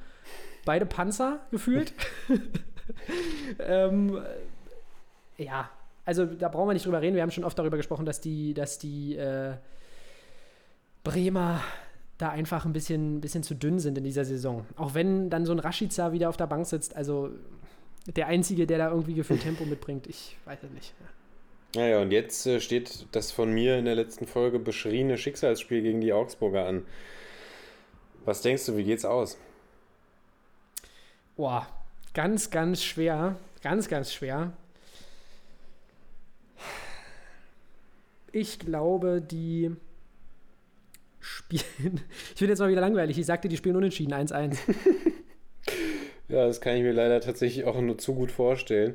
Beide 0.66 0.84
Panzer 0.84 1.40
gefühlt. 1.50 1.94
ähm, 3.58 4.22
ja, 5.38 5.70
also 6.04 6.26
da 6.26 6.48
brauchen 6.48 6.68
wir 6.68 6.74
nicht 6.74 6.86
drüber 6.86 7.00
reden. 7.00 7.14
Wir 7.14 7.22
haben 7.22 7.30
schon 7.30 7.44
oft 7.44 7.58
darüber 7.58 7.76
gesprochen, 7.76 8.04
dass 8.04 8.20
die, 8.20 8.54
dass 8.54 8.78
die 8.78 9.16
äh, 9.16 9.54
Bremer 11.04 11.60
da 12.22 12.30
einfach 12.30 12.64
ein 12.64 12.72
bisschen, 12.72 13.20
bisschen 13.20 13.42
zu 13.42 13.54
dünn 13.54 13.80
sind 13.80 13.98
in 13.98 14.04
dieser 14.04 14.24
Saison. 14.24 14.64
Auch 14.76 14.94
wenn 14.94 15.28
dann 15.28 15.44
so 15.44 15.52
ein 15.52 15.58
Rashica 15.58 16.12
wieder 16.12 16.28
auf 16.28 16.36
der 16.36 16.46
Bank 16.46 16.66
sitzt, 16.66 16.94
also 16.94 17.30
der 18.06 18.28
Einzige, 18.28 18.66
der 18.66 18.78
da 18.78 18.90
irgendwie 18.90 19.14
gefühlt 19.14 19.42
Tempo 19.42 19.64
mitbringt, 19.64 20.06
ich 20.06 20.36
weiß 20.44 20.62
es 20.62 20.70
nicht. 20.70 20.94
Naja, 21.74 22.00
und 22.00 22.12
jetzt 22.12 22.46
äh, 22.46 22.60
steht 22.60 23.06
das 23.12 23.32
von 23.32 23.50
mir 23.52 23.78
in 23.78 23.86
der 23.86 23.94
letzten 23.94 24.26
Folge 24.26 24.58
beschriebene 24.58 25.18
Schicksalsspiel 25.18 25.82
gegen 25.82 26.00
die 26.00 26.12
Augsburger 26.12 26.66
an. 26.66 26.84
Was 28.24 28.42
denkst 28.42 28.66
du, 28.66 28.76
wie 28.76 28.84
geht's 28.84 29.04
aus? 29.04 29.38
Boah, 31.36 31.66
ganz, 32.14 32.50
ganz 32.50 32.82
schwer. 32.82 33.36
Ganz, 33.62 33.88
ganz 33.88 34.12
schwer. 34.12 34.52
Ich 38.30 38.58
glaube, 38.58 39.20
die 39.20 39.74
spielen. 41.60 42.00
Ich 42.32 42.38
finde 42.38 42.52
jetzt 42.52 42.60
mal 42.60 42.70
wieder 42.70 42.80
langweilig. 42.80 43.18
Ich 43.18 43.26
sagte, 43.26 43.48
die 43.48 43.56
spielen 43.56 43.76
unentschieden 43.76 44.12
1-1. 44.12 44.58
Ja, 46.28 46.46
das 46.46 46.62
kann 46.62 46.76
ich 46.76 46.82
mir 46.82 46.92
leider 46.92 47.20
tatsächlich 47.20 47.66
auch 47.66 47.78
nur 47.78 47.98
zu 47.98 48.14
gut 48.14 48.32
vorstellen. 48.32 48.94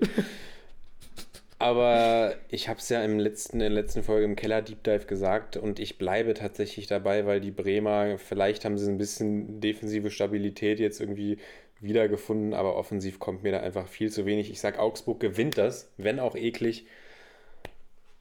Aber 1.59 2.35
ich 2.49 2.67
habe 2.67 2.79
es 2.79 2.89
ja 2.89 3.03
im 3.03 3.19
letzten, 3.19 3.57
in 3.57 3.59
der 3.59 3.69
letzten 3.69 4.01
Folge 4.01 4.25
im 4.25 4.35
Keller 4.35 4.61
Deep 4.61 4.83
Dive 4.83 5.05
gesagt 5.05 5.57
und 5.57 5.79
ich 5.79 5.97
bleibe 5.97 6.33
tatsächlich 6.33 6.87
dabei, 6.87 7.25
weil 7.25 7.39
die 7.39 7.51
Bremer, 7.51 8.17
vielleicht 8.17 8.65
haben 8.65 8.77
sie 8.77 8.89
ein 8.89 8.97
bisschen 8.97 9.59
defensive 9.59 10.09
Stabilität 10.09 10.79
jetzt 10.79 10.99
irgendwie 10.99 11.37
wiedergefunden, 11.79 12.53
aber 12.53 12.75
offensiv 12.75 13.19
kommt 13.19 13.43
mir 13.43 13.51
da 13.51 13.59
einfach 13.59 13.87
viel 13.87 14.11
zu 14.11 14.25
wenig. 14.25 14.49
Ich 14.49 14.59
sage, 14.59 14.79
Augsburg 14.79 15.19
gewinnt 15.19 15.57
das, 15.57 15.91
wenn 15.97 16.19
auch 16.19 16.35
eklig. 16.35 16.87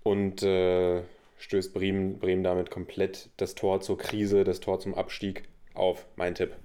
Und 0.03 0.43
äh, 0.43 1.03
stößt 1.39 1.75
Bremen, 1.75 2.19
Bremen 2.19 2.43
damit 2.43 2.71
komplett 2.71 3.31
das 3.37 3.55
Tor 3.55 3.81
zur 3.81 3.99
Krise, 3.99 4.45
das 4.45 4.61
Tor 4.61 4.81
zum 4.81 4.95
Abstieg 4.95 5.45
auf. 5.75 6.07
Mein 6.17 6.35
Tipp. 6.35 6.57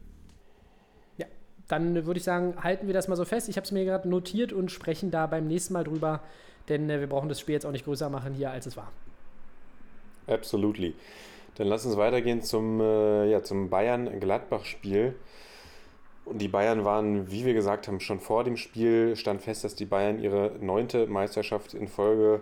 Ja, 1.17 1.25
dann 1.67 2.05
würde 2.05 2.17
ich 2.17 2.23
sagen, 2.23 2.55
halten 2.61 2.87
wir 2.87 2.93
das 2.93 3.07
mal 3.07 3.15
so 3.15 3.25
fest. 3.25 3.49
Ich 3.49 3.57
habe 3.57 3.65
es 3.65 3.71
mir 3.71 3.85
gerade 3.85 4.07
notiert 4.07 4.53
und 4.53 4.71
sprechen 4.71 5.11
da 5.11 5.27
beim 5.27 5.47
nächsten 5.47 5.73
Mal 5.73 5.83
drüber, 5.83 6.21
denn 6.69 6.89
äh, 6.89 6.99
wir 6.99 7.07
brauchen 7.07 7.29
das 7.29 7.39
Spiel 7.39 7.53
jetzt 7.53 7.65
auch 7.65 7.71
nicht 7.71 7.85
größer 7.85 8.09
machen 8.09 8.33
hier, 8.33 8.51
als 8.51 8.65
es 8.65 8.77
war. 8.77 8.91
Absolutely. 10.27 10.93
Dann 11.55 11.67
lass 11.67 11.85
uns 11.85 11.97
weitergehen 11.97 12.41
zum, 12.41 12.79
äh, 12.79 13.29
ja, 13.29 13.43
zum 13.43 13.69
Bayern-Gladbach-Spiel. 13.69 15.15
Und 16.23 16.37
die 16.39 16.47
Bayern 16.47 16.85
waren, 16.85 17.29
wie 17.31 17.45
wir 17.45 17.53
gesagt 17.53 17.87
haben, 17.87 17.99
schon 17.99 18.19
vor 18.19 18.43
dem 18.43 18.55
Spiel 18.55 19.15
stand 19.15 19.41
fest, 19.41 19.63
dass 19.63 19.75
die 19.75 19.85
Bayern 19.85 20.19
ihre 20.19 20.51
neunte 20.61 21.07
Meisterschaft 21.07 21.73
in 21.73 21.87
Folge 21.87 22.41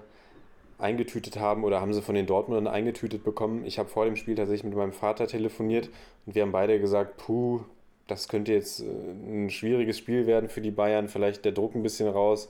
eingetütet 0.79 1.37
haben 1.39 1.63
oder 1.63 1.81
haben 1.81 1.93
sie 1.93 2.01
von 2.01 2.15
den 2.15 2.25
Dortmundern 2.25 2.73
eingetütet 2.73 3.23
bekommen. 3.23 3.65
Ich 3.65 3.77
habe 3.77 3.89
vor 3.89 4.05
dem 4.05 4.15
Spiel 4.15 4.35
tatsächlich 4.35 4.63
mit 4.63 4.75
meinem 4.75 4.93
Vater 4.93 5.27
telefoniert 5.27 5.89
und 6.25 6.35
wir 6.35 6.41
haben 6.41 6.51
beide 6.51 6.79
gesagt, 6.79 7.17
puh, 7.17 7.61
das 8.07 8.27
könnte 8.27 8.53
jetzt 8.53 8.79
äh, 8.79 8.85
ein 8.85 9.49
schwieriges 9.49 9.97
Spiel 9.97 10.25
werden 10.25 10.49
für 10.49 10.61
die 10.61 10.71
Bayern, 10.71 11.09
vielleicht 11.09 11.45
der 11.45 11.51
Druck 11.51 11.75
ein 11.75 11.83
bisschen 11.83 12.07
raus. 12.07 12.49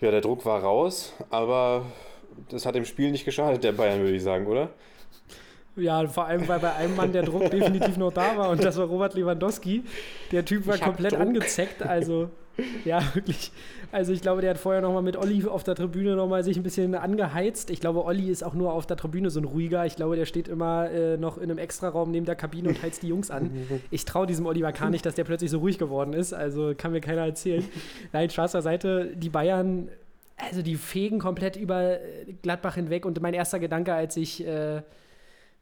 Ja, 0.00 0.10
der 0.10 0.20
Druck 0.20 0.44
war 0.46 0.62
raus, 0.62 1.12
aber 1.30 1.84
das 2.48 2.66
hat 2.66 2.74
dem 2.74 2.84
Spiel 2.84 3.10
nicht 3.10 3.24
geschadet, 3.24 3.62
der 3.62 3.72
Bayern, 3.72 4.00
würde 4.00 4.16
ich 4.16 4.22
sagen, 4.22 4.46
oder? 4.46 4.70
Ja, 5.76 6.06
vor 6.06 6.26
allem, 6.26 6.46
weil 6.48 6.60
bei 6.60 6.72
einem 6.74 6.96
Mann 6.96 7.12
der 7.12 7.22
Druck 7.22 7.50
definitiv 7.50 7.96
noch 7.96 8.12
da 8.12 8.36
war 8.36 8.50
und 8.50 8.62
das 8.62 8.76
war 8.76 8.86
Robert 8.86 9.14
Lewandowski. 9.14 9.82
Der 10.30 10.44
Typ 10.44 10.66
war 10.66 10.78
komplett 10.78 11.12
Druck. 11.12 11.20
angezeckt, 11.20 11.82
also 11.82 12.30
ja, 12.84 13.02
wirklich. 13.14 13.52
Also 13.92 14.12
ich 14.12 14.20
glaube, 14.20 14.40
der 14.40 14.50
hat 14.50 14.58
vorher 14.58 14.80
nochmal 14.82 15.02
mit 15.02 15.16
Olli 15.16 15.44
auf 15.46 15.64
der 15.64 15.74
Tribüne 15.74 16.16
nochmal 16.16 16.44
sich 16.44 16.56
ein 16.56 16.62
bisschen 16.62 16.94
angeheizt. 16.94 17.70
Ich 17.70 17.80
glaube, 17.80 18.04
Olli 18.04 18.30
ist 18.30 18.42
auch 18.42 18.54
nur 18.54 18.72
auf 18.72 18.86
der 18.86 18.96
Tribüne 18.96 19.30
so 19.30 19.40
ein 19.40 19.44
ruhiger. 19.44 19.86
Ich 19.86 19.96
glaube, 19.96 20.16
der 20.16 20.26
steht 20.26 20.48
immer 20.48 20.90
äh, 20.90 21.16
noch 21.16 21.36
in 21.38 21.44
einem 21.44 21.58
Extraraum 21.58 22.10
neben 22.10 22.26
der 22.26 22.34
Kabine 22.34 22.68
und 22.68 22.82
heizt 22.82 23.02
die 23.02 23.08
Jungs 23.08 23.30
an. 23.30 23.50
Ich 23.90 24.04
traue 24.04 24.26
diesem 24.26 24.46
Oliver 24.46 24.72
Kahn 24.72 24.92
nicht, 24.92 25.04
dass 25.06 25.14
der 25.14 25.24
plötzlich 25.24 25.50
so 25.50 25.58
ruhig 25.58 25.78
geworden 25.78 26.12
ist. 26.12 26.32
Also 26.32 26.74
kann 26.76 26.92
mir 26.92 27.00
keiner 27.00 27.26
erzählen. 27.26 27.64
Nein, 28.12 28.30
Spaß 28.30 28.52
beiseite. 28.52 29.12
Die 29.16 29.30
Bayern, 29.30 29.88
also 30.36 30.62
die 30.62 30.76
fegen 30.76 31.18
komplett 31.18 31.56
über 31.56 32.00
äh, 32.00 32.32
Gladbach 32.42 32.74
hinweg. 32.74 33.04
Und 33.04 33.20
mein 33.20 33.34
erster 33.34 33.58
Gedanke, 33.58 33.94
als 33.94 34.16
ich 34.16 34.46
äh, 34.46 34.82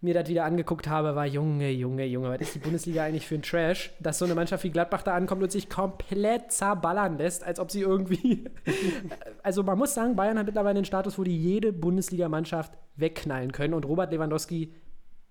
mir 0.03 0.15
das 0.15 0.29
wieder 0.29 0.45
angeguckt 0.45 0.89
habe, 0.89 1.15
war, 1.15 1.27
Junge, 1.27 1.71
Junge, 1.71 2.07
Junge, 2.07 2.31
was 2.31 2.41
ist 2.41 2.55
die 2.55 2.59
Bundesliga 2.59 3.05
eigentlich 3.05 3.27
für 3.27 3.35
ein 3.35 3.43
Trash, 3.43 3.91
dass 4.01 4.19
so 4.19 4.25
eine 4.25 4.35
Mannschaft 4.35 4.65
wie 4.65 4.71
Gladbach 4.71 5.03
da 5.03 5.15
ankommt 5.15 5.43
und 5.43 5.53
sich 5.53 5.69
komplett 5.69 6.53
zerballern 6.53 7.19
lässt, 7.19 7.45
als 7.45 7.61
ob 7.61 7.71
sie 7.71 7.83
irgendwie. 7.83 8.49
also 9.43 9.63
man 9.63 9.77
muss 9.77 9.95
sagen, 9.95 10.17
Bayern 10.17 10.39
hat 10.39 10.47
mittlerweile 10.47 10.77
den 10.77 10.87
Status, 10.87 11.19
wo 11.19 11.25
die 11.25 11.37
jede 11.37 11.73
Bundesliga-Mannschaft 11.73 12.73
wegknallen 12.97 13.53
können. 13.53 13.75
Und 13.75 13.85
Robert 13.85 14.11
Lewandowski 14.11 14.75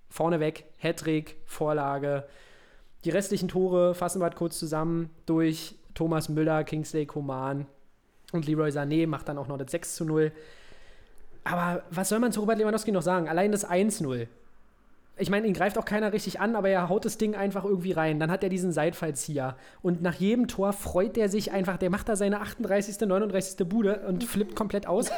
vorneweg, 0.07 0.65
Hattrick, 0.77 1.37
Vorlage. 1.45 2.25
Die 3.05 3.09
restlichen 3.09 3.47
Tore 3.47 3.95
fassen 3.95 4.19
wir 4.19 4.25
halt 4.25 4.35
kurz 4.35 4.59
zusammen 4.59 5.09
durch 5.25 5.75
Thomas 5.95 6.29
Müller, 6.29 6.63
Kingsley 6.63 7.07
Coman 7.07 7.65
und 8.33 8.45
Leroy 8.45 8.69
Sané 8.69 9.07
macht 9.07 9.27
dann 9.29 9.39
auch 9.39 9.47
noch 9.47 9.57
das 9.57 9.71
6 9.71 9.95
zu 9.95 10.05
0. 10.05 10.31
Aber 11.43 11.81
was 11.89 12.09
soll 12.09 12.19
man 12.19 12.31
zu 12.31 12.41
Robert 12.41 12.59
Lewandowski 12.59 12.91
noch 12.91 13.01
sagen? 13.01 13.27
Allein 13.27 13.51
das 13.51 13.67
1-0 13.67 14.27
ich 15.19 15.29
meine, 15.29 15.47
ihn 15.47 15.53
greift 15.53 15.77
auch 15.77 15.85
keiner 15.85 16.13
richtig 16.13 16.39
an, 16.39 16.55
aber 16.55 16.69
er 16.69 16.89
haut 16.89 17.05
das 17.05 17.17
Ding 17.17 17.35
einfach 17.35 17.65
irgendwie 17.65 17.91
rein. 17.91 18.19
Dann 18.19 18.31
hat 18.31 18.43
er 18.43 18.49
diesen 18.49 18.71
Seitfallzieher. 18.71 19.55
Und 19.81 20.01
nach 20.01 20.15
jedem 20.15 20.47
Tor 20.47 20.73
freut 20.73 21.17
er 21.17 21.29
sich 21.29 21.51
einfach, 21.51 21.77
der 21.77 21.89
macht 21.89 22.09
da 22.09 22.15
seine 22.15 22.41
38., 22.41 22.99
39. 23.01 23.67
Bude 23.67 23.99
und 24.07 24.23
flippt 24.23 24.55
komplett 24.55 24.87
aus, 24.87 25.11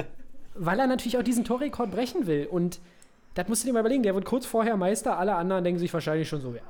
weil 0.54 0.78
er 0.80 0.86
natürlich 0.86 1.18
auch 1.18 1.22
diesen 1.22 1.44
Torrekord 1.44 1.90
brechen 1.90 2.26
will. 2.26 2.46
Und 2.50 2.80
das 3.34 3.48
musst 3.48 3.62
du 3.62 3.66
dir 3.66 3.72
mal 3.72 3.80
überlegen, 3.80 4.02
der 4.02 4.14
wird 4.14 4.24
kurz 4.24 4.46
vorher 4.46 4.76
Meister, 4.76 5.18
alle 5.18 5.34
anderen 5.34 5.64
denken 5.64 5.78
sich 5.78 5.92
wahrscheinlich 5.92 6.28
schon 6.28 6.40
so, 6.40 6.54
ja, 6.54 6.62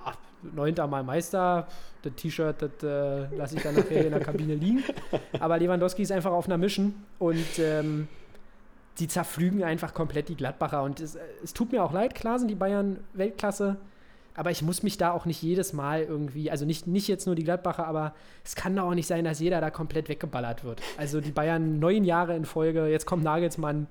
neunter 0.55 0.87
Mal 0.87 1.03
Meister, 1.03 1.67
das 2.03 2.15
T-Shirt, 2.17 2.57
das 2.61 2.83
äh, 2.83 3.35
lasse 3.37 3.57
ich 3.57 3.63
dann 3.63 3.75
nachher 3.75 4.05
in 4.05 4.11
der 4.11 4.21
Kabine 4.21 4.55
liegen. 4.55 4.83
Aber 5.41 5.59
Lewandowski 5.59 6.03
ist 6.03 6.13
einfach 6.13 6.33
auf 6.33 6.47
einer 6.47 6.59
Mission 6.59 6.95
und 7.19 7.59
ähm, 7.59 8.09
die 8.99 9.09
zerflügen 9.09 9.65
einfach 9.65 9.95
komplett 9.95 10.29
die 10.29 10.37
Gladbacher. 10.37 10.83
Und 10.83 11.01
es, 11.01 11.17
es, 11.43 11.53
tut 11.53 11.73
mir 11.73 11.83
auch 11.83 11.93
leid, 11.93 12.15
klar 12.15 12.39
sind 12.39 12.49
die 12.49 12.55
Bayern 12.55 13.01
Weltklasse, 13.15 13.77
aber 14.35 14.51
ich 14.51 14.63
muss 14.63 14.83
mich 14.83 14.97
da 14.99 15.13
auch 15.13 15.27
nicht 15.27 15.43
jedes 15.43 15.73
Mal 15.73 16.03
irgendwie, 16.03 16.51
also 16.51 16.65
nicht, 16.65 16.87
nicht 16.87 17.09
jetzt 17.09 17.27
nur 17.27 17.35
die 17.35 17.45
Gladbacher, 17.45 17.87
aber 17.87 18.15
es 18.45 18.55
kann 18.55 18.77
doch 18.77 18.85
auch 18.85 18.95
nicht 18.95 19.07
sein, 19.07 19.25
dass 19.25 19.41
jeder 19.41 19.61
da 19.61 19.71
komplett 19.71 20.09
weggeballert 20.09 20.65
wird. 20.65 20.83
Also 20.97 21.21
die 21.21 21.33
Bayern 21.33 21.79
neun 21.79 22.05
Jahre 22.05 22.37
in 22.37 22.45
Folge, 22.45 22.87
jetzt 22.87 23.07
kommt 23.07 23.25
Nagelsmann. 23.25 23.87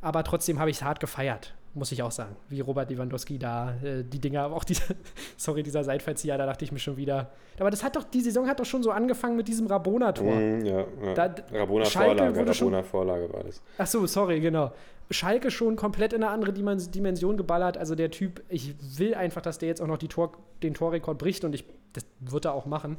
Aber 0.00 0.24
trotzdem 0.24 0.58
habe 0.58 0.70
ich 0.70 0.78
es 0.78 0.82
hart 0.82 1.00
gefeiert, 1.00 1.54
muss 1.74 1.90
ich 1.92 2.02
auch 2.02 2.10
sagen. 2.10 2.36
Wie 2.48 2.60
Robert 2.60 2.90
Lewandowski 2.90 3.38
da 3.38 3.74
äh, 3.82 4.04
die 4.04 4.18
Dinger, 4.18 4.46
auch 4.52 4.64
dieser, 4.64 4.94
sorry, 5.36 5.62
dieser 5.62 5.84
Seitfallzieher, 5.84 6.36
da 6.36 6.44
dachte 6.46 6.64
ich 6.64 6.72
mir 6.72 6.78
schon 6.78 6.96
wieder. 6.96 7.30
Aber 7.58 7.70
das 7.70 7.82
hat 7.82 7.96
doch, 7.96 8.04
die 8.04 8.20
Saison 8.20 8.46
hat 8.46 8.60
doch 8.60 8.64
schon 8.66 8.82
so 8.82 8.90
angefangen 8.90 9.36
mit 9.36 9.48
diesem 9.48 9.66
Rabona-Tor. 9.66 10.34
Mm, 10.34 10.64
ja, 10.66 10.84
ja. 11.04 11.14
Da- 11.14 11.34
Rabona 11.52 11.84
Vorlage, 11.86 12.36
wurde 12.36 12.54
schon- 12.54 12.68
Rabona 12.68 12.82
Vorlage 12.82 13.32
war 13.32 13.44
das. 13.44 13.62
Ach 13.78 13.86
so, 13.86 14.06
sorry, 14.06 14.40
genau. 14.40 14.72
Schalke 15.10 15.50
schon 15.50 15.76
komplett 15.76 16.12
in 16.12 16.22
eine 16.22 16.32
andere 16.32 16.52
Dimens- 16.52 16.90
Dimension 16.90 17.36
geballert. 17.36 17.76
Also 17.76 17.94
der 17.94 18.10
Typ, 18.10 18.42
ich 18.48 18.74
will 18.98 19.14
einfach, 19.14 19.40
dass 19.42 19.58
der 19.58 19.68
jetzt 19.68 19.80
auch 19.82 19.86
noch 19.86 19.98
die 19.98 20.08
Tor, 20.08 20.32
den 20.62 20.74
Torrekord 20.74 21.18
bricht 21.18 21.44
und 21.44 21.54
ich, 21.54 21.64
das 21.92 22.04
wird 22.20 22.44
er 22.46 22.54
auch 22.54 22.66
machen. 22.66 22.96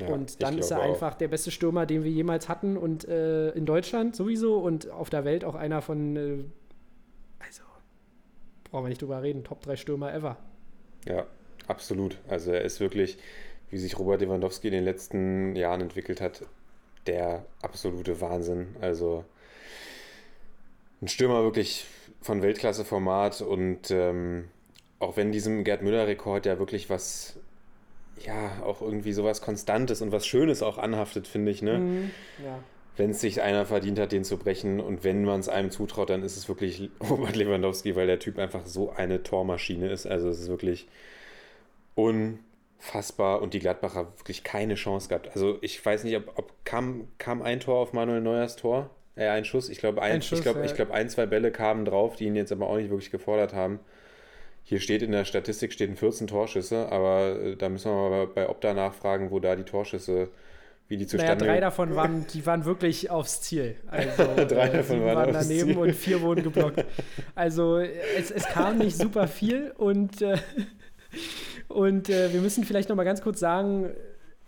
Ja, 0.00 0.08
und 0.08 0.42
dann 0.42 0.58
ist 0.58 0.70
er 0.70 0.80
auch. 0.80 0.84
einfach 0.84 1.14
der 1.14 1.28
beste 1.28 1.50
Stürmer, 1.52 1.86
den 1.86 2.02
wir 2.04 2.10
jemals 2.10 2.48
hatten 2.48 2.76
und 2.76 3.06
äh, 3.06 3.50
in 3.50 3.64
Deutschland 3.64 4.16
sowieso 4.16 4.58
und 4.58 4.90
auf 4.90 5.08
der 5.08 5.24
Welt 5.24 5.44
auch 5.44 5.54
einer 5.54 5.82
von, 5.82 6.16
äh, 6.16 6.44
also, 7.38 7.62
brauchen 8.70 8.84
wir 8.84 8.88
nicht 8.88 9.02
drüber 9.02 9.22
reden, 9.22 9.44
Top 9.44 9.62
3 9.62 9.76
Stürmer 9.76 10.12
ever. 10.12 10.36
Ja, 11.06 11.26
absolut. 11.66 12.18
Also 12.28 12.52
er 12.52 12.62
ist 12.62 12.80
wirklich, 12.80 13.18
wie 13.70 13.78
sich 13.78 13.98
Robert 13.98 14.20
Lewandowski 14.20 14.68
in 14.68 14.74
den 14.74 14.84
letzten 14.84 15.54
Jahren 15.56 15.80
entwickelt 15.80 16.20
hat, 16.20 16.42
der 17.06 17.44
absolute 17.62 18.20
Wahnsinn. 18.20 18.76
Also 18.80 19.24
ein 21.02 21.08
Stürmer 21.08 21.42
wirklich 21.42 21.86
von 22.22 22.40
Weltklasse-Format 22.42 23.42
und 23.42 23.90
ähm, 23.90 24.48
auch 24.98 25.16
wenn 25.16 25.32
diesem 25.32 25.64
Gerd 25.64 25.82
Müller-Rekord 25.82 26.46
ja 26.46 26.58
wirklich 26.58 26.88
was, 26.88 27.38
ja, 28.24 28.62
auch 28.62 28.80
irgendwie 28.80 29.12
sowas 29.12 29.42
Konstantes 29.42 30.00
und 30.00 30.12
was 30.12 30.26
Schönes 30.26 30.62
auch 30.62 30.78
anhaftet, 30.78 31.28
finde 31.28 31.50
ich, 31.50 31.60
ne? 31.60 31.78
Mhm. 31.78 32.10
Ja. 32.42 32.58
Wenn 32.96 33.10
es 33.10 33.20
sich 33.20 33.42
einer 33.42 33.66
verdient 33.66 33.98
hat, 33.98 34.12
den 34.12 34.24
zu 34.24 34.36
brechen 34.36 34.80
und 34.80 35.04
wenn 35.04 35.24
man 35.24 35.40
es 35.40 35.48
einem 35.48 35.70
zutraut, 35.70 36.10
dann 36.10 36.22
ist 36.22 36.36
es 36.36 36.48
wirklich 36.48 36.90
Robert 37.10 37.36
Lewandowski, 37.36 37.96
weil 37.96 38.06
der 38.06 38.18
Typ 38.18 38.38
einfach 38.38 38.66
so 38.66 38.90
eine 38.90 39.22
Tormaschine 39.22 39.88
ist. 39.88 40.06
Also 40.06 40.28
es 40.28 40.40
ist 40.40 40.48
wirklich 40.48 40.86
unfassbar 41.96 43.42
und 43.42 43.54
die 43.54 43.58
Gladbacher 43.58 44.12
wirklich 44.18 44.44
keine 44.44 44.74
Chance 44.74 45.08
gehabt. 45.08 45.30
Also 45.34 45.58
ich 45.60 45.84
weiß 45.84 46.04
nicht, 46.04 46.16
ob, 46.16 46.38
ob 46.38 46.52
kam, 46.64 47.08
kam 47.18 47.42
ein 47.42 47.60
Tor 47.60 47.78
auf 47.78 47.92
Manuel 47.92 48.20
Neuers 48.20 48.56
Tor? 48.56 48.90
Äh, 49.16 49.28
ein 49.28 49.44
Schuss. 49.44 49.68
Ich 49.68 49.78
glaube, 49.78 50.02
ein, 50.02 50.12
Ein 50.12 50.22
Schuss, 50.22 50.38
ich 50.38 50.44
glaube, 50.44 50.60
ja. 50.60 50.64
ich 50.66 50.74
glaube, 50.74 50.94
ein, 50.94 51.08
zwei 51.08 51.26
Bälle 51.26 51.50
kamen 51.50 51.84
drauf, 51.84 52.16
die 52.16 52.26
ihn 52.26 52.36
jetzt 52.36 52.52
aber 52.52 52.68
auch 52.68 52.76
nicht 52.76 52.90
wirklich 52.90 53.10
gefordert 53.10 53.54
haben. 53.54 53.80
Hier 54.64 54.80
steht 54.80 55.02
in 55.02 55.12
der 55.12 55.24
Statistik 55.24 55.72
stehen 55.72 55.94
14 55.96 56.26
Torschüsse, 56.26 56.90
aber 56.90 57.38
äh, 57.40 57.56
da 57.56 57.68
müssen 57.68 57.92
wir 57.92 58.10
mal 58.10 58.26
bei 58.26 58.48
Opta 58.48 58.72
nachfragen, 58.72 59.30
wo 59.30 59.38
da 59.38 59.56
die 59.56 59.64
Torschüsse, 59.64 60.28
wie 60.88 60.96
die 60.96 61.04
Naja, 61.04 61.18
zustande 61.18 61.44
drei 61.46 61.60
davon 61.60 61.96
waren, 61.96 62.26
die 62.32 62.44
waren 62.46 62.64
wirklich 62.64 63.10
aufs 63.10 63.40
Ziel. 63.40 63.76
Also, 63.86 64.22
Drei 64.48 64.68
davon 64.68 65.04
waren 65.04 65.34
aufs 65.34 65.48
daneben 65.48 65.70
Ziel. 65.70 65.78
und 65.78 65.92
vier 65.94 66.20
wurden 66.20 66.42
geblockt. 66.42 66.84
Also 67.34 67.78
es, 67.78 68.30
es 68.30 68.44
kam 68.46 68.78
nicht 68.78 68.96
super 68.96 69.26
viel 69.26 69.72
und, 69.76 70.20
äh, 70.22 70.36
und 71.68 72.10
äh, 72.10 72.32
wir 72.32 72.40
müssen 72.40 72.64
vielleicht 72.64 72.88
noch 72.88 72.96
mal 72.96 73.04
ganz 73.04 73.22
kurz 73.22 73.40
sagen, 73.40 73.90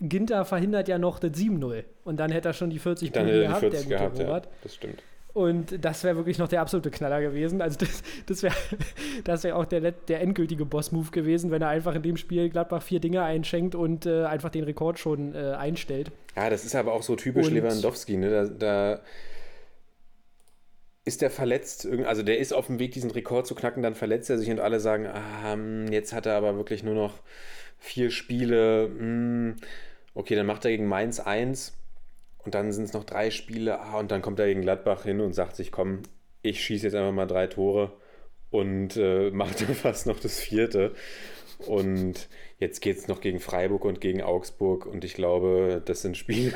Ginter 0.00 0.44
verhindert 0.44 0.88
ja 0.88 0.98
noch 0.98 1.18
das 1.18 1.32
7-0 1.32 1.84
und 2.04 2.18
dann 2.18 2.30
hätte 2.30 2.48
er 2.48 2.52
schon 2.52 2.68
die 2.70 2.78
40 2.78 3.12
Dann 3.12 3.24
Punkte 3.24 3.40
gehabt, 3.42 3.60
40 3.60 3.70
der 3.70 3.82
gute 3.84 3.96
gehabt, 3.96 4.18
ja. 4.18 4.24
Robert. 4.26 4.48
Das 4.62 4.74
stimmt. 4.74 5.02
Und 5.36 5.84
das 5.84 6.02
wäre 6.02 6.16
wirklich 6.16 6.38
noch 6.38 6.48
der 6.48 6.62
absolute 6.62 6.90
Knaller 6.90 7.20
gewesen. 7.20 7.60
Also 7.60 7.76
das, 7.78 8.02
das 8.24 8.42
wäre 8.42 8.54
das 9.24 9.44
wär 9.44 9.54
auch 9.54 9.66
der, 9.66 9.92
der 9.92 10.22
endgültige 10.22 10.64
Boss-Move 10.64 11.10
gewesen, 11.10 11.50
wenn 11.50 11.60
er 11.60 11.68
einfach 11.68 11.94
in 11.94 12.02
dem 12.02 12.16
Spiel 12.16 12.48
Gladbach 12.48 12.82
vier 12.82 13.00
Dinge 13.00 13.22
einschenkt 13.22 13.74
und 13.74 14.06
äh, 14.06 14.24
einfach 14.24 14.48
den 14.48 14.64
Rekord 14.64 14.98
schon 14.98 15.34
äh, 15.34 15.52
einstellt. 15.52 16.10
Ja, 16.36 16.48
das 16.48 16.64
ist 16.64 16.74
aber 16.74 16.94
auch 16.94 17.02
so 17.02 17.16
typisch 17.16 17.48
Und- 17.48 17.52
Lewandowski, 17.52 18.16
ne? 18.16 18.30
Da, 18.30 18.44
da 18.46 19.00
ist 21.04 21.20
der 21.20 21.30
verletzt? 21.30 21.86
Also 22.06 22.22
der 22.22 22.38
ist 22.38 22.54
auf 22.54 22.68
dem 22.68 22.78
Weg, 22.78 22.92
diesen 22.92 23.10
Rekord 23.10 23.46
zu 23.46 23.54
knacken, 23.54 23.82
dann 23.82 23.94
verletzt 23.94 24.30
er 24.30 24.38
sich 24.38 24.50
und 24.50 24.58
alle 24.58 24.80
sagen, 24.80 25.06
ah, 25.06 25.52
hm, 25.52 25.88
jetzt 25.92 26.14
hat 26.14 26.24
er 26.24 26.34
aber 26.36 26.56
wirklich 26.56 26.82
nur 26.82 26.94
noch 26.94 27.12
vier 27.78 28.10
Spiele. 28.10 28.88
hm, 28.88 29.56
Okay, 30.14 30.34
dann 30.34 30.46
macht 30.46 30.64
er 30.64 30.70
gegen 30.70 30.86
Mainz 30.86 31.20
eins 31.20 31.74
und 32.46 32.54
dann 32.54 32.72
sind 32.72 32.84
es 32.84 32.92
noch 32.92 33.04
drei 33.04 33.30
Spiele. 33.30 33.80
Ah, 33.80 33.98
und 33.98 34.10
dann 34.10 34.22
kommt 34.22 34.38
er 34.38 34.46
gegen 34.46 34.62
Gladbach 34.62 35.02
hin 35.02 35.20
und 35.20 35.34
sagt 35.34 35.56
sich, 35.56 35.72
komm, 35.72 36.02
ich 36.42 36.62
schieße 36.62 36.86
jetzt 36.86 36.94
einfach 36.94 37.12
mal 37.12 37.26
drei 37.26 37.48
Tore 37.48 37.92
und 38.50 38.96
äh, 38.96 39.30
macht 39.32 39.60
dann 39.60 39.74
fast 39.74 40.06
noch 40.06 40.20
das 40.20 40.40
vierte. 40.40 40.94
Und 41.66 42.28
jetzt 42.58 42.80
geht 42.80 42.98
es 42.98 43.08
noch 43.08 43.20
gegen 43.20 43.40
Freiburg 43.40 43.84
und 43.84 44.00
gegen 44.00 44.22
Augsburg. 44.22 44.86
Und 44.86 45.04
ich 45.04 45.14
glaube, 45.14 45.82
das 45.84 46.02
sind 46.02 46.16
Spiele, 46.16 46.52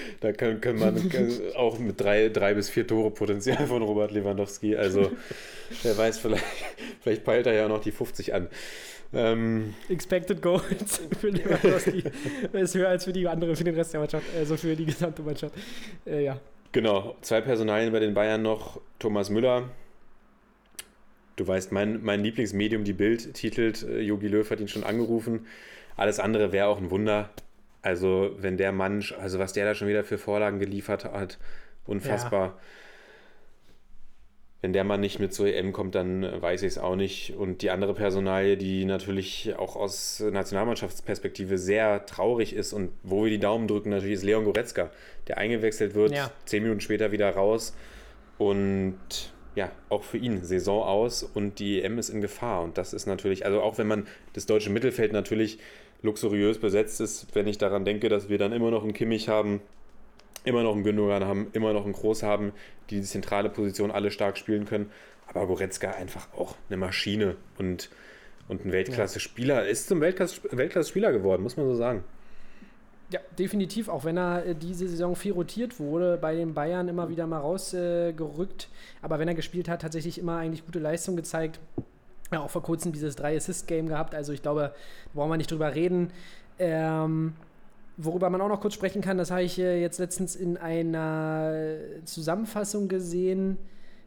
da 0.20 0.32
kann, 0.32 0.60
kann 0.60 0.78
man 0.78 1.10
auch 1.56 1.80
mit 1.80 2.00
drei, 2.00 2.28
drei 2.28 2.54
bis 2.54 2.70
vier 2.70 2.86
Tore 2.86 3.10
Potenzial 3.10 3.66
von 3.66 3.82
Robert 3.82 4.12
Lewandowski. 4.12 4.76
Also, 4.76 5.10
wer 5.82 5.98
weiß, 5.98 6.18
vielleicht, 6.18 6.44
vielleicht 7.00 7.24
peilt 7.24 7.46
er 7.46 7.54
ja 7.54 7.66
noch 7.66 7.80
die 7.80 7.92
50 7.92 8.34
an. 8.34 8.48
Ähm, 9.14 9.74
Expected 9.88 10.42
Goals 10.42 11.00
für 11.20 11.28
Lewandowski 11.28 12.04
ist 12.52 12.74
höher 12.74 12.88
als 12.88 13.04
für 13.04 13.12
die 13.12 13.26
andere, 13.28 13.54
für 13.56 13.64
den 13.64 13.74
Rest 13.74 13.92
der 13.92 14.00
Mannschaft, 14.00 14.24
also 14.36 14.56
für 14.56 14.74
die 14.74 14.86
gesamte 14.86 15.22
Mannschaft. 15.22 15.54
Äh, 16.06 16.24
ja. 16.24 16.40
genau, 16.72 17.16
zwei 17.20 17.40
Personalien 17.40 17.92
bei 17.92 18.00
den 18.00 18.14
Bayern 18.14 18.42
noch. 18.42 18.80
Thomas 18.98 19.30
Müller. 19.30 19.68
Du 21.36 21.46
weißt, 21.46 21.72
mein, 21.72 22.02
mein 22.02 22.22
Lieblingsmedium, 22.22 22.84
die 22.84 22.92
Bild, 22.92 23.34
titelt, 23.34 23.82
äh, 23.82 24.00
Jogi 24.00 24.28
Löw 24.28 24.48
hat 24.48 24.60
ihn 24.60 24.68
schon 24.68 24.84
angerufen. 24.84 25.46
Alles 25.96 26.20
andere 26.20 26.52
wäre 26.52 26.66
auch 26.66 26.78
ein 26.78 26.90
Wunder. 26.90 27.30
Also, 27.82 28.30
wenn 28.38 28.56
der 28.56 28.72
Mann, 28.72 29.04
also 29.20 29.38
was 29.38 29.52
der 29.52 29.66
da 29.66 29.74
schon 29.74 29.88
wieder 29.88 30.04
für 30.04 30.16
Vorlagen 30.16 30.58
geliefert 30.58 31.04
hat, 31.04 31.38
unfassbar. 31.86 32.58
Wenn 34.64 34.72
der 34.72 34.84
Mann 34.84 35.00
nicht 35.02 35.18
mit 35.18 35.34
zur 35.34 35.46
EM 35.46 35.74
kommt, 35.74 35.94
dann 35.94 36.22
äh, 36.22 36.40
weiß 36.40 36.62
ich 36.62 36.68
es 36.68 36.78
auch 36.78 36.96
nicht. 36.96 37.34
Und 37.36 37.60
die 37.60 37.68
andere 37.68 37.92
Personalie, 37.92 38.56
die 38.56 38.86
natürlich 38.86 39.52
auch 39.58 39.76
aus 39.76 40.20
Nationalmannschaftsperspektive 40.20 41.58
sehr 41.58 42.06
traurig 42.06 42.54
ist 42.54 42.72
und 42.72 42.90
wo 43.02 43.24
wir 43.24 43.30
die 43.30 43.38
Daumen 43.38 43.68
drücken, 43.68 43.90
natürlich 43.90 44.14
ist 44.14 44.22
Leon 44.22 44.46
Goretzka, 44.46 44.90
der 45.28 45.36
eingewechselt 45.36 45.94
wird, 45.94 46.12
Ja. 46.12 46.30
zehn 46.46 46.62
Minuten 46.62 46.80
später 46.80 47.12
wieder 47.12 47.28
raus. 47.28 47.76
Und 48.38 48.96
ja, 49.54 49.70
auch 49.90 50.02
für 50.02 50.16
ihn 50.16 50.42
Saison 50.42 50.82
aus 50.82 51.22
und 51.22 51.58
die 51.58 51.82
EM 51.82 51.98
ist 51.98 52.08
in 52.08 52.22
Gefahr. 52.22 52.62
Und 52.62 52.78
das 52.78 52.94
ist 52.94 53.04
natürlich, 53.04 53.44
also 53.44 53.60
auch 53.60 53.76
wenn 53.76 53.86
man 53.86 54.06
das 54.32 54.46
deutsche 54.46 54.70
Mittelfeld 54.70 55.12
natürlich 55.12 55.58
luxuriös 56.00 56.56
besetzt 56.56 57.02
ist, 57.02 57.26
wenn 57.34 57.46
ich 57.46 57.58
daran 57.58 57.84
denke, 57.84 58.08
dass 58.08 58.30
wir 58.30 58.38
dann 58.38 58.52
immer 58.52 58.70
noch 58.70 58.82
einen 58.82 58.94
Kimmich 58.94 59.28
haben, 59.28 59.60
immer 60.44 60.62
noch 60.62 60.74
einen 60.74 60.84
Gündogan 60.84 61.24
haben, 61.24 61.48
immer 61.52 61.72
noch 61.72 61.84
einen 61.84 61.94
Groß 61.94 62.22
haben, 62.22 62.52
die 62.90 62.96
die 62.96 63.06
zentrale 63.06 63.48
Position 63.50 63.90
alle 63.90 64.10
stark 64.10 64.38
spielen 64.38 64.66
können. 64.66 64.90
Aber 65.26 65.46
Goretzka 65.46 65.90
einfach 65.90 66.28
auch 66.36 66.54
eine 66.68 66.76
Maschine 66.76 67.36
und, 67.58 67.90
und 68.48 68.64
ein 68.64 68.72
Weltklasse-Spieler. 68.72 69.66
Ist 69.66 69.88
zum 69.88 70.00
Weltklasse- 70.00 70.40
Weltklasse-Spieler 70.56 71.12
geworden, 71.12 71.42
muss 71.42 71.56
man 71.56 71.66
so 71.66 71.74
sagen. 71.74 72.04
Ja, 73.10 73.20
definitiv, 73.38 73.88
auch 73.88 74.04
wenn 74.04 74.18
er 74.18 74.44
äh, 74.44 74.54
diese 74.54 74.88
Saison 74.88 75.14
viel 75.14 75.32
rotiert 75.32 75.78
wurde, 75.78 76.18
bei 76.20 76.34
den 76.34 76.52
Bayern 76.54 76.88
immer 76.88 77.08
wieder 77.08 77.26
mal 77.26 77.38
rausgerückt. 77.38 78.64
Äh. 78.64 79.04
Aber 79.04 79.18
wenn 79.18 79.28
er 79.28 79.34
gespielt 79.34 79.68
hat, 79.68 79.82
tatsächlich 79.82 80.18
immer 80.18 80.38
eigentlich 80.38 80.64
gute 80.66 80.78
Leistung 80.78 81.16
gezeigt. 81.16 81.60
Ja, 82.32 82.40
auch 82.40 82.50
vor 82.50 82.62
kurzem 82.62 82.92
dieses 82.92 83.16
Drei-Assist-Game 83.16 83.88
gehabt. 83.88 84.14
Also 84.14 84.32
ich 84.32 84.42
glaube, 84.42 84.72
da 85.04 85.10
brauchen 85.14 85.30
wir 85.30 85.36
nicht 85.36 85.50
drüber 85.50 85.74
reden. 85.74 86.10
Ähm, 86.58 87.34
worüber 87.96 88.30
man 88.30 88.40
auch 88.40 88.48
noch 88.48 88.60
kurz 88.60 88.74
sprechen 88.74 89.02
kann, 89.02 89.18
das 89.18 89.30
habe 89.30 89.42
ich 89.42 89.58
äh, 89.58 89.80
jetzt 89.80 89.98
letztens 89.98 90.36
in 90.36 90.56
einer 90.56 91.76
Zusammenfassung 92.04 92.88
gesehen, 92.88 93.56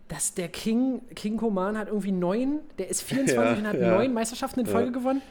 dass 0.07 0.33
der 0.33 0.47
King, 0.47 1.01
King 1.15 1.38
Koman 1.38 1.77
hat 1.77 1.88
irgendwie 1.88 2.11
neun, 2.11 2.59
der 2.77 2.89
ist 2.89 3.01
24 3.03 3.35
Ja, 3.35 3.53
und 3.57 3.67
hat 3.67 3.79
ja. 3.79 3.95
neun 3.95 4.13
Meisterschaften 4.13 4.61
in 4.61 4.65
Ja. 4.65 4.71
Folge 4.71 4.91
gewonnen. 4.91 5.21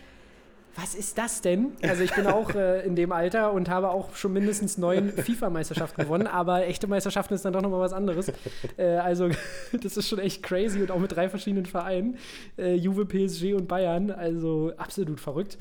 Was 0.78 0.94
ist 0.94 1.16
das 1.16 1.40
denn? 1.40 1.72
Also 1.80 2.02
ich 2.02 2.14
bin 2.14 2.26
auch 2.26 2.54
äh, 2.54 2.84
in 2.86 2.96
dem 2.96 3.10
Alter 3.10 3.54
und 3.54 3.70
habe 3.70 3.88
auch 3.88 4.14
schon 4.14 4.34
mindestens 4.34 4.76
neun 4.76 5.08
FIFA-Meisterschaften 5.16 6.02
gewonnen, 6.02 6.26
aber 6.26 6.66
echte 6.66 6.86
Meisterschaften 6.86 7.32
ist 7.32 7.46
dann 7.46 7.54
doch 7.54 7.62
nochmal 7.62 7.80
was 7.80 7.94
anderes. 7.94 8.30
Äh, 8.76 8.84
also 8.96 9.30
das 9.82 9.96
ist 9.96 10.06
schon 10.06 10.18
echt 10.18 10.42
crazy 10.42 10.82
und 10.82 10.90
auch 10.90 10.98
mit 10.98 11.16
drei 11.16 11.30
verschiedenen 11.30 11.64
Vereinen. 11.64 12.18
Äh, 12.58 12.74
Juve, 12.74 13.06
PSG 13.06 13.54
und 13.54 13.68
Bayern, 13.68 14.10
also 14.10 14.72
absolut 14.76 15.18
verrückt. 15.18 15.56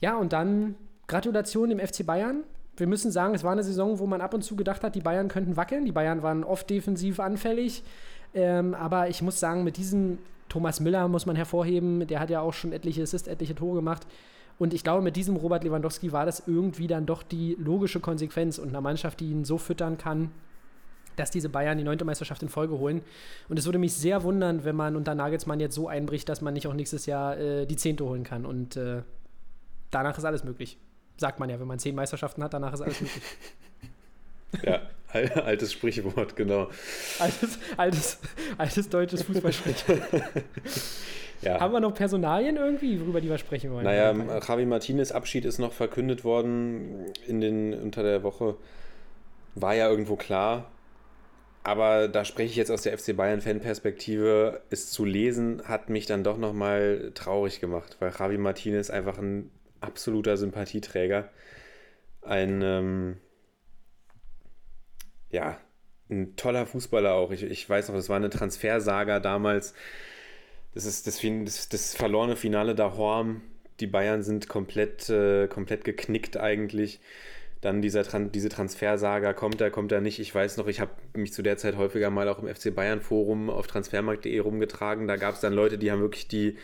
Ja, 0.00 0.16
und 0.16 0.32
dann 0.32 0.76
Gratulation 1.08 1.70
dem 1.70 1.80
FC 1.80 2.06
Bayern. 2.06 2.44
Wir 2.76 2.86
müssen 2.86 3.10
sagen, 3.10 3.34
es 3.34 3.42
war 3.42 3.52
eine 3.52 3.64
Saison, 3.64 3.98
wo 3.98 4.06
man 4.06 4.20
ab 4.20 4.34
und 4.34 4.42
zu 4.42 4.54
gedacht 4.54 4.84
hat, 4.84 4.94
die 4.94 5.00
Bayern 5.00 5.28
könnten 5.28 5.56
wackeln. 5.56 5.84
Die 5.84 5.92
Bayern 5.92 6.22
waren 6.22 6.44
oft 6.44 6.70
defensiv 6.70 7.18
anfällig. 7.18 7.82
Ähm, 8.34 8.74
aber 8.74 9.08
ich 9.08 9.22
muss 9.22 9.40
sagen, 9.40 9.64
mit 9.64 9.78
diesem 9.78 10.18
Thomas 10.48 10.80
Müller 10.80 11.08
muss 11.08 11.26
man 11.26 11.34
hervorheben, 11.34 12.06
der 12.06 12.20
hat 12.20 12.30
ja 12.30 12.40
auch 12.40 12.52
schon 12.52 12.72
etliche 12.72 13.02
Assists, 13.02 13.26
etliche 13.26 13.54
Tore 13.54 13.76
gemacht. 13.76 14.06
Und 14.58 14.74
ich 14.74 14.84
glaube, 14.84 15.02
mit 15.02 15.16
diesem 15.16 15.36
Robert 15.36 15.64
Lewandowski 15.64 16.12
war 16.12 16.26
das 16.26 16.42
irgendwie 16.46 16.86
dann 16.86 17.06
doch 17.06 17.22
die 17.22 17.56
logische 17.58 18.00
Konsequenz 18.00 18.58
und 18.58 18.68
einer 18.68 18.80
Mannschaft, 18.80 19.20
die 19.20 19.30
ihn 19.30 19.44
so 19.44 19.56
füttern 19.56 19.98
kann, 19.98 20.30
dass 21.16 21.30
diese 21.30 21.48
Bayern 21.48 21.78
die 21.78 21.84
neunte 21.84 22.04
Meisterschaft 22.04 22.42
in 22.42 22.48
Folge 22.48 22.78
holen. 22.78 23.02
Und 23.48 23.58
es 23.58 23.66
würde 23.66 23.78
mich 23.78 23.94
sehr 23.94 24.22
wundern, 24.24 24.64
wenn 24.64 24.76
man 24.76 24.96
unter 24.96 25.14
Nagelsmann 25.14 25.60
jetzt 25.60 25.74
so 25.74 25.88
einbricht, 25.88 26.28
dass 26.28 26.42
man 26.42 26.54
nicht 26.54 26.66
auch 26.66 26.74
nächstes 26.74 27.06
Jahr 27.06 27.36
äh, 27.38 27.66
die 27.66 27.76
zehnte 27.76 28.04
holen 28.04 28.24
kann. 28.24 28.44
Und 28.44 28.76
äh, 28.76 29.02
danach 29.90 30.18
ist 30.18 30.24
alles 30.24 30.44
möglich. 30.44 30.78
Sagt 31.18 31.38
man 31.40 31.50
ja, 31.50 31.60
wenn 31.60 31.66
man 31.66 31.78
zehn 31.78 31.94
Meisterschaften 31.94 32.42
hat, 32.42 32.54
danach 32.54 32.72
ist 32.72 32.80
alles 32.80 33.00
möglich. 33.00 33.22
Ja, 34.62 34.80
al- 35.12 35.28
altes 35.44 35.74
Sprichwort, 35.74 36.34
genau. 36.34 36.68
Altes, 37.18 37.58
altes, 37.76 38.18
altes 38.56 38.88
deutsches 38.88 39.22
Fußballsprechen. 39.24 40.00
Ja. 41.40 41.60
Haben 41.60 41.72
wir 41.72 41.78
noch 41.78 41.94
Personalien 41.94 42.56
irgendwie, 42.56 43.00
worüber 43.00 43.20
die 43.20 43.28
wir 43.28 43.38
sprechen 43.38 43.70
wollen? 43.70 43.84
Naja, 43.84 44.12
Javi 44.40 44.66
Martinez 44.66 45.12
Abschied 45.12 45.44
ist 45.44 45.58
noch 45.60 45.72
verkündet 45.72 46.24
worden 46.24 47.12
in 47.28 47.40
den, 47.40 47.74
unter 47.74 48.02
der 48.02 48.24
Woche. 48.24 48.56
War 49.54 49.74
ja 49.76 49.88
irgendwo 49.88 50.16
klar. 50.16 50.68
Aber 51.62 52.08
da 52.08 52.24
spreche 52.24 52.50
ich 52.50 52.56
jetzt 52.56 52.72
aus 52.72 52.82
der 52.82 52.98
FC 52.98 53.16
Bayern-Fan-Perspektive. 53.16 54.62
Es 54.70 54.90
zu 54.90 55.04
lesen 55.04 55.62
hat 55.64 55.90
mich 55.90 56.06
dann 56.06 56.24
doch 56.24 56.38
nochmal 56.38 57.12
traurig 57.14 57.60
gemacht, 57.60 57.96
weil 58.00 58.12
Javi 58.18 58.36
Martinez 58.36 58.90
einfach 58.90 59.18
ein 59.18 59.48
absoluter 59.80 60.36
Sympathieträger. 60.36 61.30
Ein, 62.22 62.62
ähm, 62.62 63.16
ja, 65.30 65.58
ein 66.10 66.36
toller 66.36 66.66
Fußballer 66.66 67.14
auch. 67.14 67.30
Ich, 67.30 67.42
ich 67.42 67.68
weiß 67.68 67.88
noch, 67.88 67.96
das 67.96 68.08
war 68.08 68.16
eine 68.16 68.30
Transfersaga 68.30 69.20
damals. 69.20 69.74
Das 70.74 70.84
ist 70.84 71.06
das, 71.06 71.20
das, 71.20 71.68
das 71.68 71.94
verlorene 71.94 72.36
Finale 72.36 72.74
da 72.74 72.96
Horm. 72.96 73.42
Die 73.80 73.86
Bayern 73.86 74.22
sind 74.22 74.48
komplett, 74.48 75.08
äh, 75.08 75.48
komplett 75.48 75.84
geknickt 75.84 76.36
eigentlich. 76.36 77.00
Dann 77.60 77.82
dieser 77.82 78.04
diese 78.04 78.48
Transfersaga, 78.48 79.32
kommt 79.32 79.60
er, 79.60 79.70
kommt 79.70 79.90
er 79.90 80.00
nicht. 80.00 80.20
Ich 80.20 80.32
weiß 80.32 80.58
noch, 80.58 80.68
ich 80.68 80.80
habe 80.80 80.92
mich 81.14 81.32
zu 81.32 81.42
der 81.42 81.56
Zeit 81.56 81.76
häufiger 81.76 82.08
mal 82.08 82.28
auch 82.28 82.40
im 82.40 82.54
FC 82.54 82.72
Bayern 82.72 83.00
Forum 83.00 83.50
auf 83.50 83.66
transfermarkt.de 83.66 84.38
rumgetragen. 84.38 85.08
Da 85.08 85.16
gab 85.16 85.34
es 85.34 85.40
dann 85.40 85.52
Leute, 85.52 85.76
die 85.76 85.90
haben 85.90 86.00
wirklich 86.00 86.28
die, 86.28 86.56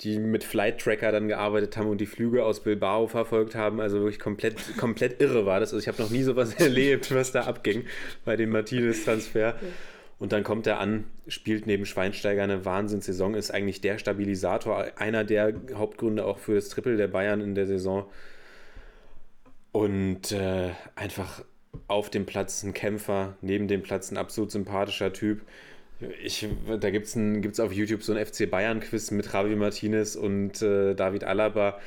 die 0.00 0.18
mit 0.18 0.44
Flight 0.44 0.80
Tracker 0.80 1.12
dann 1.12 1.28
gearbeitet 1.28 1.76
haben 1.76 1.88
und 1.88 2.00
die 2.00 2.06
Flüge 2.06 2.44
aus 2.44 2.60
Bilbao 2.60 3.06
verfolgt 3.06 3.54
haben. 3.54 3.80
Also 3.80 3.98
wirklich 3.98 4.18
komplett, 4.18 4.76
komplett 4.76 5.20
irre 5.20 5.46
war 5.46 5.60
das. 5.60 5.72
Also 5.72 5.82
ich 5.82 5.88
habe 5.88 6.02
noch 6.02 6.10
nie 6.10 6.22
sowas 6.22 6.54
erlebt, 6.58 7.14
was 7.14 7.32
da 7.32 7.42
abging 7.42 7.84
bei 8.24 8.36
dem 8.36 8.50
Martinez-Transfer. 8.50 9.56
Und 10.18 10.32
dann 10.32 10.44
kommt 10.44 10.66
er 10.66 10.80
an, 10.80 11.04
spielt 11.28 11.66
neben 11.66 11.86
Schweinsteiger 11.86 12.42
eine 12.42 12.64
Wahnsinnssaison, 12.66 13.34
ist 13.34 13.50
eigentlich 13.50 13.80
der 13.80 13.96
Stabilisator, 13.96 14.86
einer 14.96 15.24
der 15.24 15.54
Hauptgründe 15.74 16.26
auch 16.26 16.38
für 16.38 16.54
das 16.54 16.68
Triple 16.68 16.98
der 16.98 17.08
Bayern 17.08 17.40
in 17.40 17.54
der 17.54 17.66
Saison. 17.66 18.04
Und 19.72 20.32
äh, 20.32 20.70
einfach 20.94 21.42
auf 21.88 22.10
dem 22.10 22.26
Platz 22.26 22.62
ein 22.62 22.74
Kämpfer, 22.74 23.36
neben 23.40 23.68
dem 23.68 23.82
Platz 23.82 24.10
ein 24.10 24.16
absolut 24.16 24.50
sympathischer 24.50 25.12
Typ. 25.12 25.42
Ich, 26.22 26.48
da 26.80 26.90
gibt 26.90 27.06
es 27.06 27.14
gibt's 27.14 27.60
auf 27.60 27.72
YouTube 27.72 28.02
so 28.02 28.12
ein 28.14 28.24
FC 28.24 28.50
Bayern-Quiz 28.50 29.10
mit 29.10 29.30
Javi 29.32 29.54
Martinez 29.56 30.16
und 30.16 30.62
äh, 30.62 30.94
David 30.94 31.24
Alaba. 31.24 31.78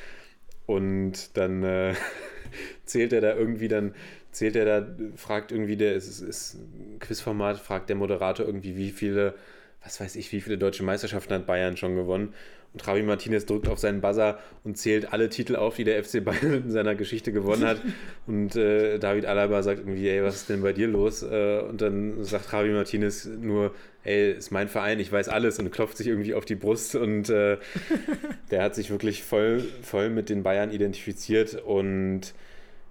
Und 0.66 1.36
dann 1.36 1.62
äh, 1.62 1.94
zählt 2.84 3.12
er 3.12 3.20
da 3.20 3.34
irgendwie 3.34 3.68
dann, 3.68 3.94
zählt 4.30 4.56
er 4.56 4.64
da, 4.64 4.96
fragt 5.16 5.52
irgendwie 5.52 5.76
der, 5.76 5.96
es 5.96 6.08
ist, 6.08 6.20
ist 6.20 6.54
ein 6.54 6.98
Quizformat, 7.00 7.58
fragt 7.58 7.88
der 7.88 7.96
Moderator 7.96 8.46
irgendwie, 8.46 8.76
wie 8.76 8.90
viele, 8.90 9.34
was 9.82 10.00
weiß 10.00 10.16
ich, 10.16 10.32
wie 10.32 10.40
viele 10.40 10.58
deutsche 10.58 10.84
Meisterschaften 10.84 11.34
hat 11.34 11.46
Bayern 11.46 11.76
schon 11.76 11.96
gewonnen. 11.96 12.34
Und 12.74 12.84
Javi 12.84 13.04
Martinez 13.04 13.46
drückt 13.46 13.68
auf 13.68 13.78
seinen 13.78 14.00
Buzzer 14.00 14.40
und 14.64 14.76
zählt 14.76 15.12
alle 15.12 15.28
Titel 15.28 15.54
auf, 15.54 15.76
die 15.76 15.84
der 15.84 16.02
FC 16.02 16.24
Bayern 16.24 16.64
in 16.64 16.70
seiner 16.72 16.96
Geschichte 16.96 17.32
gewonnen 17.32 17.64
hat. 17.64 17.80
Und 18.26 18.56
äh, 18.56 18.98
David 18.98 19.26
Alaba 19.26 19.62
sagt 19.62 19.80
irgendwie, 19.80 20.08
ey, 20.08 20.24
was 20.24 20.34
ist 20.36 20.48
denn 20.48 20.62
bei 20.62 20.72
dir 20.72 20.88
los? 20.88 21.22
Äh, 21.22 21.60
und 21.60 21.80
dann 21.80 22.24
sagt 22.24 22.50
Javi 22.50 22.70
Martinez 22.70 23.26
nur, 23.26 23.74
ey, 24.02 24.32
ist 24.32 24.50
mein 24.50 24.68
Verein, 24.68 24.98
ich 24.98 25.12
weiß 25.12 25.28
alles 25.28 25.58
und 25.60 25.70
klopft 25.70 25.98
sich 25.98 26.08
irgendwie 26.08 26.34
auf 26.34 26.44
die 26.44 26.56
Brust. 26.56 26.96
Und 26.96 27.30
äh, 27.30 27.58
der 28.50 28.62
hat 28.62 28.74
sich 28.74 28.90
wirklich 28.90 29.22
voll, 29.22 29.62
voll 29.82 30.10
mit 30.10 30.28
den 30.28 30.42
Bayern 30.42 30.72
identifiziert 30.72 31.62
und 31.62 32.34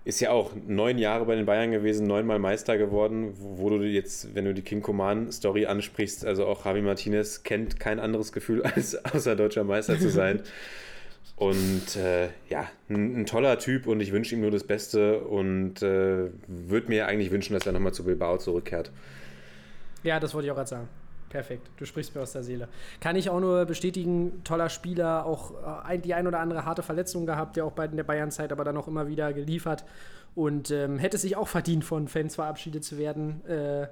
ist 0.06 0.20
ja 0.20 0.32
auch 0.32 0.52
neun 0.68 0.98
Jahre 0.98 1.26
bei 1.26 1.36
den 1.36 1.46
Bayern 1.46 1.72
gewesen, 1.72 2.08
neunmal 2.08 2.38
Meister 2.38 2.78
geworden, 2.78 3.34
wo, 3.38 3.70
du 3.70 3.84
jetzt, 3.84 4.36
wenn 4.36 4.44
du 4.44 4.54
die 4.54 4.62
King 4.62 4.82
Coman-Story 4.82 5.66
ansprichst, 5.66 6.26
also 6.26 6.46
auch 6.46 6.66
Javi 6.66 6.82
Martinez 6.82 7.44
kennt 7.44 7.80
kein 7.80 8.00
anderes 8.00 8.34
Gefühl, 8.34 8.64
als 8.76 9.04
außer 9.06 9.36
deutscher 9.36 9.64
Meister 9.64 9.98
zu 9.98 10.10
sein. 10.10 10.42
Und 11.36 11.96
äh, 11.96 12.28
ja, 12.50 12.70
ein, 12.90 13.22
ein, 13.22 13.26
toller 13.26 13.58
Typ 13.60 13.88
und 13.88 14.02
ich 14.02 14.12
wünsche 14.12 14.36
ihm 14.36 14.42
nur 14.42 14.52
das 14.52 14.66
Beste 14.66 15.20
und 15.20 15.82
äh, 15.82 16.30
würde 16.48 16.88
mir 16.88 17.08
eigentlich 17.08 17.32
wünschen, 17.32 17.54
dass 17.54 17.66
er 17.66 17.72
nochmal 17.72 17.94
zu 17.94 18.04
Bilbao 18.04 18.38
zurückkehrt. 18.38 18.92
Ja, 20.04 20.20
das 20.20 20.34
wollte 20.34 20.48
ich 20.48 20.52
auch 20.52 20.56
gerade 20.56 20.70
sagen. 20.70 20.90
Perfekt, 21.34 21.68
du 21.78 21.86
sprichst 21.86 22.14
mir 22.14 22.22
aus 22.22 22.34
der 22.34 22.44
Seele. 22.44 22.68
Kann 23.02 23.16
ich 23.16 23.28
auch 23.32 23.40
nur 23.40 23.66
bestätigen, 23.66 24.44
toller 24.44 24.70
Spieler, 24.70 25.26
auch 25.26 25.90
äh, 25.90 25.98
die 25.98 26.14
ein 26.14 26.28
oder 26.28 26.40
andere 26.40 26.64
harte 26.64 26.84
Verletzung 26.84 27.26
gehabt, 27.26 27.56
der 27.56 27.66
auch 27.66 27.72
bei 27.72 27.88
der 27.88 28.04
Bayern-Zeit 28.04 28.52
aber 28.52 28.64
dann 28.64 28.78
auch 28.78 28.88
immer 28.88 29.08
wieder 29.08 29.34
geliefert 29.34 29.84
und 30.36 30.70
ähm, 30.70 31.00
hätte 31.00 31.18
sich 31.18 31.36
auch 31.36 31.48
verdient, 31.48 31.86
von 31.86 32.08
Fans 32.08 32.36
verabschiedet 32.36 32.84
zu 32.84 33.00
werden. 33.00 33.44
Äh, 33.48 33.88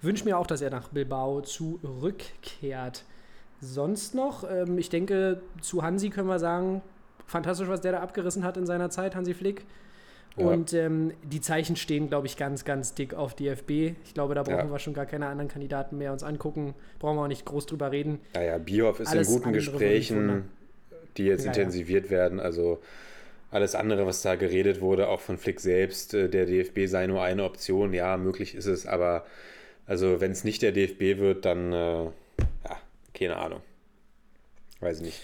Wünsche 0.00 0.24
mir 0.24 0.38
auch, 0.38 0.46
dass 0.46 0.62
er 0.62 0.70
nach 0.70 0.88
Bilbao 0.88 1.42
zurückkehrt. 1.42 3.04
Sonst 3.60 4.14
noch, 4.14 4.50
ähm, 4.50 4.78
ich 4.78 4.88
denke, 4.88 5.42
zu 5.60 5.82
Hansi 5.82 6.08
können 6.08 6.28
wir 6.28 6.38
sagen, 6.38 6.80
fantastisch, 7.26 7.68
was 7.68 7.82
der 7.82 7.92
da 7.92 8.00
abgerissen 8.00 8.42
hat 8.42 8.56
in 8.56 8.64
seiner 8.64 8.88
Zeit, 8.88 9.14
Hansi 9.14 9.34
Flick. 9.34 9.66
Und 10.36 10.74
ähm, 10.74 11.12
die 11.22 11.40
Zeichen 11.40 11.76
stehen, 11.76 12.08
glaube 12.08 12.26
ich, 12.26 12.36
ganz, 12.36 12.64
ganz 12.64 12.94
dick 12.94 13.14
auf 13.14 13.34
DFB. 13.34 13.94
Ich 14.04 14.12
glaube, 14.12 14.34
da 14.34 14.42
brauchen 14.42 14.66
ja. 14.66 14.70
wir 14.70 14.78
schon 14.78 14.92
gar 14.92 15.06
keine 15.06 15.28
anderen 15.28 15.48
Kandidaten 15.48 15.96
mehr 15.96 16.12
uns 16.12 16.22
angucken. 16.22 16.74
Brauchen 16.98 17.16
wir 17.16 17.22
auch 17.22 17.28
nicht 17.28 17.46
groß 17.46 17.66
drüber 17.66 17.90
reden. 17.90 18.20
Naja, 18.34 18.58
Bioff 18.58 19.00
ist 19.00 19.08
Alles 19.08 19.28
in 19.28 19.34
guten 19.34 19.52
Gesprächen, 19.54 20.50
die 21.16 21.24
jetzt 21.24 21.44
ja, 21.46 21.52
intensiviert 21.52 22.10
werden. 22.10 22.38
Also 22.38 22.80
alles 23.50 23.74
andere, 23.74 24.06
was 24.06 24.20
da 24.20 24.34
geredet 24.34 24.82
wurde, 24.82 25.08
auch 25.08 25.20
von 25.20 25.38
Flick 25.38 25.60
selbst, 25.60 26.12
äh, 26.12 26.28
der 26.28 26.44
DFB 26.44 26.86
sei 26.86 27.06
nur 27.06 27.22
eine 27.22 27.44
Option. 27.44 27.94
Ja, 27.94 28.18
möglich 28.18 28.54
ist 28.54 28.66
es, 28.66 28.86
aber 28.86 29.24
also 29.86 30.20
wenn 30.20 30.32
es 30.32 30.44
nicht 30.44 30.60
der 30.60 30.72
DFB 30.72 31.18
wird, 31.18 31.46
dann 31.46 31.72
äh, 31.72 32.04
ja, 32.04 32.12
keine 33.14 33.36
Ahnung. 33.36 33.60
Weiß 34.80 34.98
ich 34.98 35.04
nicht. 35.04 35.22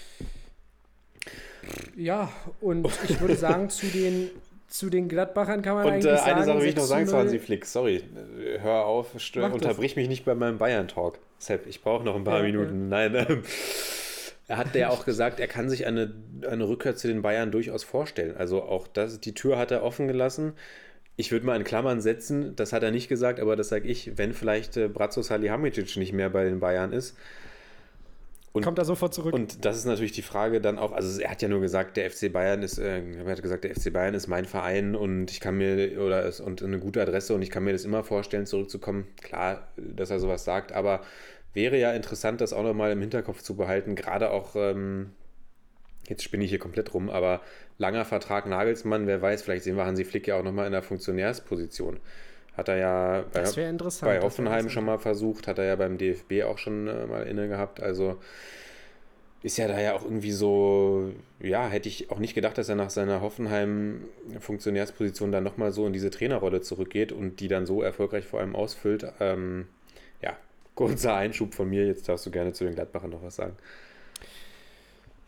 Ja, 1.95 2.31
und 2.59 2.87
ich 3.07 3.21
würde 3.21 3.35
sagen, 3.35 3.69
zu 3.69 3.85
den 3.85 4.29
zu 4.73 4.89
den 4.89 5.07
Gladbachern 5.07 5.61
kann 5.61 5.75
man 5.75 5.85
und, 5.85 5.91
eigentlich 5.93 6.11
äh, 6.11 6.17
sagen. 6.17 6.31
Und 6.31 6.35
eine 6.35 6.45
Sache 6.45 6.61
will 6.61 6.69
ich 6.69 6.75
noch 6.75 6.83
sagen 6.85 7.07
zu 7.07 7.15
Hansi 7.15 7.37
Flick. 7.37 7.63
Sorry, 7.67 8.03
hör 8.59 8.85
auf, 8.85 9.11
stör, 9.17 9.53
unterbrich 9.53 9.95
mich 9.95 10.07
nicht 10.07 10.25
bei 10.25 10.33
meinem 10.33 10.57
Bayern-Talk. 10.57 11.19
Sepp, 11.37 11.67
ich 11.67 11.83
brauche 11.83 12.03
noch 12.03 12.15
ein 12.15 12.23
paar 12.23 12.39
ja, 12.39 12.43
Minuten. 12.45 12.89
Ja. 12.89 13.07
Nein, 13.07 13.13
äh, 13.13 13.37
er 14.47 14.57
hat 14.57 14.73
ja 14.73 14.89
auch 14.89 15.05
gesagt, 15.05 15.39
er 15.39 15.47
kann 15.47 15.69
sich 15.69 15.85
eine, 15.85 16.15
eine 16.49 16.67
Rückkehr 16.67 16.95
zu 16.95 17.07
den 17.07 17.21
Bayern 17.21 17.51
durchaus 17.51 17.83
vorstellen. 17.83 18.35
Also 18.35 18.63
auch 18.63 18.87
das, 18.87 19.19
die 19.19 19.35
Tür 19.35 19.59
hat 19.59 19.69
er 19.69 19.83
offen 19.83 20.07
gelassen. 20.07 20.53
Ich 21.17 21.31
würde 21.31 21.45
mal 21.45 21.55
in 21.55 21.63
Klammern 21.63 22.01
setzen, 22.01 22.55
das 22.55 22.73
hat 22.73 22.81
er 22.81 22.89
nicht 22.89 23.09
gesagt, 23.09 23.39
aber 23.39 23.55
das 23.55 23.69
sage 23.69 23.87
ich, 23.87 24.17
wenn 24.17 24.33
vielleicht 24.33 24.75
äh, 24.77 24.87
Brazzo 24.87 25.21
Salihamidzic 25.21 25.97
nicht 25.97 26.13
mehr 26.13 26.31
bei 26.31 26.45
den 26.45 26.59
Bayern 26.59 26.93
ist, 26.93 27.15
und, 28.53 28.63
kommt 28.63 28.77
er 28.77 28.85
sofort 28.85 29.13
zurück. 29.15 29.33
Und 29.33 29.65
das 29.65 29.77
ist 29.77 29.85
natürlich 29.85 30.11
die 30.11 30.21
Frage 30.21 30.61
dann 30.61 30.77
auch, 30.77 30.91
also 30.91 31.19
er 31.19 31.31
hat 31.31 31.41
ja 31.41 31.47
nur 31.47 31.59
gesagt, 31.59 31.97
der 31.97 32.09
FC 32.09 32.31
Bayern 32.31 32.61
ist, 32.61 32.77
äh, 32.77 33.01
er 33.01 33.25
hat 33.25 33.41
gesagt, 33.41 33.63
der 33.63 33.75
FC 33.75 33.91
Bayern 33.91 34.13
ist 34.13 34.27
mein 34.27 34.45
Verein 34.45 34.95
und 34.95 35.31
ich 35.31 35.39
kann 35.39 35.57
mir, 35.57 35.99
oder 35.99 36.23
ist, 36.23 36.39
und 36.39 36.61
eine 36.61 36.77
gute 36.77 37.01
Adresse 37.01 37.33
und 37.33 37.41
ich 37.41 37.49
kann 37.49 37.63
mir 37.63 37.73
das 37.73 37.83
immer 37.83 38.03
vorstellen, 38.03 38.45
zurückzukommen. 38.45 39.07
Klar, 39.21 39.67
dass 39.75 40.11
er 40.11 40.19
sowas 40.19 40.45
sagt, 40.45 40.71
aber 40.71 41.01
wäre 41.53 41.79
ja 41.79 41.93
interessant, 41.93 42.41
das 42.41 42.53
auch 42.53 42.63
nochmal 42.63 42.91
im 42.91 43.01
Hinterkopf 43.01 43.41
zu 43.41 43.55
behalten, 43.55 43.95
gerade 43.95 44.29
auch, 44.29 44.55
ähm, 44.55 45.13
jetzt 46.07 46.21
spinne 46.21 46.43
ich 46.43 46.51
hier 46.51 46.59
komplett 46.59 46.93
rum, 46.93 47.09
aber 47.09 47.41
langer 47.79 48.05
Vertrag 48.05 48.45
Nagelsmann, 48.45 49.07
wer 49.07 49.19
weiß, 49.19 49.41
vielleicht 49.41 49.63
sehen 49.63 49.77
wir 49.77 49.85
Hansi 49.85 50.05
Flick 50.05 50.27
ja 50.27 50.37
auch 50.37 50.43
nochmal 50.43 50.67
in 50.67 50.73
der 50.73 50.83
Funktionärsposition. 50.83 51.99
Hat 52.55 52.67
er 52.67 52.77
ja 52.77 53.23
bei, 53.33 53.43
bei 54.01 54.21
Hoffenheim 54.21 54.69
schon 54.69 54.85
mal 54.85 54.99
versucht, 54.99 55.47
hat 55.47 55.57
er 55.57 55.65
ja 55.65 55.75
beim 55.75 55.97
DFB 55.97 56.43
auch 56.43 56.59
schon 56.59 56.87
äh, 56.87 57.07
mal 57.07 57.23
inne 57.23 57.47
gehabt. 57.47 57.81
Also 57.81 58.19
ist 59.43 59.57
ja 59.57 59.67
da 59.67 59.79
ja 59.79 59.93
auch 59.93 60.03
irgendwie 60.03 60.31
so, 60.31 61.11
ja, 61.41 61.67
hätte 61.67 61.87
ich 61.89 62.09
auch 62.11 62.19
nicht 62.19 62.33
gedacht, 62.33 62.57
dass 62.57 62.69
er 62.69 62.75
nach 62.75 62.89
seiner 62.89 63.19
Hoffenheim-Funktionärsposition 63.21 65.33
dann 65.33 65.43
nochmal 65.43 65.73
so 65.73 65.85
in 65.85 65.91
diese 65.91 66.11
Trainerrolle 66.11 66.61
zurückgeht 66.61 67.11
und 67.11 67.41
die 67.41 67.49
dann 67.49 67.65
so 67.65 67.81
erfolgreich 67.81 68.25
vor 68.25 68.39
allem 68.39 68.55
ausfüllt. 68.55 69.05
Ähm, 69.19 69.67
ja, 70.21 70.37
kurzer 70.75 71.15
Einschub 71.15 71.55
von 71.55 71.69
mir. 71.69 71.85
Jetzt 71.85 72.07
darfst 72.07 72.25
du 72.25 72.31
gerne 72.31 72.53
zu 72.53 72.63
den 72.63 72.75
Gladbachern 72.75 73.09
noch 73.09 73.21
was 73.21 73.35
sagen. 73.35 73.57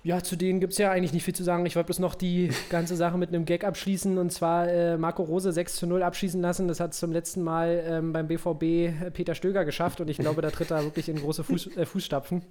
Ja, 0.06 0.22
zu 0.22 0.36
denen 0.36 0.60
gibt 0.60 0.74
es 0.74 0.78
ja 0.78 0.92
eigentlich 0.92 1.14
nicht 1.14 1.24
viel 1.24 1.34
zu 1.34 1.44
sagen. 1.44 1.66
Ich 1.66 1.76
wollte 1.76 1.88
bloß 1.88 1.98
noch 1.98 2.14
die 2.14 2.52
ganze 2.70 2.96
Sache 2.96 3.18
mit 3.18 3.30
einem 3.30 3.44
Gag 3.44 3.64
abschließen 3.64 4.20
und 4.20 4.32
zwar 4.32 4.68
äh, 4.68 5.00
Marco 5.00 5.24
Rose 5.24 5.52
6 5.52 5.78
zu 5.78 5.88
0 5.88 6.04
abschießen 6.04 6.40
lassen. 6.40 6.68
Das 6.68 6.80
hat 6.80 6.94
zum 6.94 7.12
letzten 7.12 7.42
Mal 7.42 7.84
ähm, 7.88 8.14
beim 8.14 8.28
BVB 8.28 8.62
äh, 8.62 8.92
Peter 9.12 9.34
Stöger 9.34 9.66
geschafft 9.66 10.02
und 10.02 10.08
ich 10.08 10.20
glaube, 10.20 10.44
da 10.44 10.52
tritt 10.52 10.70
er 10.70 10.84
wirklich 10.84 11.10
in 11.10 11.16
große 11.16 11.44
Fuß, 11.44 11.76
äh, 11.76 11.88
Fußstapfen. 11.88 12.44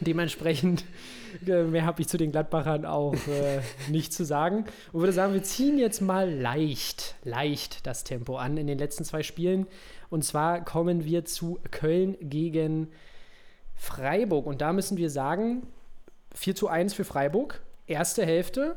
Dementsprechend 0.00 0.84
äh, 1.46 1.62
mehr 1.62 1.86
habe 1.86 2.02
ich 2.02 2.08
zu 2.08 2.18
den 2.18 2.32
Gladbachern 2.32 2.84
auch 2.84 3.14
äh, 3.14 3.62
nicht 3.90 4.12
zu 4.12 4.26
sagen. 4.26 4.66
Und 4.92 5.00
würde 5.00 5.14
sagen, 5.14 5.32
wir 5.32 5.42
ziehen 5.42 5.78
jetzt 5.78 6.02
mal 6.02 6.30
leicht, 6.30 7.14
leicht 7.24 7.86
das 7.86 8.04
Tempo 8.04 8.36
an 8.36 8.58
in 8.58 8.66
den 8.66 8.76
letzten 8.76 9.04
zwei 9.04 9.22
Spielen. 9.22 9.66
Und 10.10 10.22
zwar 10.22 10.62
kommen 10.62 11.06
wir 11.06 11.24
zu 11.24 11.58
Köln 11.70 12.18
gegen 12.20 12.88
Freiburg. 13.74 14.44
Und 14.44 14.60
da 14.60 14.74
müssen 14.74 14.98
wir 14.98 15.08
sagen, 15.08 15.62
4 16.34 16.54
zu 16.54 16.68
1 16.68 16.94
für 16.94 17.04
Freiburg. 17.04 17.62
Erste 17.86 18.24
Hälfte, 18.24 18.76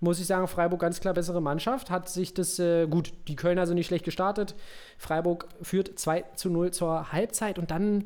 muss 0.00 0.20
ich 0.20 0.26
sagen, 0.26 0.46
Freiburg 0.48 0.80
ganz 0.80 1.00
klar 1.00 1.14
bessere 1.14 1.42
Mannschaft. 1.42 1.90
Hat 1.90 2.08
sich 2.08 2.34
das, 2.34 2.58
äh, 2.58 2.86
gut, 2.86 3.12
die 3.26 3.36
Kölner 3.36 3.66
sind 3.66 3.76
nicht 3.76 3.86
schlecht 3.86 4.04
gestartet. 4.04 4.54
Freiburg 4.96 5.48
führt 5.62 5.98
2 5.98 6.24
zu 6.34 6.50
0 6.50 6.70
zur 6.72 7.12
Halbzeit 7.12 7.58
und 7.58 7.70
dann, 7.70 8.04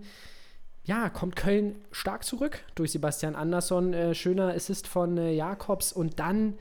ja, 0.85 1.11
kommt 1.11 1.37
Köln 1.37 1.77
stark 1.91 2.25
zurück 2.25 2.61
durch 2.75 2.93
Sebastian 2.93 3.35
Andersson. 3.35 3.93
Äh, 3.93 4.15
schöner 4.15 4.55
Assist 4.55 4.87
von 4.87 5.19
äh, 5.19 5.33
Jakobs 5.33 5.93
und 5.93 6.19
dann 6.19 6.55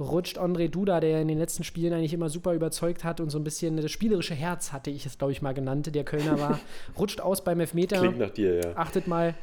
rutscht 0.00 0.38
André 0.38 0.68
Duda, 0.68 1.00
der 1.00 1.20
in 1.20 1.28
den 1.28 1.38
letzten 1.38 1.64
Spielen 1.64 1.92
eigentlich 1.92 2.14
immer 2.14 2.28
super 2.28 2.54
überzeugt 2.54 3.04
hat 3.04 3.20
und 3.20 3.30
so 3.30 3.38
ein 3.38 3.44
bisschen 3.44 3.76
das 3.76 3.90
spielerische 3.90 4.34
Herz, 4.34 4.72
hatte 4.72 4.90
ich 4.90 5.04
es, 5.06 5.18
glaube 5.18 5.32
ich, 5.32 5.42
mal 5.42 5.54
genannt, 5.54 5.92
der 5.92 6.04
Kölner 6.04 6.38
war, 6.38 6.60
rutscht 6.98 7.20
aus 7.20 7.42
beim 7.42 7.60
Elfmeter. 7.60 7.98
Klingt 7.98 8.18
nach 8.18 8.30
dir, 8.30 8.60
ja. 8.60 8.76
Achtet 8.76 9.08
mal 9.08 9.34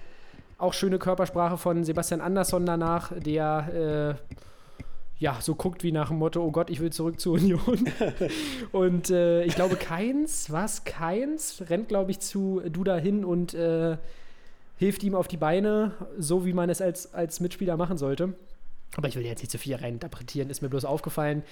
auch 0.57 0.73
schöne 0.73 0.99
Körpersprache 0.99 1.57
von 1.57 1.83
Sebastian 1.83 2.21
Andersson 2.21 2.65
danach, 2.65 3.11
der 3.17 4.17
äh, 4.19 4.35
ja 5.17 5.37
so 5.41 5.55
guckt 5.55 5.83
wie 5.83 5.91
nach 5.91 6.09
dem 6.09 6.17
Motto: 6.17 6.43
Oh 6.43 6.51
Gott, 6.51 6.69
ich 6.69 6.79
will 6.79 6.91
zurück 6.91 7.19
zur 7.19 7.33
Union. 7.33 7.89
und 8.71 9.09
äh, 9.09 9.43
ich 9.43 9.55
glaube, 9.55 9.75
Keins, 9.75 10.51
was? 10.51 10.83
Keins 10.83 11.63
rennt, 11.69 11.89
glaube 11.89 12.11
ich, 12.11 12.19
zu 12.19 12.61
Duda 12.69 12.95
hin 12.97 13.25
und 13.25 13.53
äh, 13.53 13.97
hilft 14.77 15.03
ihm 15.03 15.15
auf 15.15 15.27
die 15.27 15.37
Beine, 15.37 15.91
so 16.17 16.45
wie 16.45 16.53
man 16.53 16.69
es 16.69 16.81
als, 16.81 17.13
als 17.13 17.39
Mitspieler 17.39 17.77
machen 17.77 17.97
sollte. 17.97 18.33
Aber 18.97 19.07
ich 19.07 19.15
will 19.15 19.25
jetzt 19.25 19.41
nicht 19.41 19.51
zu 19.51 19.57
viel 19.57 19.75
reininterpretieren, 19.75 20.49
ist 20.49 20.61
mir 20.61 20.69
bloß 20.69 20.85
aufgefallen. 20.85 21.43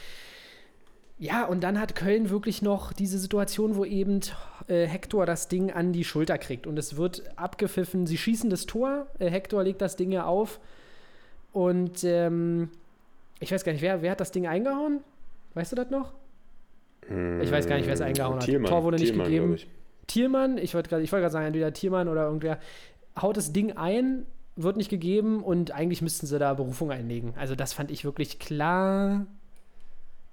Ja, 1.20 1.46
und 1.46 1.62
dann 1.62 1.80
hat 1.80 1.96
Köln 1.96 2.30
wirklich 2.30 2.62
noch 2.62 2.92
diese 2.92 3.18
Situation, 3.18 3.76
wo 3.76 3.86
eben 3.86 4.20
äh, 4.68 4.86
Hector 4.86 5.26
das 5.26 5.48
Ding 5.48 5.72
an 5.72 5.94
die 5.94 6.04
Schulter 6.04 6.38
kriegt 6.38 6.68
und 6.68 6.78
es 6.78 6.98
wird 6.98 7.24
abgepfiffen. 7.38 8.08
Sie 8.08 8.18
schießen 8.18 8.50
das 8.50 8.66
Tor, 8.66 9.08
äh, 9.20 9.30
Hector 9.30 9.64
legt 9.64 9.82
das 9.82 9.96
Ding 9.96 10.12
ja 10.12 10.26
auf 10.26 10.60
und 11.52 12.04
ähm, 12.04 12.70
ich 13.40 13.52
weiß 13.52 13.64
gar 13.64 13.74
nicht, 13.74 13.82
wer, 13.82 14.02
wer 14.02 14.12
hat 14.12 14.20
das 14.20 14.32
Ding 14.32 14.48
eingehauen? 14.48 15.02
Weißt 15.54 15.72
du 15.72 15.76
das 15.76 15.90
noch? 15.90 16.14
Ich 17.42 17.52
weiß 17.52 17.68
gar 17.68 17.76
nicht, 17.76 17.86
wer 17.86 17.94
es 17.94 18.02
eingehauen 18.02 18.36
hat. 18.36 18.46
Thielmann, 18.46 18.72
Tor 18.72 18.84
wurde 18.84 18.98
nicht 18.98 19.10
Thielmann, 19.10 19.26
gegeben. 19.26 19.54
Ich. 19.56 19.68
Thielmann, 20.08 20.58
ich 20.58 20.74
wollte 20.74 20.90
gerade 20.90 21.12
wollt 21.12 21.32
sagen, 21.32 21.46
entweder 21.46 21.74
Thielmann 21.74 22.08
oder 22.08 22.26
irgendwer, 22.26 22.60
haut 23.22 23.38
das 23.38 23.54
Ding 23.54 23.74
ein, 23.74 24.26
wird 24.56 24.78
nicht 24.78 24.90
gegeben 24.90 25.44
und 25.44 25.72
eigentlich 25.72 26.02
müssten 26.02 26.28
sie 26.28 26.40
da 26.40 26.54
Berufung 26.54 26.92
einlegen. 26.92 27.34
Also 27.38 27.56
das 27.56 27.74
fand 27.74 27.92
ich 27.92 28.06
wirklich 28.06 28.40
klar 28.40 29.26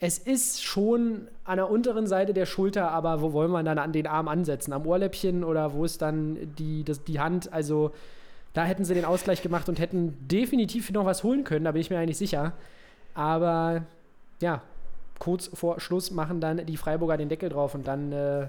es 0.02 0.18
ist 0.18 0.62
schon 0.62 1.28
an 1.44 1.56
der 1.56 1.70
unteren 1.70 2.06
Seite 2.06 2.32
der 2.32 2.47
Schulter, 2.47 2.90
aber 2.90 3.20
wo 3.20 3.35
wollen 3.35 3.51
wir 3.51 3.62
dann 3.62 3.78
an 3.78 3.93
den 3.93 4.06
Arm 4.06 4.28
ansetzen? 4.28 4.72
Am 4.72 4.86
Ohrläppchen 4.86 5.44
oder 5.44 5.74
wo 5.74 5.85
ist 5.85 6.01
dann 6.01 6.55
die, 6.59 6.85
das, 6.85 7.05
die 7.05 7.20
Hand? 7.20 7.52
Also 7.52 7.93
da 8.55 8.64
hätten 8.64 8.85
sie 8.85 8.94
den 8.94 9.05
Ausgleich 9.05 9.43
gemacht 9.43 9.68
und 9.68 9.78
hätten 9.78 10.16
definitiv 10.27 10.90
noch 10.90 11.05
was 11.05 11.22
holen 11.22 11.44
können, 11.44 11.66
da 11.66 11.72
bin 11.72 11.82
ich 11.82 11.90
mir 11.90 11.98
eigentlich 11.98 12.16
sicher. 12.16 12.55
Aber 13.14 13.85
ja, 14.40 14.62
kurz 15.18 15.51
vor 15.52 15.81
Schluss 15.81 16.10
machen 16.10 16.40
dann 16.40 16.64
die 16.64 16.78
Freiburger 16.78 17.18
den 17.18 17.28
Deckel 17.28 17.51
drauf 17.51 17.74
und 17.74 17.86
dann 17.86 18.10
äh, 18.10 18.48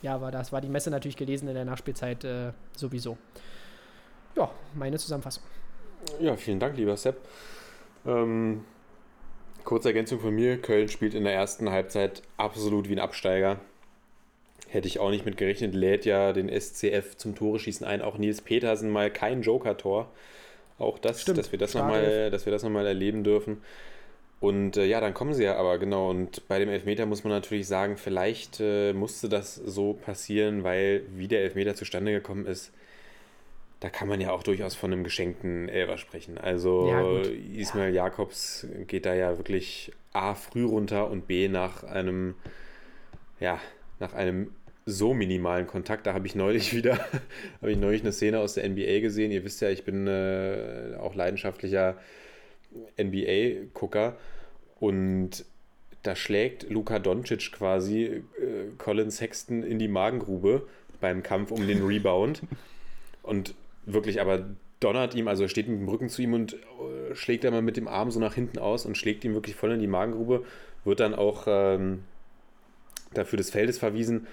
ja, 0.00 0.20
war 0.20 0.30
das 0.30 0.52
war 0.52 0.60
die 0.60 0.68
Messe 0.68 0.90
natürlich 0.90 1.16
gelesen 1.16 1.48
in 1.48 1.54
der 1.54 1.64
Nachspielzeit 1.64 2.22
äh, 2.22 2.52
sowieso. 2.76 3.18
Ja, 4.36 4.48
meine 4.74 4.98
Zusammenfassung. 4.98 5.42
Ja, 6.20 6.36
vielen 6.36 6.60
Dank, 6.60 6.76
lieber 6.76 6.96
Sepp. 6.96 7.16
Ähm, 8.06 8.64
Kurze 9.64 9.88
Ergänzung 9.88 10.20
von 10.20 10.34
mir: 10.34 10.58
Köln 10.58 10.88
spielt 10.88 11.14
in 11.14 11.24
der 11.24 11.34
ersten 11.34 11.70
Halbzeit 11.70 12.22
absolut 12.36 12.88
wie 12.88 12.94
ein 12.94 13.00
Absteiger. 13.00 13.58
Hätte 14.68 14.88
ich 14.88 14.98
auch 14.98 15.10
nicht 15.10 15.24
mit 15.24 15.36
gerechnet, 15.36 15.74
lädt 15.74 16.04
ja 16.04 16.32
den 16.32 16.48
SCF 16.48 17.16
zum 17.16 17.34
Tore 17.34 17.58
schießen 17.58 17.86
ein. 17.86 18.02
Auch 18.02 18.18
Nils 18.18 18.40
Petersen 18.40 18.90
mal 18.90 19.10
kein 19.10 19.42
Joker-Tor. 19.42 20.10
Auch 20.78 20.98
das, 20.98 21.22
Stimmt, 21.22 21.38
dass 21.38 21.52
wir 21.52 21.58
das 21.58 21.74
nochmal 21.74 22.02
noch, 22.82 22.88
erleben 22.88 23.22
dürfen. 23.22 23.62
Und 24.40 24.76
äh, 24.76 24.84
ja, 24.84 25.00
dann 25.00 25.14
kommen 25.14 25.32
sie 25.32 25.44
ja 25.44 25.56
aber, 25.56 25.78
genau. 25.78 26.10
Und 26.10 26.46
bei 26.48 26.58
dem 26.58 26.68
Elfmeter 26.68 27.06
muss 27.06 27.24
man 27.24 27.32
natürlich 27.32 27.66
sagen, 27.66 27.96
vielleicht 27.96 28.60
äh, 28.60 28.92
musste 28.92 29.28
das 29.28 29.54
so 29.54 29.94
passieren, 29.94 30.64
weil 30.64 31.04
wie 31.16 31.28
der 31.28 31.42
Elfmeter 31.42 31.74
zustande 31.74 32.12
gekommen 32.12 32.46
ist, 32.46 32.72
da 33.84 33.90
kann 33.90 34.08
man 34.08 34.18
ja 34.18 34.30
auch 34.30 34.42
durchaus 34.42 34.74
von 34.74 34.94
einem 34.94 35.04
geschenkten 35.04 35.68
Elfer 35.68 35.98
sprechen. 35.98 36.38
Also 36.38 36.88
Ja. 36.88 37.20
Ismail 37.54 37.92
Jakobs 37.92 38.66
geht 38.86 39.04
da 39.04 39.12
ja 39.12 39.36
wirklich 39.36 39.92
A 40.14 40.34
früh 40.34 40.64
runter 40.64 41.10
und 41.10 41.26
B 41.26 41.48
nach 41.48 41.84
einem, 41.84 42.34
ja, 43.40 43.60
nach 44.00 44.14
einem 44.14 44.52
so 44.86 45.12
minimalen 45.12 45.66
Kontakt. 45.66 46.06
Da 46.06 46.14
habe 46.14 46.26
ich 46.26 46.34
neulich 46.34 46.74
wieder, 46.74 46.94
habe 47.60 47.72
ich 47.72 47.76
neulich 47.76 48.00
eine 48.00 48.12
Szene 48.12 48.38
aus 48.38 48.54
der 48.54 48.66
NBA 48.66 49.00
gesehen. 49.00 49.30
Ihr 49.30 49.44
wisst 49.44 49.60
ja, 49.60 49.68
ich 49.68 49.84
bin 49.84 50.06
äh, 50.06 50.96
auch 50.98 51.14
leidenschaftlicher 51.14 51.98
NBA-Gucker 52.98 54.16
und 54.80 55.44
da 56.02 56.16
schlägt 56.16 56.70
Luka 56.70 56.98
Doncic 56.98 57.52
quasi 57.52 58.04
äh, 58.04 58.22
Colin 58.78 59.10
Sexton 59.10 59.62
in 59.62 59.78
die 59.78 59.88
Magengrube 59.88 60.66
beim 61.02 61.22
Kampf 61.22 61.50
um 61.50 61.66
den 61.66 61.84
Rebound 61.84 62.40
und 63.22 63.54
wirklich 63.86 64.20
aber 64.20 64.44
donnert 64.80 65.14
ihm, 65.14 65.28
also 65.28 65.44
er 65.44 65.48
steht 65.48 65.68
mit 65.68 65.80
dem 65.80 65.88
Rücken 65.88 66.08
zu 66.08 66.22
ihm 66.22 66.34
und 66.34 66.54
äh, 66.54 67.14
schlägt 67.14 67.44
einmal 67.44 67.62
mit 67.62 67.76
dem 67.76 67.88
Arm 67.88 68.10
so 68.10 68.20
nach 68.20 68.34
hinten 68.34 68.58
aus 68.58 68.86
und 68.86 68.98
schlägt 68.98 69.24
ihm 69.24 69.34
wirklich 69.34 69.56
voll 69.56 69.72
in 69.72 69.80
die 69.80 69.86
Magengrube, 69.86 70.44
wird 70.84 71.00
dann 71.00 71.14
auch 71.14 71.44
ähm, 71.46 72.00
dafür 73.14 73.36
des 73.36 73.50
Feldes 73.50 73.78
verwiesen. 73.78 74.26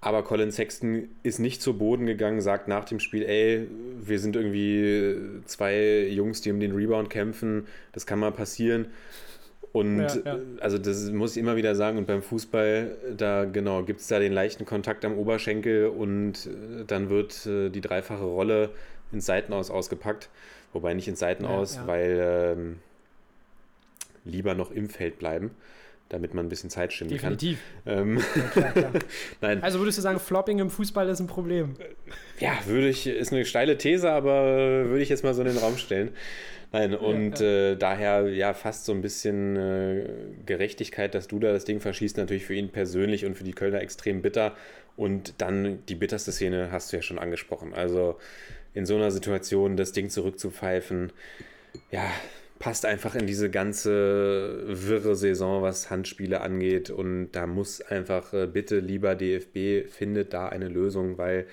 Aber 0.00 0.22
Colin 0.22 0.52
Sexton 0.52 1.08
ist 1.22 1.40
nicht 1.40 1.62
zu 1.62 1.76
Boden 1.76 2.06
gegangen, 2.06 2.40
sagt 2.40 2.68
nach 2.68 2.84
dem 2.84 3.00
Spiel, 3.00 3.24
ey, 3.24 3.66
wir 4.00 4.18
sind 4.18 4.36
irgendwie 4.36 5.16
zwei 5.46 6.06
Jungs, 6.08 6.42
die 6.42 6.52
um 6.52 6.60
den 6.60 6.74
Rebound 6.74 7.10
kämpfen, 7.10 7.66
das 7.92 8.06
kann 8.06 8.18
mal 8.18 8.32
passieren. 8.32 8.86
Und 9.76 9.98
Ja, 9.98 10.16
ja. 10.24 10.34
äh, 10.36 10.38
also 10.60 10.78
das 10.78 11.10
muss 11.10 11.32
ich 11.36 11.42
immer 11.42 11.56
wieder 11.56 11.74
sagen, 11.74 11.98
und 11.98 12.06
beim 12.06 12.22
Fußball, 12.22 12.96
da 13.14 13.44
genau, 13.44 13.82
gibt 13.82 14.00
es 14.00 14.06
da 14.06 14.18
den 14.18 14.32
leichten 14.32 14.64
Kontakt 14.64 15.04
am 15.04 15.18
Oberschenkel 15.18 15.88
und 15.88 16.46
äh, 16.46 16.84
dann 16.86 17.10
wird 17.10 17.44
äh, 17.44 17.68
die 17.68 17.82
dreifache 17.82 18.24
Rolle 18.24 18.70
ins 19.12 19.26
Seitenaus 19.26 19.70
ausgepackt. 19.70 20.30
Wobei 20.72 20.94
nicht 20.94 21.08
ins 21.08 21.18
Seitenaus, 21.18 21.76
Ja, 21.76 21.86
weil 21.86 22.54
ähm, 22.56 22.78
lieber 24.24 24.54
noch 24.54 24.70
im 24.70 24.88
Feld 24.88 25.18
bleiben, 25.18 25.50
damit 26.08 26.32
man 26.32 26.46
ein 26.46 26.48
bisschen 26.48 26.70
Zeit 26.70 26.94
schinden 26.94 27.18
kann. 27.18 27.36
Definitiv. 27.36 27.60
Ähm, 27.84 28.18
Also 29.60 29.80
würdest 29.80 29.98
du 29.98 30.02
sagen, 30.02 30.18
Flopping 30.18 30.58
im 30.58 30.70
Fußball 30.70 31.06
ist 31.10 31.20
ein 31.20 31.26
Problem? 31.26 31.74
ja, 32.40 32.52
würde 32.64 32.88
ich, 32.88 33.06
ist 33.06 33.30
eine 33.30 33.44
steile 33.44 33.76
These, 33.76 34.10
aber 34.10 34.86
würde 34.86 35.02
ich 35.02 35.10
jetzt 35.10 35.22
mal 35.22 35.34
so 35.34 35.42
in 35.42 35.48
den 35.48 35.58
Raum 35.58 35.76
stellen. 35.76 36.12
Nein, 36.72 36.94
und 36.94 37.40
Äh, 37.40 37.76
daher 37.76 38.28
ja 38.28 38.54
fast 38.54 38.84
so 38.86 38.92
ein 38.92 39.02
bisschen 39.02 39.56
äh, 39.56 40.08
Gerechtigkeit, 40.44 41.14
dass 41.14 41.28
du 41.28 41.38
da 41.38 41.52
das 41.52 41.64
Ding 41.64 41.80
verschießt, 41.80 42.16
natürlich 42.16 42.44
für 42.46 42.54
ihn 42.54 42.70
persönlich 42.70 43.24
und 43.24 43.36
für 43.36 43.44
die 43.44 43.52
Kölner 43.52 43.80
extrem 43.80 44.22
bitter. 44.22 44.56
Und 44.96 45.34
dann 45.38 45.84
die 45.86 45.94
bitterste 45.94 46.32
Szene 46.32 46.70
hast 46.72 46.92
du 46.92 46.96
ja 46.96 47.02
schon 47.02 47.18
angesprochen. 47.18 47.74
Also 47.74 48.18
in 48.74 48.86
so 48.86 48.96
einer 48.96 49.10
Situation 49.10 49.76
das 49.76 49.92
Ding 49.92 50.10
zurückzupfeifen, 50.10 51.12
ja, 51.90 52.10
passt 52.58 52.86
einfach 52.86 53.14
in 53.14 53.26
diese 53.26 53.50
ganze 53.50 54.62
wirre 54.66 55.14
Saison, 55.14 55.62
was 55.62 55.90
Handspiele 55.90 56.40
angeht. 56.40 56.90
Und 56.90 57.32
da 57.32 57.46
muss 57.46 57.80
einfach 57.82 58.32
äh, 58.32 58.46
bitte, 58.46 58.78
lieber 58.80 59.14
DFB, 59.14 59.88
findet 59.90 60.32
da 60.32 60.48
eine 60.48 60.68
Lösung, 60.68 61.18
weil 61.18 61.46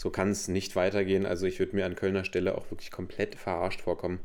so 0.00 0.08
kann 0.08 0.30
es 0.30 0.48
nicht 0.48 0.76
weitergehen. 0.76 1.26
Also 1.26 1.44
ich 1.44 1.58
würde 1.58 1.76
mir 1.76 1.84
an 1.84 1.94
Kölner 1.94 2.24
Stelle 2.24 2.56
auch 2.56 2.70
wirklich 2.70 2.90
komplett 2.90 3.34
verarscht 3.34 3.82
vorkommen. 3.82 4.20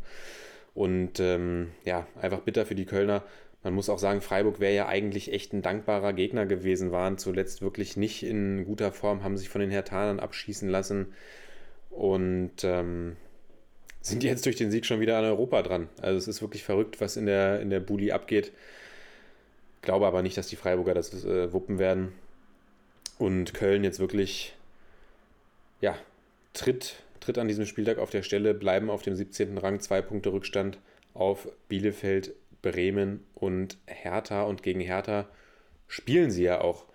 Und 0.73 1.19
ähm, 1.19 1.71
ja, 1.83 2.07
einfach 2.21 2.39
bitter 2.39 2.65
für 2.65 2.75
die 2.75 2.85
Kölner. 2.85 3.23
Man 3.61 3.73
muss 3.73 3.89
auch 3.89 3.99
sagen, 3.99 4.21
Freiburg 4.21 4.61
wäre 4.61 4.73
ja 4.73 4.87
eigentlich 4.87 5.33
echt 5.33 5.51
ein 5.51 5.61
dankbarer 5.61 6.13
Gegner 6.13 6.45
gewesen, 6.45 6.93
waren 6.93 7.17
zuletzt 7.17 7.61
wirklich 7.61 7.97
nicht 7.97 8.23
in 8.23 8.63
guter 8.63 8.93
Form, 8.93 9.21
haben 9.21 9.35
sich 9.35 9.49
von 9.49 9.59
den 9.59 9.69
Hertanern 9.69 10.21
abschießen 10.21 10.69
lassen 10.69 11.07
und 11.89 12.63
ähm, 12.63 13.17
sind 13.99 14.23
jetzt 14.23 14.45
durch 14.45 14.55
den 14.55 14.71
Sieg 14.71 14.85
schon 14.85 15.01
wieder 15.01 15.17
an 15.17 15.25
Europa 15.25 15.61
dran. 15.61 15.89
Also 16.01 16.17
es 16.17 16.29
ist 16.29 16.41
wirklich 16.41 16.63
verrückt, 16.63 17.01
was 17.01 17.17
in 17.17 17.25
der, 17.25 17.59
in 17.59 17.69
der 17.69 17.81
Bulli 17.81 18.13
abgeht. 18.13 18.53
Glaube 19.81 20.07
aber 20.07 20.21
nicht, 20.21 20.37
dass 20.37 20.47
die 20.47 20.55
Freiburger 20.55 20.93
das 20.93 21.25
äh, 21.25 21.51
wuppen 21.51 21.79
werden. 21.79 22.13
Und 23.17 23.53
Köln 23.53 23.83
jetzt 23.83 23.99
wirklich, 23.99 24.55
ja, 25.81 25.97
tritt, 26.53 26.95
tritt 27.19 27.37
an 27.37 27.47
diesem 27.47 27.65
Spieltag 27.65 27.97
auf 27.97 28.09
der 28.09 28.23
Stelle, 28.23 28.53
bleiben 28.53 28.89
auf 28.89 29.01
dem 29.01 29.15
17. 29.15 29.57
Rang, 29.57 29.79
zwei 29.79 30.01
Punkte 30.01 30.31
Rückstand 30.31 30.77
auf 31.13 31.47
Bielefeld, 31.67 32.33
Bremen 32.61 33.25
und 33.33 33.77
Hertha. 33.85 34.43
Und 34.43 34.63
gegen 34.63 34.79
Hertha 34.79 35.27
spielen 35.87 36.31
sie 36.31 36.43
ja 36.43 36.61
auch 36.61 36.85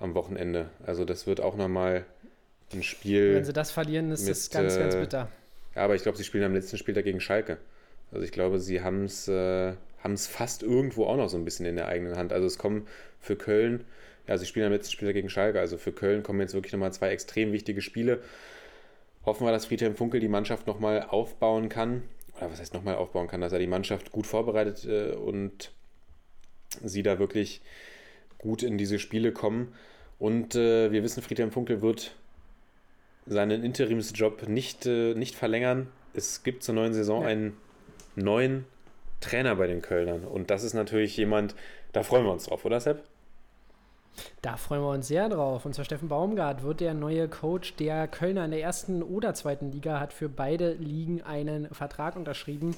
am 0.00 0.14
Wochenende. 0.14 0.70
Also 0.84 1.04
das 1.04 1.26
wird 1.26 1.40
auch 1.40 1.56
nochmal 1.56 2.04
ein 2.72 2.82
Spiel. 2.82 3.34
Wenn 3.34 3.44
sie 3.44 3.52
das 3.52 3.70
verlieren, 3.70 4.10
ist 4.10 4.28
es 4.28 4.50
ganz, 4.50 4.76
ganz 4.76 4.94
äh, 4.94 5.00
bitter. 5.00 5.28
Ja, 5.74 5.82
aber 5.82 5.94
ich 5.94 6.02
glaube, 6.02 6.18
sie 6.18 6.24
spielen 6.24 6.44
am 6.44 6.54
letzten 6.54 6.76
Spieltag 6.76 7.04
gegen 7.04 7.20
Schalke. 7.20 7.58
Also 8.12 8.24
ich 8.24 8.32
glaube, 8.32 8.58
sie 8.58 8.80
haben 8.80 9.04
es 9.04 9.28
äh, 9.28 9.74
haben's 10.02 10.26
fast 10.26 10.62
irgendwo 10.62 11.04
auch 11.04 11.16
noch 11.16 11.28
so 11.28 11.36
ein 11.36 11.44
bisschen 11.44 11.66
in 11.66 11.76
der 11.76 11.88
eigenen 11.88 12.16
Hand. 12.16 12.32
Also 12.32 12.46
es 12.46 12.58
kommen 12.58 12.86
für 13.20 13.36
Köln, 13.36 13.84
ja, 14.28 14.36
sie 14.36 14.46
spielen 14.46 14.66
am 14.66 14.72
letzten 14.72 14.92
Spieltag 14.92 15.14
gegen 15.14 15.30
Schalke, 15.30 15.58
also 15.58 15.78
für 15.78 15.92
Köln 15.92 16.22
kommen 16.22 16.40
jetzt 16.40 16.54
wirklich 16.54 16.72
nochmal 16.72 16.92
zwei 16.92 17.08
extrem 17.10 17.52
wichtige 17.52 17.80
Spiele. 17.80 18.22
Hoffen 19.24 19.46
wir, 19.46 19.52
dass 19.52 19.66
Friedhelm 19.66 19.96
Funkel 19.96 20.20
die 20.20 20.28
Mannschaft 20.28 20.66
nochmal 20.66 21.02
aufbauen 21.02 21.68
kann. 21.68 22.02
Oder 22.36 22.50
was 22.50 22.60
heißt 22.60 22.74
nochmal 22.74 22.96
aufbauen 22.96 23.26
kann, 23.26 23.40
dass 23.40 23.52
er 23.52 23.58
die 23.58 23.66
Mannschaft 23.66 24.12
gut 24.12 24.26
vorbereitet 24.26 24.84
äh, 24.84 25.12
und 25.12 25.72
sie 26.84 27.02
da 27.02 27.18
wirklich 27.18 27.62
gut 28.36 28.62
in 28.62 28.78
diese 28.78 28.98
Spiele 28.98 29.32
kommen. 29.32 29.74
Und 30.18 30.54
äh, 30.54 30.92
wir 30.92 31.02
wissen, 31.02 31.22
Friedhelm 31.22 31.50
Funkel 31.50 31.82
wird 31.82 32.14
seinen 33.26 33.64
Interimsjob 33.64 34.48
nicht, 34.48 34.86
äh, 34.86 35.14
nicht 35.14 35.34
verlängern. 35.36 35.88
Es 36.14 36.42
gibt 36.42 36.62
zur 36.62 36.74
neuen 36.74 36.92
Saison 36.92 37.22
Ja. 37.22 37.28
einen 37.28 37.56
neuen 38.14 38.66
Trainer 39.20 39.56
bei 39.56 39.66
den 39.66 39.82
Kölnern. 39.82 40.24
Und 40.24 40.50
das 40.50 40.62
ist 40.64 40.74
natürlich 40.74 41.16
jemand, 41.16 41.54
da 41.92 42.02
freuen 42.02 42.24
wir 42.24 42.32
uns 42.32 42.44
drauf, 42.44 42.64
oder 42.64 42.80
Sepp? 42.80 43.02
Da 44.42 44.56
freuen 44.56 44.82
wir 44.82 44.90
uns 44.90 45.08
sehr 45.08 45.28
drauf. 45.28 45.64
Und 45.64 45.74
zwar 45.74 45.84
Steffen 45.84 46.08
Baumgart 46.08 46.62
wird 46.62 46.80
der 46.80 46.94
neue 46.94 47.28
Coach 47.28 47.76
der 47.76 48.08
Kölner 48.08 48.44
in 48.44 48.50
der 48.50 48.62
ersten 48.62 49.02
oder 49.02 49.34
zweiten 49.34 49.70
Liga, 49.70 50.00
hat 50.00 50.12
für 50.12 50.28
beide 50.28 50.72
Ligen 50.74 51.22
einen 51.22 51.68
Vertrag 51.72 52.16
unterschrieben. 52.16 52.76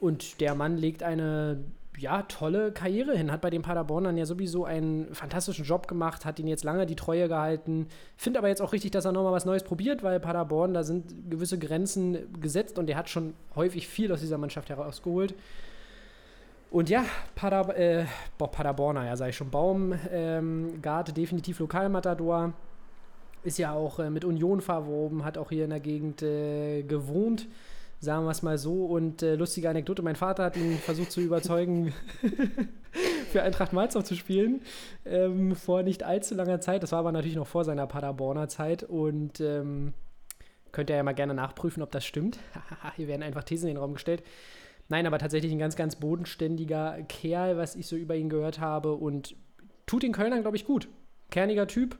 Und 0.00 0.40
der 0.40 0.54
Mann 0.54 0.76
legt 0.76 1.02
eine 1.02 1.64
ja, 1.98 2.22
tolle 2.22 2.72
Karriere 2.72 3.16
hin, 3.16 3.30
hat 3.30 3.42
bei 3.42 3.50
den 3.50 3.62
Paderbornern 3.62 4.16
ja 4.16 4.24
sowieso 4.24 4.64
einen 4.64 5.14
fantastischen 5.14 5.64
Job 5.64 5.88
gemacht, 5.88 6.24
hat 6.24 6.38
ihn 6.38 6.48
jetzt 6.48 6.64
lange 6.64 6.86
die 6.86 6.96
Treue 6.96 7.28
gehalten. 7.28 7.86
Finde 8.16 8.38
aber 8.38 8.48
jetzt 8.48 8.62
auch 8.62 8.72
richtig, 8.72 8.92
dass 8.92 9.04
er 9.04 9.12
nochmal 9.12 9.32
was 9.32 9.44
Neues 9.44 9.62
probiert, 9.62 10.02
weil 10.02 10.18
Paderborn, 10.18 10.74
da 10.74 10.84
sind 10.84 11.30
gewisse 11.30 11.58
Grenzen 11.58 12.32
gesetzt 12.40 12.78
und 12.78 12.88
er 12.88 12.96
hat 12.96 13.10
schon 13.10 13.34
häufig 13.54 13.88
viel 13.88 14.10
aus 14.10 14.20
dieser 14.20 14.38
Mannschaft 14.38 14.70
herausgeholt. 14.70 15.34
Und 16.72 16.88
ja, 16.88 17.04
Pader, 17.34 17.76
äh, 17.76 18.06
Paderborner, 18.38 19.04
ja, 19.04 19.14
sag 19.14 19.28
ich 19.28 19.36
schon. 19.36 19.50
Baumgart, 19.50 20.00
ähm, 20.10 21.14
definitiv 21.14 21.60
Lokalmatador. 21.60 22.54
Ist 23.44 23.58
ja 23.58 23.74
auch 23.74 23.98
äh, 23.98 24.08
mit 24.08 24.24
Union 24.24 24.62
verwoben, 24.62 25.22
hat 25.22 25.36
auch 25.36 25.50
hier 25.50 25.64
in 25.64 25.70
der 25.70 25.80
Gegend 25.80 26.22
äh, 26.22 26.82
gewohnt, 26.82 27.46
sagen 28.00 28.24
wir 28.24 28.30
es 28.30 28.42
mal 28.42 28.56
so. 28.56 28.86
Und 28.86 29.22
äh, 29.22 29.34
lustige 29.34 29.68
Anekdote: 29.68 30.00
Mein 30.00 30.16
Vater 30.16 30.44
hat 30.44 30.56
ihn 30.56 30.78
versucht 30.78 31.12
zu 31.12 31.20
überzeugen, 31.20 31.92
für 33.30 33.42
Eintracht 33.42 33.74
Malzow 33.74 34.02
zu 34.02 34.14
spielen, 34.14 34.62
ähm, 35.04 35.54
vor 35.54 35.82
nicht 35.82 36.04
allzu 36.04 36.34
langer 36.34 36.62
Zeit. 36.62 36.82
Das 36.82 36.92
war 36.92 37.00
aber 37.00 37.12
natürlich 37.12 37.36
noch 37.36 37.48
vor 37.48 37.64
seiner 37.64 37.86
Paderborner 37.86 38.48
Zeit. 38.48 38.82
Und 38.82 39.40
ähm, 39.40 39.92
könnt 40.70 40.88
ihr 40.88 40.96
ja 40.96 41.02
mal 41.02 41.12
gerne 41.12 41.34
nachprüfen, 41.34 41.82
ob 41.82 41.90
das 41.90 42.06
stimmt. 42.06 42.38
hier 42.96 43.08
werden 43.08 43.22
einfach 43.22 43.44
Thesen 43.44 43.68
in 43.68 43.74
den 43.74 43.82
Raum 43.82 43.92
gestellt. 43.92 44.22
Nein, 44.92 45.06
aber 45.06 45.18
tatsächlich 45.18 45.50
ein 45.50 45.58
ganz, 45.58 45.74
ganz 45.74 45.96
bodenständiger 45.96 46.98
Kerl, 47.08 47.56
was 47.56 47.76
ich 47.76 47.86
so 47.86 47.96
über 47.96 48.14
ihn 48.14 48.28
gehört 48.28 48.60
habe 48.60 48.92
und 48.92 49.34
tut 49.86 50.02
den 50.02 50.12
Kölnern, 50.12 50.42
glaube 50.42 50.58
ich, 50.58 50.66
gut. 50.66 50.86
Kerniger 51.30 51.66
Typ, 51.66 51.96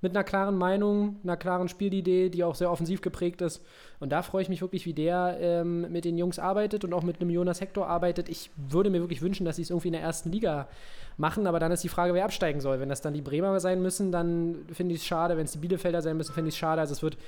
mit 0.00 0.16
einer 0.16 0.24
klaren 0.24 0.56
Meinung, 0.56 1.16
einer 1.22 1.36
klaren 1.36 1.68
Spielidee, 1.68 2.30
die 2.30 2.42
auch 2.42 2.54
sehr 2.54 2.70
offensiv 2.70 3.02
geprägt 3.02 3.42
ist. 3.42 3.62
Und 4.00 4.12
da 4.12 4.22
freue 4.22 4.40
ich 4.40 4.48
mich 4.48 4.62
wirklich, 4.62 4.86
wie 4.86 4.94
der 4.94 5.36
ähm, 5.42 5.92
mit 5.92 6.06
den 6.06 6.16
Jungs 6.16 6.38
arbeitet 6.38 6.84
und 6.84 6.94
auch 6.94 7.02
mit 7.02 7.20
einem 7.20 7.28
Jonas 7.28 7.60
Hector 7.60 7.86
arbeitet. 7.86 8.30
Ich 8.30 8.50
würde 8.56 8.88
mir 8.88 9.00
wirklich 9.00 9.20
wünschen, 9.20 9.44
dass 9.44 9.56
sie 9.56 9.62
es 9.62 9.68
irgendwie 9.68 9.88
in 9.88 9.92
der 9.92 10.02
ersten 10.02 10.32
Liga 10.32 10.68
machen, 11.18 11.46
aber 11.46 11.60
dann 11.60 11.70
ist 11.70 11.84
die 11.84 11.90
Frage, 11.90 12.14
wer 12.14 12.24
absteigen 12.24 12.62
soll. 12.62 12.80
Wenn 12.80 12.88
das 12.88 13.02
dann 13.02 13.12
die 13.12 13.20
Bremer 13.20 13.60
sein 13.60 13.82
müssen, 13.82 14.10
dann 14.10 14.64
finde 14.72 14.94
ich 14.94 15.02
es 15.02 15.06
schade. 15.06 15.36
Wenn 15.36 15.44
es 15.44 15.52
die 15.52 15.58
Bielefelder 15.58 16.00
sein 16.00 16.16
müssen, 16.16 16.32
finde 16.32 16.48
ich 16.48 16.54
es 16.54 16.58
schade. 16.58 16.80
Also 16.80 16.92
es 16.92 17.02
wird 17.02 17.18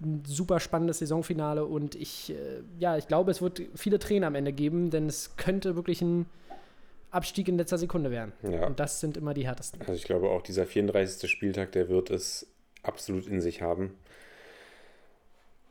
ein 0.00 0.22
super 0.26 0.60
spannendes 0.60 0.98
Saisonfinale 0.98 1.64
und 1.64 1.94
ich, 1.94 2.30
äh, 2.30 2.62
ja, 2.78 2.96
ich 2.96 3.08
glaube, 3.08 3.30
es 3.30 3.40
wird 3.40 3.62
viele 3.74 3.98
Tränen 3.98 4.24
am 4.24 4.34
Ende 4.34 4.52
geben, 4.52 4.90
denn 4.90 5.06
es 5.08 5.36
könnte 5.36 5.74
wirklich 5.74 6.02
ein 6.02 6.26
Abstieg 7.10 7.48
in 7.48 7.56
letzter 7.56 7.78
Sekunde 7.78 8.10
werden. 8.10 8.32
Ja. 8.42 8.66
Und 8.66 8.78
das 8.78 9.00
sind 9.00 9.16
immer 9.16 9.32
die 9.32 9.46
härtesten. 9.46 9.80
Also 9.80 9.94
ich 9.94 10.04
glaube 10.04 10.28
auch 10.28 10.42
dieser 10.42 10.66
34. 10.66 11.30
Spieltag, 11.30 11.72
der 11.72 11.88
wird 11.88 12.10
es 12.10 12.46
absolut 12.82 13.26
in 13.26 13.40
sich 13.40 13.62
haben. 13.62 13.94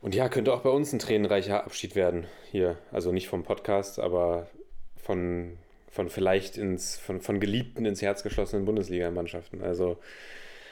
Und 0.02 0.14
ja, 0.14 0.28
könnte 0.28 0.52
auch 0.52 0.60
bei 0.60 0.70
uns 0.70 0.92
ein 0.92 0.98
tränenreicher 0.98 1.64
Abschied 1.64 1.94
werden 1.94 2.26
hier. 2.50 2.78
Also 2.92 3.12
nicht 3.12 3.28
vom 3.28 3.44
Podcast, 3.44 3.98
aber 3.98 4.48
von, 4.96 5.56
von 5.88 6.08
vielleicht 6.08 6.56
ins, 6.58 6.96
von, 6.96 7.20
von 7.20 7.38
geliebten 7.40 7.86
ins 7.86 8.02
Herz 8.02 8.22
geschlossenen 8.22 8.64
Bundesligamannschaften. 8.64 9.62
Also 9.62 9.98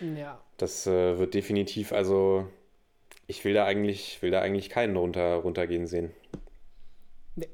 Ja. 0.00 0.40
das 0.56 0.86
äh, 0.86 1.18
wird 1.18 1.34
definitiv, 1.34 1.92
also 1.92 2.48
ich 3.26 3.44
will 3.44 3.54
da 3.54 3.64
eigentlich, 3.64 4.20
will 4.22 4.30
da 4.30 4.40
eigentlich 4.40 4.70
keinen 4.70 4.96
runter, 4.96 5.36
runtergehen 5.36 5.86
sehen. 5.86 6.10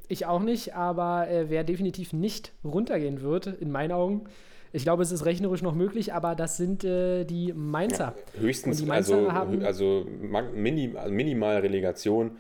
Ich 0.09 0.27
auch 0.27 0.41
nicht, 0.41 0.75
aber 0.75 1.29
äh, 1.31 1.49
wer 1.49 1.65
definitiv 1.65 2.13
nicht 2.13 2.53
runtergehen 2.65 3.23
wird, 3.23 3.47
in 3.47 3.71
meinen 3.71 3.93
Augen, 3.93 4.25
ich 4.73 4.83
glaube, 4.83 5.03
es 5.03 5.11
ist 5.11 5.25
rechnerisch 5.25 5.63
noch 5.63 5.75
möglich, 5.75 6.13
aber 6.13 6.35
das 6.35 6.57
sind 6.57 6.85
äh, 6.85 7.25
die 7.25 7.53
Mainzer. 7.53 8.15
Höchstens, 8.39 8.77
Und 8.79 8.85
die 8.85 8.89
Mainzer 8.89 9.17
also, 9.17 9.33
haben- 9.33 9.65
also 9.65 10.07
mini, 10.55 10.95
also 10.97 11.13
minimal 11.13 11.59
Relegation 11.59 12.37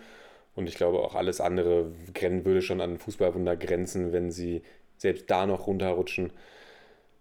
und 0.55 0.69
ich 0.69 0.75
glaube 0.75 1.01
auch 1.01 1.15
alles 1.15 1.41
andere 1.41 1.93
würde 2.45 2.63
schon 2.63 2.81
an 2.81 2.99
Fußballwunder 2.99 3.57
grenzen, 3.57 4.13
wenn 4.13 4.31
sie 4.31 4.63
selbst 4.99 5.31
da 5.31 5.47
noch 5.47 5.67
runterrutschen. 5.67 6.33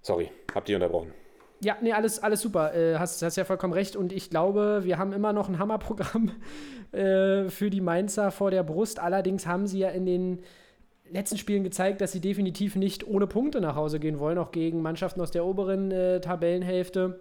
Sorry, 0.01 0.29
habt 0.53 0.67
ihr 0.69 0.75
unterbrochen. 0.75 1.13
Ja, 1.61 1.77
nee, 1.81 1.91
alles, 1.91 2.19
alles 2.23 2.41
super. 2.41 2.73
Äh, 2.73 2.97
hast, 2.97 3.21
hast 3.21 3.35
ja 3.35 3.43
vollkommen 3.43 3.73
recht. 3.73 3.95
Und 3.95 4.13
ich 4.13 4.29
glaube, 4.29 4.81
wir 4.83 4.97
haben 4.97 5.11
immer 5.11 5.33
noch 5.33 5.49
ein 5.49 5.59
Hammerprogramm 5.59 6.31
äh, 6.91 7.49
für 7.49 7.69
die 7.69 7.81
Mainzer 7.81 8.31
vor 8.31 8.51
der 8.51 8.63
Brust. 8.63 8.99
Allerdings 8.99 9.45
haben 9.45 9.67
sie 9.67 9.79
ja 9.79 9.89
in 9.89 10.05
den 10.05 10.39
letzten 11.11 11.37
Spielen 11.37 11.63
gezeigt, 11.63 12.01
dass 12.01 12.11
sie 12.11 12.21
definitiv 12.21 12.75
nicht 12.75 13.07
ohne 13.07 13.27
Punkte 13.27 13.61
nach 13.61 13.75
Hause 13.75 13.99
gehen 13.99 14.19
wollen, 14.19 14.37
auch 14.37 14.51
gegen 14.51 14.81
Mannschaften 14.81 15.21
aus 15.21 15.31
der 15.31 15.45
oberen 15.45 15.91
äh, 15.91 16.21
Tabellenhälfte. 16.21 17.19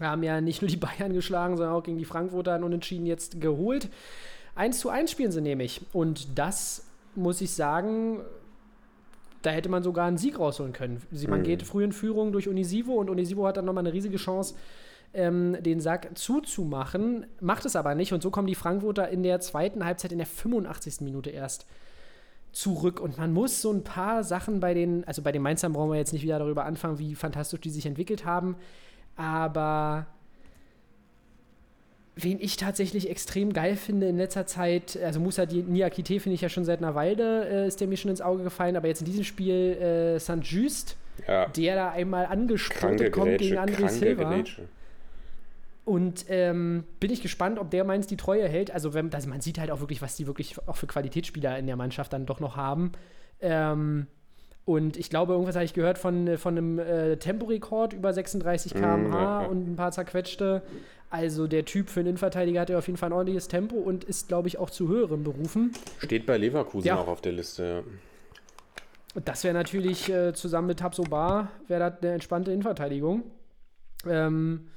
Haben 0.00 0.22
ja 0.22 0.40
nicht 0.40 0.62
nur 0.62 0.68
die 0.68 0.76
Bayern 0.78 1.12
geschlagen, 1.12 1.56
sondern 1.56 1.74
auch 1.74 1.82
gegen 1.82 1.98
die 1.98 2.04
Frankfurter 2.04 2.54
einen 2.54 2.64
Unentschieden 2.64 3.06
jetzt 3.06 3.40
geholt. 3.40 3.88
1 4.56 4.80
zu 4.80 4.88
1 4.88 5.10
spielen 5.10 5.32
sie 5.32 5.40
nämlich. 5.40 5.82
Und 5.92 6.38
das 6.38 6.86
muss 7.14 7.40
ich 7.40 7.52
sagen, 7.52 8.20
da 9.42 9.50
hätte 9.50 9.68
man 9.68 9.82
sogar 9.82 10.06
einen 10.06 10.18
Sieg 10.18 10.38
rausholen 10.38 10.72
können. 10.72 11.02
Man 11.28 11.40
Mhm. 11.40 11.44
geht 11.44 11.62
früh 11.62 11.82
in 11.84 11.92
Führung 11.92 12.32
durch 12.32 12.48
Unisivo 12.48 12.94
und 12.94 13.08
Unisivo 13.10 13.46
hat 13.46 13.56
dann 13.56 13.64
nochmal 13.64 13.82
eine 13.84 13.92
riesige 13.92 14.16
Chance, 14.16 14.54
ähm, 15.12 15.56
den 15.60 15.80
Sack 15.80 16.10
zuzumachen, 16.14 17.26
macht 17.40 17.64
es 17.64 17.74
aber 17.74 17.94
nicht 17.94 18.12
und 18.12 18.22
so 18.22 18.30
kommen 18.30 18.46
die 18.46 18.54
Frankfurter 18.54 19.08
in 19.08 19.22
der 19.22 19.40
zweiten 19.40 19.84
Halbzeit 19.84 20.12
in 20.12 20.18
der 20.18 20.26
85. 20.26 21.00
Minute 21.04 21.30
erst 21.30 21.66
zurück 22.52 23.00
und 23.00 23.16
man 23.18 23.32
muss 23.32 23.60
so 23.62 23.72
ein 23.72 23.82
paar 23.84 24.24
Sachen 24.24 24.60
bei 24.60 24.74
den, 24.74 25.04
also 25.04 25.22
bei 25.22 25.32
den 25.32 25.42
Mainzern 25.42 25.72
brauchen 25.72 25.90
wir 25.90 25.98
jetzt 25.98 26.12
nicht 26.12 26.22
wieder 26.22 26.38
darüber 26.38 26.64
anfangen, 26.64 26.98
wie 26.98 27.14
fantastisch 27.14 27.60
die 27.60 27.70
sich 27.70 27.86
entwickelt 27.86 28.24
haben, 28.24 28.56
aber 29.16 30.06
wen 32.16 32.38
ich 32.40 32.56
tatsächlich 32.56 33.08
extrem 33.08 33.52
geil 33.52 33.76
finde 33.76 34.08
in 34.08 34.16
letzter 34.16 34.46
Zeit, 34.46 34.98
also 35.02 35.20
Musa 35.20 35.46
Niakite 35.46 36.20
finde 36.20 36.34
ich 36.34 36.40
ja 36.40 36.48
schon 36.48 36.64
seit 36.64 36.78
einer 36.78 36.94
Weile, 36.94 37.48
äh, 37.48 37.66
ist 37.68 37.80
der 37.80 37.88
mir 37.88 37.96
schon 37.96 38.10
ins 38.10 38.20
Auge 38.20 38.42
gefallen, 38.42 38.76
aber 38.76 38.88
jetzt 38.88 39.00
in 39.00 39.06
diesem 39.06 39.24
Spiel 39.24 39.54
äh, 39.54 40.20
St. 40.20 40.42
Just, 40.42 40.96
Ja, 41.26 41.46
der 41.46 41.74
da 41.76 41.90
einmal 41.90 42.26
angesprotet 42.26 43.12
kommt 43.12 43.38
gegen 43.38 43.58
André 43.58 43.88
Silva. 43.88 44.34
Grätsche. 44.34 44.68
Und 45.84 46.26
ähm, 46.28 46.84
bin 47.00 47.10
ich 47.10 47.22
gespannt, 47.22 47.58
ob 47.58 47.70
der 47.70 47.84
Mainz 47.84 48.06
die 48.06 48.16
Treue 48.16 48.46
hält. 48.48 48.70
Also, 48.70 48.94
wenn, 48.94 49.12
also 49.12 49.28
man 49.28 49.40
sieht 49.40 49.58
halt 49.58 49.70
auch 49.70 49.80
wirklich, 49.80 50.02
was 50.02 50.14
die 50.14 50.26
wirklich 50.26 50.56
auch 50.68 50.76
für 50.76 50.86
Qualitätsspieler 50.86 51.58
in 51.58 51.66
der 51.66 51.76
Mannschaft 51.76 52.12
dann 52.12 52.26
doch 52.26 52.38
noch 52.38 52.56
haben. 52.56 52.92
Ähm, 53.40 54.06
und 54.64 54.96
ich 54.96 55.10
glaube, 55.10 55.32
irgendwas 55.32 55.54
habe 55.56 55.64
ich 55.64 55.74
gehört 55.74 55.98
von, 55.98 56.26
äh, 56.26 56.36
von 56.38 56.56
einem 56.56 56.78
äh, 56.78 57.16
Temporekord 57.16 57.92
über 57.92 58.12
36 58.12 58.74
km/h 58.74 58.96
Mm, 58.96 59.12
ja, 59.12 59.42
ja. 59.42 59.46
und 59.48 59.68
ein 59.70 59.76
paar 59.76 59.92
zerquetschte. 59.92 60.62
Also 61.10 61.46
der 61.48 61.64
Typ 61.64 61.88
für 61.90 62.00
einen 62.00 62.10
Innenverteidiger 62.10 62.60
hat 62.60 62.70
ja 62.70 62.78
auf 62.78 62.86
jeden 62.86 62.96
Fall 62.96 63.08
ein 63.08 63.12
ordentliches 63.14 63.48
Tempo 63.48 63.74
und 63.76 64.04
ist, 64.04 64.28
glaube 64.28 64.46
ich, 64.46 64.58
auch 64.58 64.70
zu 64.70 64.86
höheren 64.88 65.24
Berufen. 65.24 65.72
Steht 65.98 66.24
bei 66.24 66.36
Leverkusen 66.36 66.86
Ja. 66.86 67.00
auch 67.00 67.08
auf 67.08 67.20
der 67.20 67.32
Liste. 67.32 67.82
Und 69.16 69.26
das 69.26 69.42
wäre 69.42 69.54
natürlich 69.54 70.08
äh, 70.08 70.32
zusammen 70.34 70.68
mit 70.68 70.78
Tabso 70.78 71.02
Bar, 71.02 71.48
wäre 71.66 71.90
das 71.90 72.00
eine 72.02 72.12
entspannte 72.12 72.52
Innenverteidigung. 72.52 73.24
Ähm, 74.08 74.68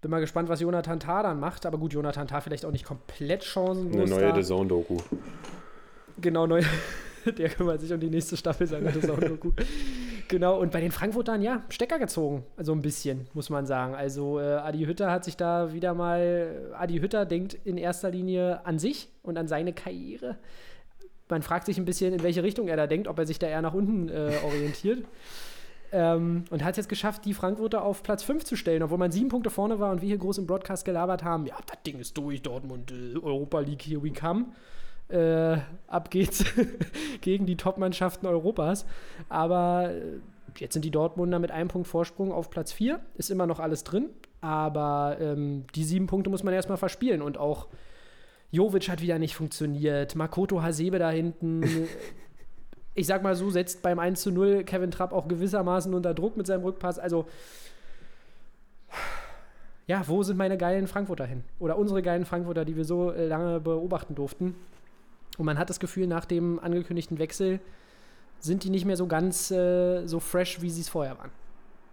bin 0.00 0.10
mal 0.10 0.18
gespannt, 0.20 0.48
was 0.48 0.58
Jonathan 0.60 0.98
Tah 0.98 1.22
dann 1.22 1.38
macht. 1.38 1.64
Aber 1.64 1.78
gut, 1.78 1.92
Jonathan 1.92 2.26
Tah 2.26 2.40
vielleicht 2.40 2.64
auch 2.64 2.72
nicht 2.72 2.84
komplett 2.84 3.44
chancenlos. 3.44 4.10
Eine 4.10 4.20
neue. 4.32 4.34
The 4.42 4.48
Zone-Doku. 4.48 4.96
Genau, 6.20 6.46
neu. 6.48 6.62
Der 7.38 7.48
kümmert 7.48 7.80
sich 7.80 7.92
um 7.92 8.00
die 8.00 8.10
nächste 8.10 8.36
Staffel 8.36 8.66
seiner 8.66 8.90
Doku. 8.92 9.52
genau, 10.28 10.60
und 10.60 10.72
bei 10.72 10.80
den 10.80 10.92
Frankfurtern, 10.92 11.42
ja, 11.42 11.64
Stecker 11.68 11.98
gezogen. 11.98 12.44
Also 12.56 12.72
ein 12.72 12.82
bisschen, 12.82 13.26
muss 13.34 13.50
man 13.50 13.66
sagen. 13.66 13.94
Also 13.94 14.40
äh, 14.40 14.54
Adi 14.54 14.84
Hütter 14.84 15.10
hat 15.10 15.24
sich 15.24 15.36
da 15.36 15.72
wieder 15.72 15.94
mal. 15.94 16.72
Adi 16.74 16.98
Hütter 16.98 17.26
denkt 17.26 17.54
in 17.64 17.76
erster 17.76 18.10
Linie 18.10 18.64
an 18.64 18.78
sich 18.78 19.08
und 19.22 19.36
an 19.36 19.48
seine 19.48 19.72
Karriere. 19.72 20.36
Man 21.28 21.42
fragt 21.42 21.66
sich 21.66 21.76
ein 21.78 21.84
bisschen, 21.84 22.14
in 22.14 22.22
welche 22.22 22.42
Richtung 22.42 22.68
er 22.68 22.76
da 22.76 22.86
denkt, 22.86 23.06
ob 23.06 23.18
er 23.18 23.26
sich 23.26 23.38
da 23.38 23.46
eher 23.46 23.62
nach 23.62 23.74
unten 23.74 24.08
äh, 24.08 24.32
orientiert. 24.44 25.04
Ähm, 25.90 26.44
und 26.50 26.64
hat 26.64 26.72
es 26.72 26.76
jetzt 26.78 26.88
geschafft, 26.88 27.24
die 27.24 27.32
Frankfurter 27.32 27.82
auf 27.82 28.02
Platz 28.02 28.22
5 28.22 28.44
zu 28.44 28.56
stellen, 28.56 28.82
obwohl 28.82 28.98
man 28.98 29.10
sieben 29.10 29.28
Punkte 29.28 29.48
vorne 29.48 29.78
war 29.78 29.90
und 29.90 30.02
wir 30.02 30.08
hier 30.08 30.18
groß 30.18 30.38
im 30.38 30.46
Broadcast 30.46 30.84
gelabert 30.84 31.24
haben. 31.24 31.46
Ja, 31.46 31.56
das 31.66 31.82
Ding 31.82 31.98
ist 31.98 32.16
durch, 32.16 32.42
Dortmund, 32.42 32.92
äh, 32.92 33.16
Europa 33.16 33.60
League, 33.60 33.82
here 33.82 34.02
we 34.02 34.10
come. 34.10 34.46
Äh, 35.08 35.58
ab 35.86 36.10
geht's 36.10 36.44
gegen 37.20 37.46
die 37.46 37.56
Top-Mannschaften 37.56 38.26
Europas. 38.26 38.86
Aber 39.28 39.90
äh, 39.90 40.18
jetzt 40.58 40.74
sind 40.74 40.84
die 40.84 40.90
Dortmunder 40.90 41.38
mit 41.38 41.50
einem 41.50 41.68
Punkt 41.68 41.88
Vorsprung 41.88 42.32
auf 42.32 42.50
Platz 42.50 42.72
4. 42.72 43.00
Ist 43.16 43.30
immer 43.30 43.46
noch 43.46 43.60
alles 43.60 43.84
drin. 43.84 44.10
Aber 44.40 45.16
ähm, 45.20 45.64
die 45.74 45.84
sieben 45.84 46.06
Punkte 46.06 46.30
muss 46.30 46.44
man 46.44 46.54
erstmal 46.54 46.78
verspielen. 46.78 47.22
Und 47.22 47.38
auch 47.38 47.68
Jovic 48.50 48.88
hat 48.88 49.02
wieder 49.02 49.18
nicht 49.18 49.34
funktioniert. 49.34 50.14
Makoto 50.14 50.62
Hasebe 50.62 50.98
da 50.98 51.10
hinten. 51.10 51.64
ich 52.94 53.06
sag 53.06 53.22
mal 53.22 53.34
so, 53.34 53.50
setzt 53.50 53.82
beim 53.82 53.98
1 53.98 54.20
zu 54.20 54.30
0 54.30 54.64
Kevin 54.64 54.90
Trapp 54.90 55.12
auch 55.12 55.28
gewissermaßen 55.28 55.94
unter 55.94 56.14
Druck 56.14 56.36
mit 56.36 56.46
seinem 56.46 56.64
Rückpass. 56.64 56.98
Also, 56.98 57.26
ja, 59.86 60.02
wo 60.06 60.22
sind 60.22 60.36
meine 60.36 60.58
geilen 60.58 60.86
Frankfurter 60.86 61.24
hin? 61.24 61.44
Oder 61.58 61.78
unsere 61.78 62.02
geilen 62.02 62.24
Frankfurter, 62.24 62.64
die 62.64 62.76
wir 62.76 62.84
so 62.84 63.10
äh, 63.10 63.26
lange 63.26 63.60
beobachten 63.60 64.14
durften? 64.14 64.54
Und 65.38 65.46
man 65.46 65.58
hat 65.58 65.70
das 65.70 65.80
Gefühl, 65.80 66.06
nach 66.06 66.24
dem 66.24 66.58
angekündigten 66.58 67.18
Wechsel 67.18 67.60
sind 68.40 68.64
die 68.64 68.70
nicht 68.70 68.84
mehr 68.84 68.96
so 68.96 69.06
ganz 69.06 69.50
äh, 69.50 70.04
so 70.06 70.20
fresh, 70.20 70.60
wie 70.60 70.70
sie 70.70 70.82
es 70.82 70.88
vorher 70.88 71.16
waren. 71.16 71.30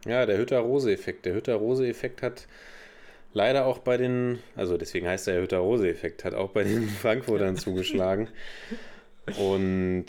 Ja, 0.05 0.26
der 0.26 0.38
Hütter-Rose-Effekt. 0.38 1.26
Der 1.26 1.34
Hütter-Rose-Effekt 1.34 2.22
hat 2.22 2.47
leider 3.34 3.65
auch 3.65 3.80
bei 3.80 3.97
den, 3.97 4.39
also 4.55 4.77
deswegen 4.77 5.07
heißt 5.07 5.27
er 5.27 5.35
ja 5.35 5.41
Hütter-Rose-Effekt, 5.41 6.26
hat 6.26 6.34
auch 6.34 6.51
bei 6.51 6.63
den 6.63 6.88
Frankfurtern 7.01 7.55
zugeschlagen. 7.55 8.27
Und 9.39 10.05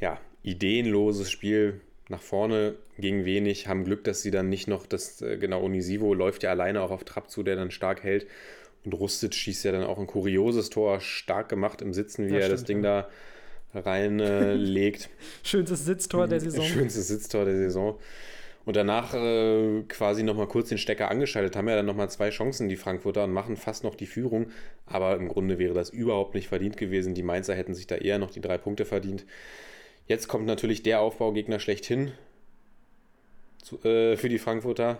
ja, 0.00 0.18
ideenloses 0.42 1.30
Spiel 1.30 1.80
nach 2.08 2.22
vorne 2.22 2.74
ging 2.98 3.24
wenig, 3.24 3.68
haben 3.68 3.84
Glück, 3.84 4.04
dass 4.04 4.22
sie 4.22 4.30
dann 4.30 4.48
nicht 4.48 4.66
noch 4.66 4.86
das, 4.86 5.22
äh, 5.22 5.36
genau, 5.36 5.62
Unisivo 5.62 6.12
läuft 6.14 6.42
ja 6.42 6.50
alleine 6.50 6.82
auch 6.82 6.90
auf 6.90 7.04
Trapp 7.04 7.30
zu, 7.30 7.42
der 7.42 7.56
dann 7.56 7.70
stark 7.70 8.02
hält. 8.02 8.26
Und 8.84 8.94
Rustic 8.94 9.34
schießt 9.34 9.64
ja 9.64 9.72
dann 9.72 9.84
auch 9.84 9.98
ein 9.98 10.06
kurioses 10.06 10.70
Tor, 10.70 11.00
stark 11.00 11.48
gemacht 11.48 11.82
im 11.82 11.92
Sitzen, 11.92 12.28
wie 12.28 12.34
Ja, 12.34 12.40
er 12.40 12.48
das 12.48 12.62
stimmt, 12.62 12.84
Ding 12.84 12.84
ja. 12.84 13.08
da 13.72 13.80
reinlegt. 13.80 15.10
Schönstes 15.42 15.84
Sitztor 15.84 16.26
der 16.26 16.40
Saison. 16.40 16.64
Schönstes 16.64 17.08
Sitztor 17.08 17.44
der 17.44 17.56
Saison. 17.56 17.98
Und 18.64 18.76
danach 18.76 19.14
äh, 19.14 19.82
quasi 19.88 20.22
nochmal 20.22 20.46
kurz 20.46 20.68
den 20.68 20.78
Stecker 20.78 21.10
angeschaltet, 21.10 21.56
haben 21.56 21.68
ja 21.68 21.76
dann 21.76 21.86
nochmal 21.86 22.10
zwei 22.10 22.30
Chancen, 22.30 22.68
die 22.68 22.76
Frankfurter, 22.76 23.24
und 23.24 23.32
machen 23.32 23.56
fast 23.56 23.84
noch 23.84 23.94
die 23.94 24.06
Führung. 24.06 24.50
Aber 24.86 25.16
im 25.16 25.28
Grunde 25.28 25.58
wäre 25.58 25.74
das 25.74 25.90
überhaupt 25.90 26.34
nicht 26.34 26.48
verdient 26.48 26.76
gewesen. 26.76 27.14
Die 27.14 27.22
Mainzer 27.22 27.54
hätten 27.54 27.74
sich 27.74 27.86
da 27.86 27.96
eher 27.96 28.18
noch 28.18 28.30
die 28.30 28.40
drei 28.40 28.58
Punkte 28.58 28.84
verdient. 28.84 29.24
Jetzt 30.06 30.28
kommt 30.28 30.46
natürlich 30.46 30.82
der 30.82 31.00
Aufbaugegner 31.00 31.58
schlechthin 31.58 32.12
zu, 33.62 33.82
äh, 33.84 34.16
für 34.16 34.28
die 34.28 34.38
Frankfurter. 34.38 34.98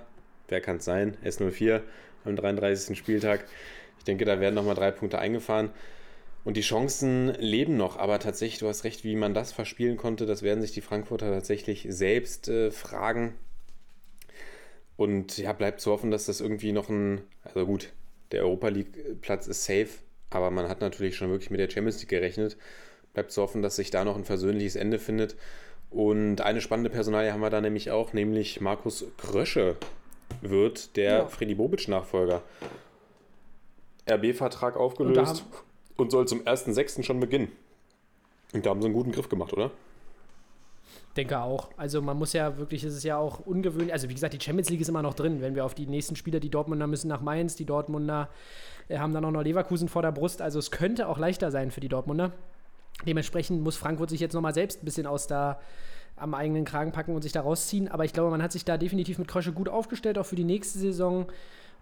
Wer 0.48 0.60
kann 0.60 0.76
es 0.76 0.84
sein? 0.84 1.16
S04 1.24 1.82
am 2.24 2.36
33. 2.36 2.96
Spieltag. 2.96 3.44
Ich 3.98 4.04
denke, 4.04 4.24
da 4.24 4.40
werden 4.40 4.54
nochmal 4.54 4.74
drei 4.74 4.90
Punkte 4.90 5.18
eingefahren. 5.18 5.70
Und 6.42 6.56
die 6.56 6.62
Chancen 6.62 7.34
leben 7.34 7.76
noch, 7.76 7.98
aber 7.98 8.18
tatsächlich, 8.18 8.60
du 8.60 8.68
hast 8.68 8.84
recht, 8.84 9.04
wie 9.04 9.14
man 9.14 9.34
das 9.34 9.52
verspielen 9.52 9.98
konnte, 9.98 10.24
das 10.24 10.42
werden 10.42 10.62
sich 10.62 10.72
die 10.72 10.80
Frankfurter 10.80 11.30
tatsächlich 11.30 11.86
selbst 11.90 12.48
äh, 12.48 12.70
fragen. 12.70 13.34
Und 14.96 15.36
ja, 15.38 15.52
bleibt 15.52 15.80
zu 15.80 15.90
hoffen, 15.90 16.10
dass 16.10 16.26
das 16.26 16.40
irgendwie 16.40 16.72
noch 16.72 16.88
ein, 16.88 17.20
also 17.44 17.66
gut, 17.66 17.90
der 18.32 18.42
Europa 18.42 18.68
League-Platz 18.68 19.46
ist 19.48 19.64
safe, 19.64 19.88
aber 20.30 20.50
man 20.50 20.68
hat 20.68 20.80
natürlich 20.80 21.16
schon 21.16 21.30
wirklich 21.30 21.50
mit 21.50 21.60
der 21.60 21.68
Champions 21.68 22.00
League 22.00 22.08
gerechnet. 22.08 22.56
Bleibt 23.12 23.32
zu 23.32 23.42
hoffen, 23.42 23.60
dass 23.60 23.76
sich 23.76 23.90
da 23.90 24.04
noch 24.04 24.16
ein 24.16 24.24
versöhnliches 24.24 24.76
Ende 24.76 24.98
findet. 24.98 25.36
Und 25.90 26.40
eine 26.40 26.60
spannende 26.60 26.90
Personalie 26.90 27.32
haben 27.32 27.40
wir 27.40 27.50
da 27.50 27.60
nämlich 27.60 27.90
auch, 27.90 28.12
nämlich 28.12 28.60
Markus 28.60 29.04
Krösche 29.18 29.76
wird 30.40 30.96
der 30.96 31.18
Ja. 31.18 31.26
Freddy 31.26 31.54
Bobic-Nachfolger. 31.54 32.42
RB-Vertrag 34.08 34.76
aufgelöst 34.76 35.44
Und 35.96 36.04
und, 36.06 36.10
soll 36.10 36.26
zum 36.26 36.40
1.6. 36.42 37.02
schon 37.02 37.20
beginnen. 37.20 37.52
Und 38.52 38.64
da 38.66 38.70
haben 38.70 38.80
sie 38.80 38.86
einen 38.86 38.94
guten 38.94 39.12
Griff 39.12 39.28
gemacht, 39.28 39.52
oder? 39.52 39.70
Denke 41.16 41.38
auch. 41.40 41.68
Also 41.76 42.00
man 42.00 42.16
muss 42.16 42.32
ja 42.32 42.56
wirklich, 42.56 42.82
es 42.84 42.94
ist 42.94 43.04
ja 43.04 43.16
auch 43.18 43.40
ungewöhnlich. 43.40 43.92
Also 43.92 44.08
wie 44.08 44.14
gesagt, 44.14 44.32
die 44.32 44.40
Champions 44.40 44.70
League 44.70 44.80
ist 44.80 44.88
immer 44.88 45.02
noch 45.02 45.14
drin. 45.14 45.40
Wenn 45.40 45.54
wir 45.54 45.64
auf 45.64 45.74
die 45.74 45.86
nächsten 45.86 46.16
Spieler, 46.16 46.40
die 46.40 46.50
Dortmunder 46.50 46.86
müssen 46.86 47.08
nach 47.08 47.20
Mainz, 47.20 47.56
die 47.56 47.64
Dortmunder 47.64 48.28
äh, 48.88 48.98
haben 48.98 49.12
dann 49.12 49.24
auch 49.24 49.30
noch 49.30 49.42
Leverkusen 49.42 49.88
vor 49.88 50.02
der 50.02 50.12
Brust. 50.12 50.40
Also 50.40 50.58
es 50.58 50.70
könnte 50.70 51.08
auch 51.08 51.18
leichter 51.18 51.50
sein 51.50 51.70
für 51.70 51.80
die 51.80 51.88
Dortmunder. 51.88 52.32
Dementsprechend 53.06 53.62
muss 53.62 53.76
Frankfurt 53.76 54.10
sich 54.10 54.20
jetzt 54.20 54.34
nochmal 54.34 54.54
selbst 54.54 54.82
ein 54.82 54.84
bisschen 54.84 55.06
aus 55.06 55.26
der, 55.26 55.60
am 56.20 56.34
eigenen 56.34 56.64
Kragen 56.64 56.92
packen 56.92 57.14
und 57.14 57.22
sich 57.22 57.32
da 57.32 57.40
rausziehen. 57.40 57.88
Aber 57.88 58.04
ich 58.04 58.12
glaube, 58.12 58.30
man 58.30 58.42
hat 58.42 58.52
sich 58.52 58.64
da 58.64 58.76
definitiv 58.76 59.18
mit 59.18 59.28
Krösche 59.28 59.52
gut 59.52 59.68
aufgestellt, 59.68 60.18
auch 60.18 60.26
für 60.26 60.36
die 60.36 60.44
nächste 60.44 60.78
Saison. 60.78 61.26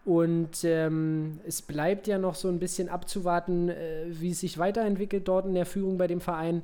Und 0.04 0.64
ähm, 0.64 1.40
es 1.46 1.60
bleibt 1.60 2.06
ja 2.06 2.18
noch 2.18 2.34
so 2.34 2.48
ein 2.48 2.58
bisschen 2.58 2.88
abzuwarten, 2.88 3.68
äh, 3.68 4.06
wie 4.08 4.30
es 4.30 4.40
sich 4.40 4.58
weiterentwickelt 4.58 5.28
dort 5.28 5.46
in 5.46 5.54
der 5.54 5.66
Führung 5.66 5.98
bei 5.98 6.06
dem 6.06 6.20
Verein 6.20 6.62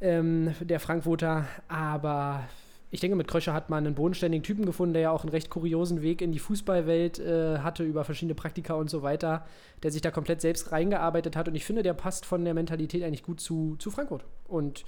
ähm, 0.00 0.54
der 0.60 0.78
Frankfurter. 0.78 1.46
Aber 1.68 2.44
ich 2.92 3.00
denke, 3.00 3.16
mit 3.16 3.28
Kröscher 3.28 3.54
hat 3.54 3.70
man 3.70 3.86
einen 3.86 3.94
bodenständigen 3.94 4.42
Typen 4.42 4.66
gefunden, 4.66 4.94
der 4.94 5.02
ja 5.02 5.10
auch 5.10 5.22
einen 5.22 5.30
recht 5.30 5.48
kuriosen 5.48 6.02
Weg 6.02 6.22
in 6.22 6.32
die 6.32 6.38
Fußballwelt 6.38 7.20
äh, 7.20 7.58
hatte, 7.58 7.84
über 7.84 8.04
verschiedene 8.04 8.34
Praktika 8.34 8.74
und 8.74 8.90
so 8.90 9.02
weiter, 9.02 9.46
der 9.82 9.92
sich 9.92 10.02
da 10.02 10.10
komplett 10.10 10.40
selbst 10.40 10.72
reingearbeitet 10.72 11.36
hat. 11.36 11.48
Und 11.48 11.54
ich 11.54 11.64
finde, 11.64 11.82
der 11.82 11.94
passt 11.94 12.26
von 12.26 12.44
der 12.44 12.54
Mentalität 12.54 13.02
eigentlich 13.04 13.22
gut 13.22 13.40
zu, 13.40 13.76
zu 13.78 13.90
Frankfurt. 13.90 14.24
Und 14.48 14.84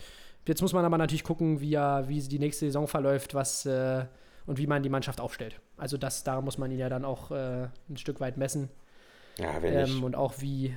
jetzt 0.47 0.63
muss 0.63 0.73
man 0.73 0.85
aber 0.85 0.99
natürlich 0.99 1.25
gucken, 1.25 1.61
wie, 1.61 1.73
wie 1.77 2.21
die 2.21 2.39
nächste 2.39 2.67
Saison 2.67 2.87
verläuft, 2.89 3.35
was. 3.35 3.67
Äh, 3.67 4.07
und 4.45 4.59
wie 4.59 4.67
man 4.67 4.83
die 4.83 4.89
Mannschaft 4.89 5.21
aufstellt. 5.21 5.61
Also 5.77 5.97
das, 5.97 6.25
da 6.25 6.41
muss 6.41 6.59
man 6.59 6.69
ihn 6.73 6.79
ja 6.81 6.89
dann 6.89 7.05
auch 7.05 7.31
äh, 7.31 7.69
ein 7.89 7.97
Stück 7.97 8.19
weit 8.19 8.37
messen. 8.39 8.71
Ja, 9.39 9.63
wenn 9.63 9.73
Ähm, 9.73 9.85
ich, 9.85 10.03
und 10.03 10.17
auch 10.17 10.35
wie, 10.41 10.75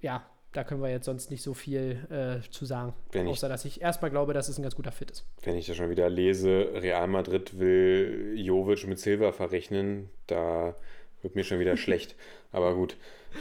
ja, 0.00 0.24
da 0.52 0.62
können 0.62 0.80
wir 0.80 0.88
jetzt 0.88 1.06
sonst 1.06 1.32
nicht 1.32 1.42
so 1.42 1.52
viel 1.52 2.06
äh, 2.10 2.48
zu 2.50 2.64
sagen. 2.64 2.94
Wenn 3.10 3.26
ich- 3.26 3.32
außer, 3.32 3.48
dass 3.48 3.64
ich 3.64 3.80
erstmal 3.80 4.12
glaube, 4.12 4.34
dass 4.34 4.48
es 4.48 4.56
ein 4.56 4.62
ganz 4.62 4.76
guter 4.76 4.92
Fit 4.92 5.10
ist. 5.10 5.26
wenn 5.42 5.56
ich 5.56 5.66
da 5.66 5.74
schon 5.74 5.90
wieder 5.90 6.08
lese, 6.08 6.68
Real 6.74 7.08
Madrid 7.08 7.58
will 7.58 8.34
Jovic 8.36 8.86
mit 8.86 9.00
Silva 9.00 9.32
verrechnen, 9.32 10.10
da 10.28 10.76
wird 11.22 11.34
mir 11.34 11.42
schon 11.42 11.58
wieder 11.58 11.76
schlecht. 11.76 12.14
Aber 12.52 12.76
gut, 12.76 12.96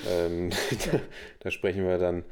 ähm, 0.10 0.49
da, 0.91 0.99
da 1.40 1.52
sprechen 1.52 1.85
wir 1.85 1.99
dann 1.99 2.23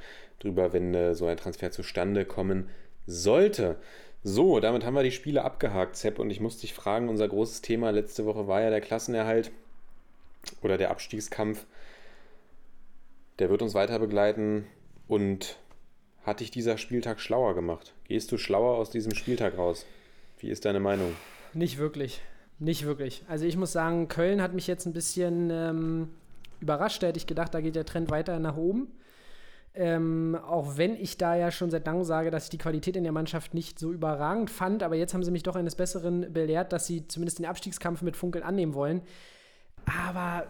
drüber, 0.43 0.73
wenn 0.73 0.93
äh, 0.93 1.15
so 1.15 1.25
ein 1.27 1.37
Transfer 1.37 1.71
zustande 1.71 2.25
kommen 2.25 2.69
sollte. 3.07 3.77
So, 4.23 4.59
damit 4.59 4.85
haben 4.85 4.93
wir 4.93 5.03
die 5.03 5.11
Spiele 5.11 5.43
abgehakt, 5.43 5.95
Sepp, 5.95 6.19
und 6.19 6.29
ich 6.29 6.39
muss 6.39 6.57
dich 6.57 6.73
fragen, 6.73 7.09
unser 7.09 7.27
großes 7.27 7.61
Thema 7.61 7.89
letzte 7.89 8.25
Woche 8.25 8.47
war 8.47 8.61
ja 8.61 8.69
der 8.69 8.81
Klassenerhalt 8.81 9.51
oder 10.61 10.77
der 10.77 10.91
Abstiegskampf. 10.91 11.65
Der 13.39 13.49
wird 13.49 13.63
uns 13.63 13.73
weiter 13.73 13.97
begleiten 13.97 14.65
und 15.07 15.57
hat 16.23 16.39
dich 16.39 16.51
dieser 16.51 16.77
Spieltag 16.77 17.19
schlauer 17.19 17.55
gemacht? 17.55 17.93
Gehst 18.07 18.31
du 18.31 18.37
schlauer 18.37 18.77
aus 18.77 18.91
diesem 18.91 19.15
Spieltag 19.15 19.57
raus? 19.57 19.85
Wie 20.39 20.49
ist 20.49 20.65
deine 20.65 20.79
Meinung? 20.79 21.15
Nicht 21.53 21.79
wirklich. 21.79 22.21
Nicht 22.59 22.85
wirklich. 22.85 23.23
Also 23.27 23.45
ich 23.45 23.57
muss 23.57 23.71
sagen, 23.71 24.07
Köln 24.07 24.41
hat 24.41 24.53
mich 24.53 24.67
jetzt 24.67 24.85
ein 24.85 24.93
bisschen 24.93 25.49
ähm, 25.49 26.09
überrascht. 26.59 27.01
Da 27.01 27.07
hätte 27.07 27.17
ich 27.17 27.25
gedacht, 27.25 27.55
da 27.55 27.61
geht 27.61 27.75
der 27.75 27.85
Trend 27.85 28.11
weiter 28.11 28.37
nach 28.37 28.55
oben. 28.55 28.91
Ähm, 29.73 30.37
auch 30.45 30.75
wenn 30.77 30.95
ich 30.95 31.17
da 31.17 31.35
ja 31.35 31.49
schon 31.49 31.71
seit 31.71 31.85
langem 31.85 32.03
sage, 32.03 32.29
dass 32.29 32.45
ich 32.45 32.49
die 32.49 32.57
Qualität 32.57 32.97
in 32.97 33.03
der 33.03 33.13
Mannschaft 33.13 33.53
nicht 33.53 33.79
so 33.79 33.93
überragend 33.93 34.49
fand, 34.49 34.83
aber 34.83 34.95
jetzt 34.95 35.13
haben 35.13 35.23
sie 35.23 35.31
mich 35.31 35.43
doch 35.43 35.55
eines 35.55 35.75
Besseren 35.75 36.33
belehrt, 36.33 36.73
dass 36.73 36.87
sie 36.87 37.07
zumindest 37.07 37.39
den 37.39 37.45
Abstiegskampf 37.45 38.01
mit 38.01 38.17
Funkeln 38.17 38.43
annehmen 38.43 38.73
wollen. 38.73 39.01
Aber 39.85 40.45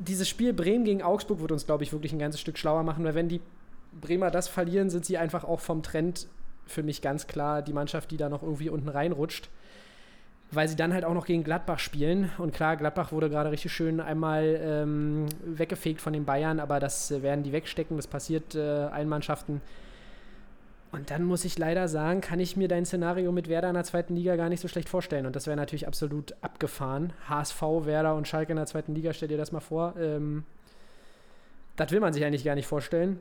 dieses 0.00 0.28
Spiel 0.28 0.52
Bremen 0.52 0.84
gegen 0.84 1.02
Augsburg 1.02 1.40
wird 1.40 1.52
uns, 1.52 1.66
glaube 1.66 1.84
ich, 1.84 1.92
wirklich 1.92 2.12
ein 2.12 2.18
ganzes 2.18 2.40
Stück 2.40 2.58
schlauer 2.58 2.82
machen, 2.82 3.04
weil 3.04 3.14
wenn 3.14 3.28
die 3.28 3.40
Bremer 4.00 4.30
das 4.30 4.48
verlieren, 4.48 4.90
sind 4.90 5.04
sie 5.04 5.18
einfach 5.18 5.44
auch 5.44 5.60
vom 5.60 5.82
Trend 5.82 6.26
für 6.66 6.82
mich 6.82 7.00
ganz 7.00 7.26
klar 7.28 7.62
die 7.62 7.72
Mannschaft, 7.72 8.10
die 8.10 8.16
da 8.16 8.28
noch 8.28 8.42
irgendwie 8.42 8.70
unten 8.70 8.88
reinrutscht 8.88 9.50
weil 10.50 10.68
sie 10.68 10.76
dann 10.76 10.94
halt 10.94 11.04
auch 11.04 11.14
noch 11.14 11.26
gegen 11.26 11.44
Gladbach 11.44 11.78
spielen. 11.78 12.30
Und 12.38 12.54
klar, 12.54 12.76
Gladbach 12.76 13.12
wurde 13.12 13.28
gerade 13.28 13.50
richtig 13.50 13.72
schön 13.72 14.00
einmal 14.00 14.58
ähm, 14.62 15.26
weggefegt 15.44 16.00
von 16.00 16.12
den 16.12 16.24
Bayern, 16.24 16.58
aber 16.58 16.80
das 16.80 17.10
äh, 17.10 17.22
werden 17.22 17.44
die 17.44 17.52
wegstecken. 17.52 17.96
Das 17.96 18.06
passiert 18.06 18.54
äh, 18.54 18.60
allen 18.60 19.08
Mannschaften. 19.08 19.60
Und 20.90 21.10
dann 21.10 21.24
muss 21.24 21.44
ich 21.44 21.58
leider 21.58 21.86
sagen, 21.86 22.22
kann 22.22 22.40
ich 22.40 22.56
mir 22.56 22.66
dein 22.66 22.86
Szenario 22.86 23.30
mit 23.30 23.48
Werder 23.48 23.68
in 23.68 23.74
der 23.74 23.84
zweiten 23.84 24.16
Liga 24.16 24.36
gar 24.36 24.48
nicht 24.48 24.60
so 24.60 24.68
schlecht 24.68 24.88
vorstellen. 24.88 25.26
Und 25.26 25.36
das 25.36 25.46
wäre 25.46 25.56
natürlich 25.56 25.86
absolut 25.86 26.34
abgefahren. 26.40 27.12
HSV, 27.28 27.60
Werder 27.84 28.14
und 28.14 28.26
Schalke 28.26 28.52
in 28.52 28.56
der 28.56 28.64
zweiten 28.64 28.94
Liga, 28.94 29.12
stell 29.12 29.28
dir 29.28 29.36
das 29.36 29.52
mal 29.52 29.60
vor. 29.60 29.94
Ähm, 29.98 30.44
das 31.76 31.92
will 31.92 32.00
man 32.00 32.14
sich 32.14 32.24
eigentlich 32.24 32.44
gar 32.44 32.54
nicht 32.54 32.66
vorstellen. 32.66 33.18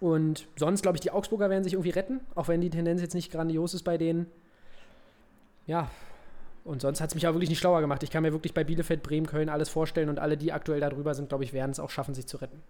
Und 0.00 0.48
sonst, 0.56 0.80
glaube 0.80 0.96
ich, 0.96 1.00
die 1.00 1.10
Augsburger 1.10 1.50
werden 1.50 1.62
sich 1.62 1.74
irgendwie 1.74 1.90
retten, 1.90 2.20
auch 2.34 2.48
wenn 2.48 2.62
die 2.62 2.70
Tendenz 2.70 3.02
jetzt 3.02 3.14
nicht 3.14 3.30
grandios 3.30 3.74
ist 3.74 3.82
bei 3.82 3.98
denen. 3.98 4.26
Ja, 5.66 5.90
und 6.64 6.82
sonst 6.82 7.00
hat 7.00 7.10
es 7.10 7.14
mich 7.14 7.26
auch 7.26 7.32
wirklich 7.32 7.48
nicht 7.48 7.60
schlauer 7.60 7.80
gemacht. 7.80 8.02
Ich 8.02 8.10
kann 8.10 8.22
mir 8.22 8.32
wirklich 8.32 8.54
bei 8.54 8.64
Bielefeld, 8.64 9.02
Bremen, 9.02 9.26
Köln 9.26 9.48
alles 9.48 9.68
vorstellen 9.68 10.08
und 10.08 10.18
alle, 10.18 10.36
die 10.36 10.52
aktuell 10.52 10.80
da 10.80 10.90
drüber 10.90 11.14
sind, 11.14 11.28
glaube 11.28 11.44
ich, 11.44 11.52
werden 11.52 11.70
es 11.70 11.80
auch 11.80 11.90
schaffen, 11.90 12.14
sich 12.14 12.26
zu 12.26 12.38
retten. 12.38 12.60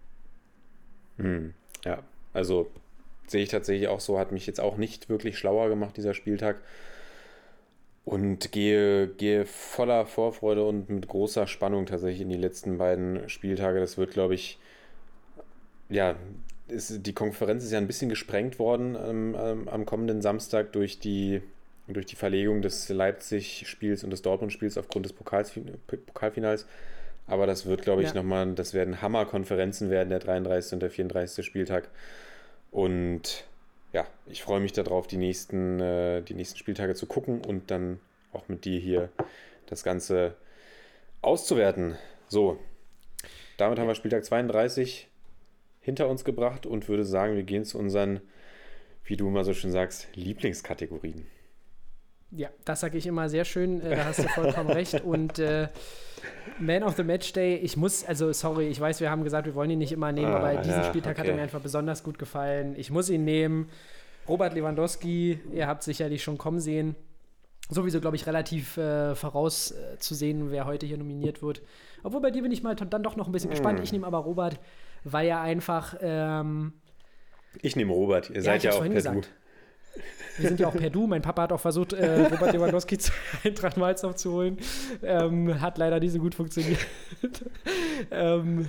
Hm, 1.16 1.54
ja, 1.84 2.02
also 2.32 2.70
sehe 3.26 3.42
ich 3.42 3.48
tatsächlich 3.48 3.88
auch 3.88 4.00
so, 4.00 4.18
hat 4.18 4.32
mich 4.32 4.46
jetzt 4.46 4.60
auch 4.60 4.76
nicht 4.76 5.08
wirklich 5.08 5.38
schlauer 5.38 5.68
gemacht, 5.68 5.96
dieser 5.96 6.14
Spieltag. 6.14 6.60
Und 8.04 8.52
gehe, 8.52 9.08
gehe 9.08 9.46
voller 9.46 10.06
Vorfreude 10.06 10.64
und 10.64 10.90
mit 10.90 11.08
großer 11.08 11.46
Spannung 11.46 11.86
tatsächlich 11.86 12.20
in 12.20 12.28
die 12.28 12.36
letzten 12.36 12.78
beiden 12.78 13.28
Spieltage. 13.28 13.80
Das 13.80 13.98
wird, 13.98 14.12
glaube 14.12 14.34
ich, 14.34 14.60
ja, 15.88 16.14
ist, 16.68 17.04
die 17.06 17.12
Konferenz 17.14 17.64
ist 17.64 17.72
ja 17.72 17.78
ein 17.78 17.86
bisschen 17.86 18.08
gesprengt 18.08 18.58
worden 18.58 18.96
ähm, 18.96 19.36
ähm, 19.38 19.68
am 19.68 19.86
kommenden 19.86 20.22
Samstag 20.22 20.72
durch 20.72 21.00
die, 21.00 21.42
durch 21.88 22.06
die 22.06 22.16
Verlegung 22.16 22.62
des 22.62 22.88
Leipzig-Spiels 22.88 24.04
und 24.04 24.10
des 24.10 24.22
Dortmund-Spiels 24.22 24.76
aufgrund 24.78 25.06
des 25.06 25.12
Pokals, 25.12 25.52
Pokalfinals. 26.06 26.66
Aber 27.26 27.46
das 27.46 27.66
wird, 27.66 27.82
glaube 27.82 28.02
ich, 28.02 28.08
Ja. 28.08 28.14
nochmal, 28.14 28.52
das 28.54 28.74
werden 28.74 29.02
Hammerkonferenzen 29.02 29.90
werden, 29.90 30.10
der 30.10 30.18
33. 30.18 30.74
und 30.74 30.80
der 30.80 30.90
34. 30.90 31.44
Spieltag. 31.44 31.88
Und 32.70 33.44
ja, 33.92 34.06
ich 34.26 34.42
freue 34.42 34.60
mich 34.60 34.72
darauf, 34.72 35.06
die 35.06 35.16
nächsten, 35.16 35.80
äh, 35.80 36.22
die 36.22 36.34
nächsten 36.34 36.58
Spieltage 36.58 36.94
zu 36.94 37.06
gucken 37.06 37.44
und 37.44 37.70
dann 37.70 38.00
auch 38.32 38.48
mit 38.48 38.64
dir 38.64 38.78
hier 38.78 39.08
das 39.66 39.82
Ganze 39.82 40.34
auszuwerten. 41.22 41.96
So, 42.28 42.58
damit 43.56 43.78
haben 43.78 43.88
wir 43.88 43.94
Spieltag 43.94 44.24
32 44.24 45.08
hinter 45.80 46.08
uns 46.08 46.24
gebracht 46.24 46.66
und 46.66 46.88
würde 46.88 47.04
sagen, 47.04 47.36
wir 47.36 47.44
gehen 47.44 47.64
zu 47.64 47.78
unseren, 47.78 48.20
wie 49.04 49.16
du 49.16 49.28
immer 49.28 49.44
so 49.44 49.54
schön 49.54 49.70
sagst, 49.72 50.08
Lieblingskategorien. 50.14 51.26
Ja, 52.30 52.48
das 52.64 52.80
sage 52.80 52.98
ich 52.98 53.06
immer 53.06 53.28
sehr 53.28 53.44
schön. 53.44 53.80
Äh, 53.80 53.96
da 53.96 54.04
hast 54.06 54.18
du 54.18 54.28
vollkommen 54.28 54.70
recht. 54.70 55.00
Und 55.02 55.38
äh, 55.38 55.68
Man 56.58 56.82
of 56.82 56.96
the 56.96 57.04
Match 57.04 57.32
Day, 57.32 57.56
ich 57.56 57.76
muss, 57.76 58.04
also 58.04 58.32
sorry, 58.32 58.68
ich 58.68 58.80
weiß, 58.80 59.00
wir 59.00 59.10
haben 59.10 59.24
gesagt, 59.24 59.46
wir 59.46 59.54
wollen 59.54 59.70
ihn 59.70 59.78
nicht 59.78 59.92
immer 59.92 60.12
nehmen, 60.12 60.32
Ah, 60.32 60.38
aber 60.38 60.56
diesen 60.62 60.80
ja, 60.80 60.84
Spieltag 60.84 61.18
hat 61.18 61.24
okay. 61.24 61.30
er 61.30 61.36
mir 61.36 61.42
einfach 61.42 61.60
besonders 61.60 62.02
gut 62.02 62.18
gefallen. 62.18 62.74
Ich 62.76 62.90
muss 62.90 63.08
ihn 63.10 63.24
nehmen. 63.24 63.68
Robert 64.28 64.54
Lewandowski, 64.54 65.38
ihr 65.52 65.66
habt 65.68 65.82
sicherlich 65.84 66.22
schon 66.24 66.36
kommen 66.36 66.58
sehen. 66.58 66.96
Sowieso, 67.68 68.00
glaube 68.00 68.16
ich, 68.16 68.26
relativ 68.26 68.76
äh, 68.76 69.14
vorauszusehen, 69.14 70.50
wer 70.50 70.66
heute 70.66 70.86
hier 70.86 70.98
nominiert 70.98 71.42
wird. 71.42 71.62
Obwohl 72.02 72.20
bei 72.20 72.30
dir 72.30 72.42
bin 72.42 72.52
ich 72.52 72.62
mal 72.62 72.74
dann 72.76 73.02
doch 73.02 73.16
noch 73.16 73.26
ein 73.26 73.32
bisschen 73.32 73.50
Hm. 73.50 73.56
gespannt. 73.56 73.80
Ich 73.82 73.92
nehme 73.92 74.06
aber 74.06 74.18
Robert, 74.18 74.58
weil 75.04 75.28
er 75.28 75.40
einfach. 75.40 75.96
Ähm, 76.00 76.72
Ich 77.62 77.76
nehme 77.76 77.92
Robert, 77.92 78.30
ihr 78.30 78.42
seid 78.42 78.58
ich 78.58 78.64
ja 78.64 78.70
auch 78.70 78.82
per 78.82 79.00
vorhin 79.00 79.22
Du. 79.22 79.28
Wir 80.38 80.48
sind 80.48 80.60
ja 80.60 80.68
auch 80.68 80.74
per 80.74 80.90
Du. 80.90 81.06
Mein 81.06 81.22
Papa 81.22 81.42
hat 81.42 81.52
auch 81.52 81.60
versucht, 81.60 81.92
äh, 81.92 82.24
Robert 82.24 82.52
Lewandowski 82.52 82.98
zu 82.98 83.12
Eintracht 83.44 83.76
Malzow 83.76 84.14
zu 84.14 84.32
holen. 84.32 84.58
Ähm, 85.02 85.60
hat 85.60 85.78
leider 85.78 86.00
nicht 86.00 86.12
so 86.12 86.18
gut 86.18 86.34
funktioniert. 86.34 86.78
ähm, 88.10 88.68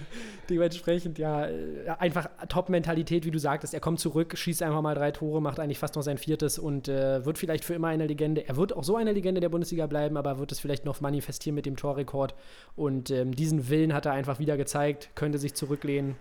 dementsprechend, 0.50 1.20
ja, 1.20 1.48
äh, 1.48 1.90
einfach 2.00 2.30
Top-Mentalität, 2.48 3.26
wie 3.26 3.32
du 3.32 3.40
sagtest. 3.40 3.74
Er 3.74 3.80
kommt 3.80 4.00
zurück, 4.00 4.38
schießt 4.38 4.64
einfach 4.64 4.82
mal 4.82 4.96
drei 4.96 5.12
Tore, 5.12 5.42
macht 5.42 5.60
eigentlich 5.60 5.80
fast 5.80 5.96
noch 5.96 6.04
sein 6.04 6.18
viertes 6.18 6.58
und 6.60 6.88
äh, 6.88 7.26
wird 7.26 7.38
vielleicht 7.38 7.66
für 7.66 7.74
immer 7.74 7.90
eine 7.90 8.08
Legende. 8.08 8.48
Er 8.48 8.56
wird 8.56 8.74
auch 8.74 8.84
so 8.84 8.96
eine 8.96 9.12
Legende 9.12 9.42
der 9.42 9.50
Bundesliga 9.50 9.88
bleiben, 9.88 10.18
aber 10.18 10.40
wird 10.40 10.52
es 10.52 10.60
vielleicht 10.60 10.86
noch 10.86 11.02
manifestieren 11.02 11.56
mit 11.56 11.66
dem 11.66 11.76
Torrekord. 11.76 12.36
Und 12.76 13.12
ähm, 13.12 13.36
diesen 13.36 13.70
Willen 13.70 13.94
hat 13.94 14.06
er 14.06 14.14
einfach 14.14 14.40
wieder 14.40 14.58
gezeigt, 14.58 15.10
könnte 15.16 15.38
sich 15.38 15.54
zurücklehnen. 15.54 16.16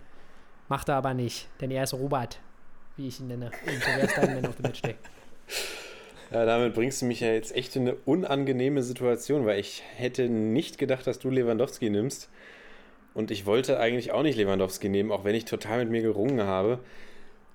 Macht 0.69 0.89
er 0.89 0.95
aber 0.95 1.13
nicht, 1.13 1.47
denn 1.61 1.71
er 1.71 1.83
ist 1.83 1.93
Robert, 1.93 2.39
wie 2.97 3.07
ich 3.07 3.21
ihn 3.21 3.27
nenne. 3.27 3.45
Und 3.45 3.81
so 3.81 3.87
wäre 3.87 4.01
es 4.01 4.15
dein 4.15 4.35
Man 4.35 4.45
of 4.45 4.57
the 4.57 4.63
Match 4.63 4.81
Day. 4.81 4.95
Ja, 6.31 6.45
damit 6.45 6.73
bringst 6.73 7.01
du 7.01 7.05
mich 7.05 7.21
ja 7.21 7.31
jetzt 7.31 7.55
echt 7.55 7.75
in 7.75 7.83
eine 7.83 7.95
unangenehme 8.05 8.83
Situation, 8.83 9.45
weil 9.45 9.59
ich 9.59 9.83
hätte 9.95 10.27
nicht 10.29 10.77
gedacht, 10.77 11.07
dass 11.07 11.19
du 11.19 11.29
Lewandowski 11.29 11.89
nimmst. 11.89 12.29
Und 13.13 13.31
ich 13.31 13.45
wollte 13.45 13.79
eigentlich 13.79 14.11
auch 14.11 14.23
nicht 14.23 14.37
Lewandowski 14.37 14.89
nehmen, 14.89 15.11
auch 15.11 15.23
wenn 15.23 15.35
ich 15.35 15.45
total 15.45 15.79
mit 15.79 15.89
mir 15.89 16.01
gerungen 16.01 16.43
habe. 16.43 16.79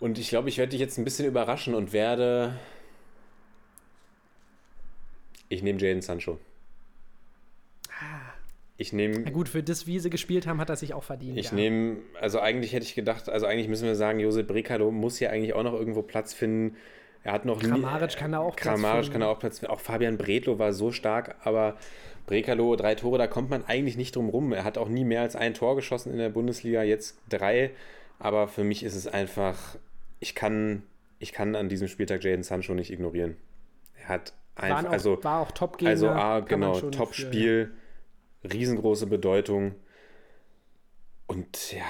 Und 0.01 0.19
ich 0.19 0.29
glaube, 0.31 0.49
ich 0.49 0.59
werde 0.59 0.71
dich 0.71 0.81
jetzt 0.81 0.99
ein 0.99 1.05
bisschen 1.05 1.27
überraschen 1.27 1.75
und 1.75 1.93
werde. 1.93 2.59
Ich 5.49 5.63
nehme 5.63 5.79
Jaden 5.79 6.03
Sancho. 6.03 6.39
Ich 8.79 8.93
nehme. 8.93 9.21
Na 9.21 9.31
gut, 9.31 9.49
für 9.49 9.63
das, 9.63 9.87
wie 9.87 10.01
sie 10.01 10.11
gespielt 10.11 10.47
haben, 10.47 10.61
hat 10.61 10.71
er 10.71 10.77
sich 10.77 10.95
auch 10.95 11.05
verdient. 11.05 11.39
Ich 11.39 11.51
ja. 11.51 11.55
nehme, 11.55 11.99
also 12.21 12.41
eigentlich 12.41 12.73
hätte 12.73 12.85
ich 12.85 12.97
gedacht, 12.97 13.29
also 13.29 13.47
eigentlich 13.47 13.69
müssen 13.69 13.87
wir 13.87 13.95
sagen, 13.95 14.19
Josep 14.19 14.49
Brekalo 14.49 14.91
muss 14.91 15.19
hier 15.19 15.31
eigentlich 15.31 15.53
auch 15.53 15.63
noch 15.63 15.75
irgendwo 15.75 16.03
Platz 16.03 16.35
finden. 16.35 16.77
Er 17.25 17.33
hat 17.33 17.45
noch 17.45 17.63
nie- 17.63 17.69
Kramaric 17.69 18.17
kann 18.17 18.33
da 18.33 18.39
auch 18.41 18.57
Platz 18.57 18.81
Kramaric 18.81 19.13
kann 19.13 19.21
da 19.21 19.29
auch 19.29 19.39
Platz. 19.39 19.63
Auch 19.65 19.81
Fabian 19.81 20.17
Bredlo 20.19 20.59
war 20.59 20.73
so 20.73 20.91
stark, 20.91 21.37
aber 21.45 21.77
Brekalo, 22.27 22.77
drei 22.77 22.95
Tore, 22.95 23.19
da 23.19 23.27
kommt 23.27 23.51
man 23.51 23.65
eigentlich 23.65 23.97
nicht 23.97 24.17
drum 24.17 24.29
rum. 24.29 24.53
Er 24.53 24.65
hat 24.65 24.79
auch 24.79 24.89
nie 24.89 25.05
mehr 25.05 25.23
als 25.23 25.37
ein 25.37 25.55
Tor 25.55 25.77
geschossen 25.77 26.11
in 26.13 26.19
der 26.19 26.29
Bundesliga, 26.31 26.83
jetzt 26.83 27.19
drei. 27.29 27.71
Aber 28.19 28.49
für 28.49 28.65
mich 28.65 28.83
ist 28.85 28.95
es 28.95 29.07
einfach, 29.07 29.77
ich 30.21 30.35
kann, 30.35 30.83
ich 31.19 31.33
kann 31.33 31.55
an 31.57 31.69
diesem 31.69 31.89
Spieltag 31.89 32.23
Jaden 32.25 32.43
Sancho 32.45 32.75
nicht 32.75 32.93
ignorieren. 32.93 33.37
Er 34.01 34.09
hat 34.09 34.33
einfach, 34.55 34.85
auch, 34.89 34.93
also, 34.93 35.25
war 35.25 35.41
auch 35.41 35.51
Top-Gegner. 35.53 35.91
also 35.91 36.09
A, 36.11 36.39
man 36.41 36.45
genau, 36.47 36.81
Top-Spiel, 36.81 37.73
riesengroße 38.45 39.07
Bedeutung. 39.07 39.75
Und 41.27 41.73
ja, 41.73 41.85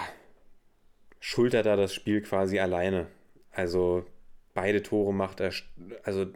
schultert 1.21 1.67
da 1.67 1.77
das 1.77 1.95
Spiel 1.95 2.23
quasi 2.23 2.59
alleine. 2.59 3.07
Also 3.51 4.05
beide 4.55 4.83
Tore 4.83 5.13
macht 5.13 5.41
er, 5.41 5.53
also 6.05 6.27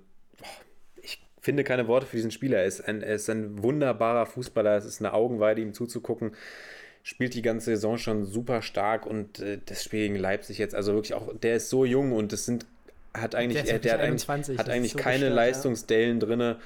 ich 1.03 1.23
finde 1.41 1.65
keine 1.65 1.89
Worte 1.89 2.07
für 2.07 2.17
diesen 2.17 2.31
Spieler. 2.31 2.59
Er 2.59 2.67
ist 2.67 2.87
ein, 2.87 3.03
er 3.03 3.17
ist 3.17 3.29
ein 3.29 3.63
wunderbarer 3.63 4.27
Fußballer, 4.27 4.77
es 4.77 4.85
ist 4.85 5.01
eine 5.01 5.13
Augenweide, 5.13 5.61
ihm 5.61 5.75
zuzugucken. 5.75 6.33
Spielt 7.03 7.35
die 7.35 7.43
ganze 7.43 7.67
Saison 7.67 7.99
schon 7.99 8.25
super 8.25 8.63
stark 8.63 9.07
und 9.07 9.39
äh, 9.39 9.61
das 9.65 9.85
Spiel 9.85 10.01
gegen 10.09 10.17
Leipzig 10.17 10.59
jetzt, 10.59 10.75
also 10.75 10.95
wirklich 10.95 11.15
auch, 11.15 11.33
der 11.37 11.57
ist 11.57 11.71
so 11.71 11.85
jung 11.85 12.13
und 12.13 12.33
das 12.33 12.47
sind, 12.47 12.67
hat 13.15 13.35
eigentlich, 13.35 13.63
Der 13.63 13.75
er, 13.75 13.79
der 13.79 13.93
hat 13.93 14.01
eigentlich, 14.01 14.29
21, 14.29 14.59
hat 14.59 14.69
eigentlich 14.69 14.93
so 14.93 14.99
keine 14.99 15.15
gestört, 15.15 15.31
ja. 15.31 15.37
Leistungsdellen 15.37 16.21
drinne. 16.21 16.59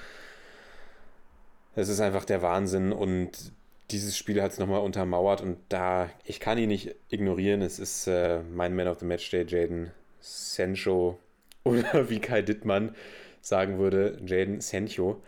Es 1.76 1.88
ist 1.88 2.00
einfach 2.00 2.24
der 2.24 2.42
Wahnsinn 2.42 2.92
und 2.92 3.52
dieses 3.90 4.16
Spiel 4.16 4.40
hat 4.42 4.52
es 4.52 4.58
nochmal 4.58 4.80
untermauert 4.80 5.40
und 5.40 5.58
da, 5.68 6.10
ich 6.24 6.40
kann 6.40 6.58
ihn 6.58 6.68
nicht 6.68 6.94
ignorieren. 7.08 7.60
Es 7.60 7.78
ist 7.78 8.06
äh, 8.06 8.40
mein 8.54 8.74
Man 8.74 8.88
of 8.88 9.00
the 9.00 9.04
Match 9.04 9.30
Day, 9.30 9.44
Jaden 9.46 9.90
Sancho 10.20 11.18
oder 11.64 12.08
wie 12.10 12.20
Kai 12.20 12.42
Dittmann 12.42 12.94
sagen 13.40 13.78
würde, 13.78 14.18
Jaden 14.24 14.60
Sancho. 14.60 15.22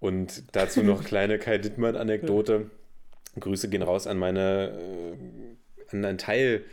Und 0.00 0.44
dazu 0.54 0.82
noch 0.82 1.04
kleine 1.04 1.38
Kai 1.38 1.58
Dittmann-Anekdote. 1.58 2.70
Grüße 3.38 3.68
gehen 3.68 3.82
raus 3.82 4.06
an 4.06 4.18
meine, 4.18 4.78
äh, 4.78 5.94
an 5.94 6.04
einen 6.04 6.18
Teil 6.18 6.64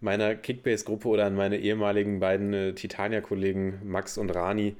meiner 0.00 0.34
Kickbase-Gruppe 0.34 1.08
oder 1.08 1.26
an 1.26 1.34
meine 1.34 1.58
ehemaligen 1.58 2.20
beiden 2.20 2.54
äh, 2.54 2.72
Titania-Kollegen 2.74 3.80
Max 3.84 4.16
und 4.16 4.30
Rani, 4.30 4.76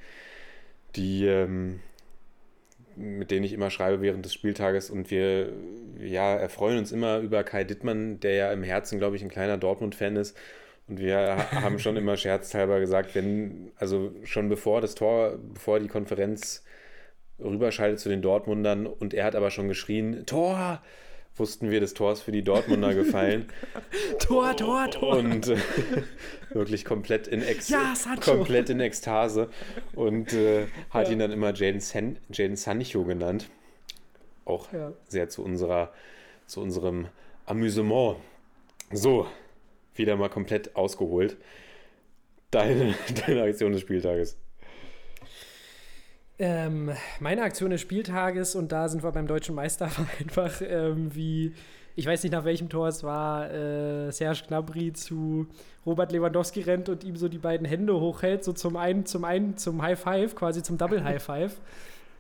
die 0.94 1.26
ähm, 1.26 1.80
mit 2.98 3.30
denen 3.30 3.44
ich 3.44 3.52
immer 3.52 3.70
schreibe 3.70 4.02
während 4.02 4.24
des 4.24 4.34
Spieltages 4.34 4.90
und 4.90 5.10
wir 5.10 5.52
ja 6.00 6.34
erfreuen 6.34 6.78
uns 6.78 6.90
immer 6.90 7.18
über 7.18 7.44
Kai 7.44 7.64
Dittmann, 7.64 8.18
der 8.20 8.34
ja 8.34 8.52
im 8.52 8.64
Herzen, 8.64 8.98
glaube 8.98 9.16
ich, 9.16 9.22
ein 9.22 9.28
kleiner 9.28 9.56
Dortmund-Fan 9.56 10.16
ist. 10.16 10.36
Und 10.88 10.98
wir 11.00 11.18
ha- 11.36 11.62
haben 11.62 11.78
schon 11.78 11.96
immer 11.96 12.16
scherzhalber 12.16 12.80
gesagt, 12.80 13.14
wenn, 13.14 13.70
also 13.76 14.12
schon 14.24 14.48
bevor 14.48 14.80
das 14.80 14.94
Tor, 14.94 15.38
bevor 15.52 15.80
die 15.80 15.88
Konferenz 15.88 16.64
rüberschaltet 17.38 18.00
zu 18.00 18.08
den 18.08 18.22
Dortmundern 18.22 18.86
und 18.86 19.14
er 19.14 19.24
hat 19.24 19.36
aber 19.36 19.50
schon 19.50 19.68
geschrien, 19.68 20.24
Tor! 20.26 20.82
Wussten 21.36 21.70
wir, 21.70 21.80
das 21.80 21.94
Tor 21.94 22.10
ist 22.14 22.22
für 22.22 22.32
die 22.32 22.42
Dortmunder 22.42 22.94
gefallen. 22.94 23.46
Tor, 24.18 24.56
Tor, 24.56 24.90
Tor. 24.90 25.18
Und 25.18 25.46
äh, 25.46 25.56
wirklich 26.50 26.84
komplett 26.84 27.28
in, 27.28 27.42
Ex 27.42 27.68
Ja, 27.68 27.94
komplett 28.20 28.70
in 28.70 28.80
Ekstase. 28.80 29.48
Und 29.94 30.32
äh, 30.32 30.66
hat 30.90 31.08
ihn 31.08 31.20
dann 31.20 31.30
immer 31.30 31.54
Jaden, 31.54 31.78
San 31.80 32.18
Jaden 32.32 32.56
Sancho 32.56 33.04
genannt. 33.04 33.48
Auch 34.46 34.72
Ja. 34.72 34.92
sehr 35.06 35.28
zu, 35.28 35.44
unserer, 35.44 35.92
zu 36.46 36.60
unserem 36.60 37.06
Amüsement. 37.46 38.16
So, 38.90 39.28
wieder 39.98 40.16
mal 40.16 40.28
komplett 40.28 40.76
ausgeholt. 40.76 41.36
Deine, 42.50 42.94
deine 43.26 43.42
Aktion 43.42 43.72
des 43.72 43.82
Spieltages. 43.82 44.38
Ähm, 46.40 46.92
meine 47.18 47.42
Aktion 47.42 47.70
des 47.70 47.80
Spieltages, 47.80 48.54
und 48.54 48.70
da 48.70 48.88
sind 48.88 49.02
wir 49.02 49.10
beim 49.10 49.26
deutschen 49.26 49.54
Meister, 49.54 49.86
war 49.96 50.06
einfach 50.20 50.62
ähm, 50.62 51.14
wie, 51.14 51.52
ich 51.96 52.06
weiß 52.06 52.22
nicht 52.22 52.32
nach 52.32 52.44
welchem 52.44 52.68
Tor 52.68 52.88
es 52.88 53.02
war, 53.02 53.50
äh, 53.52 54.12
Serge 54.12 54.42
Gnabry 54.46 54.92
zu 54.92 55.48
Robert 55.84 56.12
Lewandowski 56.12 56.60
rennt 56.60 56.88
und 56.88 57.02
ihm 57.02 57.16
so 57.16 57.28
die 57.28 57.38
beiden 57.38 57.66
Hände 57.66 57.98
hochhält, 57.98 58.44
so 58.44 58.52
zum 58.52 58.76
einen, 58.76 59.04
zum 59.04 59.24
einen 59.24 59.56
zum 59.56 59.82
High 59.82 59.98
Five, 59.98 60.36
quasi 60.36 60.62
zum 60.62 60.78
Double 60.78 61.02
High 61.02 61.22
Five. 61.22 61.60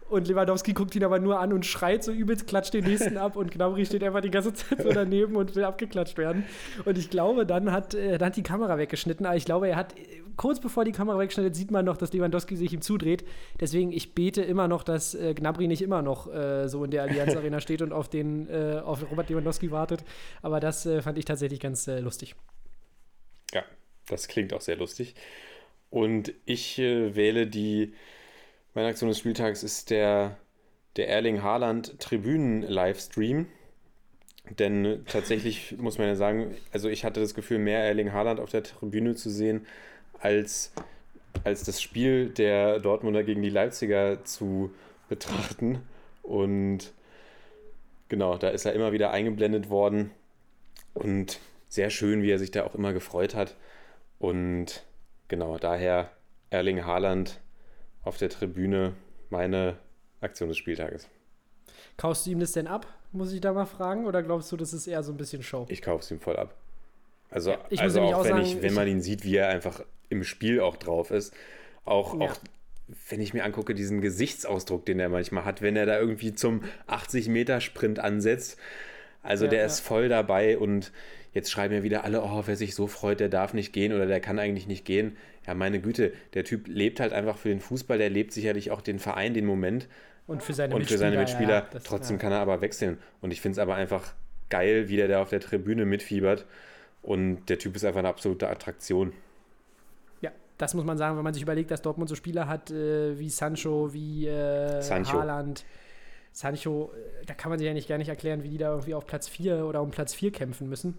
Und 0.08 0.26
Lewandowski 0.26 0.72
guckt 0.72 0.94
ihn 0.94 1.04
aber 1.04 1.18
nur 1.18 1.38
an 1.38 1.52
und 1.52 1.66
schreit 1.66 2.02
so 2.02 2.12
übelst, 2.12 2.46
klatscht 2.46 2.72
den 2.72 2.84
nächsten 2.84 3.18
ab 3.18 3.36
und 3.36 3.50
Gnabry 3.50 3.84
steht 3.84 4.02
einfach 4.02 4.22
die 4.22 4.30
ganze 4.30 4.54
Zeit 4.54 4.82
so 4.82 4.90
daneben 4.90 5.36
und 5.36 5.54
will 5.54 5.64
abgeklatscht 5.64 6.16
werden. 6.16 6.44
Und 6.84 6.96
ich 6.96 7.10
glaube, 7.10 7.44
dann 7.44 7.70
hat, 7.72 7.94
äh, 7.94 8.16
dann 8.16 8.28
hat 8.28 8.36
die 8.36 8.42
Kamera 8.42 8.78
weggeschnitten, 8.78 9.26
aber 9.26 9.36
ich 9.36 9.44
glaube, 9.44 9.68
er 9.68 9.76
hat, 9.76 9.98
äh, 9.98 10.22
kurz 10.36 10.60
bevor 10.60 10.86
die 10.86 10.92
Kamera 10.92 11.18
wegschneidet, 11.18 11.54
sieht 11.54 11.70
man 11.70 11.84
noch, 11.84 11.98
dass 11.98 12.12
Lewandowski 12.14 12.56
sich 12.56 12.72
ihm 12.72 12.80
zudreht. 12.80 13.24
Deswegen, 13.60 13.92
ich 13.92 14.14
bete 14.14 14.40
immer 14.40 14.66
noch, 14.66 14.82
dass 14.82 15.14
äh, 15.14 15.34
Gnabry 15.34 15.68
nicht 15.68 15.82
immer 15.82 16.00
noch 16.00 16.32
äh, 16.32 16.68
so 16.68 16.84
in 16.84 16.90
der 16.90 17.02
Allianz 17.02 17.36
Arena 17.36 17.60
steht 17.60 17.82
und 17.82 17.92
auf, 17.92 18.08
den, 18.08 18.48
äh, 18.48 18.80
auf 18.82 19.10
Robert 19.10 19.28
Lewandowski 19.28 19.70
wartet. 19.70 20.04
Aber 20.40 20.60
das 20.60 20.86
äh, 20.86 21.02
fand 21.02 21.18
ich 21.18 21.26
tatsächlich 21.26 21.60
ganz 21.60 21.86
äh, 21.86 22.00
lustig. 22.00 22.34
Ja, 23.52 23.62
das 24.06 24.28
klingt 24.28 24.54
auch 24.54 24.62
sehr 24.62 24.76
lustig. 24.76 25.14
Und 25.90 26.32
ich 26.44 26.78
äh, 26.78 27.14
wähle 27.14 27.46
die, 27.46 27.94
meine 28.78 28.90
Aktion 28.90 29.08
des 29.08 29.18
Spieltags 29.18 29.64
ist 29.64 29.90
der, 29.90 30.36
der 30.94 31.08
Erling 31.08 31.42
Haaland 31.42 31.98
Tribünen-Livestream. 31.98 33.46
Denn 34.56 35.04
tatsächlich 35.08 35.76
muss 35.78 35.98
man 35.98 36.06
ja 36.06 36.14
sagen, 36.14 36.54
also 36.70 36.88
ich 36.88 37.04
hatte 37.04 37.18
das 37.18 37.34
Gefühl, 37.34 37.58
mehr 37.58 37.82
Erling 37.82 38.12
Haaland 38.12 38.38
auf 38.38 38.50
der 38.50 38.62
Tribüne 38.62 39.16
zu 39.16 39.30
sehen, 39.30 39.66
als, 40.20 40.72
als 41.42 41.64
das 41.64 41.82
Spiel 41.82 42.28
der 42.28 42.78
Dortmunder 42.78 43.24
gegen 43.24 43.42
die 43.42 43.50
Leipziger 43.50 44.24
zu 44.24 44.70
betrachten. 45.08 45.82
Und 46.22 46.92
genau, 48.08 48.38
da 48.38 48.50
ist 48.50 48.64
er 48.64 48.74
immer 48.74 48.92
wieder 48.92 49.10
eingeblendet 49.10 49.70
worden. 49.70 50.12
Und 50.94 51.40
sehr 51.68 51.90
schön, 51.90 52.22
wie 52.22 52.30
er 52.30 52.38
sich 52.38 52.52
da 52.52 52.62
auch 52.62 52.76
immer 52.76 52.92
gefreut 52.92 53.34
hat. 53.34 53.56
Und 54.20 54.84
genau, 55.26 55.58
daher 55.58 56.12
Erling 56.50 56.84
Haaland 56.84 57.40
auf 58.08 58.16
der 58.16 58.28
Tribüne 58.30 58.94
meine 59.30 59.76
Aktion 60.20 60.48
des 60.48 60.58
Spieltages. 60.58 61.08
Kaufst 61.96 62.26
du 62.26 62.30
ihm 62.30 62.40
das 62.40 62.52
denn 62.52 62.66
ab, 62.66 62.86
muss 63.12 63.32
ich 63.32 63.40
da 63.40 63.52
mal 63.52 63.66
fragen? 63.66 64.06
Oder 64.06 64.22
glaubst 64.22 64.50
du, 64.50 64.56
das 64.56 64.72
ist 64.72 64.86
eher 64.86 65.02
so 65.02 65.12
ein 65.12 65.16
bisschen 65.16 65.42
Show? 65.42 65.66
Ich 65.68 65.82
kaufe 65.82 66.02
es 66.02 66.10
ihm 66.10 66.18
voll 66.20 66.36
ab. 66.36 66.54
Also, 67.30 67.54
muss 67.70 67.78
also 67.80 68.00
auch, 68.00 68.14
auch 68.14 68.24
wenn, 68.24 68.30
sagen, 68.32 68.42
ich, 68.46 68.56
wenn 68.62 68.70
ich- 68.70 68.74
man 68.74 68.88
ihn 68.88 69.00
sieht, 69.02 69.22
wie 69.24 69.36
er 69.36 69.48
einfach 69.48 69.82
im 70.08 70.24
Spiel 70.24 70.60
auch 70.60 70.76
drauf 70.76 71.10
ist. 71.10 71.34
Auch, 71.84 72.18
Ja. 72.18 72.26
auch 72.30 72.36
wenn 73.10 73.20
ich 73.20 73.34
mir 73.34 73.44
angucke, 73.44 73.74
diesen 73.74 74.00
Gesichtsausdruck, 74.00 74.86
den 74.86 74.98
er 74.98 75.10
manchmal 75.10 75.44
hat, 75.44 75.60
wenn 75.60 75.76
er 75.76 75.84
da 75.84 75.98
irgendwie 75.98 76.32
zum 76.34 76.62
80-Meter-Sprint 76.86 77.98
ansetzt. 77.98 78.56
Also 79.22 79.44
Ja, 79.44 79.50
der 79.50 79.60
ja. 79.60 79.66
ist 79.66 79.80
voll 79.80 80.08
dabei 80.08 80.56
und 80.56 80.92
jetzt 81.34 81.50
schreiben 81.50 81.74
ja 81.74 81.82
wieder 81.82 82.04
alle, 82.04 82.22
oh, 82.22 82.42
wer 82.46 82.56
sich 82.56 82.74
so 82.74 82.86
freut, 82.86 83.20
der 83.20 83.28
darf 83.28 83.52
nicht 83.52 83.72
gehen 83.74 83.92
oder 83.92 84.06
der 84.06 84.20
kann 84.20 84.38
eigentlich 84.38 84.66
nicht 84.66 84.84
gehen. 84.86 85.16
Ja, 85.48 85.54
meine 85.54 85.80
Güte, 85.80 86.12
der 86.34 86.44
Typ 86.44 86.68
lebt 86.68 87.00
halt 87.00 87.14
einfach 87.14 87.38
für 87.38 87.48
den 87.48 87.60
Fußball, 87.60 87.96
der 87.96 88.10
lebt 88.10 88.32
sicherlich 88.34 88.70
auch 88.70 88.82
den 88.82 88.98
Verein, 88.98 89.32
den 89.32 89.46
Moment 89.46 89.88
Und 90.26 90.42
für 90.42 90.52
seine 90.52 90.74
und 90.74 90.80
für 90.82 90.92
Mitspieler. 90.92 90.98
seine 90.98 91.16
Mitspieler. 91.16 91.54
ja, 91.54 91.66
das- 91.72 91.84
Trotzdem 91.84 92.18
kann 92.18 92.32
er 92.32 92.40
aber 92.40 92.60
wechseln. 92.60 92.98
Und 93.22 93.30
ich 93.32 93.40
finde 93.40 93.54
es 93.54 93.58
aber 93.58 93.74
einfach 93.74 94.12
geil, 94.50 94.90
wie 94.90 94.96
der 94.96 95.08
da 95.08 95.22
auf 95.22 95.30
der 95.30 95.40
Tribüne 95.40 95.86
mitfiebert. 95.86 96.44
Und 97.00 97.46
der 97.48 97.58
Typ 97.58 97.76
ist 97.76 97.84
einfach 97.86 98.00
eine 98.00 98.08
absolute 98.08 98.46
Attraktion. 98.46 99.14
Ja, 100.20 100.32
das 100.58 100.74
muss 100.74 100.84
man 100.84 100.98
sagen, 100.98 101.16
wenn 101.16 101.24
man 101.24 101.32
sich 101.32 101.42
überlegt, 101.42 101.70
dass 101.70 101.80
Dortmund 101.80 102.10
so 102.10 102.14
Spieler 102.14 102.46
hat 102.46 102.70
äh, 102.70 103.18
wie 103.18 103.30
Sancho, 103.30 103.94
wie 103.94 104.26
äh, 104.26 104.82
Sancho. 104.82 105.14
Haaland. 105.18 105.64
Sancho, 106.32 106.92
äh, 107.22 107.24
da 107.24 107.32
kann 107.32 107.48
man 107.48 107.58
sich 107.58 107.66
ja 107.66 107.72
nicht 107.72 107.88
gar 107.88 107.96
nicht 107.96 108.08
erklären, 108.10 108.42
wie 108.42 108.50
die 108.50 108.58
da 108.58 108.70
irgendwie 108.72 108.92
auf 108.92 109.06
Platz 109.06 109.28
4 109.28 109.64
oder 109.64 109.80
um 109.80 109.92
Platz 109.92 110.12
4 110.12 110.30
kämpfen 110.30 110.68
müssen. 110.68 110.98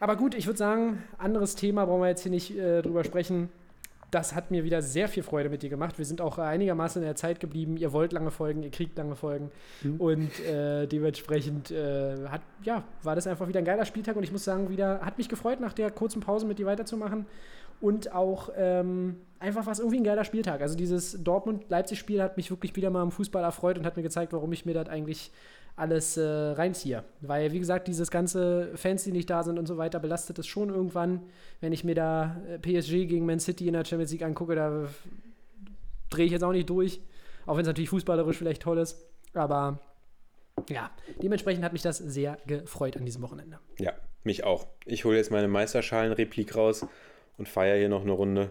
Aber 0.00 0.16
gut, 0.16 0.34
ich 0.34 0.46
würde 0.46 0.58
sagen, 0.58 1.02
anderes 1.18 1.54
Thema, 1.54 1.86
brauchen 1.86 2.02
wir 2.02 2.08
jetzt 2.08 2.22
hier 2.22 2.32
nicht 2.32 2.58
äh, 2.58 2.82
drüber 2.82 3.04
sprechen. 3.04 3.48
Das 4.10 4.34
hat 4.34 4.50
mir 4.50 4.64
wieder 4.64 4.82
sehr 4.82 5.08
viel 5.08 5.22
Freude 5.22 5.48
mit 5.48 5.62
dir 5.62 5.68
gemacht. 5.68 5.98
Wir 5.98 6.04
sind 6.04 6.20
auch 6.20 6.38
einigermaßen 6.38 7.02
in 7.02 7.06
der 7.06 7.16
Zeit 7.16 7.40
geblieben. 7.40 7.76
Ihr 7.76 7.92
wollt 7.92 8.12
lange 8.12 8.30
Folgen, 8.30 8.62
ihr 8.62 8.70
kriegt 8.70 8.96
lange 8.96 9.16
Folgen. 9.16 9.50
Und 9.98 10.40
äh, 10.40 10.86
dementsprechend 10.86 11.70
äh, 11.70 12.28
hat, 12.28 12.42
ja, 12.62 12.84
war 13.02 13.14
das 13.14 13.26
einfach 13.26 13.48
wieder 13.48 13.58
ein 13.58 13.64
geiler 13.64 13.84
Spieltag. 13.84 14.16
Und 14.16 14.22
ich 14.22 14.32
muss 14.32 14.44
sagen, 14.44 14.70
wieder 14.70 15.00
hat 15.00 15.18
mich 15.18 15.28
gefreut, 15.28 15.60
nach 15.60 15.72
der 15.72 15.90
kurzen 15.90 16.20
Pause 16.20 16.46
mit 16.46 16.58
dir 16.58 16.66
weiterzumachen. 16.66 17.26
Und 17.80 18.12
auch 18.12 18.50
ähm, 18.56 19.16
einfach 19.38 19.66
war 19.66 19.72
es 19.72 19.80
irgendwie 19.80 19.98
ein 19.98 20.04
geiler 20.04 20.24
Spieltag. 20.24 20.62
Also 20.62 20.76
dieses 20.76 21.22
Dortmund-Leipzig-Spiel 21.22 22.22
hat 22.22 22.36
mich 22.36 22.50
wirklich 22.50 22.74
wieder 22.76 22.90
mal 22.90 23.02
am 23.02 23.10
Fußball 23.10 23.42
erfreut 23.42 23.78
und 23.78 23.84
hat 23.84 23.96
mir 23.96 24.02
gezeigt, 24.02 24.32
warum 24.32 24.52
ich 24.52 24.64
mir 24.64 24.74
das 24.74 24.88
eigentlich 24.88 25.30
alles 25.76 26.16
äh, 26.16 26.22
reinziehe. 26.22 27.04
Weil, 27.20 27.52
wie 27.52 27.58
gesagt, 27.58 27.86
dieses 27.86 28.10
ganze 28.10 28.70
Fans, 28.74 29.04
die 29.04 29.12
nicht 29.12 29.28
da 29.28 29.42
sind 29.42 29.58
und 29.58 29.66
so 29.66 29.76
weiter, 29.76 30.00
belastet 30.00 30.38
es 30.38 30.46
schon 30.46 30.70
irgendwann. 30.70 31.22
Wenn 31.60 31.72
ich 31.72 31.84
mir 31.84 31.94
da 31.94 32.36
äh, 32.48 32.58
PSG 32.58 33.06
gegen 33.06 33.26
Man 33.26 33.38
City 33.38 33.68
in 33.68 33.74
der 33.74 33.84
Champions 33.84 34.10
League 34.10 34.22
angucke, 34.22 34.54
da 34.54 34.88
drehe 36.08 36.26
ich 36.26 36.32
jetzt 36.32 36.42
auch 36.42 36.52
nicht 36.52 36.70
durch. 36.70 37.00
Auch 37.44 37.54
wenn 37.54 37.62
es 37.62 37.68
natürlich 37.68 37.90
fußballerisch 37.90 38.38
vielleicht 38.38 38.62
toll 38.62 38.78
ist. 38.78 39.06
Aber 39.34 39.78
ja, 40.70 40.90
dementsprechend 41.22 41.62
hat 41.62 41.74
mich 41.74 41.82
das 41.82 41.98
sehr 41.98 42.38
gefreut 42.46 42.96
an 42.96 43.04
diesem 43.04 43.22
Wochenende. 43.22 43.58
Ja, 43.78 43.92
mich 44.24 44.44
auch. 44.44 44.66
Ich 44.86 45.04
hole 45.04 45.18
jetzt 45.18 45.30
meine 45.30 45.46
Meisterschalenreplik 45.46 46.56
raus 46.56 46.86
und 47.36 47.48
feiere 47.48 47.76
hier 47.76 47.90
noch 47.90 48.02
eine 48.02 48.12
Runde. 48.12 48.50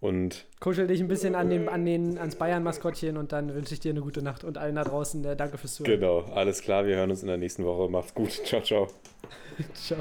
Und 0.00 0.46
Kuschel 0.60 0.86
dich 0.86 1.00
ein 1.00 1.08
bisschen 1.08 1.34
an 1.34 1.50
dem, 1.50 1.68
an 1.68 1.84
den, 1.84 2.18
ans 2.18 2.36
Bayern-Maskottchen 2.36 3.16
und 3.16 3.32
dann 3.32 3.52
wünsche 3.54 3.74
ich 3.74 3.80
dir 3.80 3.90
eine 3.90 4.00
gute 4.00 4.22
Nacht 4.22 4.44
und 4.44 4.56
allen 4.56 4.76
da 4.76 4.84
draußen 4.84 5.24
äh, 5.24 5.36
danke 5.36 5.58
fürs 5.58 5.74
Zuhören. 5.74 5.98
genau, 5.98 6.20
alles 6.34 6.62
klar, 6.62 6.86
wir 6.86 6.96
hören 6.96 7.10
uns 7.10 7.22
in 7.22 7.28
der 7.28 7.36
nächsten 7.36 7.64
Woche. 7.64 7.90
Macht's 7.90 8.14
gut. 8.14 8.30
Ciao, 8.44 8.62
ciao. 8.62 8.86
Ciao. 9.74 9.98